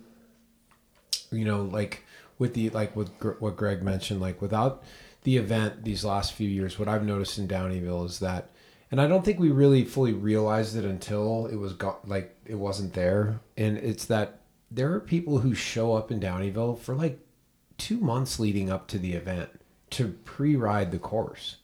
you 1.31 1.45
know, 1.45 1.63
like 1.63 2.03
with 2.39 2.53
the 2.53 2.69
like 2.69 2.95
with 2.95 3.17
Gr- 3.19 3.31
what 3.39 3.55
Greg 3.57 3.83
mentioned, 3.83 4.21
like 4.21 4.41
without 4.41 4.83
the 5.23 5.37
event 5.37 5.83
these 5.83 6.05
last 6.05 6.33
few 6.33 6.47
years, 6.47 6.79
what 6.79 6.87
I've 6.87 7.05
noticed 7.05 7.37
in 7.37 7.47
Downieville 7.47 8.05
is 8.05 8.19
that, 8.19 8.49
and 8.91 9.01
I 9.01 9.07
don't 9.07 9.25
think 9.25 9.39
we 9.39 9.49
really 9.49 9.83
fully 9.83 10.13
realized 10.13 10.75
it 10.77 10.85
until 10.85 11.47
it 11.47 11.55
was 11.57 11.73
got 11.73 12.07
like 12.07 12.35
it 12.45 12.55
wasn't 12.55 12.93
there, 12.93 13.39
and 13.57 13.77
it's 13.77 14.05
that 14.05 14.41
there 14.71 14.93
are 14.93 14.99
people 14.99 15.39
who 15.39 15.53
show 15.53 15.93
up 15.93 16.11
in 16.11 16.19
Downieville 16.19 16.79
for 16.79 16.95
like 16.95 17.19
two 17.77 17.99
months 17.99 18.39
leading 18.39 18.69
up 18.69 18.87
to 18.87 18.99
the 18.99 19.13
event 19.13 19.49
to 19.91 20.09
pre-ride 20.25 20.91
the 20.91 20.99
course, 20.99 21.57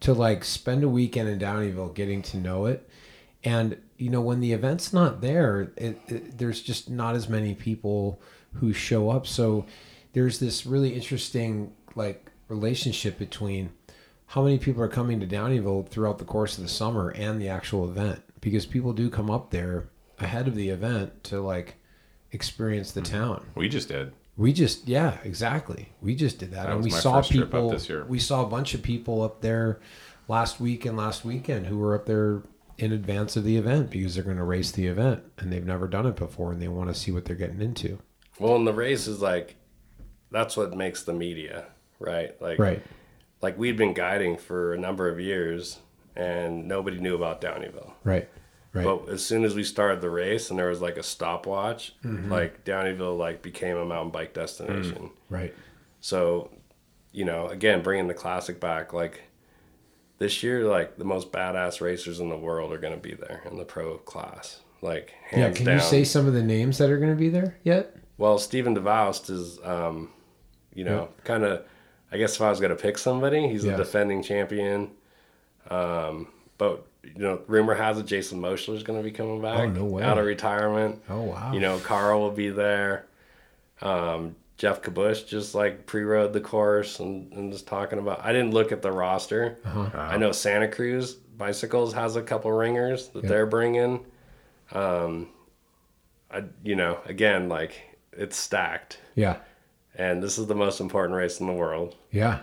to 0.00 0.12
like 0.12 0.44
spend 0.44 0.82
a 0.82 0.88
weekend 0.88 1.28
in 1.28 1.38
Downieville 1.38 1.94
getting 1.94 2.22
to 2.22 2.36
know 2.36 2.66
it, 2.66 2.88
and 3.44 3.76
you 3.96 4.10
know 4.10 4.20
when 4.20 4.40
the 4.40 4.52
event's 4.52 4.92
not 4.92 5.20
there, 5.20 5.72
it, 5.76 6.00
it, 6.08 6.38
there's 6.38 6.60
just 6.60 6.90
not 6.90 7.14
as 7.14 7.28
many 7.28 7.54
people 7.54 8.20
who 8.54 8.72
show 8.72 9.10
up. 9.10 9.26
So 9.26 9.64
there's 10.12 10.38
this 10.38 10.66
really 10.66 10.94
interesting 10.94 11.72
like 11.94 12.30
relationship 12.48 13.18
between 13.18 13.70
how 14.26 14.42
many 14.42 14.58
people 14.58 14.82
are 14.82 14.88
coming 14.88 15.20
to 15.20 15.26
Downieville 15.26 15.88
throughout 15.88 16.18
the 16.18 16.24
course 16.24 16.56
of 16.56 16.64
the 16.64 16.68
summer 16.68 17.10
and 17.10 17.40
the 17.40 17.48
actual 17.48 17.88
event 17.88 18.22
because 18.40 18.66
people 18.66 18.92
do 18.92 19.10
come 19.10 19.30
up 19.30 19.50
there 19.50 19.88
ahead 20.18 20.48
of 20.48 20.54
the 20.54 20.68
event 20.68 21.24
to 21.24 21.40
like 21.40 21.76
experience 22.30 22.92
the 22.92 23.00
mm-hmm. 23.00 23.14
town. 23.14 23.46
We 23.54 23.68
just 23.68 23.88
did. 23.88 24.12
We 24.36 24.52
just 24.52 24.88
yeah, 24.88 25.18
exactly. 25.24 25.90
We 26.00 26.14
just 26.14 26.38
did 26.38 26.52
that, 26.52 26.66
That 26.66 26.74
and 26.76 26.84
we 26.84 26.90
saw 26.90 27.18
first 27.18 27.30
trip 27.32 27.42
up 27.44 27.50
people. 27.50 27.70
this 27.70 27.88
year. 27.88 28.04
We 28.04 28.18
saw 28.18 28.42
a 28.42 28.46
bunch 28.46 28.72
of 28.74 28.82
people 28.82 29.22
up 29.22 29.40
there 29.42 29.80
last 30.28 30.58
week 30.60 30.86
and 30.86 30.96
last 30.96 31.24
weekend 31.24 31.66
who 31.66 31.78
were 31.78 31.94
up 31.94 32.06
there 32.06 32.42
in 32.78 32.92
advance 32.92 33.36
of 33.36 33.44
the 33.44 33.56
event 33.58 33.90
because 33.90 34.14
they're 34.14 34.24
going 34.24 34.38
to 34.38 34.44
race 34.44 34.72
the 34.72 34.86
event 34.86 35.22
and 35.38 35.52
they've 35.52 35.66
never 35.66 35.86
done 35.86 36.06
it 36.06 36.16
before 36.16 36.50
and 36.52 36.62
they 36.62 36.68
want 36.68 36.88
to 36.88 36.94
see 36.98 37.12
what 37.12 37.24
they're 37.26 37.36
getting 37.36 37.60
into. 37.60 37.98
Well, 38.38 38.56
and 38.56 38.66
the 38.66 38.72
race 38.72 39.06
is 39.06 39.20
like 39.20 39.56
that's 40.30 40.56
what 40.56 40.74
makes 40.74 41.02
the 41.02 41.12
media, 41.12 41.66
right? 41.98 42.40
Like 42.40 42.58
Right. 42.58 42.82
like 43.42 43.58
we'd 43.58 43.76
been 43.76 43.92
guiding 43.92 44.38
for 44.38 44.72
a 44.72 44.78
number 44.78 45.08
of 45.10 45.20
years 45.20 45.78
and 46.16 46.66
nobody 46.66 46.98
knew 46.98 47.14
about 47.14 47.42
Downieville. 47.42 47.92
Right. 48.02 48.28
Right. 48.72 48.84
But 48.84 49.08
as 49.10 49.24
soon 49.24 49.44
as 49.44 49.54
we 49.54 49.64
started 49.64 50.00
the 50.00 50.08
race 50.10 50.48
and 50.50 50.58
there 50.58 50.68
was 50.68 50.80
like 50.80 50.96
a 50.96 51.02
stopwatch, 51.02 51.94
Mhm. 52.04 52.30
like 52.30 52.64
Downieville 52.64 53.18
like 53.18 53.42
became 53.42 53.76
a 53.76 53.84
mountain 53.84 54.10
bike 54.10 54.32
destination. 54.32 55.10
Right. 55.28 55.54
So, 56.00 56.50
you 57.12 57.24
know, 57.26 57.48
again, 57.48 57.82
bringing 57.82 58.08
the 58.08 58.14
classic 58.14 58.60
back, 58.60 58.92
like 58.94 59.22
this 60.18 60.42
year, 60.42 60.64
like 60.64 60.96
the 60.96 61.04
most 61.04 61.30
badass 61.32 61.80
racers 61.82 62.18
in 62.20 62.28
the 62.30 62.36
world 62.36 62.72
are 62.72 62.78
going 62.78 62.94
to 62.94 63.00
be 63.00 63.12
there 63.14 63.42
in 63.50 63.58
the 63.58 63.64
pro 63.64 63.98
class. 63.98 64.60
Like, 64.80 65.10
hands 65.26 65.40
Yeah, 65.40 65.52
can 65.56 65.66
down. 65.66 65.74
you 65.76 65.80
say 65.82 66.02
some 66.04 66.26
of 66.26 66.32
the 66.32 66.42
names 66.42 66.78
that 66.78 66.90
are 66.90 66.96
going 66.98 67.10
to 67.10 67.16
be 67.16 67.28
there 67.28 67.58
yet? 67.64 67.94
Well, 68.18 68.38
Stephen 68.38 68.74
Davoust 68.74 69.30
is, 69.30 69.58
um, 69.64 70.10
you 70.74 70.84
know, 70.84 71.08
kind 71.24 71.44
of. 71.44 71.64
I 72.10 72.18
guess 72.18 72.34
if 72.36 72.42
I 72.42 72.50
was 72.50 72.60
going 72.60 72.74
to 72.76 72.82
pick 72.82 72.98
somebody, 72.98 73.48
he's 73.48 73.64
Yeah. 73.64 73.72
a 73.74 73.76
defending 73.76 74.22
champion. 74.22 74.90
Um, 75.70 76.28
but 76.58 76.86
you 77.04 77.14
know, 77.22 77.40
rumor 77.46 77.74
has 77.74 77.98
it 77.98 78.06
Jason 78.06 78.40
Moeschler 78.40 78.76
is 78.76 78.82
going 78.82 78.98
to 78.98 79.02
be 79.02 79.10
coming 79.10 79.40
back 79.42 79.58
Oh, 79.58 79.66
no 79.68 79.84
way. 79.84 80.02
out 80.02 80.18
of 80.18 80.24
retirement. 80.26 81.02
Oh 81.08 81.22
wow! 81.22 81.52
You 81.52 81.60
know, 81.60 81.78
Carl 81.80 82.20
will 82.20 82.30
be 82.30 82.50
there. 82.50 83.06
Um, 83.80 84.36
Jeff 84.58 84.82
Kabush 84.82 85.26
just 85.26 85.54
like 85.54 85.86
pre-rode 85.86 86.32
the 86.32 86.40
course 86.40 87.00
and, 87.00 87.32
and 87.32 87.50
just 87.52 87.66
talking 87.66 87.98
about. 87.98 88.24
I 88.24 88.32
didn't 88.32 88.52
look 88.52 88.70
at 88.70 88.82
the 88.82 88.92
roster. 88.92 89.58
Uh-huh. 89.64 89.90
I 89.98 90.16
know 90.18 90.30
Santa 90.32 90.68
Cruz 90.68 91.14
Bicycles 91.14 91.92
has 91.94 92.14
a 92.14 92.22
couple 92.22 92.52
ringers 92.52 93.08
that 93.08 93.24
Yeah. 93.24 93.28
they're 93.28 93.46
bringing. 93.46 94.04
Um, 94.70 95.28
I 96.30 96.44
you 96.62 96.76
know 96.76 96.98
again 97.06 97.48
like 97.48 97.74
it's 98.12 98.36
stacked. 98.36 98.98
Yeah. 99.14 99.38
And 99.94 100.22
this 100.22 100.38
is 100.38 100.46
the 100.46 100.54
most 100.54 100.80
important 100.80 101.16
race 101.16 101.40
in 101.40 101.46
the 101.46 101.52
world. 101.52 101.96
Yeah. 102.10 102.40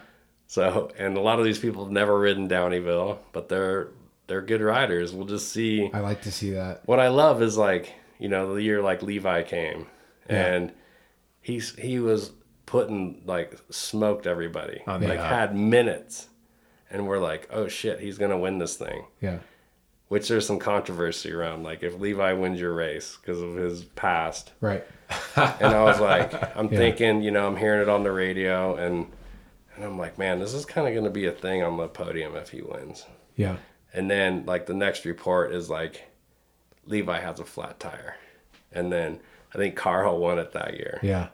So, 0.47 0.91
and 0.97 1.15
a 1.17 1.21
lot 1.21 1.39
of 1.39 1.45
these 1.45 1.57
people 1.59 1.83
have 1.85 1.91
never 1.91 2.19
ridden 2.19 2.47
Downieville, 2.49 3.19
but 3.31 3.49
they're 3.49 3.87
they're 4.29 4.41
good 4.41 4.61
riders. 4.61 5.13
We'll 5.13 5.27
just 5.27 5.49
see. 5.49 5.89
I 5.93 5.99
like 5.99 6.21
to 6.21 6.31
see 6.31 6.51
that. 6.51 6.83
What 6.85 6.99
I 7.01 7.09
love 7.09 7.41
is 7.41 7.57
like 7.57 7.93
you 8.17 8.29
know 8.29 8.53
the 8.55 8.63
year 8.63 8.81
like 8.81 9.01
Levi 9.03 9.43
came, 9.43 9.87
Yeah. 10.29 10.45
and 10.45 10.71
he's 11.41 11.75
he 11.75 11.99
was 11.99 12.31
putting 12.65 13.23
like 13.25 13.59
smoked 13.69 14.25
everybody, 14.27 14.81
On 14.87 15.01
the 15.01 15.07
like 15.09 15.19
app. 15.19 15.31
had 15.31 15.55
minutes, 15.57 16.29
and 16.89 17.07
we're 17.07 17.19
like, 17.19 17.49
oh 17.51 17.67
shit, 17.67 17.99
he's 17.99 18.17
gonna 18.17 18.37
win 18.37 18.59
this 18.59 18.77
thing. 18.77 19.05
Yeah. 19.19 19.39
Which 20.09 20.27
there's 20.27 20.47
some 20.47 20.57
controversy 20.57 21.31
around, 21.31 21.63
like 21.63 21.83
if 21.83 21.99
Levi 21.99 22.33
wins 22.33 22.59
your 22.59 22.73
race 22.73 23.17
because 23.21 23.41
of 23.41 23.55
his 23.55 23.83
past, 23.83 24.51
Right. 24.59 24.83
and 25.35 25.65
I 25.67 25.83
was 25.83 25.99
like, 25.99 26.33
I'm 26.57 26.67
Yeah. 26.71 26.77
thinking, 26.79 27.21
you 27.21 27.29
know, 27.31 27.45
I'm 27.47 27.55
hearing 27.55 27.81
it 27.81 27.89
on 27.89 28.03
the 28.03 28.11
radio, 28.11 28.75
and 28.75 29.11
and 29.75 29.85
I'm 29.85 29.97
like, 29.97 30.17
man, 30.17 30.39
this 30.39 30.53
is 30.53 30.65
kind 30.65 30.87
of 30.87 30.93
going 30.93 31.05
to 31.05 31.09
be 31.11 31.25
a 31.27 31.31
thing 31.31 31.63
on 31.63 31.77
the 31.77 31.87
podium 31.87 32.35
if 32.35 32.49
he 32.49 32.61
wins. 32.61 33.05
Yeah. 33.37 33.55
And 33.93 34.09
then 34.09 34.45
like 34.45 34.65
the 34.65 34.73
next 34.73 35.05
report 35.05 35.51
is 35.53 35.69
like, 35.69 36.09
Levi 36.85 37.19
has 37.19 37.39
a 37.39 37.45
flat 37.45 37.79
tire, 37.79 38.15
and 38.71 38.91
then 38.91 39.19
I 39.53 39.57
think 39.57 39.75
Carl 39.75 40.17
won 40.19 40.39
it 40.39 40.51
that 40.53 40.73
year. 40.75 40.99
Yeah. 41.03 41.27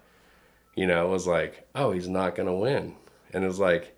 You 0.75 0.87
know, 0.87 1.05
it 1.07 1.09
was 1.09 1.27
like, 1.27 1.67
oh, 1.75 1.91
he's 1.91 2.07
not 2.09 2.35
going 2.35 2.47
to 2.47 2.53
win, 2.53 2.95
and 3.33 3.43
it 3.43 3.47
was 3.47 3.59
like, 3.59 3.95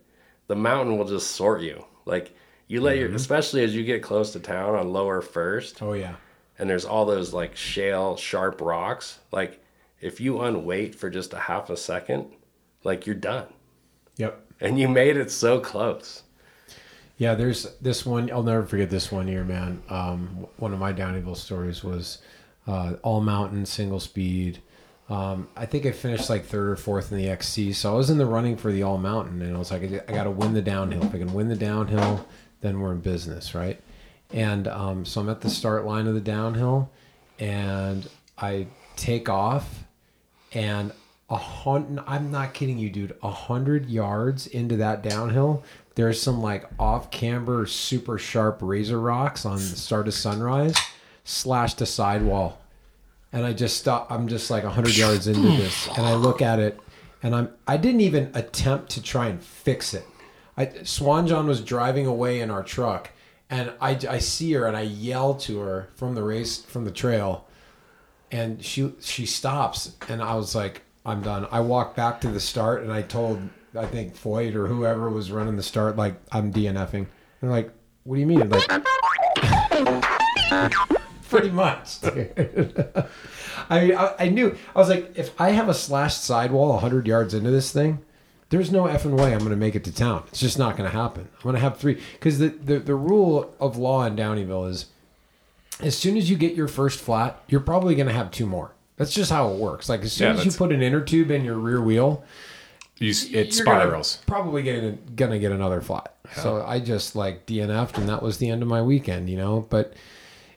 the 0.48 0.56
mountain 0.56 0.98
will 0.98 1.08
just 1.08 1.32
sort 1.32 1.62
you. 1.62 1.84
Like 2.06 2.36
you 2.68 2.82
let 2.82 2.98
your, 2.98 3.10
Mhm. 3.10 3.16
especially 3.16 3.64
as 3.64 3.76
you 3.76 3.84
get 3.84 4.04
close 4.04 4.32
to 4.34 4.40
town 4.40 4.76
on 4.76 4.92
lower 4.94 5.22
first 5.22 5.82
Oh 5.82 5.94
yeah. 5.94 6.16
and 6.60 6.70
there's 6.70 6.86
all 6.86 7.06
those 7.06 7.34
like 7.34 7.56
shale 7.56 8.18
sharp 8.18 8.60
rocks 8.62 9.20
like 9.32 9.62
if 10.02 10.20
you 10.22 10.42
unweight 10.42 10.94
for 10.96 11.10
just 11.10 11.34
a 11.34 11.38
half 11.40 11.70
a 11.70 11.78
second 11.78 12.34
like 12.84 13.06
you're 13.06 13.16
done 13.16 13.48
Yep. 14.18 14.42
and 14.60 14.78
you 14.80 14.88
made 14.90 15.16
it 15.18 15.32
so 15.32 15.60
close 15.62 16.24
Yeah, 17.18 17.34
there's 17.34 17.64
this 17.82 18.06
one. 18.06 18.32
I'll 18.32 18.44
never 18.44 18.64
forget 18.64 18.90
this 18.90 19.12
one 19.12 19.28
year, 19.28 19.44
man. 19.44 19.82
Um, 19.90 20.48
one 20.58 20.74
of 20.74 20.80
my 20.80 20.94
Downieville 20.94 21.38
stories 21.38 21.84
was 21.84 22.20
uh, 22.68 22.94
all 23.02 23.22
mountain, 23.22 23.66
single 23.66 24.00
speed. 24.00 24.60
Um, 25.10 25.48
I 25.56 25.66
think 25.66 25.86
I 25.86 25.92
finished 25.92 26.30
like 26.30 26.46
third 26.46 26.70
or 26.70 26.76
fourth 26.76 27.12
in 27.12 27.18
the 27.18 27.30
XC, 27.30 27.74
so 27.74 27.94
I 27.94 27.98
was 27.98 28.10
in 28.10 28.18
the 28.18 28.26
running 28.26 28.58
for 28.58 28.72
the 28.72 28.84
all 28.84 28.98
mountain, 28.98 29.42
and 29.42 29.56
I 29.56 29.60
was 29.60 29.72
like, 29.72 29.84
I 29.84 30.12
got 30.12 30.26
to 30.26 30.32
win 30.32 30.54
the 30.54 30.62
downhill. 30.62 31.06
If 31.06 31.16
I 31.16 31.18
can 31.18 31.34
win 31.34 31.48
the 31.48 31.56
downhill, 31.56 32.28
then 32.62 32.80
we're 32.80 32.92
in 32.92 33.00
business, 33.00 33.56
right? 33.56 33.82
And 34.32 34.68
um, 34.68 35.06
so 35.06 35.22
I'm 35.22 35.30
at 35.30 35.42
the 35.42 35.50
start 35.50 35.86
line 35.86 36.08
of 36.08 36.14
the 36.14 36.22
downhill, 36.22 36.92
and 37.40 38.08
I 38.38 38.68
take 38.98 39.30
off, 39.30 39.86
and 40.52 40.92
a 41.30 41.38
hundred. 41.38 42.04
I'm 42.06 42.30
not 42.30 42.54
kidding 42.54 42.78
you, 42.78 42.90
dude. 42.90 43.16
A 43.24 43.32
hundred 43.32 43.90
yards 43.90 44.46
into 44.46 44.76
that 44.78 45.04
downhill, 45.04 45.64
there's 45.98 46.22
some 46.22 46.44
like 46.44 46.64
off 46.78 47.10
camber, 47.10 47.66
super 47.66 48.20
sharp 48.20 48.60
razor 48.62 49.02
rocks 49.02 49.48
on 49.48 49.56
the 49.56 49.62
start 49.64 50.08
of 50.08 50.14
sunrise, 50.14 50.76
slashed 51.24 51.82
a 51.82 51.88
sidewall, 51.88 52.60
and 53.34 53.44
I 53.44 53.54
just 53.54 53.78
stop. 53.78 54.12
I'm 54.12 54.28
just 54.28 54.52
like 54.52 54.64
a 54.64 54.70
hundred 54.70 54.96
yards 54.96 55.26
into 55.28 55.42
this, 55.42 55.88
and 55.98 56.06
I 56.06 56.14
look 56.14 56.40
at 56.40 56.60
it, 56.60 56.80
and 57.24 57.36
I'm. 57.36 57.50
I 57.68 57.78
didn't 57.78 58.02
even 58.02 58.30
attempt 58.36 58.92
to 58.92 59.02
try 59.02 59.26
and 59.26 59.42
fix 59.42 59.96
it. 59.96 60.06
I 60.56 60.72
Swan 60.84 61.26
John 61.26 61.48
was 61.48 61.62
driving 61.62 62.06
away 62.06 62.42
in 62.42 62.52
our 62.52 62.62
truck, 62.62 63.10
and 63.50 63.74
I, 63.82 63.98
I 64.08 64.20
see 64.20 64.54
her 64.54 64.68
and 64.68 64.78
I 64.78 64.82
yell 64.82 65.34
to 65.34 65.60
her 65.62 65.90
from 65.96 66.14
the 66.14 66.22
race 66.22 66.62
from 66.62 66.86
the 66.86 66.92
trail, 66.92 67.48
and 68.32 68.64
she 68.64 68.94
she 69.02 69.26
stops 69.26 69.96
and 70.08 70.22
I 70.22 70.36
was 70.36 70.54
like 70.54 70.84
I'm 71.04 71.24
done. 71.24 71.48
I 71.52 71.62
walked 71.62 71.96
back 71.96 72.22
to 72.22 72.28
the 72.28 72.40
start 72.40 72.84
and 72.84 72.94
I 72.94 73.02
told 73.02 73.50
I 73.78 73.86
think 73.86 74.16
Foyt 74.16 74.56
or 74.56 74.68
whoever 74.68 75.10
was 75.10 75.32
running 75.32 75.56
the 75.56 75.64
start 75.64 75.96
like 75.96 76.16
I'm 76.32 76.52
DNFing. 76.52 76.94
And 76.94 77.08
they're 77.42 77.50
like, 77.50 77.72
what 78.04 78.16
do 78.16 78.22
you 78.22 78.28
mean? 78.28 78.50
Like 78.50 78.68
pretty 81.30 81.52
much. 81.52 81.98
I 83.70 83.82
mean, 83.82 83.98
I, 83.98 84.16
I 84.20 84.30
knew 84.30 84.56
I 84.76 84.80
was 84.80 84.90
like, 84.90 85.12
if 85.16 85.40
I 85.40 85.52
have 85.52 85.70
a 85.70 85.74
slashed 85.74 86.24
sidewall 86.24 86.70
100 86.74 87.06
yards 87.06 87.34
into 87.34 87.52
this 87.52 87.72
thing, 87.72 88.00
there's 88.50 88.72
no 88.72 88.84
effing 88.84 89.18
way 89.20 89.34
I'm 89.34 89.40
going 89.40 89.52
to 89.52 89.58
make 89.58 89.76
it 89.76 89.84
to 89.86 89.94
town. 89.94 90.24
It's 90.30 90.40
just 90.40 90.58
not 90.58 90.78
going 90.78 90.90
to 90.90 90.96
happen. 90.96 91.28
I'm 91.36 91.44
going 91.44 91.56
to 91.56 91.62
have 91.62 91.78
three 91.78 92.02
because 92.14 92.40
the, 92.40 92.50
the 92.50 92.80
the 92.80 92.96
rule 92.96 93.54
of 93.60 93.78
law 93.78 94.06
in 94.06 94.16
Downieville 94.16 94.70
is 94.70 94.86
as 95.82 95.98
soon 95.98 96.18
as 96.18 96.30
you 96.30 96.38
get 96.38 96.56
your 96.56 96.68
first 96.68 97.00
flat, 97.00 97.44
you're 97.50 97.62
probably 97.62 97.94
going 97.94 98.08
to 98.08 98.14
have 98.14 98.32
two 98.32 98.46
more. 98.46 98.72
That's 98.96 99.14
just 99.14 99.32
how 99.32 99.52
it 99.52 99.60
works. 99.60 99.90
Like 99.90 100.02
as 100.02 100.14
soon 100.14 100.34
Yeah, 100.34 100.40
as 100.40 100.46
you 100.46 100.52
put 100.52 100.72
an 100.72 100.82
inner 100.82 101.02
tube 101.02 101.30
in 101.30 101.44
your 101.44 101.58
rear 101.58 101.82
wheel, 101.82 102.24
You, 103.00 103.12
it 103.12 103.56
you're 103.56 103.66
gonna 103.66 103.82
spirals. 103.82 104.22
probably 104.26 104.64
getting 104.64 104.98
gonna 105.16 105.40
get 105.40 105.52
another 105.52 105.82
flat. 105.82 106.14
So 106.36 106.64
I 106.66 106.80
just 106.80 107.16
like 107.16 107.46
DNF'd, 107.46 107.98
and 107.98 108.10
that 108.10 108.22
was 108.24 108.38
the 108.40 108.50
end 108.50 108.62
of 108.62 108.68
my 108.68 108.82
weekend. 108.82 109.30
You 109.30 109.38
know, 109.38 109.68
but 109.70 109.94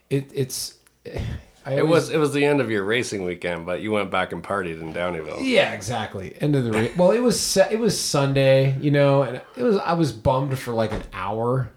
it 0.09 0.29
it's. 0.33 0.75
I 1.63 1.73
It 1.73 1.81
always- 1.81 1.91
was 1.91 2.09
it 2.09 2.17
was 2.17 2.33
the 2.33 2.43
end 2.43 2.59
of 2.59 2.71
your 2.71 2.83
racing 2.83 3.23
weekend, 3.23 3.67
but 3.67 3.81
you 3.81 3.91
went 3.91 4.09
back 4.09 4.31
and 4.33 4.43
partied 4.43 4.81
in 4.81 4.93
Downieville. 4.95 5.37
Yeah, 5.41 5.73
exactly. 5.73 6.35
End 6.41 6.55
of 6.55 6.63
the 6.63 6.71
race. 6.71 6.97
Well, 6.97 7.11
it 7.11 7.19
was 7.19 7.55
it 7.55 7.79
was 7.79 7.99
Sunday, 7.99 8.75
you 8.79 8.89
know, 8.89 9.21
and 9.21 9.39
it 9.55 9.61
was 9.61 9.77
I 9.77 9.93
was 9.93 10.11
bummed 10.11 10.57
for 10.57 10.73
like 10.73 10.91
an 10.91 11.03
hour, 11.13 11.69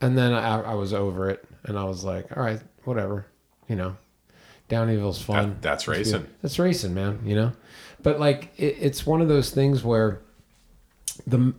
and 0.00 0.16
then 0.16 0.32
I, 0.32 0.60
I 0.60 0.74
was 0.74 0.92
over 0.94 1.28
it, 1.28 1.44
and 1.64 1.76
I 1.76 1.82
was 1.82 2.04
like, 2.04 2.36
all 2.36 2.42
right, 2.44 2.60
whatever, 2.84 3.26
you 3.68 3.74
know, 3.74 3.96
Downieville's 4.68 5.20
fun. 5.22 5.50
That- 5.50 5.62
that's 5.62 5.88
racing. 5.88 6.26
That's 6.42 6.58
racing, 6.58 6.94
man. 6.94 7.20
You 7.24 7.34
know, 7.36 7.52
but 8.02 8.18
like 8.20 8.52
it, 8.56 8.76
it's 8.80 9.06
one 9.06 9.20
of 9.20 9.28
those 9.28 9.50
things 9.50 9.84
where 9.84 10.20
the 11.26 11.54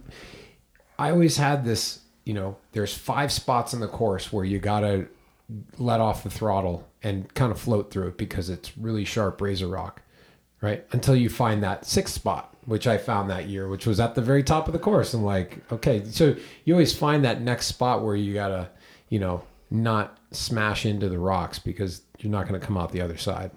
I 0.98 1.12
always 1.12 1.38
had 1.38 1.66
this, 1.66 2.00
you 2.26 2.34
know, 2.34 2.58
there's 2.72 2.94
five 2.96 3.32
spots 3.32 3.74
in 3.74 3.80
the 3.80 3.88
course 3.88 4.32
where 4.32 4.46
you 4.46 4.60
gotta 4.60 5.08
let 5.78 6.00
off 6.00 6.24
the 6.24 6.30
throttle 6.30 6.88
and 7.04 7.32
kind 7.34 7.52
of 7.52 7.60
float 7.60 7.92
through 7.92 8.08
it 8.08 8.18
because 8.18 8.50
it's 8.50 8.78
really 8.78 9.04
sharp 9.06 9.42
razor 9.42 9.68
rock, 9.68 10.02
right? 10.62 10.86
Until 10.92 11.16
you 11.16 11.30
find 11.30 11.62
that 11.64 11.86
sixth 11.86 12.14
spot, 12.16 12.56
which 12.66 12.88
I 12.88 12.98
found 12.98 13.30
that 13.30 13.48
year, 13.50 13.68
which 13.68 13.86
was 13.86 14.00
at 14.00 14.16
the 14.16 14.22
very 14.22 14.42
top 14.44 14.68
of 14.68 14.74
the 14.74 14.80
course. 14.80 15.14
I'm 15.14 15.24
like, 15.24 15.60
okay, 15.72 16.04
so 16.06 16.36
you 16.64 16.74
always 16.74 16.96
find 16.98 17.26
that 17.26 17.42
next 17.42 17.66
spot 17.68 18.04
where 18.04 18.16
you 18.16 18.34
gotta, 18.34 18.70
you 19.10 19.20
know, 19.20 19.44
not 19.70 20.18
smash 20.32 20.86
into 20.86 21.10
the 21.10 21.20
rocks 21.20 21.60
because 21.60 22.02
you're 22.24 22.32
not 22.32 22.48
gonna 22.48 22.60
come 22.60 22.78
out 22.78 22.92
the 22.92 23.02
other 23.02 23.18
side. 23.18 23.52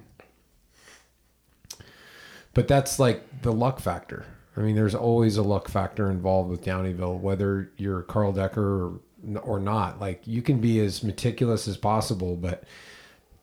But 2.52 2.68
that's 2.68 2.98
like 2.98 3.42
the 3.42 3.52
luck 3.52 3.80
factor. 3.80 4.26
I 4.56 4.60
mean, 4.60 4.74
there's 4.74 4.94
always 4.94 5.36
a 5.36 5.42
luck 5.42 5.68
factor 5.68 6.10
involved 6.10 6.50
with 6.50 6.64
Downieville, 6.64 7.20
whether 7.20 7.70
you're 7.76 8.02
Carl 8.02 8.32
Decker 8.32 8.86
or, 8.86 9.00
or 9.42 9.60
not. 9.60 10.00
Like, 10.00 10.26
you 10.26 10.40
can 10.40 10.60
be 10.60 10.80
as 10.80 11.02
meticulous 11.02 11.68
as 11.68 11.76
possible, 11.76 12.36
but 12.36 12.64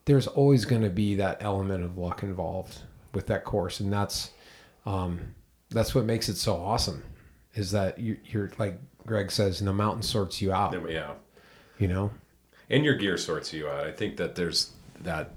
there's 0.05 0.25
always 0.25 0.65
going 0.65 0.81
to 0.81 0.89
be 0.89 1.15
that 1.15 1.37
element 1.41 1.83
of 1.83 1.97
luck 1.97 2.23
involved 2.23 2.79
with 3.13 3.27
that 3.27 3.43
course, 3.45 3.79
and 3.79 3.93
that's 3.93 4.31
um, 4.85 5.35
that's 5.69 5.93
what 5.93 6.05
makes 6.05 6.27
it 6.29 6.37
so 6.37 6.55
awesome. 6.55 7.03
Is 7.53 7.71
that 7.71 7.99
you, 7.99 8.17
you're 8.25 8.51
like 8.57 8.79
Greg 9.05 9.31
says, 9.31 9.59
the 9.59 9.71
mountain 9.71 10.01
sorts 10.01 10.41
you 10.41 10.51
out. 10.51 10.73
Yeah. 10.89 11.11
You 11.77 11.87
know, 11.87 12.11
and 12.69 12.83
your 12.83 12.95
gear 12.95 13.17
sorts 13.17 13.53
you 13.53 13.67
out. 13.67 13.85
I 13.85 13.91
think 13.91 14.17
that 14.17 14.35
there's 14.35 14.71
that. 15.03 15.31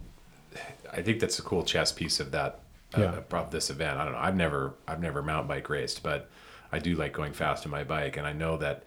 I 0.93 1.03
think 1.03 1.21
that's 1.21 1.39
a 1.39 1.43
cool 1.43 1.63
chess 1.63 1.93
piece 1.93 2.21
of 2.21 2.31
that. 2.33 2.61
Uh, 2.97 3.01
Yeah. 3.01 3.21
Of 3.39 3.51
this 3.51 3.69
event. 3.71 3.99
I 3.99 4.05
don't 4.05 4.13
know. 4.15 4.19
I've 4.21 4.37
never 4.37 4.75
I've 4.87 5.01
never 5.01 5.23
mountain 5.23 5.49
bike 5.49 5.69
raced, 5.69 6.03
but 6.03 6.31
I 6.73 6.79
do 6.79 6.95
like 6.95 7.13
going 7.13 7.33
fast 7.33 7.67
on 7.67 7.71
my 7.73 7.85
bike, 7.85 8.17
and 8.17 8.27
I 8.27 8.33
know 8.33 8.57
that 8.59 8.85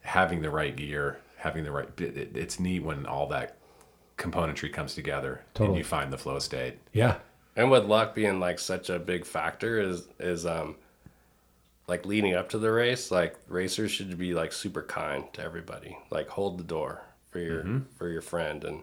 having 0.00 0.42
the 0.42 0.50
right 0.50 0.74
gear, 0.74 1.18
having 1.36 1.64
the 1.64 1.70
right, 1.70 1.88
it, 2.00 2.16
it- 2.16 2.36
it's 2.36 2.58
neat 2.58 2.82
when 2.82 3.06
all 3.06 3.26
that 3.28 3.56
componentry 4.18 4.72
comes 4.72 4.94
together 4.94 5.42
and 5.58 5.76
you 5.76 5.84
find 5.84 6.12
the 6.12 6.18
flow 6.18 6.38
state. 6.38 6.78
Yeah. 6.92 7.16
And 7.56 7.70
with 7.70 7.84
luck 7.84 8.14
being 8.14 8.40
like 8.40 8.58
such 8.58 8.88
a 8.90 8.98
big 8.98 9.24
factor 9.26 9.80
is 9.80 10.08
is 10.18 10.46
um 10.46 10.76
like 11.88 12.06
leading 12.06 12.34
up 12.34 12.48
to 12.50 12.58
the 12.58 12.70
race, 12.70 13.10
like 13.10 13.36
racers 13.48 13.90
should 13.90 14.16
be 14.18 14.32
like 14.34 14.52
super 14.52 14.82
kind 14.82 15.24
to 15.34 15.42
everybody. 15.42 15.96
Like 16.10 16.28
hold 16.28 16.58
the 16.58 16.64
door 16.64 17.02
for 17.30 17.38
your 17.38 17.62
Mhm. 17.64 17.84
for 17.96 18.08
your 18.08 18.22
friend 18.22 18.64
and 18.64 18.82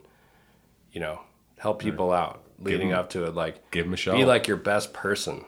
you 0.91 0.99
know, 0.99 1.21
help 1.59 1.79
people 1.79 2.11
out 2.11 2.41
leading 2.59 2.91
'em- 2.91 2.99
up 2.99 3.09
to 3.11 3.23
it 3.25 3.35
like 3.35 3.69
give 3.71 3.85
'em 3.85 3.93
a 3.93 4.11
Be 4.17 4.25
like 4.25 4.47
your 4.47 4.57
best 4.57 4.91
person. 4.93 5.45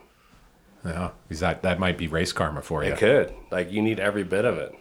Yeah, 0.85 1.11
because 1.27 1.41
that 1.41 1.61
that 1.63 1.79
might 1.79 1.97
be 1.97 2.07
race 2.07 2.31
karma 2.33 2.61
for 2.61 2.83
you. 2.83 2.91
It 2.93 2.97
could. 2.97 3.33
Like 3.51 3.71
you 3.71 3.81
need 3.81 3.99
every 3.99 4.23
bit 4.23 4.45
of 4.45 4.57
it. 4.57 4.73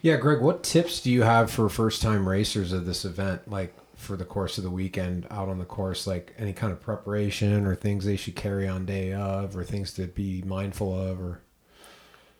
Yeah, 0.00 0.16
Greg, 0.16 0.40
what 0.40 0.62
tips 0.62 1.00
do 1.00 1.10
you 1.10 1.22
have 1.22 1.50
for 1.50 1.68
first 1.68 2.00
time 2.02 2.28
racers 2.28 2.72
of 2.72 2.86
this 2.86 3.04
event? 3.04 3.50
Like 3.50 3.74
for 3.96 4.16
the 4.16 4.24
course 4.24 4.58
of 4.58 4.64
the 4.64 4.70
weekend 4.70 5.26
out 5.30 5.48
on 5.48 5.58
the 5.58 5.64
course, 5.64 6.06
like 6.06 6.34
any 6.38 6.52
kind 6.52 6.72
of 6.72 6.80
preparation 6.82 7.66
or 7.66 7.74
things 7.74 8.04
they 8.04 8.16
should 8.16 8.36
carry 8.36 8.68
on 8.68 8.84
day 8.84 9.12
of 9.12 9.56
or 9.56 9.64
things 9.64 9.92
to 9.94 10.06
be 10.06 10.42
mindful 10.46 10.94
of 11.00 11.20
or 11.20 11.40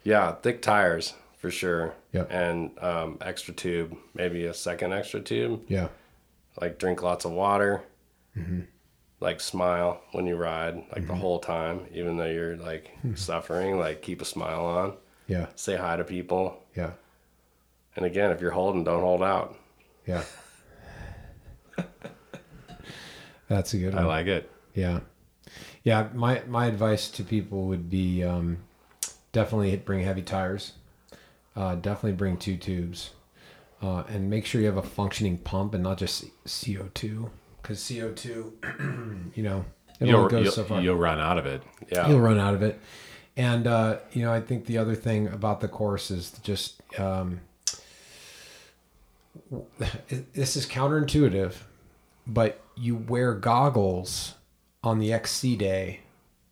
Yeah, 0.04 0.32
thick 0.32 0.60
tires 0.62 1.14
for 1.38 1.50
sure. 1.50 1.94
Yep. 2.12 2.28
And 2.30 2.70
um, 2.80 3.18
extra 3.20 3.54
tube, 3.54 3.96
maybe 4.14 4.44
a 4.46 4.54
second 4.54 4.92
extra 4.92 5.20
tube. 5.20 5.62
Yeah. 5.68 5.88
Like 6.60 6.78
drink 6.78 7.02
lots 7.02 7.24
of 7.24 7.32
water. 7.32 7.82
Mhm. 8.36 8.66
Like 9.20 9.40
smile 9.40 10.02
when 10.12 10.26
you 10.26 10.36
ride, 10.36 10.74
like 10.94 11.06
the 11.06 11.12
Mhm. 11.14 11.18
whole 11.20 11.38
time, 11.38 11.86
even 11.92 12.16
though 12.16 12.26
you're 12.30 12.56
like 12.56 12.90
suffering. 13.14 13.78
Like 13.78 14.02
keep 14.02 14.20
a 14.20 14.24
smile 14.24 14.64
on. 14.66 14.96
Yeah. 15.26 15.46
Say 15.56 15.76
hi 15.76 15.96
to 15.96 16.04
people. 16.04 16.62
Yeah. 16.76 16.92
And 17.96 18.04
again, 18.04 18.30
if 18.30 18.40
you're 18.40 18.50
holding, 18.50 18.84
don't 18.84 19.00
hold 19.00 19.22
out. 19.22 19.56
Yeah. 20.06 20.22
That's 23.48 23.72
a 23.74 23.78
good 23.78 23.94
I 23.94 24.04
like 24.04 24.26
it. 24.26 24.50
Yeah. 24.74 25.00
Yeah, 25.84 26.08
my 26.14 26.42
my 26.48 26.66
advice 26.66 27.08
to 27.12 27.22
people 27.22 27.66
would 27.68 27.88
be 27.88 28.22
um, 28.24 28.58
definitely 29.32 29.76
bring 29.76 30.04
heavy 30.04 30.22
tires. 30.22 30.72
Uh, 31.54 31.76
definitely 31.76 32.12
bring 32.12 32.36
two 32.36 32.56
tubes. 32.56 33.10
Uh, 33.82 34.04
and 34.08 34.30
make 34.30 34.46
sure 34.46 34.60
you 34.60 34.66
have 34.66 34.78
a 34.78 34.82
functioning 34.82 35.36
pump 35.38 35.74
and 35.74 35.82
not 35.82 35.98
just 35.98 36.24
CO2 36.46 37.28
cuz 37.62 37.78
CO2 37.78 39.36
you 39.36 39.42
know, 39.42 39.64
it 40.00 40.08
You'll, 40.08 40.20
only 40.20 40.30
goes 40.30 40.44
you'll, 40.44 40.52
so 40.52 40.64
far. 40.64 40.80
you'll 40.80 40.96
run 40.96 41.18
out 41.18 41.36
of 41.38 41.46
it. 41.46 41.62
Yeah. 41.92 42.08
You'll 42.08 42.20
run 42.20 42.38
out 42.38 42.54
of 42.54 42.62
it. 42.62 42.80
And 43.36 43.66
uh, 43.66 43.98
you 44.12 44.22
know, 44.22 44.32
I 44.32 44.40
think 44.40 44.64
the 44.66 44.78
other 44.78 44.94
thing 44.94 45.28
about 45.28 45.60
the 45.60 45.68
course 45.68 46.10
is 46.10 46.30
just 46.42 46.80
um, 46.98 47.40
this 50.32 50.56
is 50.56 50.66
counterintuitive, 50.66 51.54
but 52.26 52.60
you 52.76 52.96
wear 52.96 53.34
goggles 53.34 54.34
on 54.82 54.98
the 54.98 55.12
XC 55.12 55.56
day 55.56 56.00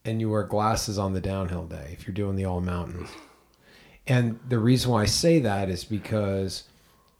and 0.04 0.20
you 0.20 0.30
wear 0.30 0.42
glasses 0.42 0.98
on 0.98 1.14
the 1.14 1.20
downhill 1.20 1.66
day 1.66 1.90
if 1.92 2.06
you're 2.06 2.14
doing 2.14 2.36
the 2.36 2.44
all 2.44 2.60
mountain. 2.60 3.06
And 4.06 4.38
the 4.48 4.58
reason 4.58 4.90
why 4.90 5.02
I 5.02 5.06
say 5.06 5.38
that 5.40 5.70
is 5.70 5.84
because 5.84 6.64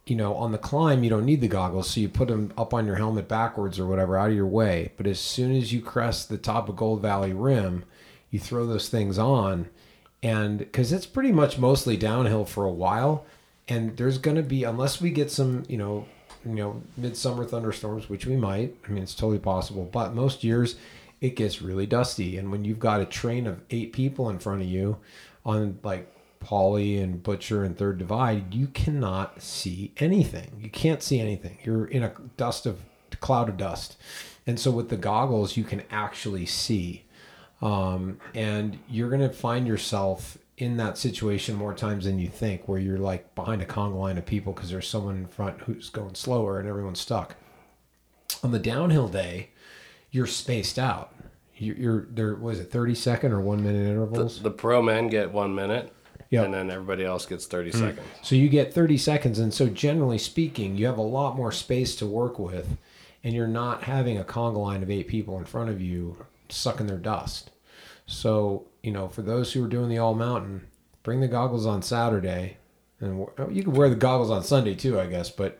you 0.06 0.16
know, 0.16 0.34
on 0.34 0.52
the 0.52 0.58
climb, 0.58 1.02
you 1.02 1.10
don't 1.10 1.24
need 1.24 1.40
the 1.40 1.48
goggles, 1.48 1.90
so 1.90 2.00
you 2.00 2.08
put 2.08 2.28
them 2.28 2.52
up 2.58 2.74
on 2.74 2.86
your 2.86 2.96
helmet 2.96 3.26
backwards 3.26 3.78
or 3.78 3.86
whatever, 3.86 4.18
out 4.18 4.30
of 4.30 4.36
your 4.36 4.46
way. 4.46 4.92
But 4.96 5.06
as 5.06 5.18
soon 5.18 5.56
as 5.56 5.72
you 5.72 5.80
crest 5.80 6.28
the 6.28 6.36
top 6.36 6.68
of 6.68 6.76
Gold 6.76 7.00
Valley 7.00 7.32
Rim, 7.32 7.84
you 8.30 8.38
throw 8.38 8.66
those 8.66 8.88
things 8.88 9.18
on, 9.18 9.68
and 10.22 10.58
because 10.58 10.92
it's 10.92 11.06
pretty 11.06 11.32
much 11.32 11.58
mostly 11.58 11.96
downhill 11.96 12.44
for 12.44 12.64
a 12.64 12.72
while, 12.72 13.24
and 13.68 13.96
there's 13.96 14.18
going 14.18 14.36
to 14.36 14.42
be 14.42 14.64
unless 14.64 15.00
we 15.00 15.10
get 15.10 15.30
some, 15.30 15.62
you 15.68 15.78
know, 15.78 16.06
you 16.44 16.52
know, 16.52 16.82
midsummer 16.98 17.44
thunderstorms, 17.46 18.10
which 18.10 18.26
we 18.26 18.36
might. 18.36 18.76
I 18.86 18.90
mean, 18.90 19.02
it's 19.02 19.14
totally 19.14 19.38
possible, 19.38 19.88
but 19.90 20.14
most 20.14 20.44
years 20.44 20.76
it 21.22 21.36
gets 21.36 21.62
really 21.62 21.86
dusty, 21.86 22.36
and 22.36 22.50
when 22.50 22.64
you've 22.64 22.78
got 22.78 23.00
a 23.00 23.06
train 23.06 23.46
of 23.46 23.62
eight 23.70 23.94
people 23.94 24.28
in 24.28 24.38
front 24.38 24.60
of 24.60 24.68
you 24.68 24.98
on 25.46 25.78
like 25.82 26.13
Pauley 26.44 27.02
and 27.02 27.22
Butcher 27.22 27.64
and 27.64 27.76
Third 27.76 27.98
Divide, 27.98 28.54
you 28.54 28.66
cannot 28.68 29.40
see 29.42 29.92
anything. 29.98 30.52
You 30.60 30.70
can't 30.70 31.02
see 31.02 31.20
anything. 31.20 31.58
You're 31.64 31.86
in 31.86 32.02
a 32.02 32.12
dust 32.36 32.66
of 32.66 32.80
cloud 33.20 33.48
of 33.48 33.56
dust. 33.56 33.96
And 34.46 34.60
so 34.60 34.70
with 34.70 34.88
the 34.90 34.96
goggles, 34.96 35.56
you 35.56 35.64
can 35.64 35.82
actually 35.90 36.46
see. 36.46 37.04
Um, 37.62 38.18
and 38.34 38.78
you're 38.90 39.08
going 39.08 39.22
to 39.22 39.30
find 39.34 39.66
yourself 39.66 40.36
in 40.58 40.76
that 40.76 40.98
situation 40.98 41.54
more 41.54 41.72
times 41.74 42.04
than 42.04 42.18
you 42.18 42.28
think, 42.28 42.68
where 42.68 42.78
you're 42.78 42.98
like 42.98 43.34
behind 43.34 43.62
a 43.62 43.66
conga 43.66 43.98
line 43.98 44.18
of 44.18 44.26
people 44.26 44.52
because 44.52 44.70
there's 44.70 44.86
someone 44.88 45.16
in 45.16 45.26
front 45.26 45.60
who's 45.62 45.88
going 45.88 46.14
slower 46.14 46.60
and 46.60 46.68
everyone's 46.68 47.00
stuck. 47.00 47.36
On 48.42 48.50
the 48.52 48.58
downhill 48.58 49.08
day, 49.08 49.50
you're 50.10 50.26
spaced 50.26 50.78
out. 50.78 51.12
You're, 51.56 51.76
you're 51.76 52.06
there. 52.10 52.34
Was 52.34 52.60
it 52.60 52.70
30 52.70 52.94
second 52.94 53.32
or 53.32 53.40
one 53.40 53.62
minute 53.64 53.84
The, 53.84 53.90
intervals? 53.90 54.42
the 54.42 54.50
pro 54.50 54.82
men 54.82 55.08
get 55.08 55.32
one 55.32 55.54
minute. 55.54 55.92
Yep. 56.34 56.44
And 56.46 56.54
then 56.54 56.70
everybody 56.70 57.04
else 57.04 57.26
gets 57.26 57.46
30 57.46 57.70
Mm. 57.70 57.78
seconds. 57.78 58.06
So 58.22 58.34
you 58.36 58.48
get 58.48 58.72
30 58.74 58.96
seconds. 58.98 59.38
And 59.38 59.52
so, 59.52 59.66
generally 59.68 60.18
speaking, 60.18 60.76
you 60.76 60.86
have 60.86 60.98
a 60.98 61.02
lot 61.02 61.36
more 61.36 61.50
space 61.52 61.96
to 61.96 62.06
work 62.06 62.38
with, 62.38 62.76
and 63.22 63.34
you're 63.34 63.46
not 63.46 63.84
having 63.84 64.18
a 64.18 64.24
conga 64.24 64.56
line 64.58 64.82
of 64.82 64.90
eight 64.90 65.08
people 65.08 65.38
in 65.38 65.44
front 65.44 65.70
of 65.70 65.80
you 65.80 66.26
sucking 66.48 66.86
their 66.86 66.98
dust. 66.98 67.50
So, 68.06 68.66
you 68.82 68.92
know, 68.92 69.08
for 69.08 69.22
those 69.22 69.52
who 69.52 69.64
are 69.64 69.68
doing 69.68 69.88
the 69.88 69.98
all 69.98 70.14
mountain, 70.14 70.66
bring 71.02 71.20
the 71.20 71.28
goggles 71.28 71.66
on 71.66 71.82
Saturday. 71.82 72.58
And 73.00 73.26
oh, 73.38 73.48
you 73.50 73.62
can 73.64 73.72
wear 73.72 73.88
the 73.88 73.96
goggles 73.96 74.30
on 74.30 74.44
Sunday 74.44 74.74
too, 74.74 75.00
I 75.00 75.06
guess. 75.06 75.30
But 75.30 75.58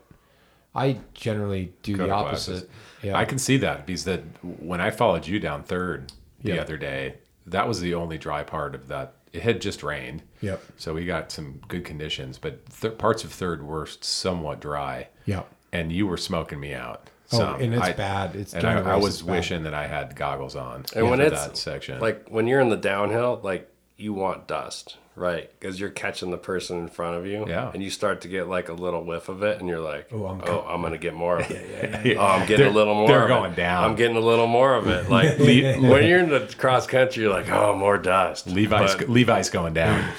I 0.73 0.97
generally 1.13 1.73
do 1.83 1.97
Go 1.97 2.07
the 2.07 2.13
opposite. 2.13 2.69
Yeah. 3.01 3.17
I 3.17 3.25
can 3.25 3.37
see 3.37 3.57
that 3.57 3.85
because 3.85 4.03
that 4.05 4.21
when 4.43 4.81
I 4.81 4.91
followed 4.91 5.25
you 5.27 5.39
down 5.39 5.63
third 5.63 6.11
the 6.43 6.55
Yeah. 6.55 6.61
other 6.61 6.77
day, 6.77 7.15
that 7.47 7.67
was 7.67 7.79
the 7.81 7.93
only 7.93 8.17
dry 8.17 8.43
part 8.43 8.75
of 8.75 8.87
that. 8.89 9.13
It 9.35 9.41
had 9.41 9.61
just 9.61 9.83
rained. 9.83 10.23
Yep. 10.41 10.63
So 10.77 10.93
we 10.93 11.05
got 11.05 11.31
some 11.31 11.59
good 11.67 11.83
conditions, 11.85 12.37
but 12.37 12.65
th- 12.81 12.97
parts 12.97 13.23
of 13.23 13.31
third 13.31 13.61
were 13.65 13.85
somewhat 14.01 14.61
dry. 14.61 15.09
Yep. 15.25 15.47
And 15.73 15.91
you 15.91 16.07
were 16.07 16.17
smoking 16.17 16.59
me 16.59 16.73
out. 16.73 17.09
Oh, 17.33 17.37
some. 17.39 17.61
and 17.61 17.73
it's 17.73 17.83
I- 17.83 17.93
bad. 17.93 18.35
It's 18.35 18.53
and 18.53 18.65
I, 18.65 18.93
I 18.93 18.95
was 18.95 19.15
it's 19.15 19.21
bad. 19.23 19.31
wishing 19.31 19.63
that 19.63 19.73
I 19.73 19.87
had 19.87 20.15
goggles 20.15 20.55
on 20.55 20.85
And 20.95 21.09
when 21.09 21.19
for 21.19 21.25
it's 21.25 21.45
that 21.47 21.57
section. 21.57 21.99
like 21.99 22.27
when 22.29 22.47
you're 22.47 22.61
in 22.61 22.69
the 22.69 22.77
downhill, 22.77 23.39
like 23.43 23.69
you 23.97 24.13
want 24.13 24.47
dust, 24.47 24.97
right? 25.15 25.49
Because 25.59 25.79
you're 25.79 25.89
catching 25.89 26.29
the 26.31 26.37
person 26.37 26.77
in 26.79 26.87
front 26.87 27.17
of 27.17 27.25
you, 27.25 27.45
Yeah. 27.47 27.71
and 27.73 27.81
you 27.81 27.89
start 27.89 28.21
to 28.21 28.27
get 28.27 28.47
like 28.49 28.69
a 28.69 28.73
little 28.73 29.03
whiff 29.03 29.29
of 29.29 29.43
it, 29.43 29.59
and 29.59 29.69
you're 29.69 29.79
like, 29.79 30.09
Oh, 30.11 30.25
I'm 30.27 30.41
oh, 30.45 30.65
I'm 30.67 30.81
gonna 30.81 30.97
get 30.97 31.13
more 31.13 31.39
of 31.39 31.49
it. 31.51 32.05
yeah. 32.05 32.13
Oh, 32.19 32.25
I'm 32.25 32.41
getting 32.47 32.65
They're- 32.65 32.67
a 32.67 32.75
little 32.75 32.95
more. 32.95 33.07
they're 33.07 33.23
of 33.23 33.27
going 33.29 33.51
it. 33.53 33.55
down. 33.55 33.83
I'm 33.83 33.95
getting 33.95 34.17
a 34.17 34.21
little 34.21 34.47
more 34.47 34.75
of 34.75 34.87
it. 34.87 35.09
Like 35.09 35.39
le- 35.39 35.79
when 35.89 36.05
you're 36.05 36.19
in 36.19 36.29
the 36.29 36.53
cross 36.57 36.85
country, 36.87 37.23
you're 37.23 37.33
like, 37.33 37.49
oh, 37.49 37.75
more 37.75 37.97
dust. 37.97 38.47
Levi's 38.47 38.95
But- 38.95 39.09
Levi's 39.09 39.49
going 39.49 39.73
down. 39.73 40.11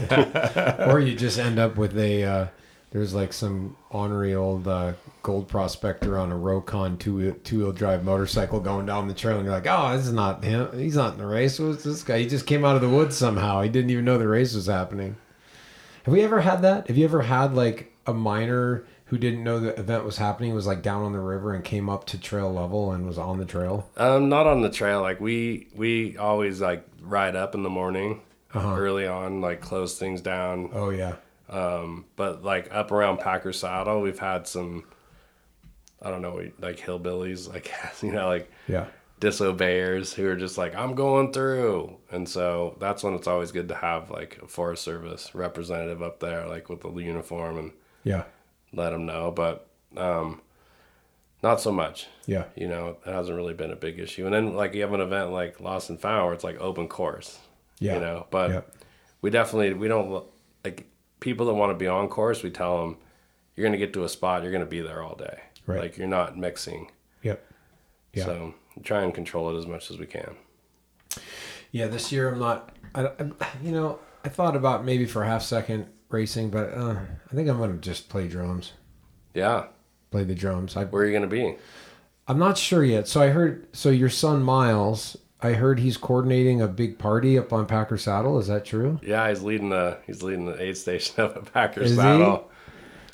or 0.88 1.00
you 1.00 1.14
just 1.14 1.38
end 1.38 1.58
up 1.58 1.76
with 1.76 1.96
a 1.98 2.24
uh, 2.24 2.46
there's 2.90 3.12
like 3.14 3.32
some 3.32 3.76
ornery 3.90 4.34
old 4.34 4.66
uh, 4.66 4.94
gold 5.22 5.48
prospector 5.48 6.18
on 6.18 6.32
a 6.32 6.34
Rokon 6.36 6.98
two 6.98 7.32
two 7.44 7.58
wheel 7.58 7.72
drive 7.72 8.04
motorcycle 8.04 8.60
going 8.60 8.86
down 8.86 9.08
the 9.08 9.14
trail, 9.14 9.36
and 9.36 9.44
you're 9.44 9.54
like, 9.54 9.66
oh, 9.68 9.96
this 9.96 10.06
is 10.06 10.12
not 10.12 10.42
him. 10.44 10.68
He's 10.78 10.96
not 10.96 11.12
in 11.14 11.18
the 11.18 11.26
race. 11.26 11.58
What's 11.58 11.84
this 11.84 12.02
guy? 12.02 12.20
He 12.20 12.26
just 12.28 12.46
came 12.46 12.64
out 12.64 12.76
of 12.76 12.82
the 12.82 12.88
woods 12.88 13.16
somehow. 13.16 13.60
He 13.62 13.68
didn't 13.68 13.90
even 13.90 14.04
know 14.04 14.16
the 14.18 14.28
race 14.28 14.54
was 14.54 14.66
happening. 14.66 15.16
Have 16.04 16.14
we 16.14 16.22
ever 16.22 16.40
had 16.40 16.62
that? 16.62 16.86
Have 16.88 16.96
you 16.96 17.04
ever 17.04 17.22
had 17.22 17.54
like 17.54 17.92
a 18.06 18.14
miner 18.14 18.84
who 19.06 19.18
didn't 19.18 19.42
know 19.44 19.58
the 19.60 19.78
event 19.78 20.04
was 20.04 20.16
happening 20.18 20.54
was 20.54 20.66
like 20.66 20.82
down 20.82 21.02
on 21.02 21.12
the 21.12 21.20
river 21.20 21.54
and 21.54 21.64
came 21.64 21.88
up 21.90 22.04
to 22.06 22.18
trail 22.18 22.52
level 22.52 22.92
and 22.92 23.06
was 23.06 23.18
on 23.18 23.38
the 23.38 23.44
trail? 23.44 23.90
Um, 23.98 24.28
not 24.30 24.46
on 24.46 24.62
the 24.62 24.70
trail. 24.70 25.02
Like 25.02 25.20
we 25.20 25.68
we 25.74 26.16
always 26.16 26.60
like 26.62 26.86
ride 27.02 27.36
up 27.36 27.54
in 27.54 27.62
the 27.62 27.70
morning, 27.70 28.22
Uh-huh. 28.54 28.74
early 28.78 29.06
on, 29.06 29.42
like 29.42 29.60
close 29.60 29.98
things 29.98 30.22
down. 30.22 30.70
Oh 30.72 30.88
yeah. 30.88 31.16
Um, 31.48 32.04
but 32.16 32.44
like 32.44 32.68
up 32.74 32.90
around 32.92 33.18
Packer 33.20 33.52
Saddle, 33.52 34.00
we've 34.00 34.18
had 34.18 34.46
some, 34.46 34.84
I 36.02 36.10
don't 36.10 36.22
know, 36.22 36.42
like 36.60 36.78
hillbillies, 36.78 37.48
like 37.52 37.72
you 38.02 38.12
know, 38.12 38.28
like 38.28 38.50
Yeah. 38.66 38.86
disobeyers 39.20 40.12
who 40.14 40.26
are 40.28 40.36
just 40.36 40.58
like, 40.58 40.74
I'm 40.74 40.94
going 40.94 41.32
through, 41.32 41.96
and 42.10 42.28
so 42.28 42.76
that's 42.80 43.02
when 43.02 43.14
it's 43.14 43.26
always 43.26 43.50
good 43.52 43.68
to 43.68 43.74
have 43.74 44.10
like 44.10 44.38
a 44.42 44.46
Forest 44.46 44.82
Service 44.84 45.34
representative 45.34 46.02
up 46.02 46.20
there, 46.20 46.46
like 46.46 46.68
with 46.68 46.80
the 46.82 46.90
uniform, 46.90 47.58
and 47.58 47.72
Yeah. 48.04 48.24
let 48.72 48.90
them 48.90 49.06
know. 49.06 49.30
But 49.30 49.66
um, 49.96 50.42
not 51.42 51.60
so 51.60 51.72
much. 51.72 52.08
Yeah. 52.26 52.44
You 52.56 52.68
know, 52.68 52.96
it 53.06 53.10
hasn't 53.10 53.36
really 53.36 53.54
been 53.54 53.70
a 53.70 53.76
big 53.76 53.98
issue. 53.98 54.26
And 54.26 54.34
then 54.34 54.54
like 54.54 54.74
you 54.74 54.82
have 54.82 54.92
an 54.92 55.00
event 55.00 55.30
like 55.32 55.60
Lost 55.60 55.88
and 55.88 55.98
Found 56.00 56.26
where 56.26 56.34
it's 56.34 56.44
like 56.44 56.60
open 56.60 56.88
course. 56.88 57.38
Yeah. 57.78 57.94
You 57.94 58.00
know, 58.00 58.26
but 58.30 58.50
Yep. 58.50 58.74
we 59.22 59.30
definitely 59.30 59.72
we 59.72 59.88
don't 59.88 60.24
people 61.20 61.46
that 61.46 61.54
want 61.54 61.70
to 61.70 61.74
be 61.74 61.86
on 61.86 62.08
course. 62.08 62.42
We 62.42 62.50
tell 62.50 62.80
them 62.80 62.96
you're 63.54 63.64
going 63.64 63.78
to 63.78 63.84
get 63.84 63.92
to 63.94 64.04
a 64.04 64.08
spot, 64.08 64.42
you're 64.42 64.52
going 64.52 64.64
to 64.64 64.70
be 64.70 64.80
there 64.80 65.02
all 65.02 65.16
day. 65.16 65.40
Right. 65.66 65.80
Like 65.80 65.98
you're 65.98 66.08
not 66.08 66.38
mixing. 66.38 66.90
Yep. 67.22 67.44
Yeah. 68.14 68.24
So 68.24 68.54
try 68.82 69.02
and 69.02 69.12
control 69.12 69.54
it 69.54 69.58
as 69.58 69.66
much 69.66 69.90
as 69.90 69.98
we 69.98 70.06
can. 70.06 70.36
Yeah, 71.72 71.88
this 71.88 72.10
year 72.10 72.30
I'm 72.30 72.38
not. 72.38 72.74
I, 72.94 73.06
I, 73.06 73.50
you 73.62 73.72
know, 73.72 73.98
I 74.24 74.28
thought 74.28 74.56
about 74.56 74.84
maybe 74.84 75.04
for 75.04 75.22
a 75.22 75.26
half 75.26 75.42
second 75.42 75.86
racing, 76.08 76.50
but 76.50 76.72
uh, 76.72 76.96
I 77.30 77.34
think 77.34 77.48
I'm 77.48 77.58
gonna 77.58 77.76
just 77.76 78.08
play 78.08 78.28
drums. 78.28 78.72
Yeah. 79.34 79.66
Play 80.10 80.24
the 80.24 80.34
drums. 80.34 80.76
I, 80.76 80.84
Where 80.84 81.02
are 81.02 81.06
you 81.06 81.12
going 81.12 81.22
to 81.22 81.28
be? 81.28 81.56
I'm 82.26 82.38
not 82.38 82.56
sure 82.58 82.84
yet. 82.84 83.08
So 83.08 83.20
I 83.20 83.28
heard. 83.28 83.66
So 83.76 83.90
your 83.90 84.08
son 84.08 84.42
Miles, 84.42 85.16
I 85.42 85.52
heard 85.52 85.78
he's 85.78 85.96
coordinating 85.96 86.60
a 86.60 86.66
big 86.66 86.98
party 86.98 87.38
up 87.38 87.52
on 87.52 87.66
Packer 87.66 87.96
Saddle. 87.96 88.38
Is 88.38 88.48
that 88.48 88.64
true? 88.64 88.98
Yeah, 89.02 89.28
he's 89.28 89.42
leading 89.42 89.68
the 89.70 89.98
he's 90.06 90.22
leading 90.22 90.46
the 90.46 90.60
aid 90.60 90.76
station 90.76 91.22
up 91.24 91.36
at 91.36 91.52
Packers 91.52 91.84
Is 91.86 91.90
he? 91.92 91.96
Saddle. 91.96 92.50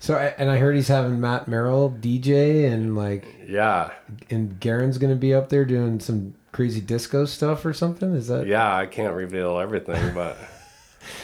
So 0.01 0.17
and 0.17 0.51
I 0.51 0.57
heard 0.59 0.75
he's 0.75 0.89
having 0.89 1.21
Matt 1.21 1.49
Merrill 1.49 1.91
DJ 2.01 2.71
and 2.73 2.97
like 2.97 3.25
Yeah. 3.49 3.91
and 4.31 4.59
Garen's 4.61 4.99
gonna 4.99 5.15
be 5.17 5.35
up 5.35 5.49
there 5.51 5.65
doing 5.65 6.01
some 6.01 6.35
crazy 6.53 6.81
disco 6.81 7.25
stuff 7.27 7.65
or 7.65 7.73
something. 7.73 8.15
Is 8.15 8.29
that? 8.29 8.47
Yeah, 8.47 8.75
I 8.75 8.87
can't 8.87 9.15
reveal 9.15 9.59
everything, 9.59 10.15
but 10.15 10.37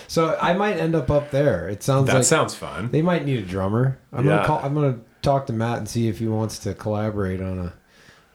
So 0.08 0.36
I 0.40 0.52
might 0.52 0.76
end 0.76 0.94
up 0.94 1.10
up 1.10 1.30
there. 1.30 1.66
It 1.68 1.82
sounds 1.82 2.08
That 2.08 2.16
like 2.16 2.24
sounds 2.24 2.54
fun. 2.54 2.90
They 2.90 3.00
might 3.02 3.24
need 3.24 3.38
a 3.38 3.46
drummer. 3.46 3.98
I'm 4.12 4.26
Yeah. 4.26 4.36
gonna 4.36 4.46
call. 4.46 4.60
I'm 4.62 4.74
gonna 4.74 4.98
talk 5.22 5.46
to 5.46 5.52
Matt 5.54 5.78
and 5.78 5.88
see 5.88 6.08
if 6.08 6.18
he 6.18 6.26
wants 6.28 6.58
to 6.60 6.74
collaborate 6.74 7.40
on 7.40 7.58
a 7.58 7.72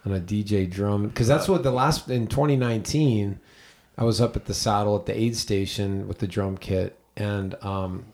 on 0.06 0.14
a 0.14 0.20
DJ 0.20 0.70
drum 0.70 1.08
because 1.08 1.28
that's 1.28 1.48
what 1.48 1.64
the 1.64 1.72
last 1.72 2.10
in 2.10 2.28
2019. 2.28 3.40
I 3.98 4.04
was 4.04 4.20
up 4.20 4.36
at 4.36 4.46
the 4.46 4.54
saddle 4.54 4.98
at 4.98 5.06
the 5.06 5.18
aid 5.18 5.38
station 5.38 6.08
with 6.08 6.20
the 6.20 6.28
drum 6.28 6.58
kit 6.58 6.98
and 7.16 7.56
um, 7.64 8.06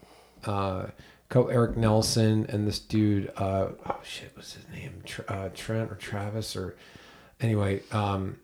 uh, 0.46 0.88
co 1.30 1.48
Eric 1.48 1.76
Nelson 1.76 2.46
and 2.50 2.68
this 2.68 2.80
dude. 2.80 3.32
Uh, 3.36 3.70
oh 3.86 4.00
shit, 4.04 4.32
what's 4.36 4.54
his 4.54 4.68
name? 4.70 5.04
Uh, 5.28 5.50
Trent 5.56 5.92
or 5.92 5.96
Travis 5.96 6.56
or 6.56 6.76
anyway. 7.40 7.82
Um, 7.92 8.38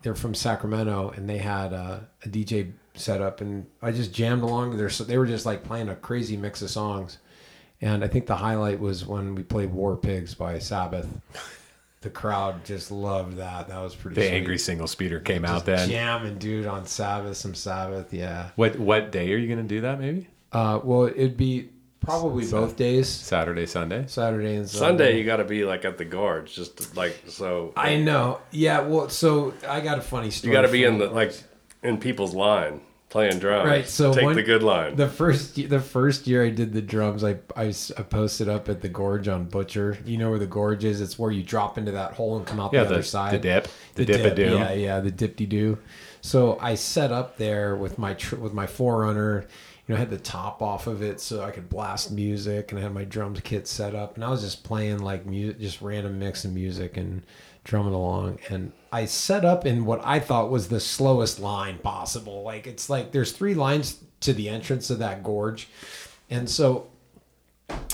they're 0.00 0.14
from 0.14 0.34
Sacramento 0.34 1.12
and 1.14 1.28
they 1.28 1.38
had 1.38 1.72
a 1.72 2.08
DJ 2.24 2.72
set 2.94 3.20
up 3.22 3.40
and 3.40 3.66
I 3.80 3.92
just 3.92 4.12
jammed 4.12 4.42
along 4.42 4.76
their 4.76 4.90
so 4.90 5.04
they 5.04 5.16
were 5.16 5.26
just 5.26 5.46
like 5.46 5.64
playing 5.64 5.88
a 5.88 5.94
crazy 5.96 6.36
mix 6.36 6.62
of 6.62 6.70
songs. 6.70 7.18
And 7.80 8.04
I 8.04 8.08
think 8.08 8.26
the 8.26 8.36
highlight 8.36 8.78
was 8.80 9.04
when 9.04 9.34
we 9.34 9.42
played 9.42 9.72
War 9.72 9.96
Pigs 9.96 10.34
by 10.34 10.58
Sabbath. 10.58 11.06
The 12.02 12.10
crowd 12.10 12.64
just 12.64 12.90
loved 12.90 13.36
that. 13.38 13.68
That 13.68 13.80
was 13.80 13.94
pretty 13.94 14.16
The 14.16 14.26
sweet. 14.28 14.36
angry 14.36 14.58
single 14.58 14.86
speeder 14.88 15.20
came 15.20 15.42
Just 15.42 15.54
out 15.54 15.64
then. 15.66 15.88
Jamming 15.88 16.38
dude 16.38 16.66
on 16.66 16.84
Sabbath, 16.84 17.36
some 17.36 17.54
Sabbath, 17.54 18.12
yeah. 18.12 18.50
What 18.56 18.78
what 18.78 19.10
day 19.12 19.32
are 19.32 19.36
you 19.36 19.46
going 19.46 19.66
to 19.66 19.74
do 19.74 19.80
that? 19.82 19.98
Maybe 20.00 20.28
Uh, 20.52 20.80
well, 20.82 21.04
it'd 21.06 21.36
be 21.36 21.70
probably 22.00 22.44
both 22.44 22.76
days, 22.76 23.08
Saturday, 23.08 23.64
Sunday. 23.66 24.04
Saturday 24.08 24.56
and 24.56 24.68
Sunday. 24.68 24.86
Sunday 25.04 25.18
you 25.18 25.24
got 25.24 25.36
to 25.36 25.44
be 25.44 25.64
like 25.64 25.84
at 25.84 25.96
the 25.96 26.04
guards, 26.04 26.52
just 26.54 26.96
like 26.96 27.22
so. 27.28 27.72
I 27.76 27.96
know. 27.96 28.40
Yeah. 28.50 28.80
Well, 28.80 29.08
so 29.08 29.54
I 29.68 29.80
got 29.80 29.98
a 29.98 30.02
funny 30.02 30.30
story. 30.32 30.50
You 30.52 30.58
got 30.60 30.66
to 30.66 30.72
be 30.72 30.82
in 30.84 30.94
you. 30.94 31.06
the 31.06 31.14
like 31.14 31.32
in 31.84 31.98
people's 31.98 32.34
line 32.34 32.80
playing 33.12 33.38
drums. 33.38 33.68
Right. 33.68 33.86
So 33.86 34.12
take 34.12 34.24
one- 34.24 34.34
the 34.34 34.42
good 34.42 34.62
line. 34.62 34.96
The 34.96 35.06
first 35.08 35.54
the 35.54 35.78
first 35.80 36.26
year 36.26 36.44
I 36.44 36.50
did 36.50 36.72
the 36.72 36.82
drums, 36.82 37.22
I 37.22 37.36
I 37.54 37.70
posted 38.08 38.48
up 38.48 38.68
at 38.68 38.80
the 38.80 38.88
gorge 38.88 39.28
on 39.28 39.44
Butcher. 39.44 39.98
You 40.04 40.18
know 40.18 40.30
where 40.30 40.38
the 40.38 40.46
gorge 40.46 40.82
is? 40.84 41.00
It's 41.00 41.18
where 41.18 41.30
you 41.30 41.42
drop 41.42 41.78
into 41.78 41.92
that 41.92 42.14
hole 42.14 42.36
and 42.36 42.46
come 42.46 42.58
out 42.58 42.72
Yeah, 42.72 42.82
the, 42.82 42.88
the- 42.88 42.94
other 42.96 43.02
side. 43.04 43.34
the 43.34 43.38
dip. 43.38 43.68
The 43.94 44.04
dip-a-doo. 44.06 44.42
Yeah, 44.54 44.72
yeah, 44.72 45.00
the 45.00 45.10
dip 45.10 45.36
do. 45.36 45.78
So 46.22 46.58
I 46.60 46.74
set 46.74 47.12
up 47.12 47.36
there 47.36 47.76
with 47.76 47.98
my 47.98 48.14
tr- 48.14 48.36
with 48.36 48.52
my 48.54 48.66
forerunner. 48.66 49.46
You 49.86 49.94
know, 49.94 49.96
I 49.96 49.98
had 49.98 50.10
the 50.10 50.18
top 50.18 50.62
off 50.62 50.86
of 50.86 51.02
it 51.02 51.20
so 51.20 51.42
I 51.42 51.50
could 51.50 51.68
blast 51.68 52.12
music, 52.12 52.70
and 52.70 52.78
I 52.78 52.82
had 52.84 52.94
my 52.94 53.04
drums 53.04 53.40
kit 53.42 53.66
set 53.66 53.94
up, 53.96 54.14
and 54.14 54.24
I 54.24 54.30
was 54.30 54.40
just 54.40 54.62
playing 54.62 54.98
like 55.00 55.26
music, 55.26 55.58
just 55.60 55.82
random 55.82 56.18
mix 56.20 56.44
of 56.44 56.52
music 56.52 56.96
and 56.96 57.22
drumming 57.64 57.94
along. 57.94 58.38
And 58.48 58.72
I 58.92 59.04
set 59.06 59.44
up 59.44 59.64
in 59.64 59.84
what 59.84 60.00
I 60.04 60.18
thought 60.18 60.50
was 60.50 60.68
the 60.68 60.80
slowest 60.80 61.40
line 61.40 61.78
possible. 61.78 62.42
Like 62.42 62.66
it's 62.66 62.90
like 62.90 63.12
there's 63.12 63.32
three 63.32 63.54
lines 63.54 63.98
to 64.20 64.32
the 64.32 64.48
entrance 64.48 64.90
of 64.90 64.98
that 64.98 65.22
gorge, 65.22 65.68
and 66.30 66.48
so 66.48 66.88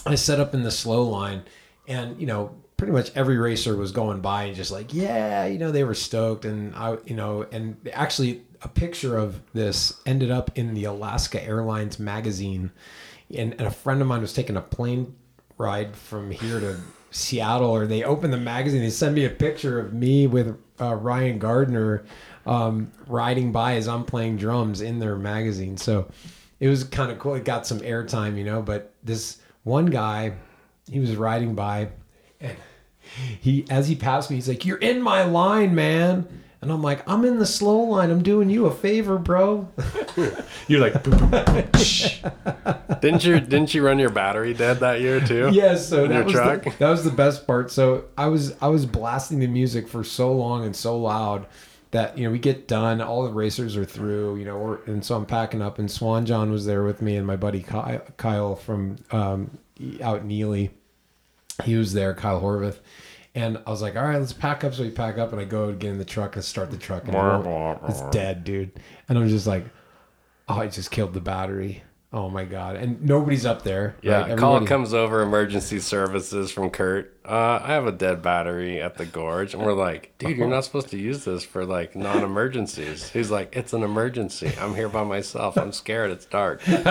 I 0.04 0.14
set 0.14 0.40
up 0.40 0.54
in 0.54 0.62
the 0.62 0.70
slow 0.70 1.02
line, 1.02 1.44
and 1.86 2.20
you 2.20 2.26
know, 2.26 2.54
pretty 2.76 2.92
much 2.92 3.10
every 3.14 3.36
racer 3.36 3.76
was 3.76 3.92
going 3.92 4.20
by 4.20 4.44
and 4.44 4.56
just 4.56 4.70
like, 4.70 4.92
yeah, 4.92 5.46
you 5.46 5.58
know, 5.58 5.70
they 5.70 5.84
were 5.84 5.94
stoked, 5.94 6.44
and 6.44 6.74
I, 6.74 6.98
you 7.04 7.14
know, 7.14 7.46
and 7.50 7.76
actually 7.92 8.42
a 8.62 8.68
picture 8.68 9.16
of 9.16 9.40
this 9.52 10.00
ended 10.04 10.30
up 10.30 10.50
in 10.56 10.74
the 10.74 10.84
Alaska 10.84 11.42
Airlines 11.42 11.98
magazine, 11.98 12.72
and, 13.34 13.52
and 13.52 13.62
a 13.62 13.70
friend 13.70 14.00
of 14.00 14.08
mine 14.08 14.20
was 14.20 14.32
taking 14.32 14.56
a 14.56 14.60
plane 14.60 15.14
ride 15.56 15.96
from 15.96 16.30
here 16.30 16.60
to 16.60 16.76
Seattle, 17.10 17.70
or 17.70 17.86
they 17.86 18.04
opened 18.04 18.32
the 18.32 18.38
magazine, 18.38 18.80
they 18.80 18.90
sent 18.90 19.14
me 19.14 19.24
a 19.24 19.30
picture 19.30 19.80
of 19.80 19.92
me 19.92 20.26
with 20.26 20.56
uh, 20.80 20.94
Ryan 20.94 21.38
Gardner 21.38 22.04
um, 22.46 22.90
riding 23.06 23.52
by 23.52 23.76
as 23.76 23.88
I'm 23.88 24.04
playing 24.04 24.36
drums 24.36 24.80
in 24.80 24.98
their 24.98 25.16
magazine, 25.16 25.76
so 25.76 26.08
it 26.60 26.68
was 26.68 26.84
kind 26.84 27.10
of 27.10 27.18
cool. 27.18 27.34
It 27.34 27.44
got 27.44 27.66
some 27.66 27.80
airtime, 27.80 28.36
you 28.36 28.44
know. 28.44 28.62
But 28.62 28.92
this 29.02 29.38
one 29.64 29.86
guy, 29.86 30.34
he 30.90 30.98
was 30.98 31.14
riding 31.16 31.54
by, 31.54 31.90
and 32.40 32.56
he, 33.40 33.64
as 33.70 33.88
he 33.88 33.94
passed 33.94 34.30
me, 34.30 34.36
he's 34.36 34.48
like, 34.48 34.64
"You're 34.64 34.78
in 34.78 35.02
my 35.02 35.24
line, 35.24 35.74
man." 35.74 36.26
And 36.60 36.72
I'm 36.72 36.82
like, 36.82 37.08
"I'm 37.08 37.24
in 37.24 37.38
the 37.38 37.46
slow 37.46 37.78
line. 37.78 38.10
I'm 38.10 38.22
doing 38.22 38.50
you 38.50 38.66
a 38.66 38.74
favor, 38.74 39.16
bro." 39.16 39.68
You're 40.66 40.80
like, 40.80 41.02
didn't 43.00 43.24
you 43.24 43.38
didn't 43.38 43.74
you 43.74 43.84
run 43.84 43.98
your 44.00 44.10
battery 44.10 44.54
dead 44.54 44.80
that 44.80 45.00
year 45.00 45.20
too? 45.20 45.50
Yes, 45.52 45.88
so 45.88 46.04
in 46.04 46.10
that 46.10 46.16
your 46.16 46.24
was 46.24 46.32
truck. 46.32 46.64
The, 46.64 46.70
that 46.78 46.90
was 46.90 47.04
the 47.04 47.12
best 47.12 47.46
part. 47.46 47.70
So 47.70 48.06
I 48.16 48.26
was 48.26 48.54
I 48.60 48.68
was 48.68 48.86
blasting 48.86 49.38
the 49.38 49.46
music 49.46 49.86
for 49.86 50.02
so 50.02 50.32
long 50.32 50.64
and 50.64 50.74
so 50.74 50.98
loud 50.98 51.46
that 51.90 52.18
you 52.18 52.24
know 52.24 52.30
we 52.30 52.38
get 52.38 52.68
done, 52.68 53.00
all 53.00 53.24
the 53.24 53.32
racers 53.32 53.76
are 53.76 53.84
through, 53.84 54.36
you 54.36 54.44
know, 54.44 54.58
we're, 54.58 54.84
and 54.84 55.04
so 55.04 55.16
I'm 55.16 55.26
packing 55.26 55.62
up, 55.62 55.78
and 55.78 55.90
Swan 55.90 56.26
John 56.26 56.50
was 56.50 56.66
there 56.66 56.84
with 56.84 57.00
me 57.00 57.16
and 57.16 57.26
my 57.26 57.36
buddy 57.36 57.62
Kyle, 57.62 58.00
Kyle 58.16 58.56
from 58.56 58.96
um, 59.10 59.58
out 60.02 60.22
in 60.22 60.30
Ely. 60.30 60.68
He 61.64 61.76
was 61.76 61.92
there, 61.92 62.14
Kyle 62.14 62.40
Horvath. 62.40 62.78
And 63.38 63.56
I 63.68 63.70
was 63.70 63.80
like, 63.80 63.94
all 63.94 64.02
right, 64.02 64.18
let's 64.18 64.32
pack 64.32 64.64
up. 64.64 64.74
So 64.74 64.82
we 64.82 64.90
pack 64.90 65.16
up, 65.16 65.30
and 65.30 65.40
I 65.40 65.44
go 65.44 65.72
get 65.72 65.90
in 65.90 65.98
the 65.98 66.04
truck 66.04 66.34
and 66.34 66.44
start 66.44 66.72
the 66.72 66.76
truck, 66.76 67.06
and 67.06 67.14
it 67.14 67.78
it's 67.88 68.00
dead, 68.10 68.42
dude. 68.42 68.72
And 69.08 69.16
I'm 69.16 69.28
just 69.28 69.46
like, 69.46 69.64
oh, 70.48 70.58
I 70.58 70.66
just 70.66 70.90
killed 70.90 71.14
the 71.14 71.20
battery. 71.20 71.84
Oh 72.12 72.28
my 72.28 72.44
god! 72.44 72.74
And 72.74 73.00
nobody's 73.00 73.46
up 73.46 73.62
there. 73.62 73.94
Yeah, 74.02 74.22
right? 74.22 74.36
call 74.36 74.66
comes 74.66 74.92
over, 74.92 75.22
emergency 75.22 75.78
services 75.78 76.50
from 76.50 76.70
Kurt. 76.70 77.16
Uh, 77.24 77.60
I 77.62 77.68
have 77.74 77.86
a 77.86 77.92
dead 77.92 78.22
battery 78.22 78.82
at 78.82 78.96
the 78.96 79.06
gorge, 79.06 79.54
and 79.54 79.62
we're 79.62 79.72
like, 79.72 80.14
dude, 80.18 80.36
you're 80.36 80.48
not 80.48 80.64
supposed 80.64 80.88
to 80.88 80.98
use 80.98 81.24
this 81.24 81.44
for 81.44 81.64
like 81.64 81.94
non-emergencies. 81.94 83.10
He's 83.10 83.30
like, 83.30 83.54
it's 83.54 83.72
an 83.72 83.84
emergency. 83.84 84.52
I'm 84.58 84.74
here 84.74 84.88
by 84.88 85.04
myself. 85.04 85.56
I'm 85.56 85.70
scared. 85.70 86.10
It's 86.10 86.26
dark. 86.26 86.60
and 86.66 86.82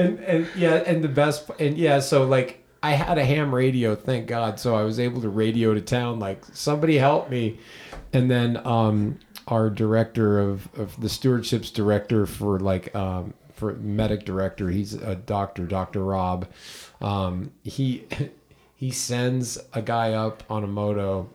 and 0.00 0.48
yeah, 0.56 0.82
and 0.86 1.04
the 1.04 1.12
best 1.14 1.48
and 1.60 1.78
yeah, 1.78 2.00
so 2.00 2.24
like 2.24 2.61
I 2.82 2.92
had 2.92 3.16
a 3.18 3.24
ham 3.24 3.54
radio, 3.54 3.94
thank 3.94 4.26
God, 4.26 4.58
so 4.58 4.74
I 4.74 4.82
was 4.82 4.98
able 4.98 5.20
to 5.22 5.28
radio 5.28 5.72
to 5.74 5.80
town 5.80 6.18
like 6.18 6.44
somebody 6.52 6.98
help 6.98 7.30
me. 7.30 7.58
And 8.12 8.30
then 8.30 8.64
um 8.66 9.18
our 9.48 9.70
director 9.70 10.38
of, 10.40 10.68
of 10.76 11.00
the 11.00 11.08
stewardships 11.08 11.72
director 11.72 12.26
for 12.26 12.58
like 12.58 12.94
um 12.94 13.34
for 13.52 13.74
medic 13.74 14.24
director, 14.24 14.70
he's 14.70 14.94
a 14.94 15.14
doctor, 15.14 15.66
Dr. 15.66 16.04
Rob. 16.04 16.46
Um 17.00 17.52
he 17.62 18.06
he 18.76 18.90
sends 18.90 19.58
a 19.72 19.82
guy 19.82 20.12
up 20.12 20.42
on 20.50 20.64
a 20.64 20.66
moto 20.66 21.30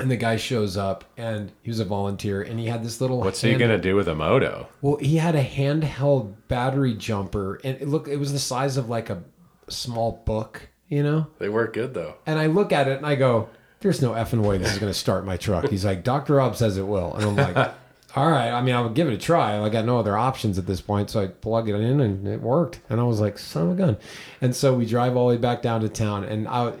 and 0.00 0.10
the 0.10 0.16
guy 0.16 0.36
shows 0.36 0.76
up 0.76 1.04
and 1.16 1.52
he 1.62 1.70
was 1.70 1.78
a 1.78 1.84
volunteer 1.84 2.42
and 2.42 2.58
he 2.58 2.66
had 2.66 2.82
this 2.82 3.00
little 3.00 3.20
What's 3.20 3.40
he 3.40 3.54
gonna 3.54 3.78
do 3.78 3.94
with 3.94 4.08
a 4.08 4.14
moto? 4.14 4.68
well, 4.82 4.96
he 4.96 5.16
had 5.18 5.36
a 5.36 5.44
handheld 5.44 6.34
battery 6.48 6.94
jumper, 6.94 7.60
and 7.62 7.80
it 7.80 7.86
look 7.86 8.08
it 8.08 8.16
was 8.16 8.32
the 8.32 8.38
size 8.38 8.76
of 8.76 8.88
like 8.88 9.10
a 9.10 9.22
small 9.70 10.22
book, 10.24 10.68
you 10.88 11.02
know. 11.02 11.26
They 11.38 11.48
work 11.48 11.74
good 11.74 11.94
though. 11.94 12.14
And 12.26 12.38
I 12.38 12.46
look 12.46 12.72
at 12.72 12.88
it 12.88 12.96
and 12.96 13.06
I 13.06 13.14
go, 13.14 13.48
"There's 13.80 14.02
no 14.02 14.12
effing 14.12 14.42
way 14.42 14.58
this 14.58 14.72
is 14.72 14.78
going 14.78 14.92
to 14.92 14.98
start 14.98 15.24
my 15.24 15.36
truck." 15.36 15.68
He's 15.68 15.84
like, 15.84 16.04
"Doctor 16.04 16.34
Rob 16.34 16.56
says 16.56 16.76
it 16.76 16.86
will," 16.86 17.14
and 17.14 17.24
I'm 17.24 17.36
like, 17.36 17.56
"All 18.16 18.30
right." 18.30 18.50
I 18.50 18.60
mean, 18.62 18.74
I 18.74 18.80
would 18.80 18.94
give 18.94 19.08
it 19.08 19.14
a 19.14 19.18
try. 19.18 19.58
I 19.58 19.68
got 19.68 19.84
no 19.84 19.98
other 19.98 20.16
options 20.16 20.58
at 20.58 20.66
this 20.66 20.80
point, 20.80 21.10
so 21.10 21.22
I 21.22 21.26
plug 21.28 21.68
it 21.68 21.74
in 21.74 22.00
and 22.00 22.26
it 22.26 22.40
worked. 22.40 22.80
And 22.88 23.00
I 23.00 23.04
was 23.04 23.20
like, 23.20 23.38
"Son 23.38 23.66
of 23.66 23.72
a 23.72 23.74
gun!" 23.74 23.96
And 24.40 24.54
so 24.54 24.74
we 24.74 24.86
drive 24.86 25.16
all 25.16 25.28
the 25.28 25.34
way 25.36 25.40
back 25.40 25.62
down 25.62 25.80
to 25.82 25.88
town, 25.88 26.24
and 26.24 26.48
I. 26.48 26.72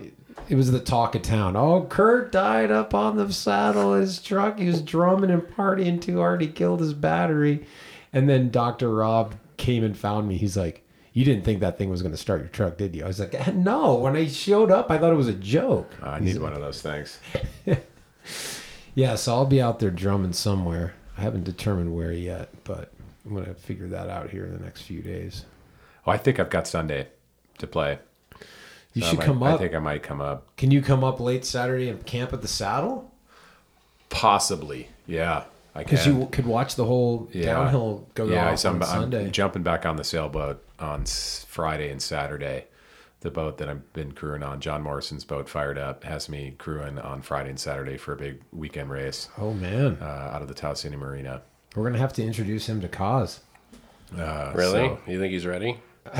It 0.48 0.56
was 0.56 0.72
the 0.72 0.80
talk 0.80 1.14
of 1.14 1.22
town. 1.22 1.54
Oh, 1.54 1.86
Kurt 1.88 2.32
died 2.32 2.72
up 2.72 2.92
on 2.92 3.16
the 3.16 3.32
saddle 3.32 3.94
of 3.94 4.00
his 4.00 4.20
truck. 4.20 4.58
He 4.58 4.66
was 4.66 4.82
drumming 4.82 5.30
and 5.30 5.42
partying 5.42 6.00
too 6.00 6.18
hard. 6.18 6.40
He 6.40 6.48
killed 6.48 6.80
his 6.80 6.92
battery. 6.92 7.64
And 8.12 8.28
then 8.28 8.50
Dr. 8.50 8.92
Rob 8.92 9.36
came 9.58 9.84
and 9.84 9.96
found 9.96 10.26
me. 10.26 10.36
He's 10.38 10.56
like, 10.56 10.84
You 11.12 11.24
didn't 11.24 11.44
think 11.44 11.60
that 11.60 11.76
thing 11.76 11.90
was 11.90 12.02
going 12.02 12.12
to 12.12 12.18
start 12.18 12.40
your 12.40 12.48
truck, 12.50 12.76
did 12.76 12.94
you? 12.94 13.02
I 13.04 13.08
was 13.08 13.18
like, 13.18 13.34
eh, 13.34 13.50
No. 13.52 13.94
When 13.96 14.14
I 14.16 14.26
showed 14.28 14.70
up, 14.70 14.90
I 14.90 14.98
thought 14.98 15.12
it 15.12 15.16
was 15.16 15.28
a 15.28 15.32
joke. 15.34 15.90
I 16.02 16.20
need 16.20 16.38
one 16.40 16.52
of 16.52 16.60
those 16.60 16.80
things. 16.82 17.18
Yeah, 18.94 19.14
so 19.14 19.32
I'll 19.34 19.46
be 19.46 19.62
out 19.62 19.78
there 19.78 19.90
drumming 19.90 20.32
somewhere. 20.32 20.94
I 21.16 21.20
haven't 21.22 21.44
determined 21.44 21.94
where 21.94 22.12
yet, 22.12 22.48
but 22.64 22.90
I'm 23.24 23.32
going 23.34 23.46
to 23.46 23.54
figure 23.54 23.86
that 23.88 24.08
out 24.10 24.30
here 24.30 24.44
in 24.44 24.52
the 24.52 24.58
next 24.58 24.82
few 24.82 25.00
days. 25.00 25.44
Oh, 26.06 26.10
I 26.10 26.16
think 26.16 26.40
I've 26.40 26.50
got 26.50 26.66
Sunday 26.66 27.06
to 27.58 27.66
play. 27.68 28.00
You 28.92 29.02
So 29.02 29.10
should 29.10 29.18
might- 29.20 29.24
come 29.26 29.42
up. 29.44 29.54
I 29.54 29.58
think 29.58 29.74
I 29.74 29.78
might 29.78 30.02
come 30.02 30.20
up. 30.20 30.56
Can 30.56 30.72
you 30.72 30.82
come 30.82 31.04
up 31.04 31.20
late 31.20 31.44
Saturday 31.44 31.88
and 31.88 32.04
camp 32.04 32.32
at 32.32 32.42
the 32.42 32.48
saddle? 32.48 33.12
Possibly, 34.08 34.88
yeah. 35.06 35.44
I 35.74 35.84
Because 35.84 36.06
you 36.06 36.28
could 36.32 36.46
watch 36.46 36.74
the 36.76 36.84
whole 36.84 37.28
downhill 37.32 38.08
go 38.14 38.26
yeah, 38.26 38.50
off 38.52 38.58
so 38.58 38.70
I'm, 38.70 38.76
on 38.76 38.82
I'm 38.82 38.88
Sunday. 38.88 39.30
jumping 39.30 39.62
back 39.62 39.86
on 39.86 39.96
the 39.96 40.04
sailboat 40.04 40.64
on 40.78 41.04
Friday 41.06 41.90
and 41.90 42.02
Saturday. 42.02 42.66
The 43.20 43.30
boat 43.30 43.58
that 43.58 43.68
I've 43.68 43.92
been 43.92 44.12
crewing 44.12 44.42
on, 44.42 44.60
John 44.60 44.82
Morrison's 44.82 45.24
boat, 45.24 45.46
fired 45.48 45.76
up, 45.78 46.04
has 46.04 46.28
me 46.30 46.54
crewing 46.58 46.98
on 46.98 47.20
Friday 47.20 47.50
and 47.50 47.60
Saturday 47.60 47.98
for 47.98 48.14
a 48.14 48.16
big 48.16 48.40
weekend 48.50 48.90
race. 48.90 49.28
Oh, 49.36 49.52
man. 49.52 49.98
Uh, 50.00 50.04
out 50.32 50.40
of 50.40 50.48
the 50.48 50.54
Tahoe 50.54 50.72
City 50.74 50.96
Marina. 50.96 51.42
We're 51.76 51.82
going 51.82 51.92
to 51.92 51.98
have 52.00 52.14
to 52.14 52.24
introduce 52.24 52.66
him 52.66 52.80
to 52.80 52.88
Cause. 52.88 53.40
Uh, 54.18 54.52
Really? 54.56 54.88
so- 54.88 54.98
You 55.06 55.20
think 55.20 55.32
he's 55.32 55.44
ready? 55.46 55.78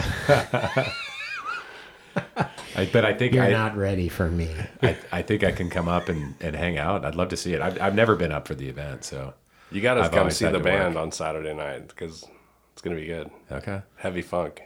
I, 2.77 2.89
but 2.93 3.05
I 3.05 3.15
think 3.15 3.35
You're 3.35 3.45
I, 3.45 3.51
not 3.51 3.77
ready 3.77 4.09
for 4.09 4.31
me. 4.31 4.49
I, 4.82 4.97
I 5.12 5.23
think 5.23 5.45
I 5.45 5.53
can 5.53 5.70
come 5.70 5.89
up 5.89 6.09
and, 6.09 6.35
and 6.41 6.55
hang 6.57 6.78
out. 6.78 7.05
I'd 7.05 7.15
love 7.15 7.28
to 7.31 7.37
see 7.37 7.53
it. 7.55 7.61
I've, 7.61 7.81
I've 7.81 7.95
never 7.95 8.16
been 8.16 8.32
up 8.32 8.47
for 8.49 8.55
the 8.55 8.69
event, 8.69 9.05
so 9.05 9.35
You 9.70 9.81
got 9.81 9.95
to 9.95 10.09
come 10.09 10.31
see 10.31 10.47
the 10.47 10.59
band 10.61 10.95
work. 10.95 11.03
on 11.03 11.12
Saturday 11.12 11.55
night 11.55 11.89
because 11.89 12.24
it's 12.73 12.82
gonna 12.82 12.97
be 12.97 13.07
good. 13.07 13.31
Okay. 13.51 13.82
Heavy 13.97 14.23
funk. 14.23 14.62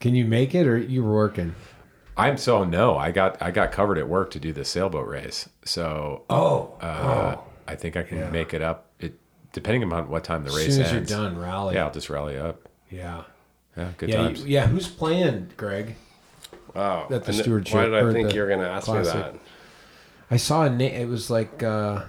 Can 0.00 0.14
you 0.14 0.24
make 0.24 0.54
it 0.54 0.66
or 0.66 0.76
you 0.76 1.02
were 1.04 1.14
working? 1.14 1.54
I'm 2.16 2.36
so 2.36 2.62
no. 2.64 2.96
I 2.96 3.10
got 3.10 3.40
I 3.42 3.50
got 3.50 3.72
covered 3.72 3.98
at 3.98 4.08
work 4.08 4.30
to 4.32 4.38
do 4.40 4.52
the 4.52 4.64
sailboat 4.64 5.08
race. 5.08 5.48
So 5.64 6.24
Oh. 6.30 6.76
uh, 6.80 7.36
I 7.66 7.74
think 7.76 7.96
I 7.96 8.02
can 8.02 8.18
Yeah. 8.18 8.30
make 8.30 8.52
it 8.54 8.62
up. 8.62 8.90
It 9.00 9.14
depending 9.52 9.90
on 9.92 10.08
what 10.08 10.22
time 10.24 10.44
the 10.44 10.50
As 10.50 10.56
race 10.56 10.74
soon 10.74 10.82
as 10.84 10.90
you're 10.90 10.98
ends. 10.98 11.10
done, 11.10 11.38
rally. 11.38 11.74
Yeah, 11.76 11.84
I'll 11.86 11.92
just 11.92 12.10
rally 12.10 12.36
up. 12.36 12.68
Yeah. 12.90 13.22
Yeah, 13.76 13.88
good 13.96 14.08
yeah, 14.10 14.16
times. 14.18 14.42
you- 14.42 14.46
yeah, 14.48 14.66
who's 14.68 14.86
playing, 14.88 15.50
Greg? 15.56 15.96
Wow. 16.74 17.04
At 17.10 17.24
the 17.24 17.32
And 17.32 17.34
stewardship. 17.36 17.74
Why 17.74 17.84
did 17.86 17.94
I 17.94 18.12
think 18.12 18.28
the 18.28 18.34
you 18.34 18.40
were 18.42 18.48
gonna 18.48 18.68
ask 18.68 18.84
classic. 18.86 19.14
me 19.14 19.20
that? 19.20 19.34
I 20.30 20.36
saw 20.36 20.64
a 20.64 20.70
name. 20.70 20.92
It 21.00 21.08
was 21.08 21.30
like, 21.30 21.62
uh, 21.62 22.04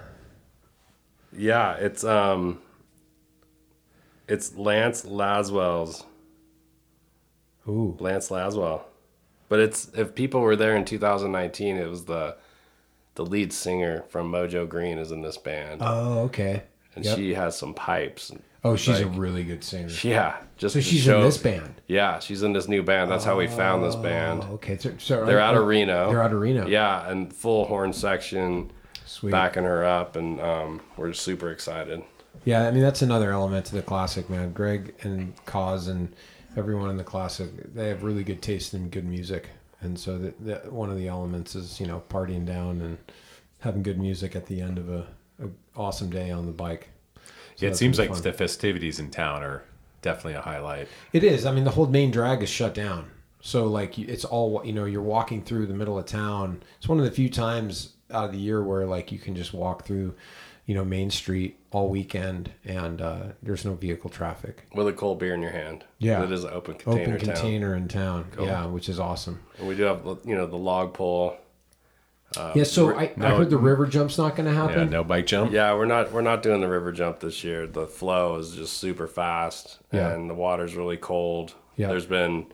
Yeah, 1.36 1.74
it's 1.74 2.02
um, 2.04 2.60
it's 4.28 4.54
Lance 4.56 5.04
Laswell's. 5.04 6.04
Ooh. 7.68 7.96
Lance 7.98 8.28
Laswell, 8.28 8.82
but 9.48 9.58
it's 9.58 9.88
if 9.94 10.14
people 10.14 10.40
were 10.40 10.54
there 10.56 10.76
in 10.76 10.84
2019, 10.84 11.76
it 11.76 11.88
was 11.88 12.04
the 12.04 12.36
the 13.16 13.24
lead 13.26 13.52
singer 13.52 14.04
from 14.08 14.30
Mojo 14.30 14.68
Green 14.68 14.98
is 14.98 15.10
in 15.10 15.22
this 15.22 15.36
band. 15.36 15.80
oh, 15.84 16.20
okay. 16.24 16.62
and 16.94 17.04
Yep. 17.04 17.16
she 17.16 17.34
has 17.34 17.56
some 17.58 17.74
pipes. 17.74 18.30
Oh, 18.66 18.76
she's 18.76 19.00
a 19.00 19.06
really 19.06 19.44
good 19.44 19.62
singer. 19.62 19.88
Yeah, 20.02 20.36
just 20.56 20.74
So 20.74 20.80
she's 20.80 21.02
show- 21.02 21.18
in 21.18 21.24
this 21.24 21.38
band. 21.38 21.80
Yeah, 21.86 22.18
she's 22.18 22.42
in 22.42 22.52
this 22.52 22.68
new 22.68 22.82
band. 22.82 23.10
That's 23.10 23.24
how 23.24 23.36
we 23.36 23.46
found 23.46 23.84
this 23.84 23.94
band. 23.96 24.44
Oh, 24.44 24.54
okay. 24.54 24.76
So, 24.76 24.92
so 24.98 25.24
They're 25.24 25.40
out 25.40 25.56
oh, 25.56 25.62
of 25.62 25.68
Reno. 25.68 26.08
They're 26.08 26.22
out 26.22 26.32
of 26.32 26.40
Reno. 26.40 26.66
Yeah, 26.66 27.08
and 27.08 27.32
full 27.32 27.66
horn 27.66 27.92
section, 27.92 28.72
Sweet. 29.04 29.30
backing 29.30 29.64
her 29.64 29.84
up, 29.84 30.16
and 30.16 30.40
um, 30.40 30.80
we're 30.96 31.12
super 31.12 31.50
excited. 31.50 32.02
Yeah, 32.44 32.66
I 32.66 32.70
mean 32.70 32.82
that's 32.82 33.02
another 33.02 33.32
element 33.32 33.66
to 33.66 33.74
the 33.74 33.82
classic, 33.82 34.28
man. 34.30 34.52
Greg 34.52 34.94
and 35.02 35.34
Cause 35.46 35.88
and 35.88 36.14
everyone 36.56 36.90
in 36.90 36.96
the 36.96 37.04
classic, 37.04 37.74
they 37.74 37.88
have 37.88 38.02
really 38.02 38.24
good 38.24 38.42
taste 38.42 38.74
in 38.74 38.88
good 38.88 39.04
music, 39.04 39.48
and 39.80 39.98
so 39.98 40.18
that, 40.18 40.44
that 40.44 40.72
one 40.72 40.90
of 40.90 40.96
the 40.96 41.08
elements 41.08 41.54
is 41.54 41.80
you 41.80 41.86
know 41.86 42.02
partying 42.08 42.44
down 42.44 42.80
and 42.80 42.98
having 43.60 43.82
good 43.82 43.98
music 43.98 44.36
at 44.36 44.46
the 44.46 44.60
end 44.60 44.78
of 44.78 44.88
a, 44.88 45.06
a 45.42 45.48
awesome 45.76 46.10
day 46.10 46.30
on 46.30 46.46
the 46.46 46.52
bike. 46.52 46.88
So 47.56 47.66
Yeah, 47.66 47.72
it 47.72 47.76
seems 47.76 47.98
like 47.98 48.12
be 48.12 48.20
the 48.20 48.32
festivities 48.32 48.98
in 48.98 49.10
town 49.10 49.42
are 49.42 49.64
definitely 50.02 50.34
a 50.34 50.40
highlight. 50.40 50.88
It 51.12 51.24
is. 51.24 51.46
I 51.46 51.52
mean, 51.52 51.64
the 51.64 51.70
whole 51.70 51.86
main 51.86 52.10
drag 52.10 52.42
is 52.42 52.48
shut 52.48 52.74
down. 52.74 53.10
So 53.40 53.66
like, 53.66 53.98
it's 53.98 54.24
all 54.24 54.62
you 54.64 54.72
know. 54.72 54.84
You're 54.84 55.02
walking 55.02 55.42
through 55.42 55.66
the 55.66 55.74
middle 55.74 55.98
of 55.98 56.06
town. 56.06 56.62
It's 56.78 56.88
one 56.88 56.98
of 56.98 57.04
the 57.04 57.10
few 57.10 57.28
times 57.28 57.92
out 58.10 58.26
of 58.26 58.32
the 58.32 58.38
year 58.38 58.62
where 58.62 58.86
like 58.86 59.10
you 59.12 59.18
can 59.18 59.34
just 59.34 59.52
walk 59.52 59.84
through, 59.84 60.14
you 60.66 60.74
know, 60.74 60.84
Main 60.84 61.10
Street 61.10 61.56
all 61.70 61.88
weekend, 61.88 62.50
and 62.64 63.00
uh, 63.00 63.22
there's 63.42 63.64
no 63.64 63.74
vehicle 63.74 64.10
traffic. 64.10 64.66
With 64.74 64.88
a 64.88 64.92
cold 64.92 65.18
beer 65.18 65.34
in 65.34 65.42
your 65.42 65.52
hand. 65.52 65.84
Yeah, 65.98 66.22
it 66.24 66.32
is 66.32 66.44
an 66.44 66.50
open 66.50 66.74
container. 66.74 67.14
Open 67.14 67.26
town. 67.26 67.34
container 67.36 67.74
in 67.76 67.88
town. 67.88 68.26
Cool. 68.32 68.46
Yeah, 68.46 68.66
which 68.66 68.88
is 68.88 68.98
awesome. 68.98 69.40
And 69.58 69.68
we 69.68 69.76
do 69.76 69.84
have 69.84 70.04
you 70.24 70.34
know 70.34 70.46
the 70.46 70.56
log 70.56 70.92
pole. 70.94 71.36
Uh, 72.36 72.52
yeah. 72.54 72.64
So 72.64 72.86
ri- 72.86 72.96
I, 73.18 73.26
I 73.26 73.34
heard 73.36 73.50
the 73.50 73.56
river 73.58 73.86
jump's 73.86 74.18
not 74.18 74.34
going 74.36 74.46
to 74.48 74.54
happen. 74.54 74.90
no 74.90 75.04
bike 75.04 75.26
jump. 75.26 75.52
Yeah, 75.52 75.74
we're 75.74 75.84
not 75.86 76.12
we're 76.12 76.22
not 76.22 76.42
doing 76.42 76.60
the 76.60 76.68
river 76.68 76.92
jump 76.92 77.20
this 77.20 77.44
year. 77.44 77.66
The 77.66 77.86
flow 77.86 78.36
is 78.36 78.54
just 78.56 78.74
super 78.78 79.06
fast, 79.06 79.78
Yeah. 79.92 80.10
and 80.12 80.28
the 80.28 80.34
water's 80.34 80.74
really 80.74 80.96
cold. 80.96 81.54
Yeah. 81.76 81.88
There's 81.88 82.06
been 82.06 82.46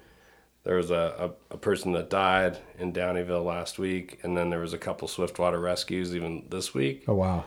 there 0.65 0.77
was 0.77 0.91
a, 0.91 1.35
a, 1.51 1.55
a 1.55 1.59
person 1.59 1.93
that 1.93 2.09
died 2.11 2.59
in 2.79 2.93
Downieville 2.93 3.45
last 3.45 3.79
week, 3.79 4.21
and 4.23 4.37
then 4.37 4.51
there 4.51 4.61
was 4.61 4.73
a 4.73 4.79
couple 4.79 5.09
swiftwater 5.09 5.59
rescues 5.59 6.15
even 6.15 6.45
this 6.51 6.73
week. 6.75 7.05
Oh 7.09 7.15
wow. 7.15 7.45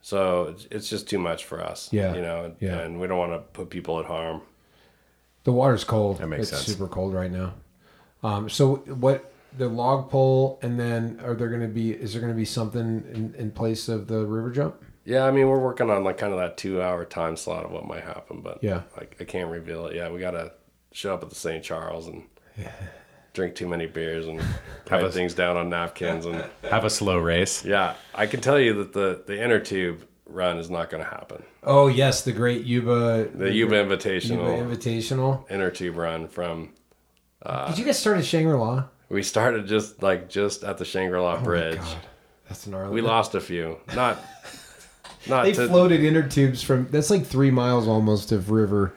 So 0.00 0.44
it's, 0.44 0.66
it's 0.70 0.88
just 0.88 1.08
too 1.08 1.18
much 1.18 1.44
for 1.44 1.60
us. 1.62 1.88
Yeah. 1.92 2.14
you 2.14 2.22
know, 2.22 2.54
Yeah. 2.60 2.78
and 2.80 3.00
we 3.00 3.06
don't 3.08 3.18
want 3.18 3.32
to 3.32 3.38
put 3.38 3.68
people 3.70 3.98
at 3.98 4.06
harm. 4.06 4.42
The 5.44 5.52
water's 5.52 5.82
cold. 5.84 6.18
That 6.18 6.28
makes 6.28 6.42
it's 6.42 6.50
sense. 6.50 6.64
super 6.66 6.86
cold 6.86 7.14
right 7.14 7.30
now. 7.32 7.54
Um, 8.22 8.48
so 8.48 8.76
what 8.76 9.32
the 9.56 9.68
log 9.68 10.10
pole, 10.10 10.58
and 10.62 10.78
then 10.78 11.20
are 11.24 11.34
there 11.34 11.48
going 11.48 11.62
to 11.62 11.68
be? 11.68 11.90
Is 11.92 12.12
there 12.12 12.20
going 12.20 12.32
to 12.32 12.36
be 12.36 12.44
something 12.44 13.04
in, 13.14 13.34
in 13.36 13.50
place 13.50 13.88
of 13.88 14.06
the 14.08 14.24
river 14.26 14.50
jump? 14.50 14.76
Yeah, 15.04 15.24
I 15.24 15.30
mean 15.30 15.48
we're 15.48 15.58
working 15.58 15.88
on 15.88 16.04
like 16.04 16.18
kind 16.18 16.32
of 16.34 16.38
that 16.38 16.58
two 16.58 16.82
hour 16.82 17.04
time 17.06 17.36
slot 17.36 17.64
of 17.64 17.70
what 17.70 17.86
might 17.86 18.04
happen, 18.04 18.42
but 18.42 18.58
Yeah. 18.62 18.82
like 18.96 19.16
I 19.20 19.24
can't 19.24 19.50
reveal 19.50 19.86
it. 19.86 19.96
Yeah, 19.96 20.10
we 20.10 20.20
gotta 20.20 20.52
show 20.92 21.14
up 21.14 21.22
at 21.22 21.30
the 21.30 21.34
St. 21.34 21.64
Charles 21.64 22.06
and 22.08 22.24
drink 23.32 23.54
too 23.54 23.66
many 23.68 23.86
beers 23.86 24.26
and 24.26 24.40
have 24.90 25.02
a- 25.02 25.10
things 25.10 25.32
down 25.32 25.56
on 25.56 25.70
napkins 25.70 26.26
and 26.26 26.44
Have 26.70 26.84
a 26.84 26.90
slow 26.90 27.18
race. 27.18 27.64
yeah. 27.64 27.94
I 28.14 28.26
can 28.26 28.40
tell 28.40 28.58
you 28.60 28.74
that 28.74 28.92
the 28.92 29.22
the 29.26 29.42
inner 29.42 29.60
tube 29.60 30.02
run 30.26 30.58
is 30.58 30.68
not 30.68 30.90
going 30.90 31.02
to 31.02 31.08
happen. 31.08 31.42
Oh 31.62 31.86
yes, 31.86 32.22
the 32.22 32.32
great 32.32 32.64
Yuba. 32.64 33.28
The 33.34 33.50
Yuba 33.50 33.76
Invitational, 33.82 34.58
Yuba 34.58 34.76
Invitational. 34.76 35.50
inner 35.50 35.70
tube 35.70 35.96
run 35.96 36.28
from. 36.28 36.74
Uh, 37.42 37.68
Did 37.70 37.78
you 37.78 37.84
guys 37.86 37.98
start 37.98 38.18
at 38.18 38.26
Shangri 38.26 38.52
La? 38.58 38.84
We 39.08 39.22
started 39.22 39.66
just 39.66 40.02
like 40.02 40.28
just 40.28 40.64
at 40.64 40.78
the 40.78 40.84
Shangri 40.84 41.18
La 41.20 41.34
Oh 41.36 41.40
Bridge. 41.42 41.76
God, 41.78 41.96
that's 42.48 42.66
gnarly. 42.66 42.92
We 42.94 43.00
lost 43.00 43.34
a 43.34 43.40
few, 43.40 43.78
not 43.94 44.18
Not 45.26 45.44
they 45.44 45.52
to- 45.52 45.66
floated 45.68 46.02
inner 46.04 46.26
tubes 46.26 46.62
from 46.62 46.88
that's 46.90 47.10
like 47.10 47.26
three 47.26 47.50
miles 47.50 47.86
almost 47.88 48.32
of 48.32 48.50
river, 48.50 48.94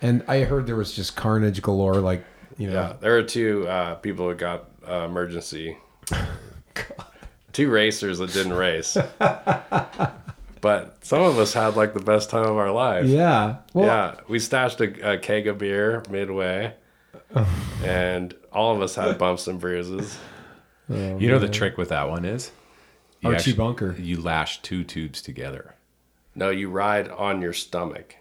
and 0.00 0.22
I 0.28 0.40
heard 0.44 0.66
there 0.66 0.76
was 0.76 0.94
just 0.94 1.16
carnage 1.16 1.60
galore. 1.62 1.96
Like 1.96 2.24
you 2.56 2.68
know, 2.68 2.74
Yeah, 2.74 2.92
there 3.00 3.12
were 3.14 3.22
two 3.24 3.66
uh, 3.68 3.94
people 3.96 4.28
who 4.28 4.34
got 4.34 4.68
uh, 4.88 5.04
emergency. 5.04 5.76
two 7.52 7.70
racers 7.70 8.18
that 8.18 8.32
didn't 8.32 8.52
race. 8.52 8.96
but 10.60 10.96
some 11.04 11.22
of 11.22 11.38
us 11.38 11.52
had 11.52 11.76
like 11.76 11.94
the 11.94 12.00
best 12.00 12.30
time 12.30 12.44
of 12.46 12.56
our 12.56 12.70
life. 12.70 13.06
Yeah. 13.06 13.56
Well- 13.74 13.86
yeah. 13.86 14.14
We 14.28 14.38
stashed 14.38 14.80
a, 14.80 15.14
a 15.14 15.18
keg 15.18 15.46
of 15.46 15.58
beer 15.58 16.02
midway, 16.10 16.74
and 17.84 18.34
all 18.52 18.74
of 18.74 18.82
us 18.82 18.94
had 18.94 19.18
bumps 19.18 19.46
and 19.46 19.60
bruises. 19.60 20.18
Oh, 20.90 21.18
you 21.18 21.28
know 21.28 21.38
the 21.38 21.50
trick 21.50 21.76
with 21.76 21.90
that 21.90 22.08
one 22.08 22.24
is 22.24 22.50
you 23.20 23.28
Archie 23.28 23.52
Bunker. 23.52 23.94
You 23.98 24.22
lash 24.22 24.62
two 24.62 24.84
tubes 24.84 25.20
together. 25.20 25.74
No, 26.34 26.48
you 26.48 26.70
ride 26.70 27.10
on 27.10 27.42
your 27.42 27.52
stomach. 27.52 28.16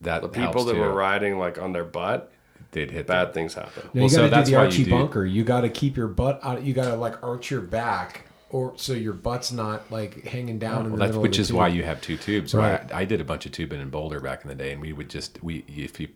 That 0.00 0.22
The 0.22 0.28
people 0.30 0.52
helps, 0.52 0.64
that 0.64 0.72
too. 0.72 0.80
were 0.80 0.90
riding 0.94 1.38
like 1.38 1.58
on 1.60 1.74
their 1.74 1.84
butt, 1.84 2.32
They'd 2.70 2.90
hit 2.90 3.06
bad 3.08 3.26
them. 3.26 3.34
things 3.34 3.52
happen. 3.52 3.82
Now, 3.84 3.90
Well, 3.92 4.02
you 4.04 4.08
so 4.08 4.16
got 4.20 4.24
to 4.24 4.30
that's 4.30 4.48
do 4.48 4.52
the 4.52 4.56
why 4.56 4.62
you 4.62 4.68
Archie 4.70 4.84
do- 4.84 4.90
bunker. 4.92 5.26
You 5.26 5.44
got 5.44 5.60
to 5.60 5.68
keep 5.68 5.98
your 5.98 6.08
butt 6.08 6.40
out. 6.42 6.62
You 6.62 6.72
got 6.72 6.86
to 6.86 6.96
like 6.96 7.22
arch 7.22 7.50
your 7.50 7.60
back, 7.60 8.24
or 8.50 8.72
so 8.76 8.92
your 8.94 9.12
butt's 9.12 9.52
not 9.52 9.90
like 9.92 10.24
hanging 10.24 10.58
down 10.58 10.86
in 10.86 10.92
the 10.92 10.98
Well, 10.98 11.06
middle. 11.08 11.22
which 11.22 11.36
of 11.36 11.42
is 11.42 11.48
the 11.48 11.54
why 11.56 11.68
you 11.68 11.82
have 11.82 12.00
two 12.00 12.16
tubes. 12.16 12.54
Right. 12.54 12.80
I, 12.92 13.00
I 13.00 13.04
did 13.04 13.20
a 13.20 13.24
bunch 13.24 13.44
of 13.46 13.52
tubing 13.52 13.80
in 13.80 13.90
Boulder 13.90 14.20
back 14.20 14.42
in 14.42 14.48
the 14.48 14.54
day, 14.54 14.72
and 14.72 14.80
we 14.80 14.92
would 14.92 15.10
just 15.10 15.42
we 15.42 15.64
if 15.68 16.00
you 16.00 16.08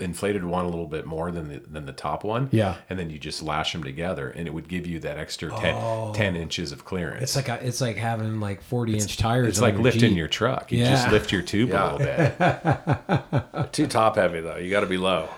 inflated 0.00 0.44
one 0.44 0.64
a 0.64 0.68
little 0.68 0.86
bit 0.86 1.04
more 1.06 1.30
than 1.30 1.48
the 1.48 1.58
than 1.60 1.86
the 1.86 1.92
top 1.92 2.24
one, 2.24 2.48
Yeah. 2.52 2.76
and 2.88 2.98
then 2.98 3.10
you 3.10 3.18
just 3.18 3.42
lash 3.42 3.72
them 3.72 3.82
together, 3.84 4.30
and 4.30 4.46
it 4.46 4.54
would 4.54 4.68
give 4.68 4.86
you 4.86 5.00
that 5.00 5.18
extra 5.18 5.50
10, 5.50 6.12
10 6.14 6.36
inches 6.36 6.72
of 6.72 6.84
clearance. 6.84 7.22
It's 7.22 7.36
like 7.36 7.48
a, 7.48 7.66
it's 7.66 7.80
like 7.80 7.96
having 7.96 8.40
like 8.40 8.62
forty 8.62 8.94
inch 8.96 9.16
tires. 9.18 9.48
It's 9.48 9.58
on 9.58 9.64
like 9.64 9.74
your 9.74 9.82
lifting 9.82 10.10
Jeep. 10.10 10.16
your 10.18 10.28
truck. 10.28 10.72
You 10.72 10.84
just 10.84 11.10
lift 11.10 11.30
your 11.32 11.42
tube 11.42 11.70
Yeah. 11.70 11.82
a 11.82 11.96
little 11.96 13.22
bit. 13.62 13.72
Too 13.72 13.86
top 13.86 14.16
heavy 14.16 14.40
though. 14.40 14.56
You 14.56 14.70
got 14.70 14.80
to 14.80 14.86
be 14.86 14.96
low. 14.96 15.28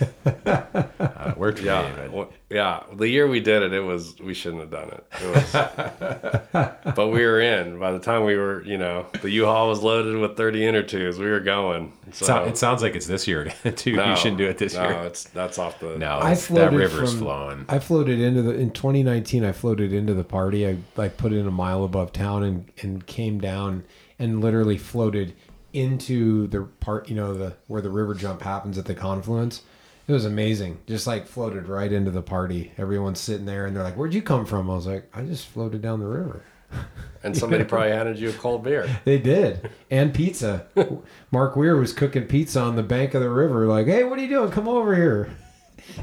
Uh, 1.00 1.30
it 1.30 1.38
worked 1.38 1.58
for 1.58 1.64
Yeah, 1.64 1.82
me, 1.88 1.94
but 1.96 2.12
well, 2.12 2.32
yeah. 2.50 2.82
The 2.94 3.08
year 3.08 3.26
we 3.26 3.40
did 3.40 3.62
it, 3.62 3.72
it 3.72 3.80
was 3.80 4.18
we 4.20 4.34
shouldn't 4.34 4.60
have 4.60 4.70
done 4.70 4.88
it. 4.90 5.04
It 5.22 5.34
was, 5.34 6.94
but 6.94 7.08
we 7.08 7.24
were 7.24 7.40
in. 7.40 7.78
By 7.78 7.92
the 7.92 7.98
time 7.98 8.24
we 8.24 8.36
were, 8.36 8.62
you 8.64 8.76
know, 8.78 9.06
the 9.22 9.30
U-Haul 9.30 9.68
was 9.68 9.82
loaded 9.82 10.16
with 10.18 10.36
thirty 10.36 10.64
inner 10.66 10.82
tubes. 10.82 11.18
We 11.18 11.26
were 11.26 11.40
going. 11.40 11.92
So 12.12 12.26
So- 12.26 12.44
it 12.44 12.58
sounds 12.58 12.82
like 12.82 12.94
it's 12.94 13.06
this 13.06 13.26
year 13.26 13.46
too. 13.76 13.96
No, 13.96 14.10
you 14.10 14.16
shouldn't 14.16 14.38
do 14.38 14.46
it 14.46 14.58
this 14.58 14.74
no, 14.74 14.82
year. 14.88 15.02
it's 15.04 15.24
that's 15.24 15.58
off 15.58 15.80
the. 15.80 15.96
No, 15.98 16.18
I 16.18 16.32
it's, 16.32 16.42
that 16.42 16.46
floated 16.48 16.76
river's 16.76 17.10
from, 17.12 17.20
flowing. 17.20 17.64
I 17.68 17.78
floated 17.78 18.20
into 18.20 18.42
the 18.42 18.54
in 18.54 18.70
2019. 18.70 19.44
I 19.44 19.52
floated 19.52 19.92
into 19.92 20.14
the 20.14 20.24
party. 20.24 20.66
I 20.68 20.76
like 20.96 21.16
put 21.16 21.32
in 21.32 21.46
a 21.46 21.50
mile 21.52 21.84
above 21.84 22.12
town 22.12 22.42
and 22.44 22.70
and 22.82 23.06
came 23.06 23.40
down 23.40 23.84
and 24.18 24.40
literally 24.40 24.78
floated 24.78 25.34
into 25.72 26.46
the 26.48 26.62
part. 26.80 27.08
You 27.08 27.16
know 27.16 27.34
the 27.34 27.56
where 27.68 27.80
the 27.82 27.90
river 27.90 28.14
jump 28.14 28.42
happens 28.42 28.78
at 28.78 28.84
the 28.84 28.94
confluence. 28.94 29.62
It 30.10 30.12
was 30.12 30.24
amazing. 30.24 30.80
Just 30.88 31.06
like 31.06 31.28
floated 31.28 31.68
right 31.68 31.92
into 31.92 32.10
the 32.10 32.20
party. 32.20 32.72
Everyone's 32.76 33.20
sitting 33.20 33.46
there 33.46 33.66
and 33.66 33.76
they're 33.76 33.84
like, 33.84 33.94
"Where'd 33.94 34.12
you 34.12 34.22
come 34.22 34.44
from?" 34.44 34.68
I 34.68 34.74
was 34.74 34.84
like, 34.88 35.08
"I 35.14 35.22
just 35.22 35.46
floated 35.46 35.82
down 35.82 36.00
the 36.00 36.06
river." 36.08 36.42
And 37.22 37.36
somebody 37.36 37.64
probably 37.64 37.90
handed 37.90 38.18
you 38.18 38.30
a 38.30 38.32
cold 38.32 38.64
beer. 38.64 38.88
They 39.04 39.18
did. 39.18 39.70
And 39.90 40.12
pizza. 40.14 40.66
Mark 41.30 41.54
Weir 41.54 41.76
was 41.76 41.92
cooking 41.92 42.24
pizza 42.26 42.60
on 42.60 42.74
the 42.76 42.82
bank 42.82 43.12
of 43.12 43.20
the 43.20 43.28
river, 43.28 43.66
like, 43.66 43.86
hey, 43.86 44.04
what 44.04 44.18
are 44.18 44.22
you 44.22 44.28
doing? 44.28 44.50
Come 44.50 44.66
over 44.66 44.96
here. 44.96 45.30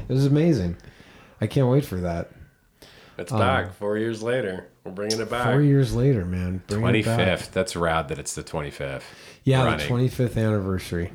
It 0.08 0.12
was 0.12 0.24
amazing. 0.26 0.76
I 1.40 1.48
can't 1.48 1.66
wait 1.68 1.84
for 1.84 1.96
that. 1.96 2.30
It's 3.18 3.32
Um, 3.32 3.40
back 3.40 3.74
four 3.74 3.98
years 3.98 4.22
later. 4.22 4.68
We're 4.84 4.92
bringing 4.92 5.20
it 5.20 5.28
back. 5.28 5.44
Four 5.52 5.60
years 5.60 5.94
later, 5.94 6.24
man. 6.24 6.62
Bring 6.68 6.86
it 6.94 7.04
back. 7.04 7.50
That's 7.50 7.74
rad 7.76 8.08
that 8.08 8.18
it's 8.20 8.34
the 8.36 8.44
twenty 8.44 8.70
fifth. 8.70 9.04
Yeah, 9.44 9.64
running. 9.64 9.80
the 9.86 9.92
25th 10.08 10.36
anniversary. 10.36 11.10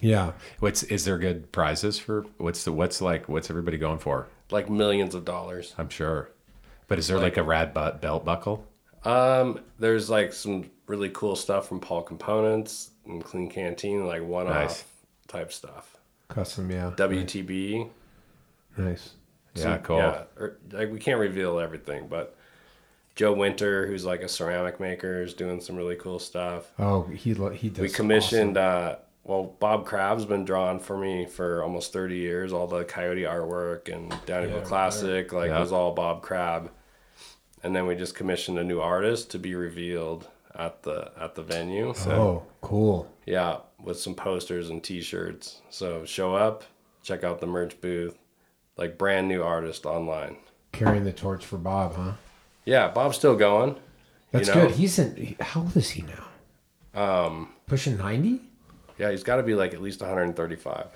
Yeah. 0.00 0.32
What's 0.58 0.82
is 0.84 1.04
there 1.04 1.18
good 1.18 1.52
prizes 1.52 1.98
for 1.98 2.24
what's 2.38 2.64
the 2.64 2.72
what's 2.72 3.00
like 3.00 3.28
what's 3.28 3.50
everybody 3.50 3.78
going 3.78 3.98
for? 3.98 4.28
Like 4.50 4.68
millions 4.70 5.14
of 5.14 5.24
dollars. 5.24 5.74
I'm 5.78 5.88
sure. 5.88 6.30
But 6.88 6.98
is 6.98 7.06
there 7.06 7.18
like, 7.18 7.36
a 7.36 7.42
rad 7.44 7.72
butt 7.72 8.00
belt 8.00 8.24
buckle? 8.24 8.66
Um, 9.04 9.60
there's 9.78 10.10
like 10.10 10.32
some 10.32 10.70
really 10.86 11.08
cool 11.10 11.36
stuff 11.36 11.68
from 11.68 11.78
Paul 11.78 12.02
Components 12.02 12.90
and 13.06 13.22
Klean 13.24 13.48
Kanteen, 13.48 14.06
like 14.06 14.22
one-off 14.22 14.54
Nice. 14.54 14.84
type 15.28 15.52
stuff. 15.52 15.96
Custom, 16.28 16.68
yeah. 16.70 16.90
WTB. 16.96 17.88
Nice. 18.76 19.10
Yeah, 19.54 19.78
cool. 19.78 19.98
Yeah, 19.98 20.22
or, 20.36 20.58
like 20.72 20.90
we 20.90 20.98
can't 20.98 21.20
reveal 21.20 21.58
everything, 21.60 22.08
but 22.08 22.36
Joe 23.16 23.32
Winter, 23.32 23.86
who's 23.86 24.04
like 24.04 24.22
a 24.22 24.28
ceramic 24.28 24.80
maker, 24.80 25.22
is 25.22 25.34
doing 25.34 25.60
some 25.60 25.76
really 25.76 25.96
cool 25.96 26.18
stuff. 26.18 26.70
Oh, 26.78 27.02
he 27.04 27.34
lo- 27.34 27.50
he 27.50 27.68
does. 27.68 27.80
we 27.80 27.88
commissioned. 27.88 28.56
Uh, 28.56 28.96
well, 29.30 29.54
Bob 29.60 29.86
Crab's 29.86 30.24
been 30.24 30.44
drawing 30.44 30.80
for 30.80 30.98
me 30.98 31.24
for 31.24 31.62
almost 31.62 31.92
thirty 31.92 32.16
years. 32.16 32.52
All 32.52 32.66
the 32.66 32.84
Coyote 32.84 33.22
artwork 33.22 33.88
and 33.94 34.10
Downieville 34.26 34.56
Yeah, 34.62 34.64
Classic, 34.64 35.32
like 35.32 35.50
Yeah. 35.50 35.58
it 35.58 35.60
was 35.60 35.70
all 35.72 35.92
Bob 35.92 36.20
Crab. 36.22 36.70
And 37.62 37.76
then 37.76 37.86
we 37.86 37.94
just 37.94 38.14
commissioned 38.14 38.58
a 38.58 38.64
new 38.64 38.80
artist 38.80 39.30
to 39.30 39.38
be 39.38 39.54
revealed 39.54 40.26
at 40.54 40.82
the 40.82 41.12
at 41.18 41.34
the 41.36 41.42
venue. 41.42 41.94
So 41.94 42.10
Oh, 42.10 42.42
cool. 42.60 43.08
yeah, 43.24 43.58
with 43.80 44.00
some 44.00 44.14
posters 44.14 44.68
and 44.68 44.82
T-shirts. 44.82 45.62
So 45.70 46.04
show 46.04 46.34
up, 46.34 46.64
check 47.02 47.22
out 47.22 47.40
the 47.40 47.46
merch 47.46 47.80
booth, 47.80 48.18
like 48.76 48.98
brand 48.98 49.28
new 49.28 49.42
artist 49.42 49.86
online. 49.86 50.38
Carrying 50.72 51.04
the 51.04 51.12
torch 51.12 51.44
for 51.46 51.56
Bob, 51.58 51.94
huh? 51.94 52.12
Yeah, 52.64 52.88
Bob's 52.88 53.16
still 53.16 53.36
going. 53.36 53.76
That's 54.32 54.48
you 54.48 54.54
know? 54.54 54.66
good. 54.66 54.76
He's 54.76 54.98
in. 54.98 55.36
How 55.40 55.60
old 55.62 55.76
is 55.76 55.90
he 55.90 56.02
now? 56.02 56.26
Um, 56.94 57.50
Pushing 57.66 57.96
90? 57.96 58.40
Yeah, 59.00 59.10
he's 59.10 59.22
got 59.24 59.36
to 59.36 59.42
be 59.42 59.54
like 59.54 59.72
at 59.74 59.80
least 59.80 60.00
135. 60.02 60.86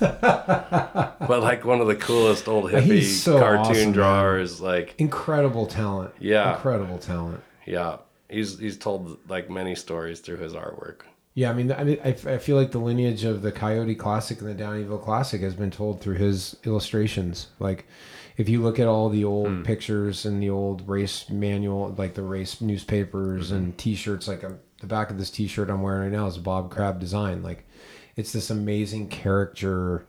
but 0.00 1.40
like 1.42 1.64
one 1.64 1.80
of 1.80 1.86
the 1.86 1.96
coolest 1.96 2.48
old 2.48 2.70
hippie 2.70 3.02
so 3.02 3.38
cartoon 3.38 3.60
awesome, 3.66 3.74
man. 3.86 3.92
drawers. 3.92 4.60
Like 4.60 4.94
Incredible 4.98 5.66
talent. 5.66 6.12
Yeah. 6.20 6.54
Incredible 6.54 6.98
talent. 6.98 7.42
yeah, 7.66 7.96
he's 8.28 8.58
he's 8.58 8.76
told 8.76 9.18
like 9.28 9.50
many 9.50 9.74
stories 9.74 10.20
through 10.20 10.38
his 10.38 10.52
artwork. 10.54 11.00
Yeah, 11.34 11.50
I 11.50 11.52
mean, 11.54 11.70
I 11.70 11.84
mean, 11.84 11.98
I, 12.04 12.08
I 12.08 12.38
feel 12.38 12.56
like 12.56 12.72
the 12.72 12.78
lineage 12.80 13.22
of 13.24 13.42
the 13.42 13.52
Coyote 13.52 13.94
Classic 13.94 14.40
and 14.40 14.50
the 14.58 14.60
Downieville 14.62 15.02
Classic 15.04 15.40
has 15.40 15.54
been 15.54 15.70
told 15.70 16.00
through 16.00 16.16
his 16.16 16.56
illustrations. 16.64 17.46
Like, 17.60 17.86
if 18.36 18.48
you 18.48 18.60
look 18.60 18.80
at 18.80 18.88
all 18.88 19.08
the 19.08 19.24
old 19.24 19.46
Hmm. 19.48 19.62
pictures 19.62 20.24
and 20.26 20.42
the 20.42 20.50
old 20.50 20.88
race 20.88 21.30
manual, 21.30 21.94
like 21.96 22.14
the 22.14 22.22
race 22.22 22.60
newspapers 22.60 23.46
Mm-hmm. 23.48 23.56
and 23.56 23.78
T-shirts, 23.78 24.26
like 24.26 24.42
um 24.42 24.58
the 24.80 24.86
back 24.86 25.10
of 25.10 25.18
this 25.18 25.30
T-shirt 25.30 25.70
I'm 25.70 25.82
wearing 25.82 26.02
right 26.02 26.12
now 26.18 26.26
is 26.26 26.36
a 26.36 26.40
Bob 26.40 26.70
Crab 26.70 26.98
design. 27.00 27.42
Like, 27.42 27.66
it's 28.16 28.32
this 28.32 28.50
amazing 28.50 29.08
character, 29.08 30.06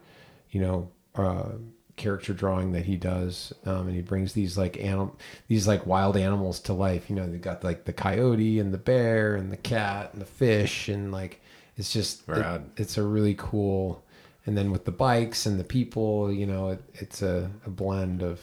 you 0.52 0.62
know, 0.62 0.90
uh, 1.16 1.50
character 1.96 2.34
drawing 2.34 2.72
that 2.72 2.86
he 2.86 2.96
does, 2.96 3.52
um, 3.66 3.88
and 3.88 3.96
he 3.96 4.02
brings 4.02 4.34
these 4.34 4.58
like 4.58 4.78
animal, 4.80 5.18
these 5.48 5.68
like 5.68 5.86
wild 5.86 6.16
animals 6.16 6.60
to 6.62 6.74
life. 6.74 7.10
You 7.10 7.16
know, 7.18 7.30
they 7.30 7.38
got 7.38 7.64
like 7.64 7.84
the 7.86 7.94
coyote 7.94 8.60
and 8.60 8.74
the 8.74 8.78
bear 8.78 9.36
and 9.36 9.52
the 9.52 9.58
cat 9.58 10.12
and 10.14 10.22
the 10.22 10.26
fish, 10.26 10.88
and 10.88 11.12
like 11.12 11.42
it's 11.76 11.92
just 11.92 12.28
it- 12.56 12.62
it's 12.78 12.98
a 12.98 13.04
really 13.04 13.36
cool. 13.38 14.04
And 14.46 14.58
then 14.58 14.72
with 14.72 14.86
the 14.86 14.92
bikes 14.92 15.46
and 15.46 15.60
the 15.60 15.64
people, 15.66 16.32
you 16.32 16.48
know, 16.48 16.70
it, 16.70 16.82
it's 16.96 17.22
a, 17.22 17.52
a 17.66 17.70
blend 17.70 18.24
of 18.24 18.42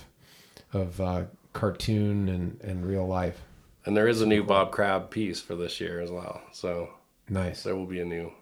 of 0.72 1.00
uh, 1.00 1.24
cartoon 1.54 2.28
and, 2.28 2.60
and 2.60 2.84
real 2.86 3.06
life. 3.06 3.40
And 3.86 3.96
there 3.96 4.08
is 4.08 4.20
a 4.20 4.26
new 4.26 4.42
Bob 4.42 4.72
Crab 4.72 5.10
piece 5.10 5.40
for 5.40 5.54
this 5.54 5.80
year 5.80 6.00
as 6.00 6.10
well. 6.10 6.42
So 6.52 6.90
Nice. 7.28 7.62
there 7.62 7.74
will 7.76 7.86
be 7.86 8.00
a 8.00 8.04
new 8.04 8.32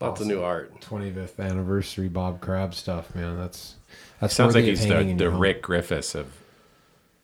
lots 0.00 0.20
of 0.20 0.26
new 0.26 0.42
art. 0.42 0.80
25th 0.80 1.38
anniversary 1.40 2.08
Bob 2.08 2.40
Crab 2.40 2.74
stuff, 2.74 3.14
man. 3.14 3.36
That's 3.36 3.74
that's 4.20 4.34
Sounds 4.34 4.54
like 4.54 4.62
worthy 4.62 4.70
he's 4.76 4.86
the, 4.86 5.14
the. 5.24 5.30
Rick 5.30 5.62
Griffiths 5.62 6.14
of 6.14 6.32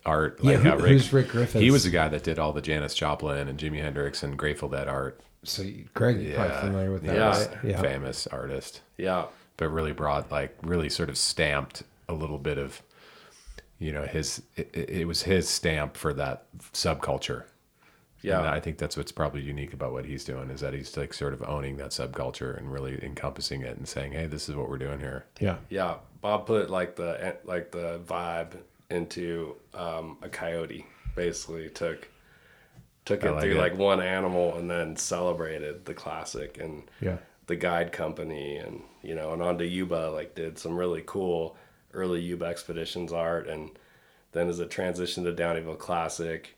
art. 0.04 0.38
Yeah, 0.42 0.52
Like 0.52 0.60
who- 0.62 0.68
how 0.70 0.78
who's 0.78 1.12
Rick 1.12 1.28
Griffiths? 1.28 1.60
He 1.62 1.70
was 1.70 1.84
the 1.84 1.90
guy 1.90 2.08
that 2.08 2.22
did 2.24 2.38
all 2.38 2.52
the 2.52 2.60
Janis 2.60 2.94
Joplin 2.94 3.48
and 3.48 3.58
Jimi 3.58 3.80
Hendrix 3.80 4.22
and 4.22 4.36
Grateful 4.36 4.68
Dead 4.68 4.88
art. 4.88 5.20
So 5.44 5.62
you- 5.62 5.84
Greg, 5.94 6.20
you're 6.20 6.34
probably 6.34 6.56
familiar 6.56 6.90
with 6.92 7.02
that, 7.04 7.16
Yeah. 7.16 7.28
right? 7.38 7.50
Yeah. 7.64 7.80
famous 7.80 8.26
artist. 8.26 8.80
Yeah. 8.96 9.26
but 9.56 9.68
really 9.70 9.90
brought 9.92 10.30
like 10.30 10.56
really 10.62 10.88
sort 10.88 11.08
of 11.08 11.18
stamped 11.18 11.82
a 12.08 12.12
little 12.14 12.38
bit 12.38 12.58
of, 12.58 12.80
you 13.78 13.92
know, 13.92 14.02
his. 14.04 14.42
It, 14.56 14.70
it 14.74 15.06
was 15.06 15.22
his 15.22 15.48
stamp 15.48 15.96
for 15.96 16.12
that 16.14 16.46
subculture. 16.72 17.44
Yeah. 18.20 18.38
And 18.38 18.48
I 18.48 18.58
think 18.58 18.78
that's 18.78 18.96
what's 18.96 19.12
probably 19.12 19.42
unique 19.42 19.72
about 19.72 19.92
what 19.92 20.04
he's 20.04 20.24
doing 20.24 20.50
is 20.50 20.60
that 20.60 20.74
he's 20.74 20.96
like 20.96 21.14
sort 21.14 21.32
of 21.32 21.42
owning 21.44 21.76
that 21.76 21.90
subculture 21.90 22.56
and 22.58 22.72
really 22.72 22.98
encompassing 23.04 23.62
it 23.62 23.76
and 23.76 23.86
saying, 23.86 24.12
"Hey, 24.12 24.26
this 24.26 24.48
is 24.48 24.56
what 24.56 24.68
we're 24.68 24.78
doing 24.78 24.98
here." 24.98 25.24
Yeah. 25.40 25.58
Yeah, 25.68 25.94
Bob 26.20 26.46
put 26.46 26.68
like 26.70 26.96
the 26.96 27.36
like 27.44 27.70
the 27.70 28.00
vibe 28.04 28.54
into 28.90 29.54
um, 29.74 30.18
a 30.22 30.28
coyote. 30.28 30.84
Basically, 31.14 31.68
took 31.68 32.08
took 33.04 33.22
it 33.24 33.30
like 33.30 33.42
through 33.42 33.52
it. 33.52 33.58
like 33.58 33.76
one 33.78 34.00
animal 34.00 34.56
and 34.56 34.68
then 34.70 34.96
celebrated 34.96 35.84
the 35.84 35.94
classic 35.94 36.58
and 36.58 36.82
Yeah. 37.00 37.16
the 37.46 37.56
guide 37.56 37.90
company 37.92 38.56
and 38.56 38.82
you 39.02 39.14
know 39.14 39.32
and 39.32 39.40
onto 39.42 39.64
Yuba 39.64 40.10
like 40.12 40.34
did 40.34 40.58
some 40.58 40.76
really 40.76 41.02
cool 41.06 41.56
early 41.92 42.20
Yuba 42.20 42.44
expeditions 42.46 43.12
art 43.12 43.48
and 43.48 43.70
then 44.32 44.48
as 44.48 44.60
it 44.60 44.70
transitioned 44.70 45.24
to 45.24 45.32
Downieville 45.32 45.78
Classic, 45.78 46.56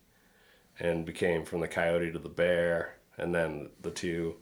and 0.79 1.05
became 1.05 1.45
from 1.45 1.61
the 1.61 1.69
coyote 1.69 2.13
to 2.13 2.19
the 2.19 2.29
bear, 2.29 2.97
and 3.17 3.35
then 3.35 3.69
the 3.83 3.91
two, 3.91 4.37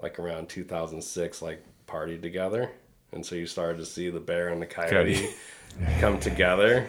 like 0.00 0.18
around 0.18 0.48
2006, 0.48 1.42
like 1.42 1.64
partied 1.86 2.22
together, 2.22 2.70
and 3.12 3.24
so 3.24 3.34
you 3.34 3.46
started 3.46 3.78
to 3.78 3.86
see 3.86 4.10
the 4.10 4.20
bear 4.20 4.48
and 4.48 4.60
the 4.60 4.66
coyote. 4.66 5.14
Coyote. 5.14 5.34
come 6.00 6.18
together 6.18 6.86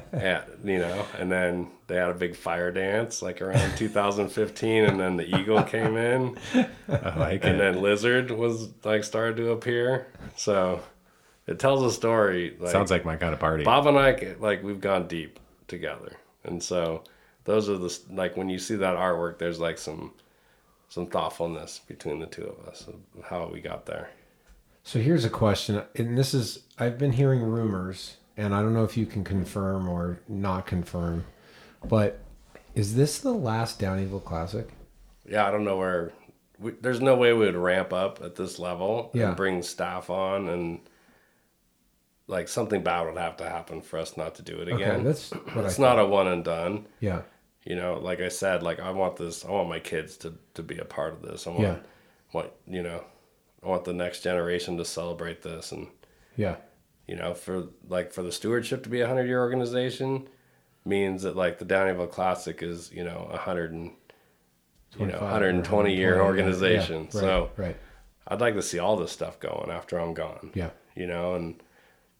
and 0.12 0.42
you 0.64 0.78
know 0.78 1.06
and 1.20 1.30
then 1.30 1.68
they 1.86 1.94
had 1.94 2.08
a 2.08 2.14
big 2.14 2.34
fire 2.34 2.72
dance 2.72 3.22
like 3.22 3.40
around 3.40 3.70
2015 3.76 4.84
and 4.86 4.98
then 4.98 5.16
the 5.16 5.36
eagle 5.38 5.62
came 5.62 5.96
in 5.96 6.36
I 6.88 7.16
like 7.16 7.44
and 7.44 7.56
it. 7.56 7.58
then 7.58 7.80
lizard 7.80 8.32
was 8.32 8.70
like 8.82 9.04
started 9.04 9.36
to 9.36 9.50
appear 9.52 10.08
so 10.34 10.80
it 11.46 11.58
tells 11.58 11.82
a 11.82 11.90
story 11.94 12.56
like, 12.58 12.70
Sounds 12.72 12.90
like 12.90 13.04
my 13.04 13.16
kind 13.16 13.32
of 13.32 13.40
party. 13.40 13.64
bob 13.64 13.86
and 13.86 13.98
i 13.98 14.34
like 14.40 14.62
we've 14.62 14.80
gone 14.80 15.06
deep 15.08 15.38
together 15.68 16.12
and 16.44 16.62
so 16.62 17.02
those 17.44 17.68
are 17.68 17.78
the 17.78 17.96
like 18.10 18.36
when 18.36 18.48
you 18.48 18.58
see 18.58 18.76
that 18.76 18.96
artwork 18.96 19.38
there's 19.38 19.60
like 19.60 19.78
some 19.78 20.12
some 20.88 21.06
thoughtfulness 21.06 21.80
between 21.86 22.20
the 22.20 22.26
two 22.26 22.44
of 22.44 22.68
us 22.68 22.86
of 22.86 22.94
how 23.24 23.48
we 23.52 23.60
got 23.60 23.86
there 23.86 24.10
So 24.84 25.00
here's 25.00 25.24
a 25.24 25.30
question, 25.30 25.82
and 25.96 26.16
this 26.16 26.32
is 26.34 26.60
I've 26.78 26.96
been 26.98 27.12
hearing 27.12 27.42
rumors, 27.42 28.18
and 28.36 28.54
I 28.54 28.62
don't 28.62 28.72
know 28.74 28.84
if 28.84 28.96
you 28.96 29.04
can 29.06 29.24
confirm 29.24 29.88
or 29.88 30.20
not 30.28 30.64
confirm, 30.66 31.24
but 31.84 32.20
is 32.76 32.94
this 32.94 33.18
the 33.18 33.32
last 33.32 33.80
Downieville 33.80 34.22
Classic? 34.24 34.68
yeah, 35.28 35.44
I 35.46 35.50
don't 35.50 35.64
know 35.64 35.76
where. 35.76 36.12
We, 36.60 36.70
there's 36.80 37.00
no 37.00 37.16
way 37.16 37.32
we 37.32 37.46
would 37.46 37.56
ramp 37.56 37.92
up 37.92 38.20
at 38.22 38.36
this 38.36 38.58
level 38.60 39.10
Yeah. 39.12 39.28
and 39.28 39.36
bring 39.36 39.62
staff 39.62 40.08
on, 40.08 40.48
and 40.48 40.80
like 42.28 42.48
something 42.48 42.82
bad 42.82 43.06
would 43.06 43.16
have 43.16 43.36
to 43.38 43.48
happen 43.48 43.80
for 43.80 43.98
us 43.98 44.16
not 44.16 44.34
to 44.36 44.42
do 44.42 44.56
it 44.60 44.68
Okay, 44.68 44.82
again. 44.82 45.04
that's 45.04 45.32
it's 45.54 45.78
not 45.78 45.98
a 45.98 46.06
one 46.06 46.26
and 46.28 46.44
done. 46.44 46.86
Yeah. 47.00 47.22
You 47.64 47.76
know, 47.76 47.98
like 47.98 48.20
I 48.20 48.28
said, 48.28 48.62
like 48.62 48.80
I 48.80 48.90
want 48.90 49.16
this. 49.16 49.44
I 49.44 49.50
want 49.50 49.68
my 49.68 49.80
kids 49.80 50.16
to 50.18 50.34
to 50.54 50.62
be 50.62 50.78
a 50.78 50.84
part 50.84 51.12
of 51.12 51.22
this. 51.22 51.46
I 51.46 51.50
want, 51.50 51.62
Yeah. 51.62 51.76
want 52.32 52.50
you 52.66 52.82
know, 52.82 53.04
I 53.62 53.68
want 53.68 53.84
the 53.84 53.92
next 53.92 54.22
generation 54.22 54.76
to 54.78 54.84
celebrate 54.84 55.42
this, 55.42 55.72
and 55.72 55.88
Yeah. 56.36 56.56
you 57.08 57.16
know, 57.16 57.34
for 57.34 57.68
like 57.88 58.12
for 58.12 58.22
the 58.22 58.32
stewardship 58.32 58.82
to 58.84 58.88
be 58.88 59.00
a 59.00 59.06
hundred 59.06 59.26
year 59.26 59.40
organization 59.40 60.28
means 60.84 61.22
that 61.22 61.34
like 61.36 61.58
the 61.58 61.64
Downieville 61.64 62.10
Classic 62.10 62.62
is 62.62 62.92
you 62.92 63.02
know 63.04 63.28
a 63.32 63.36
hundred 63.36 63.72
and 63.72 63.90
you 64.98 65.06
know 65.06 65.18
25 65.18 65.22
120 65.22 65.94
year 65.94 66.20
organization. 66.20 66.94
yeah, 66.94 67.00
right, 67.02 67.12
so 67.12 67.50
right. 67.56 67.76
I'd 68.28 68.40
like 68.40 68.54
to 68.54 68.62
see 68.62 68.78
all 68.78 68.96
this 68.96 69.12
stuff 69.12 69.38
going 69.40 69.70
after 69.70 69.98
I'm 69.98 70.14
gone. 70.14 70.50
Yeah. 70.54 70.70
You 70.94 71.06
know, 71.08 71.34
and 71.34 71.60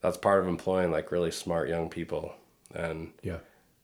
that's 0.07 0.17
part 0.17 0.41
of 0.41 0.47
employing 0.47 0.89
like 0.91 1.11
really 1.11 1.31
smart 1.31 1.67
young 1.69 1.89
people 1.89 2.33
and 2.73 3.11
Yeah. 3.21 3.39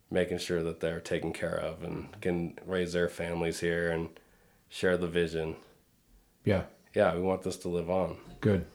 making 0.10 0.38
sure 0.38 0.64
that 0.64 0.80
they're 0.80 1.00
taken 1.02 1.34
care 1.34 1.56
of 1.56 1.84
and 1.84 2.10
can 2.22 2.58
raise 2.66 2.94
their 2.94 3.10
families 3.10 3.60
here 3.60 3.92
and 3.92 4.10
share 4.70 4.98
the 4.98 5.08
vision. 5.08 5.56
Yeah. 6.46 6.64
Yeah, 6.94 7.14
we 7.16 7.22
want 7.22 7.42
this 7.44 7.58
to 7.58 7.70
live 7.70 7.90
on. 7.90 8.18
Good. 8.40 8.66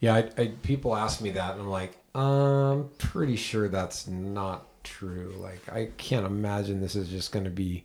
Yeah, 0.00 0.14
I, 0.14 0.30
I, 0.38 0.46
people 0.62 0.94
ask 0.96 1.20
me 1.20 1.30
that, 1.30 1.52
and 1.52 1.62
I'm 1.62 1.68
like, 1.68 1.92
I'm 2.14 2.88
pretty 2.98 3.36
sure 3.36 3.68
that's 3.68 4.06
not 4.06 4.66
true. 4.84 5.34
Like, 5.38 5.60
I 5.70 5.90
can't 5.96 6.24
imagine 6.24 6.80
this 6.80 6.94
is 6.94 7.08
just 7.08 7.32
going 7.32 7.44
to 7.44 7.50
be 7.50 7.84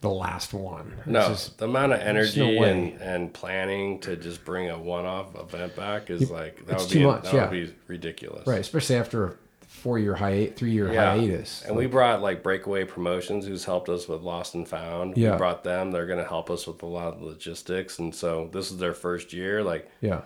the 0.00 0.08
last 0.10 0.54
one. 0.54 0.94
It's 0.98 1.06
No, 1.06 1.28
just- 1.28 1.58
the 1.58 1.66
amount 1.66 1.92
of 1.92 2.00
there's 2.00 2.36
no 2.36 2.44
energy 2.46 2.58
and, 2.58 3.00
and 3.02 3.32
planning 3.34 3.98
to 4.00 4.16
just 4.16 4.44
bring 4.44 4.70
a 4.70 4.78
one-off 4.78 5.34
event 5.38 5.76
back 5.76 6.08
is 6.10 6.30
like 6.30 6.64
that 6.66 6.74
it's 6.74 6.84
would 6.84 6.90
too 6.92 6.98
be 7.00 7.04
much, 7.06 7.24
that 7.24 7.34
yeah. 7.34 7.40
would 7.42 7.50
be 7.50 7.74
ridiculous. 7.86 8.46
right, 8.46 8.60
especially 8.60 8.96
after 8.96 9.24
a 9.26 9.32
four-year 9.66 10.14
hiatus, 10.14 10.58
three-year 10.58 10.92
Yeah. 10.92 11.14
hiatus. 11.16 11.64
And 11.66 11.76
we 11.76 11.86
brought 11.86 12.22
like 12.22 12.42
Breakaway 12.42 12.84
Promotions, 12.84 13.46
who's 13.46 13.64
helped 13.66 13.88
us 13.90 14.08
with 14.08 14.22
Lost 14.22 14.54
and 14.54 14.66
Found. 14.68 15.16
Yeah. 15.18 15.32
We 15.32 15.36
brought 15.38 15.64
them. 15.64 15.90
They're 15.90 16.06
going 16.06 16.18
to 16.18 16.28
help 16.28 16.50
us 16.50 16.66
with 16.66 16.82
a 16.82 16.86
lot 16.86 17.14
of 17.14 17.22
logistics. 17.22 17.98
And 17.98 18.14
so 18.14 18.48
this 18.52 18.70
is 18.70 18.78
their 18.78 18.94
first 18.94 19.32
year. 19.32 19.62
Like, 19.62 19.90
Yeah. 20.00 20.22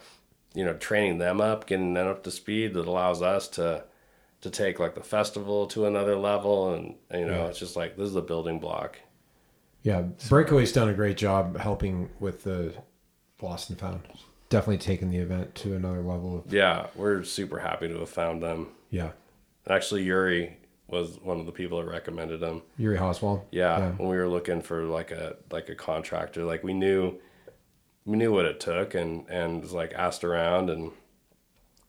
you 0.54 0.64
know, 0.64 0.74
training 0.74 1.18
them 1.18 1.40
up, 1.40 1.66
getting 1.66 1.94
them 1.94 2.06
up 2.08 2.22
to 2.24 2.30
speed 2.30 2.74
that 2.74 2.86
allows 2.86 3.22
us 3.22 3.48
to 3.48 3.84
to 4.40 4.50
take 4.50 4.78
like 4.78 4.94
the 4.94 5.02
festival 5.02 5.66
to 5.68 5.86
another 5.86 6.16
level. 6.16 6.74
And, 6.74 6.96
you 7.12 7.24
know, 7.26 7.32
Yeah. 7.38 7.46
it's 7.46 7.58
just 7.58 7.76
like 7.76 7.96
this 7.96 8.08
is 8.10 8.16
a 8.16 8.20
building 8.22 8.58
block. 8.58 8.98
Yeah, 9.84 10.02
Breakaway's 10.28 10.72
done 10.72 10.88
a 10.88 10.94
great 10.94 11.16
job 11.16 11.56
helping 11.58 12.08
with 12.18 12.42
the 12.42 12.74
Lost 13.40 13.68
and 13.70 13.78
Found. 13.78 14.00
Definitely 14.48 14.78
taking 14.78 15.10
the 15.10 15.18
event 15.18 15.54
to 15.56 15.74
another 15.76 16.00
level. 16.00 16.38
Of, 16.44 16.52
Yeah, 16.52 16.86
we're 16.96 17.22
super 17.22 17.58
happy 17.60 17.88
to 17.88 17.98
have 18.00 18.08
found 18.08 18.42
them. 18.42 18.68
yeah, 18.90 19.10
Actually, 19.68 20.02
Yuri 20.02 20.56
was 20.88 21.18
one 21.20 21.38
of 21.40 21.46
the 21.46 21.52
people 21.52 21.78
that 21.78 21.86
recommended 21.86 22.40
them. 22.40 22.62
Yuri 22.76 22.98
Hauswald. 22.98 23.42
Yeah, 23.50 23.78
Yeah. 23.78 23.90
when 23.92 24.08
we 24.08 24.16
were 24.16 24.28
looking 24.28 24.60
for 24.62 24.84
like 24.84 25.10
a 25.10 25.36
like 25.50 25.68
a 25.70 25.74
contractor, 25.74 26.44
like 26.44 26.62
we 26.64 26.74
knew 26.74 27.18
we 28.06 28.16
knew 28.18 28.30
what 28.32 28.44
it 28.44 28.60
took, 28.60 28.94
and 28.94 29.26
and 29.30 29.62
was 29.62 29.72
like 29.72 29.92
asked 29.94 30.24
around, 30.24 30.68
and 30.70 30.92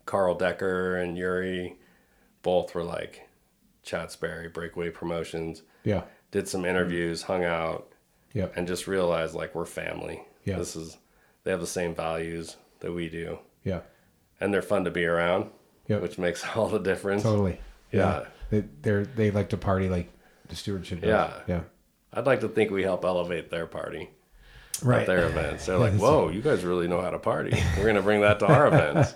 Carl 0.05 0.35
Decker 0.35 0.95
and 0.95 1.17
Yuri 1.17 1.75
both 2.41 2.73
were 2.75 2.83
like 2.83 3.27
Chad 3.83 4.11
Sperry, 4.11 4.47
Breakaway 4.47 4.89
Promotions. 4.89 5.61
Yeah. 5.83 6.03
Did 6.35 6.49
some 6.49 6.65
interviews, 6.65 7.21
hung 7.21 7.45
out, 7.45 7.87
Yep. 8.33 8.57
and 8.57 8.67
just 8.67 8.87
realized 8.87 9.33
like 9.35 9.55
we're 9.55 9.65
family. 9.65 10.21
Yeah. 10.43 10.57
this 10.57 10.75
is 10.75 10.97
they 11.45 11.51
have 11.51 11.61
the 11.61 11.65
same 11.67 11.95
values 11.95 12.57
that 12.81 12.91
we 12.91 13.07
do. 13.07 13.39
Yeah. 13.63 13.79
and 14.41 14.53
they're 14.53 14.61
fun 14.61 14.83
to 14.83 14.91
be 14.91 15.05
around. 15.05 15.49
Yep. 15.87 16.01
which 16.01 16.17
makes 16.17 16.43
all 16.55 16.67
the 16.67 16.79
difference. 16.79 17.23
Totally. 17.23 17.57
Yeah. 17.91 18.25
They 18.49 18.65
they're 18.81 19.05
they 19.05 19.31
like 19.31 19.49
to 19.49 19.57
party 19.57 19.87
like 19.87 20.09
the 20.49 20.55
stewardship. 20.57 20.99
does. 21.01 21.07
Yeah. 21.07 21.41
Yeah. 21.47 21.61
I'd 22.11 22.25
like 22.25 22.41
to 22.41 22.49
think 22.49 22.69
we 22.69 22.83
help 22.83 23.05
elevate 23.05 23.49
their 23.49 23.65
party. 23.65 24.09
Right. 24.83 25.01
At 25.01 25.07
their 25.07 25.27
events. 25.27 25.65
They're 25.65 25.77
like, 25.77 25.93
whoa, 25.93 26.29
you 26.29 26.41
guys 26.41 26.63
really 26.63 26.87
know 26.87 27.01
how 27.01 27.09
to 27.09 27.19
party. 27.19 27.57
We're 27.77 27.83
going 27.83 27.95
to 27.95 28.01
bring 28.01 28.21
that 28.21 28.39
to 28.39 28.47
our 28.47 28.67
events. 28.67 29.13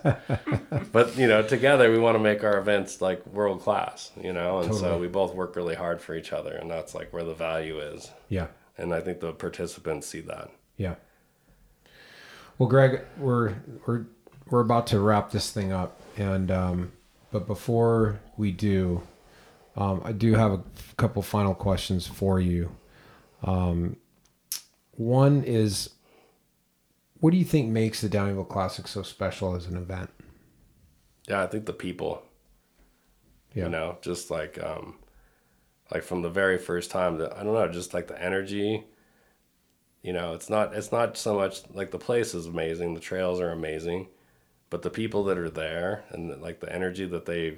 but, 0.92 1.16
you 1.16 1.28
know, 1.28 1.42
together 1.42 1.90
we 1.90 1.98
want 1.98 2.14
to 2.14 2.18
make 2.18 2.42
our 2.44 2.58
events 2.58 3.00
like 3.00 3.26
world 3.26 3.60
class, 3.60 4.10
you 4.20 4.32
know? 4.32 4.60
And 4.60 4.74
so 4.74 4.98
we 4.98 5.08
both 5.08 5.34
work 5.34 5.56
really 5.56 5.74
hard 5.74 6.00
for 6.00 6.14
each 6.14 6.32
other. 6.32 6.54
And 6.54 6.70
that's 6.70 6.94
like 6.94 7.12
where 7.12 7.24
the 7.24 7.34
value 7.34 7.78
is. 7.78 8.10
Yeah. 8.28 8.46
And 8.78 8.94
I 8.94 9.00
think 9.00 9.20
the 9.20 9.32
participants 9.32 10.06
see 10.06 10.20
that. 10.22 10.50
Yeah. 10.76 10.94
Well, 12.60 12.68
Greg, 12.68 13.00
we're 13.16 13.54
we're 13.86 14.04
we're 14.50 14.60
about 14.60 14.86
to 14.88 15.00
wrap 15.00 15.30
this 15.30 15.50
thing 15.50 15.72
up, 15.72 15.98
and 16.18 16.50
um, 16.50 16.92
but 17.32 17.46
before 17.46 18.20
we 18.36 18.50
do, 18.52 19.00
um, 19.78 20.02
I 20.04 20.12
do 20.12 20.34
have 20.34 20.52
a 20.52 20.62
couple 20.98 21.22
final 21.22 21.54
questions 21.54 22.06
for 22.06 22.38
you. 22.38 22.70
Um, 23.42 23.96
one 25.00 25.42
is, 25.44 25.90
what 27.20 27.30
do 27.30 27.38
you 27.38 27.44
think 27.44 27.70
makes 27.70 28.02
the 28.02 28.08
Downieville 28.08 28.48
Classic 28.48 28.86
so 28.86 29.02
special 29.02 29.56
as 29.56 29.64
an 29.64 29.76
event? 29.76 30.10
Yeah, 31.26 31.42
I 31.42 31.46
think 31.46 31.64
the 31.64 31.72
people. 31.72 32.22
Yeah. 33.54 33.64
You 33.64 33.70
know, 33.70 33.98
just 34.02 34.30
like 34.30 34.62
um 34.62 34.98
like 35.92 36.02
from 36.02 36.22
the 36.22 36.28
very 36.28 36.58
first 36.58 36.90
time 36.90 37.16
that 37.18 37.34
I 37.36 37.42
don't 37.42 37.54
know, 37.54 37.66
just 37.68 37.94
like 37.94 38.08
the 38.08 38.22
energy. 38.22 38.84
You 40.02 40.12
know, 40.12 40.34
it's 40.34 40.50
not 40.50 40.74
it's 40.74 40.92
not 40.92 41.16
so 41.16 41.34
much 41.34 41.62
like 41.72 41.90
the 41.90 41.98
place 41.98 42.34
is 42.34 42.46
amazing, 42.46 42.92
the 42.94 43.00
trails 43.00 43.40
are 43.40 43.50
amazing, 43.50 44.08
but 44.68 44.82
the 44.82 44.90
people 44.90 45.24
that 45.24 45.38
are 45.38 45.50
there 45.50 46.04
and 46.10 46.40
like 46.42 46.60
the 46.60 46.72
energy 46.72 47.06
that 47.06 47.24
they 47.24 47.56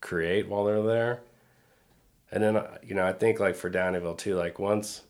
create 0.00 0.48
while 0.48 0.64
they're 0.64 0.82
there. 0.82 1.20
And 2.32 2.42
then 2.42 2.60
you 2.82 2.96
know, 2.96 3.06
I 3.06 3.12
think 3.12 3.38
like 3.38 3.54
for 3.54 3.70
Downieville 3.70 4.18
too, 4.18 4.34
like 4.34 4.58
once 4.58 5.02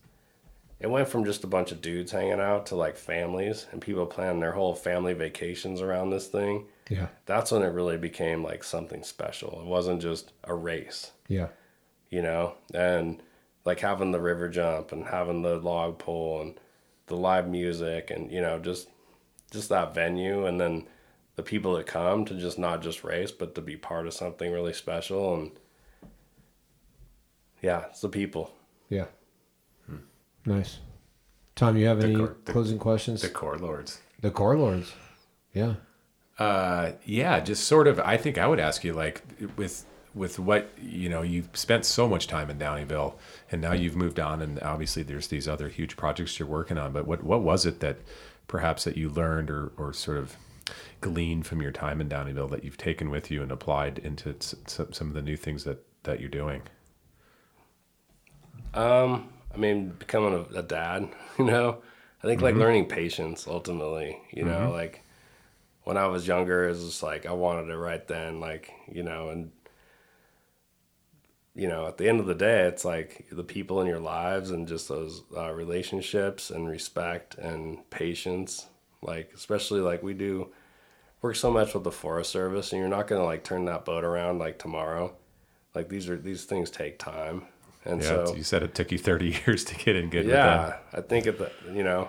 it 0.82 0.90
went 0.90 1.08
from 1.08 1.24
just 1.24 1.44
a 1.44 1.46
bunch 1.46 1.70
of 1.72 1.80
dudes 1.80 2.12
hanging 2.12 2.40
out 2.40 2.66
to 2.66 2.76
like 2.76 2.96
families 2.96 3.66
and 3.72 3.80
people 3.80 4.04
planning 4.04 4.40
their 4.40 4.52
whole 4.52 4.74
family 4.74 5.14
vacations 5.14 5.80
around 5.80 6.10
this 6.10 6.26
thing 6.26 6.66
Yeah. 6.90 7.08
that's 7.26 7.52
when 7.52 7.62
it 7.62 7.68
really 7.72 7.96
became 7.96 8.42
like 8.42 8.64
something 8.64 9.02
special. 9.04 9.60
It 9.62 9.66
wasn't 9.66 10.02
just 10.02 10.32
a 10.44 10.54
race, 10.54 11.12
Yeah. 11.28 11.48
you 12.10 12.20
know, 12.22 12.54
and 12.74 13.22
like 13.64 13.80
having 13.80 14.10
the 14.10 14.20
river 14.20 14.48
jump 14.48 14.90
and 14.92 15.06
having 15.06 15.42
the 15.42 15.56
log 15.58 15.98
pull 15.98 16.40
and 16.42 16.58
the 17.06 17.16
live 17.16 17.48
music 17.48 18.10
and 18.10 18.30
you 18.32 18.40
know 18.40 18.58
just 18.58 18.88
just 19.50 19.68
that 19.68 19.94
venue 19.94 20.46
and 20.46 20.60
then 20.60 20.86
the 21.36 21.42
people 21.42 21.74
that 21.74 21.86
come 21.86 22.24
to 22.24 22.34
just 22.34 22.58
not 22.58 22.82
just 22.82 23.04
race 23.04 23.30
but 23.30 23.54
to 23.54 23.60
be 23.60 23.76
part 23.76 24.06
of 24.06 24.14
something 24.14 24.50
really 24.50 24.72
special 24.72 25.34
and 25.34 25.50
yeah, 27.62 27.84
it's 27.90 28.00
the 28.00 28.08
people. 28.08 28.52
Yeah. 28.88 29.06
Nice. 30.46 30.78
Tom, 31.54 31.76
you 31.76 31.86
have 31.86 32.00
The 32.00 32.06
any 32.08 32.16
core- 32.16 32.36
the- 32.44 32.52
closing 32.52 32.78
questions? 32.78 33.22
The 33.22 33.28
core 33.28 33.58
lords. 33.58 34.00
The 34.20 34.30
core 34.30 34.56
lords. 34.56 34.92
Yeah. 35.52 35.74
Uh, 36.38 36.92
yeah, 37.04 37.40
just 37.40 37.64
sort 37.64 37.86
of. 37.86 38.00
I 38.00 38.16
think 38.16 38.38
I 38.38 38.46
would 38.46 38.58
ask 38.60 38.82
you, 38.84 38.92
like, 38.92 39.22
with 39.56 39.84
with 40.14 40.38
what 40.38 40.70
you 40.80 41.08
know, 41.08 41.22
you've 41.22 41.48
spent 41.54 41.84
so 41.86 42.06
much 42.08 42.26
time 42.26 42.50
in 42.50 42.58
Downieville, 42.58 43.14
and 43.50 43.60
now 43.62 43.72
you've 43.72 43.96
moved 43.96 44.18
on, 44.20 44.42
and 44.42 44.60
obviously 44.60 45.02
there's 45.02 45.28
these 45.28 45.46
other 45.48 45.68
huge 45.68 45.96
projects 45.96 46.38
you're 46.38 46.48
working 46.48 46.78
on. 46.78 46.92
But 46.92 47.06
what 47.06 47.22
what 47.22 47.42
was 47.42 47.66
it 47.66 47.80
that 47.80 47.98
perhaps 48.48 48.84
that 48.84 48.96
you 48.96 49.08
learned 49.10 49.50
or 49.50 49.72
or 49.76 49.92
sort 49.92 50.18
of 50.18 50.36
gleaned 51.00 51.46
from 51.46 51.60
your 51.60 51.72
time 51.72 52.00
in 52.00 52.08
Downieville 52.08 52.50
that 52.50 52.64
you've 52.64 52.78
taken 52.78 53.10
with 53.10 53.30
you 53.30 53.42
and 53.42 53.50
applied 53.52 53.98
into 53.98 54.30
s- 54.30 54.54
s- 54.66 54.80
some 54.92 55.08
of 55.08 55.14
the 55.14 55.22
new 55.22 55.36
things 55.36 55.64
that 55.64 55.84
that 56.04 56.18
you're 56.20 56.28
doing? 56.30 56.62
Um, 58.74 59.28
I 59.54 59.58
mean, 59.58 59.90
becoming 59.90 60.34
a, 60.34 60.58
a 60.60 60.62
dad, 60.62 61.08
you 61.38 61.44
know, 61.44 61.82
I 62.22 62.26
think 62.26 62.42
like 62.42 62.54
Mhm. 62.54 62.56
learning 62.56 62.86
patience 62.86 63.46
ultimately, 63.46 64.18
you 64.32 64.44
know, 64.44 64.70
Mhm. 64.70 64.72
like 64.72 65.02
when 65.84 65.96
I 65.96 66.06
was 66.08 66.26
younger, 66.28 66.66
it 66.66 66.70
was 66.70 66.84
just 66.84 67.02
like 67.04 67.26
I 67.26 67.32
wanted 67.32 67.70
it 67.70 67.76
right 67.76 68.06
then, 68.08 68.40
like, 68.40 68.72
you 68.92 69.02
know, 69.02 69.30
and 69.30 69.52
you 71.54 71.68
know, 71.68 71.86
at 71.86 71.98
the 71.98 72.08
end 72.08 72.18
of 72.20 72.26
the 72.26 72.34
day, 72.34 72.62
it's 72.66 72.84
like 72.84 73.26
the 73.30 73.44
people 73.44 73.80
in 73.80 73.86
your 73.86 73.98
lives 74.00 74.50
and 74.50 74.66
just 74.66 74.88
those 74.88 75.22
uh, 75.36 75.52
relationships 75.52 76.50
and 76.50 76.68
respect 76.68 77.34
and 77.36 77.88
patience. 77.90 78.66
Like, 79.02 79.32
especially 79.34 79.80
like 79.80 80.02
we 80.02 80.14
do 80.14 80.50
work 81.22 81.36
so 81.36 81.50
much 81.50 81.74
with 81.74 81.84
the 81.84 81.92
Forest 81.92 82.30
Service, 82.30 82.72
and 82.72 82.80
you're 82.80 82.88
not 82.88 83.08
gonna 83.08 83.24
like 83.24 83.44
turn 83.44 83.66
that 83.66 83.84
boat 83.84 84.04
around 84.04 84.38
like 84.40 84.58
tomorrow. 84.58 85.14
Like 85.74 85.88
these 85.90 86.08
are 86.08 86.16
these 86.18 86.44
things 86.44 86.70
take 86.70 86.98
time, 86.98 87.46
and 87.84 88.02
yeah, 88.02 88.08
so 88.08 88.34
you 88.36 88.42
said 88.42 88.62
it 88.62 88.74
took 88.74 88.92
you 88.92 88.98
30 88.98 89.36
years 89.46 89.64
to 89.64 89.74
get 89.74 89.96
in 89.96 90.10
good 90.10 90.26
yeah, 90.26 90.76
I 90.92 91.00
think 91.00 91.26
at 91.26 91.38
the 91.38 91.50
you 91.72 91.82
know, 91.82 92.08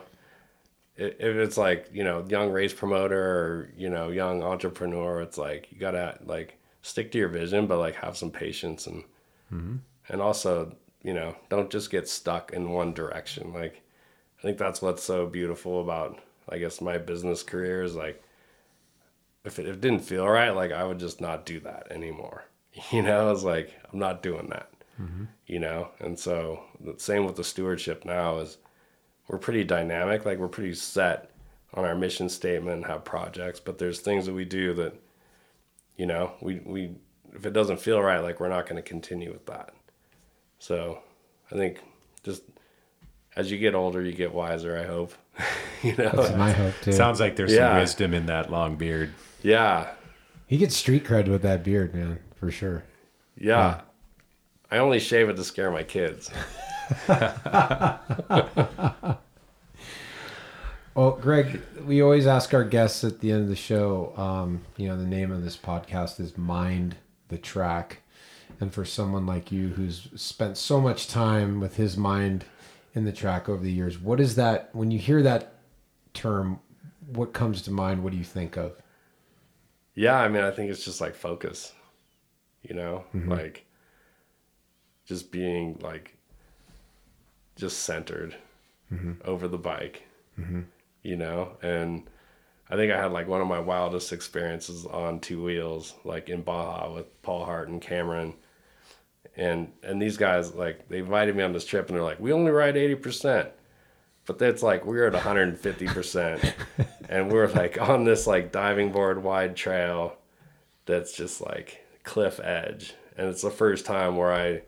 if 0.98 1.20
it's 1.22 1.58
like 1.58 1.90
you 1.94 2.04
know 2.04 2.26
young 2.30 2.52
race 2.52 2.74
promoter 2.74 3.20
or 3.20 3.70
you 3.78 3.90
know 3.90 4.10
young 4.10 4.44
entrepreneur, 4.44 5.22
it's 5.22 5.38
like 5.38 5.72
you 5.72 5.80
gotta 5.80 6.20
like 6.26 6.60
stick 6.82 7.12
to 7.14 7.18
your 7.18 7.30
vision, 7.30 7.68
but 7.68 7.80
like 7.80 7.96
have 7.96 8.18
some 8.18 8.32
patience 8.32 8.88
and 8.88 9.04
Mhm. 9.52 9.82
and 10.10 10.22
also 10.22 10.76
you 11.04 11.14
know 11.14 11.36
don't 11.50 11.70
just 11.70 11.92
get 11.92 12.08
stuck 12.08 12.54
in 12.54 12.72
one 12.72 12.94
direction. 12.94 13.54
Like 13.54 13.82
I 14.40 14.44
think 14.44 14.58
that's 14.58 14.82
what's 14.82 15.04
so 15.04 15.28
beautiful 15.28 15.82
about 15.82 16.20
I 16.50 16.58
guess 16.60 16.82
my 16.82 16.98
business 16.98 17.44
career 17.44 17.84
is 17.84 17.96
like 17.96 18.24
if 19.46 19.60
it, 19.60 19.68
if 19.68 19.76
it 19.76 19.82
didn't 19.82 20.02
feel 20.02 20.28
right, 20.28 20.50
like 20.50 20.72
I 20.72 20.84
would 20.84 21.00
just 21.00 21.22
not 21.22 21.46
do 21.46 21.60
that 21.62 21.88
anymore. 21.92 22.46
You 22.92 23.04
know, 23.04 23.32
it's 23.32 23.44
like 23.44 23.72
I'm 23.92 24.00
not 24.00 24.24
doing 24.24 24.48
that 24.50 24.68
Mhm. 25.02 25.28
you 25.48 25.60
know 25.60 25.90
and 26.00 26.18
so 26.20 26.64
the 26.80 26.94
same 27.00 27.26
with 27.26 27.36
the 27.36 27.44
stewardship 27.44 28.06
now 28.06 28.38
is 28.40 28.58
we're 29.28 29.40
pretty 29.40 29.64
dynamic 29.64 30.26
like 30.26 30.38
we're 30.38 30.48
pretty 30.48 30.74
set 30.76 31.32
on 31.74 31.84
our 31.84 31.96
mission 31.96 32.30
statement 32.30 32.76
and 32.78 32.86
have 32.86 33.04
projects 33.04 33.60
but 33.60 33.80
there's 33.80 34.00
things 34.00 34.26
that 34.28 34.34
we 34.34 34.46
do 34.46 34.74
that 34.76 34.94
you 35.98 36.06
know 36.06 36.34
we 36.42 36.60
we 36.66 36.92
if 37.34 37.46
it 37.46 37.54
doesn't 37.54 37.80
feel 37.80 38.00
right 38.02 38.20
like 38.20 38.40
we're 38.40 38.50
not 38.50 38.66
going 38.68 38.76
to 38.76 38.88
continue 38.88 39.32
with 39.32 39.46
that 39.48 39.74
so 40.60 41.00
i 41.52 41.56
think 41.56 41.80
just 42.24 42.44
as 43.36 43.50
you 43.52 43.58
get 43.58 43.74
older 43.74 44.02
you 44.04 44.14
get 44.14 44.32
wiser 44.32 44.78
i 44.78 44.84
hope 44.86 45.14
you 45.82 45.96
know 45.96 46.12
That's 46.14 46.38
my 46.38 46.52
hope, 46.52 46.76
too. 46.84 46.92
Sounds 46.92 47.20
like 47.20 47.36
there's 47.36 47.52
Yeah. 47.52 47.70
some 47.72 47.78
wisdom 47.80 48.14
in 48.14 48.28
that 48.28 48.52
long 48.52 48.76
beard. 48.76 49.12
yeah 49.42 49.90
He 50.46 50.58
gets 50.58 50.76
street 50.76 51.04
cred 51.04 51.28
with 51.28 51.42
that 51.42 51.64
beard, 51.64 51.96
man, 51.96 52.20
for 52.36 52.52
sure. 52.52 52.84
yeah, 53.36 53.82
i 54.72 54.78
only 54.78 55.00
shave 55.00 55.30
it 55.30 55.36
to 55.36 55.44
scare 55.44 55.72
my 55.72 55.84
kids 55.84 56.30
Well, 60.96 61.14
Greg, 61.14 61.60
we 61.86 62.04
always 62.04 62.28
ask 62.28 62.54
our 62.54 62.64
guests 62.64 63.04
at 63.04 63.20
the 63.20 63.32
end 63.32 63.42
of 63.44 63.50
the 63.50 63.56
show. 63.56 64.14
Um, 64.16 64.62
you 64.78 64.88
know, 64.88 64.96
the 64.96 65.08
name 65.08 65.32
of 65.32 65.44
this 65.44 65.58
podcast 65.58 66.20
is 66.20 66.38
Mind 66.38 66.98
the 67.30 67.38
Track, 67.40 68.02
and 68.60 68.72
for 68.72 68.86
someone 68.86 69.26
like 69.26 69.52
you 69.52 69.70
who's 69.70 70.08
spent 70.16 70.56
so 70.56 70.80
much 70.80 71.08
time 71.08 71.60
with 71.60 71.78
his 71.78 71.98
mind 71.98 72.46
in 72.94 73.06
the 73.06 73.12
track 73.12 73.50
over 73.50 73.64
the 73.64 73.72
years, 73.72 73.98
what 73.98 74.20
is 74.20 74.36
that? 74.36 74.70
When 74.74 74.92
you 74.92 75.00
hear 75.00 75.24
that 75.24 75.56
term, 76.14 76.60
what 77.08 77.34
comes 77.34 77.64
to 77.64 77.72
mind? 77.72 78.04
What 78.04 78.12
do 78.12 78.20
you 78.20 78.24
think 78.24 78.56
of? 78.56 78.74
Yeah, 79.96 80.20
I 80.20 80.28
mean, 80.28 80.44
I 80.44 80.52
think 80.52 80.70
it's 80.70 80.86
just 80.86 81.02
like 81.02 81.16
focus, 81.16 81.74
you 82.62 82.76
know, 82.76 83.04
Mhm. 83.16 83.30
like 83.30 83.66
just 85.14 85.32
being 85.32 85.78
like 85.82 86.18
just 87.56 87.80
centered 87.84 88.36
Mhm. 88.92 89.18
over 89.26 89.48
the 89.48 89.58
bike, 89.58 90.04
Mhm. 90.40 90.66
you 91.04 91.16
know, 91.16 91.58
and 91.62 92.04
I 92.70 92.76
think 92.76 92.92
I 92.92 93.00
had 93.02 93.12
like 93.12 93.28
one 93.28 93.42
of 93.42 93.48
my 93.48 93.60
wildest 93.60 94.12
experiences 94.12 94.86
on 94.88 95.20
two 95.20 95.44
wheels, 95.44 95.94
like 96.04 96.30
in 96.30 96.42
Baja 96.42 96.92
with 96.92 97.22
Paul 97.22 97.46
Hart 97.46 97.68
and 97.70 97.82
Cameron. 97.82 98.34
And 99.36 99.72
and 99.84 100.02
these 100.02 100.18
guys 100.18 100.54
like 100.56 100.88
they 100.90 101.00
invited 101.00 101.36
me 101.36 101.44
on 101.44 101.54
this 101.54 101.66
trip 101.66 101.88
and 101.88 101.96
they're 101.96 102.04
like, 102.04 102.20
we 102.20 102.32
only 102.34 102.52
ride 102.52 102.78
eighty 102.78 102.96
percent. 102.96 103.50
But 104.26 104.40
that's 104.40 104.64
like 104.64 104.86
we're 104.86 105.06
at 105.08 105.14
150 105.14 105.86
percent, 105.88 106.56
and 107.10 107.32
we're 107.32 107.48
like 107.48 107.80
on 107.80 108.06
this 108.06 108.26
like 108.26 108.52
diving 108.52 108.92
board 108.92 109.22
wide 109.22 109.56
trail, 109.56 110.18
that's 110.86 111.14
just 111.14 111.42
like 111.42 111.86
cliff 112.04 112.40
edge, 112.40 112.94
and 113.18 113.28
it's 113.28 113.42
the 113.42 113.52
first 113.52 113.86
time 113.86 114.16
where 114.16 114.32
I, 114.32 114.62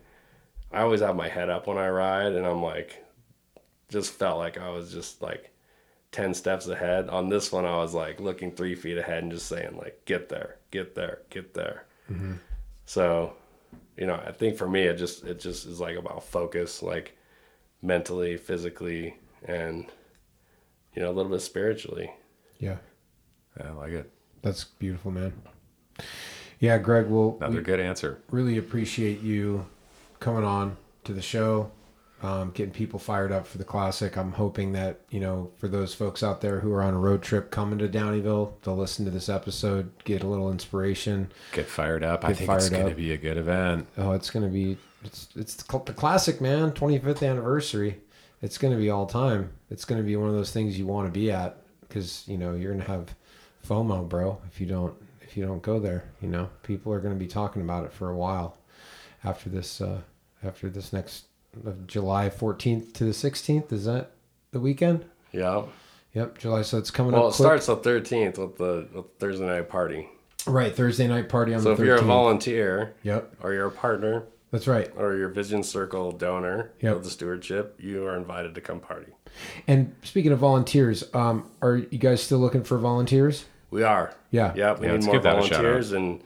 I 0.76 0.82
always 0.82 1.00
have 1.00 1.16
my 1.16 1.28
head 1.28 1.48
up 1.48 1.66
when 1.66 1.78
I 1.78 1.88
ride, 1.88 2.32
and 2.32 2.46
I'm 2.46 2.62
like, 2.62 3.02
just 3.88 4.12
felt 4.12 4.36
like 4.36 4.58
I 4.58 4.68
was 4.68 4.92
just 4.92 5.22
like, 5.22 5.50
ten 6.12 6.34
steps 6.34 6.68
ahead. 6.68 7.08
On 7.08 7.30
this 7.30 7.50
one, 7.50 7.64
I 7.64 7.76
was 7.76 7.94
like 7.94 8.20
looking 8.20 8.50
three 8.52 8.74
feet 8.74 8.98
ahead 8.98 9.22
and 9.22 9.32
just 9.32 9.46
saying 9.46 9.78
like, 9.78 10.04
get 10.04 10.28
there, 10.28 10.56
get 10.70 10.94
there, 10.94 11.20
get 11.30 11.54
there. 11.54 11.86
Mhm. 12.10 12.38
So, 12.84 13.32
you 13.96 14.06
know, 14.06 14.20
I 14.26 14.32
think 14.32 14.58
for 14.58 14.68
me, 14.68 14.82
it 14.82 14.96
just 14.96 15.24
it 15.24 15.40
just 15.40 15.64
is 15.64 15.80
like 15.80 15.96
about 15.96 16.22
focus, 16.24 16.82
like 16.82 17.16
mentally, 17.80 18.36
physically, 18.36 19.16
and 19.46 19.86
you 20.94 21.00
know, 21.00 21.10
a 21.10 21.14
little 21.14 21.32
bit 21.32 21.40
spiritually. 21.40 22.10
Yeah, 22.58 22.76
I 23.62 23.70
like 23.70 23.92
it. 23.92 24.10
That's 24.42 24.64
beautiful, 24.64 25.10
man. 25.10 25.32
Yeah, 26.60 26.76
Greg, 26.76 27.06
well, 27.06 27.36
Another 27.40 27.56
we 27.56 27.62
good 27.62 27.80
answer. 27.80 28.18
Really 28.30 28.58
appreciate 28.58 29.20
you 29.20 29.66
coming 30.26 30.42
on 30.42 30.76
to 31.04 31.12
the 31.12 31.22
show, 31.22 31.70
um, 32.20 32.50
getting 32.50 32.72
people 32.72 32.98
fired 32.98 33.30
up 33.30 33.46
for 33.46 33.58
the 33.58 33.64
classic. 33.64 34.18
I'm 34.18 34.32
hoping 34.32 34.72
that 34.72 35.02
you 35.08 35.20
know, 35.20 35.52
for 35.56 35.68
those 35.68 35.94
folks 35.94 36.20
out 36.20 36.40
there 36.40 36.58
who 36.58 36.72
are 36.72 36.82
on 36.82 36.94
a 36.94 36.98
road 36.98 37.22
trip 37.22 37.52
coming 37.52 37.78
to 37.78 37.88
Downieville, 37.88 38.54
they'll 38.64 38.76
listen 38.76 39.04
to 39.04 39.12
this 39.12 39.28
episode, 39.28 39.92
get 40.02 40.24
a 40.24 40.26
little 40.26 40.50
inspiration, 40.50 41.30
Get 41.52 41.68
fired 41.68 42.02
up. 42.02 42.24
I 42.24 42.32
think 42.32 42.50
it's 42.50 42.68
going 42.68 42.88
to 42.88 42.96
be 42.96 43.12
a 43.12 43.16
good 43.16 43.36
event. 43.36 43.86
Oh, 43.96 44.10
it's 44.10 44.30
gonna 44.30 44.48
be 44.48 44.76
it's 45.04 45.28
it's 45.36 45.54
the 45.54 45.82
the 45.86 45.92
classic, 45.92 46.40
man. 46.40 46.72
25th 46.72 47.24
anniversary. 47.24 48.00
It's 48.42 48.58
gonna 48.58 48.76
be 48.76 48.90
all 48.90 49.06
time. 49.06 49.52
It's 49.70 49.84
gonna 49.84 50.02
be 50.02 50.16
one 50.16 50.28
of 50.28 50.34
those 50.34 50.50
things 50.50 50.76
you 50.76 50.88
want 50.88 51.06
to 51.06 51.12
be 51.12 51.30
at 51.30 51.56
because 51.82 52.24
you 52.26 52.36
know 52.36 52.56
you're 52.56 52.72
gonna 52.72 52.82
have 52.82 53.14
FOMO, 53.64 54.08
bro. 54.08 54.40
If 54.50 54.60
you 54.60 54.66
don't 54.66 54.96
if 55.20 55.36
you 55.36 55.46
don't 55.46 55.62
go 55.62 55.78
there, 55.78 56.02
you 56.20 56.26
know 56.26 56.50
people 56.64 56.92
are 56.92 56.98
gonna 56.98 57.14
be 57.14 57.28
talking 57.28 57.62
about 57.62 57.84
it 57.84 57.92
for 57.92 58.10
a 58.10 58.16
while 58.16 58.58
after 59.22 59.48
this 59.48 59.80
uh, 59.80 60.00
after 60.46 60.68
this 60.70 60.92
next 60.92 61.24
uh, 61.66 61.72
July 61.86 62.28
14th 62.30 62.92
to 62.94 63.04
the 63.04 63.10
16th. 63.10 63.72
Is 63.72 63.84
that 63.84 64.12
the 64.52 64.60
weekend? 64.60 65.04
Yeah. 65.32 65.62
Yep, 66.14 66.38
July. 66.38 66.62
So 66.62 66.78
it's 66.78 66.90
coming 66.90 67.12
Well, 67.12 67.22
up. 67.28 67.38
Well, 67.40 67.48
it 67.48 67.52
quick. 67.54 67.62
starts 67.62 67.66
the 67.66 68.16
13th 68.16 68.38
with 68.38 68.56
the 68.56 68.88
with 68.94 69.06
Thursday 69.18 69.46
night 69.46 69.68
party. 69.68 70.08
right 70.46 70.74
Thursday 70.74 71.06
night 71.08 71.28
party 71.28 71.52
on 71.52 71.58
the. 71.58 71.64
So 71.64 71.72
if 71.72 71.78
you're 71.80 71.96
a 71.96 72.00
13th. 72.00 72.06
volunteer, 72.06 72.94
Yep. 73.02 73.34
or 73.42 73.52
you're 73.52 73.66
a 73.66 73.70
partner, 73.70 74.22
That's 74.50 74.66
right. 74.66 74.90
or 74.96 75.14
you're 75.16 75.28
Vision 75.28 75.62
Circle 75.62 76.12
donor 76.12 76.70
Yep. 76.80 76.96
of 76.96 77.04
the 77.04 77.10
stewardship, 77.10 77.74
you 77.78 78.06
are 78.06 78.16
invited 78.16 78.54
to 78.54 78.60
come 78.62 78.80
party. 78.80 79.12
And 79.66 79.94
speaking 80.02 80.32
of 80.32 80.38
volunteers, 80.38 81.04
um, 81.12 81.50
are 81.60 81.76
you 81.76 81.98
guys 81.98 82.22
still 82.22 82.38
looking 82.38 82.62
for 82.64 82.78
volunteers? 82.78 83.44
We 83.70 83.82
are. 83.82 84.14
Yeah. 84.30 84.54
Yep. 84.54 84.80
We 84.80 84.86
Yeah, 84.86 84.92
need 84.96 85.04
more 85.04 85.14
give 85.16 85.22
that 85.24 85.38
a 85.38 85.42
shout 85.42 85.50
volunteers, 85.62 85.92
and 85.92 86.22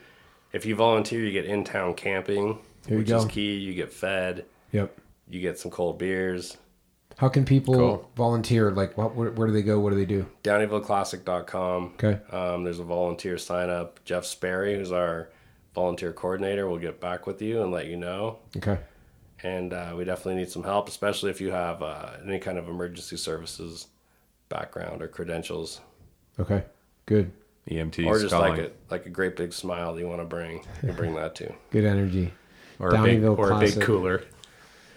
if 0.53 0.65
you 0.67 0.77
volunteer, 0.77 1.21
you 1.25 1.33
get 1.33 1.47
in 1.47 1.65
town 1.65 1.95
camping, 1.95 2.59
There 2.85 2.95
you 2.95 2.99
which 2.99 3.11
is 3.11 3.25
key. 3.27 3.55
You 3.57 3.75
get 3.75 3.93
fed. 3.93 4.45
Yep. 4.73 4.99
You 5.29 5.41
get 5.41 5.59
some 5.59 5.71
cold 5.71 5.99
beers. 5.99 6.57
How 7.17 7.29
can 7.29 7.45
people 7.45 7.75
Cool. 7.75 8.11
volunteer? 8.17 8.71
Like, 8.71 8.97
what, 8.97 9.15
where, 9.15 9.31
where 9.33 9.47
do 9.47 9.53
they 9.53 9.63
go? 9.63 9.79
What 9.79 9.91
do 9.91 9.97
they 9.97 10.07
do? 10.07 10.27
DownievilleClassic.com. 10.45 11.95
Okay. 12.03 12.19
Um, 12.35 12.65
there's 12.65 12.79
a 12.79 12.85
volunteer 12.85 13.39
sign 13.39 13.69
up. 13.69 14.03
Jeff 14.05 14.25
Sperry, 14.25 14.75
who's 14.77 14.93
our 14.93 15.29
volunteer 15.75 16.13
coordinator, 16.13 16.69
will 16.69 16.79
get 16.79 17.01
back 17.01 17.27
with 17.27 17.43
you 17.43 17.63
and 17.63 17.71
let 17.71 17.87
you 17.87 17.97
know. 17.97 18.39
Okay. 18.57 18.79
And 19.43 19.73
uh, 19.73 19.95
we 19.97 20.05
definitely 20.05 20.37
need 20.37 20.51
some 20.51 20.65
help, 20.65 20.89
especially 20.89 21.31
if 21.31 21.41
you 21.41 21.51
have 21.51 21.83
uh, 21.83 22.11
any 22.27 22.39
kind 22.39 22.59
of 22.59 22.69
emergency 22.69 23.17
services 23.17 23.87
background 24.49 25.03
or 25.03 25.09
credentials, 25.09 25.81
Okay. 26.39 26.65
Good. 27.07 27.31
EMT 27.71 28.07
or 28.07 28.19
just 28.19 28.33
calling. 28.33 28.53
like 28.53 28.61
a 28.61 28.71
like 28.91 29.07
a 29.07 29.11
great 29.11 29.37
big 29.37 29.53
smile 29.53 29.95
that 29.95 30.01
you 30.01 30.09
want 30.09 30.21
to 30.21 30.25
bring. 30.25 30.65
You 30.83 30.93
bring 30.93 31.15
that 31.17 31.35
too. 31.35 31.53
Good 31.71 31.85
energy. 31.85 32.33
Or 32.81 32.89
a 32.95 33.03
big, 33.03 33.23
or 33.25 33.51
a 33.53 33.59
big 33.61 33.81
cooler. 33.81 34.23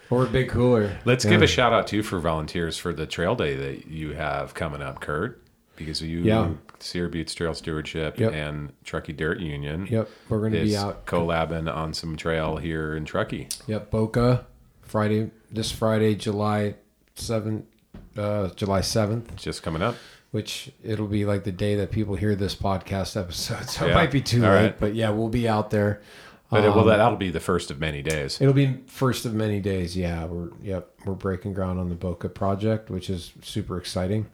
Or 0.10 0.26
a 0.26 0.30
big 0.30 0.50
cooler. 0.50 0.98
Let's 1.06 1.26
Yeah. 1.26 1.32
give 1.32 1.42
a 1.42 1.48
shout 1.48 1.74
out 1.74 1.88
too 1.88 2.04
for 2.04 2.20
volunteers 2.20 2.78
for 2.78 2.94
the 2.94 3.06
trail 3.06 3.36
day 3.36 3.56
that 3.56 3.88
you 3.88 4.14
have 4.14 4.54
coming 4.54 4.82
up, 4.82 5.00
Kurt, 5.02 5.42
because 5.76 6.02
you, 6.02 6.20
Yeah. 6.20 6.50
Sierra 6.80 7.10
Buttes 7.10 7.34
Trail 7.34 7.54
Stewardship 7.54 8.20
Yep. 8.20 8.34
and 8.34 8.74
Truckee 8.84 9.14
Dirt 9.14 9.40
Union. 9.40 9.88
Yep, 9.90 10.10
we're 10.30 10.42
gonna 10.42 10.62
be 10.64 10.76
out. 10.76 11.06
collabing 11.06 11.74
on 11.74 11.94
some 11.94 12.16
trail 12.18 12.58
here 12.58 12.96
in 12.96 13.06
Truckee. 13.06 13.48
Yep. 13.68 13.90
Boca, 13.90 14.46
Friday. 14.82 15.32
This 15.52 15.72
Friday, 15.72 16.14
July 16.16 16.76
seventh. 17.16 17.66
Uh, 18.18 18.50
July 18.56 18.82
seventh. 18.82 19.36
Just 19.36 19.64
coming 19.64 19.82
up. 19.82 19.96
Which 20.32 20.72
it'll 20.84 21.08
be 21.08 21.26
like 21.26 21.44
the 21.44 21.52
day 21.52 21.76
that 21.76 21.92
people 21.92 22.16
hear 22.16 22.36
this 22.36 22.56
podcast 22.56 23.16
episode, 23.20 23.64
so 23.70 23.88
it 23.88 23.94
might 23.94 24.12
be 24.12 24.20
too 24.22 24.44
All 24.44 24.52
late. 24.52 24.62
right. 24.62 24.80
But 24.80 24.96
yeah, 24.96 25.10
we'll 25.12 25.30
be 25.30 25.48
out 25.48 25.70
there. 25.70 26.02
But 26.54 26.66
it, 26.66 26.70
well, 26.70 26.82
Um, 26.82 26.88
that, 26.88 26.98
that'll 26.98 27.18
be 27.18 27.32
the 27.32 27.40
first 27.40 27.72
of 27.72 27.80
many 27.80 28.02
days. 28.02 28.40
It'll 28.40 28.54
be 28.54 28.80
first 28.88 29.26
of 29.26 29.34
many 29.34 29.60
days. 29.60 29.98
Yeah, 29.98 30.26
we're 30.26 30.50
yep 30.62 30.90
we're 31.06 31.14
breaking 31.14 31.54
ground 31.54 31.80
on 31.80 31.90
the 31.90 31.96
Boca 31.96 32.30
project, 32.30 32.90
which 32.90 33.10
is 33.10 33.34
super 33.42 33.78
exciting. 33.78 34.28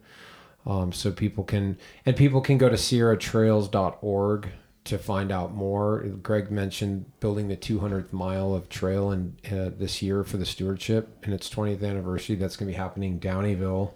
Um, 0.66 0.92
so 0.92 1.12
people 1.12 1.44
can 1.44 1.78
and 2.06 2.16
people 2.16 2.42
can 2.42 2.58
go 2.58 2.70
to 2.70 2.76
sierratrails.org 2.76 4.50
to 4.86 4.98
find 4.98 5.32
out 5.32 5.54
more. 5.54 6.00
Greg 6.24 6.52
mentioned 6.52 7.06
building 7.20 7.48
the 7.48 7.58
200th 7.58 8.12
mile 8.12 8.54
of 8.54 8.70
trail 8.70 9.12
in 9.12 9.36
uh, 9.52 9.70
this 9.78 10.02
year 10.02 10.24
for 10.24 10.38
the 10.38 10.46
stewardship 10.46 11.16
and 11.24 11.34
its 11.34 11.50
20th 11.50 11.84
anniversary. 11.84 12.36
That's 12.36 12.56
going 12.56 12.68
to 12.72 12.74
be 12.74 12.82
happening 12.82 13.20
Downieville, 13.20 13.92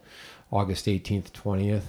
August 0.51 0.85
18th, 0.85 1.31
20th. 1.31 1.83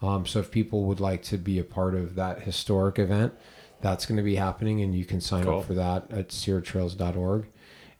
Um, 0.00 0.26
so 0.26 0.38
if 0.40 0.50
people 0.50 0.84
would 0.84 1.00
like 1.00 1.22
to 1.24 1.36
be 1.36 1.58
a 1.58 1.64
part 1.64 1.94
of 1.94 2.14
that 2.14 2.42
historic 2.42 2.98
event, 2.98 3.34
that's 3.80 4.06
going 4.06 4.16
to 4.16 4.22
be 4.22 4.36
happening, 4.36 4.80
and 4.82 4.94
you 4.94 5.04
can 5.04 5.20
sign 5.20 5.44
Cool. 5.44 5.60
up 5.60 5.66
for 5.66 5.74
that 5.74 6.10
at 6.10 6.28
sierratrails.org. 6.28 7.46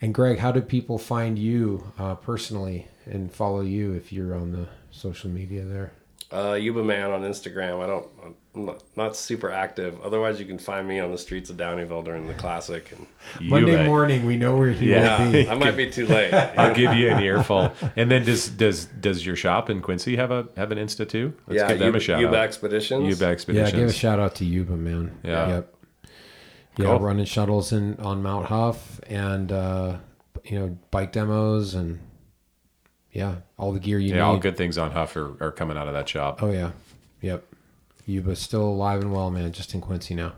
And 0.01 0.15
Greg, 0.15 0.39
how 0.39 0.53
do 0.53 0.61
people 0.61 0.99
find 0.99 1.39
you 1.39 1.93
uh, 1.99 2.15
personally 2.15 2.87
and 3.05 3.33
follow 3.33 3.61
you 3.63 3.93
if 3.95 4.13
you're 4.13 4.35
on 4.35 4.53
the 4.53 4.69
social 4.91 5.29
media 5.31 5.65
there? 5.65 5.93
Uh, 6.33 6.53
Yuba 6.55 6.85
Man 6.85 7.11
on 7.11 7.23
Instagram. 7.23 7.83
I 7.83 7.87
don't. 7.87 8.07
I'm 8.25 8.35
not, 8.67 8.83
not 8.97 9.17
super 9.17 9.51
active. 9.51 10.01
Otherwise, 10.03 10.39
you 10.41 10.47
can 10.47 10.59
find 10.59 10.87
me 10.87 11.01
on 11.01 11.11
the 11.11 11.19
streets 11.19 11.51
of 11.51 11.57
Downieville 11.57 12.05
during 12.05 12.27
the 12.27 12.35
classic. 12.35 12.93
And 12.93 13.07
Monday 13.49 13.87
morning, 13.87 14.27
we 14.27 14.37
know 14.37 14.57
where 14.57 14.71
he 14.71 14.91
yeah, 14.91 15.25
will 15.25 15.33
be. 15.33 15.49
I 15.49 15.55
might 15.55 15.77
be 15.77 15.91
too 15.91 16.07
late. 16.07 16.33
I'll 16.59 16.75
give 16.75 16.95
you 16.95 17.11
an 17.11 17.23
earful. 17.23 17.73
And 17.97 18.11
then 18.11 18.25
does 18.25 18.49
does 18.49 18.85
does 18.87 19.25
your 19.25 19.37
shop 19.37 19.71
in 19.71 19.81
Quincy 19.81 20.17
have 20.17 20.31
a 20.31 20.49
have 20.57 20.73
an 20.73 20.79
Insta 20.79 21.09
too? 21.09 21.35
Let's 21.47 21.59
Yeah, 21.61 21.69
give 21.69 21.79
them 21.79 21.87
Yuba- 21.87 21.99
a 21.99 22.01
shout 22.01 22.21
Yuba 22.21 22.37
out. 22.37 22.45
Expeditions. 22.45 23.09
Yuba 23.09 23.25
Yeah, 23.25 23.31
Expeditions. 23.31 23.73
give 23.73 23.89
a 23.89 23.93
shout 23.93 24.21
out 24.21 24.35
to 24.37 24.45
Yuba, 24.45 24.77
man. 24.77 25.19
Yeah. 25.23 25.49
Yep. 25.49 25.75
Yeah, 26.77 26.85
Cool. 26.87 27.01
running 27.01 27.25
shuttles 27.25 27.73
in 27.73 27.97
on 27.99 28.23
Mount 28.23 28.47
Hough 28.47 29.01
and 29.09 29.51
uh, 29.51 29.97
you 30.45 30.59
know 30.59 30.79
bike 30.93 31.11
demos 31.13 31.75
and 31.75 31.99
yeah, 33.11 33.37
all 33.57 33.73
the 33.73 33.81
gear 33.81 33.99
you 33.99 34.11
yeah, 34.11 34.15
need. 34.17 34.21
all 34.21 34.39
good 34.39 34.57
things 34.57 34.79
on 34.79 34.93
Hough 34.93 35.17
are, 35.17 35.35
are 35.43 35.51
coming 35.51 35.77
out 35.77 35.89
of 35.89 35.95
that 35.95 36.09
shop. 36.09 36.41
Oh 36.41 36.53
yeah, 36.53 36.71
yep. 37.21 37.45
Yuba's 38.09 38.39
still 38.39 38.65
alive 38.65 39.03
and 39.03 39.13
well, 39.13 39.31
man. 39.31 39.53
Just 39.53 39.75
in 39.75 39.81
Quincy 39.81 40.15
now. 40.15 40.33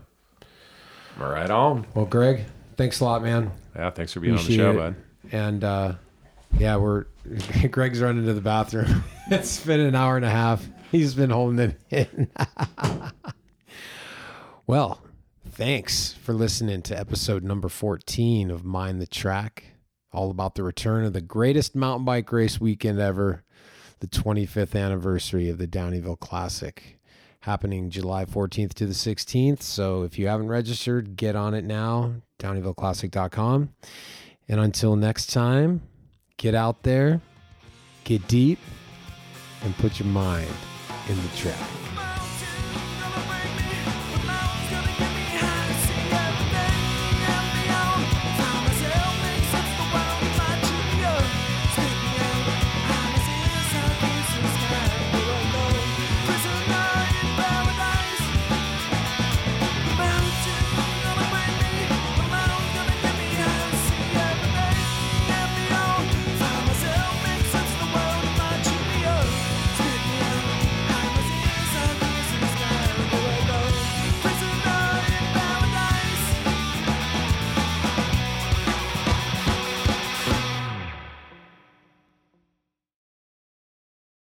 Right 1.17 1.49
on. 1.49 1.87
Well, 1.93 2.05
Greg, 2.05 2.43
thanks 2.75 2.99
a 2.99 3.05
lot, 3.05 3.23
man. 3.23 3.51
Yeah, 3.75 3.89
thanks 3.91 4.13
for 4.13 4.19
being 4.19 4.35
Appreciate 4.35 4.65
on 4.65 4.75
the 4.75 4.81
show, 4.81 4.87
it. 4.87 4.93
bud. 4.93 5.33
And 5.33 5.63
uh, 5.63 5.93
yeah, 6.57 6.75
we're 6.75 7.05
Greg's 7.71 8.01
running 8.01 8.25
to 8.25 8.33
the 8.33 8.41
bathroom. 8.41 9.03
it's 9.31 9.63
been 9.65 9.79
an 9.79 9.95
hour 9.95 10.15
and 10.17 10.25
a 10.25 10.29
half. 10.29 10.67
He's 10.91 11.13
been 11.13 11.29
holding 11.29 11.59
it 11.59 11.79
in. 11.89 12.29
well, 14.67 15.01
thanks 15.49 16.13
for 16.13 16.33
listening 16.33 16.81
to 16.83 16.99
episode 16.99 17.43
number 17.43 17.69
14 17.69 18.51
of 18.51 18.65
Mind 18.65 19.01
the 19.01 19.07
Track, 19.07 19.63
all 20.11 20.29
about 20.29 20.55
the 20.55 20.63
return 20.63 21.05
of 21.05 21.13
the 21.13 21.21
greatest 21.21 21.75
mountain 21.75 22.03
bike 22.03 22.29
race 22.33 22.59
weekend 22.59 22.99
ever, 22.99 23.43
the 24.01 24.07
25th 24.07 24.77
anniversary 24.77 25.47
of 25.47 25.57
the 25.57 25.67
Downieville 25.67 26.19
Classic, 26.19 26.97
happening 27.41 27.89
July 27.89 28.25
14th 28.25 28.73
to 28.75 28.85
the 28.85 28.93
16th. 28.93 29.61
So 29.61 30.03
if 30.03 30.17
you 30.17 30.27
haven't 30.27 30.47
registered, 30.47 31.15
get 31.15 31.35
on 31.35 31.53
it 31.53 31.63
now, 31.63 32.15
downievilleclassic.com. 32.39 33.73
And 34.47 34.59
until 34.59 34.95
next 34.95 35.27
time, 35.27 35.81
get 36.37 36.55
out 36.55 36.83
there, 36.83 37.21
get 38.03 38.27
deep, 38.27 38.59
and 39.63 39.75
put 39.77 39.99
your 39.99 40.07
mind 40.07 40.49
in 41.09 41.15
the 41.15 41.29
track. 41.35 41.90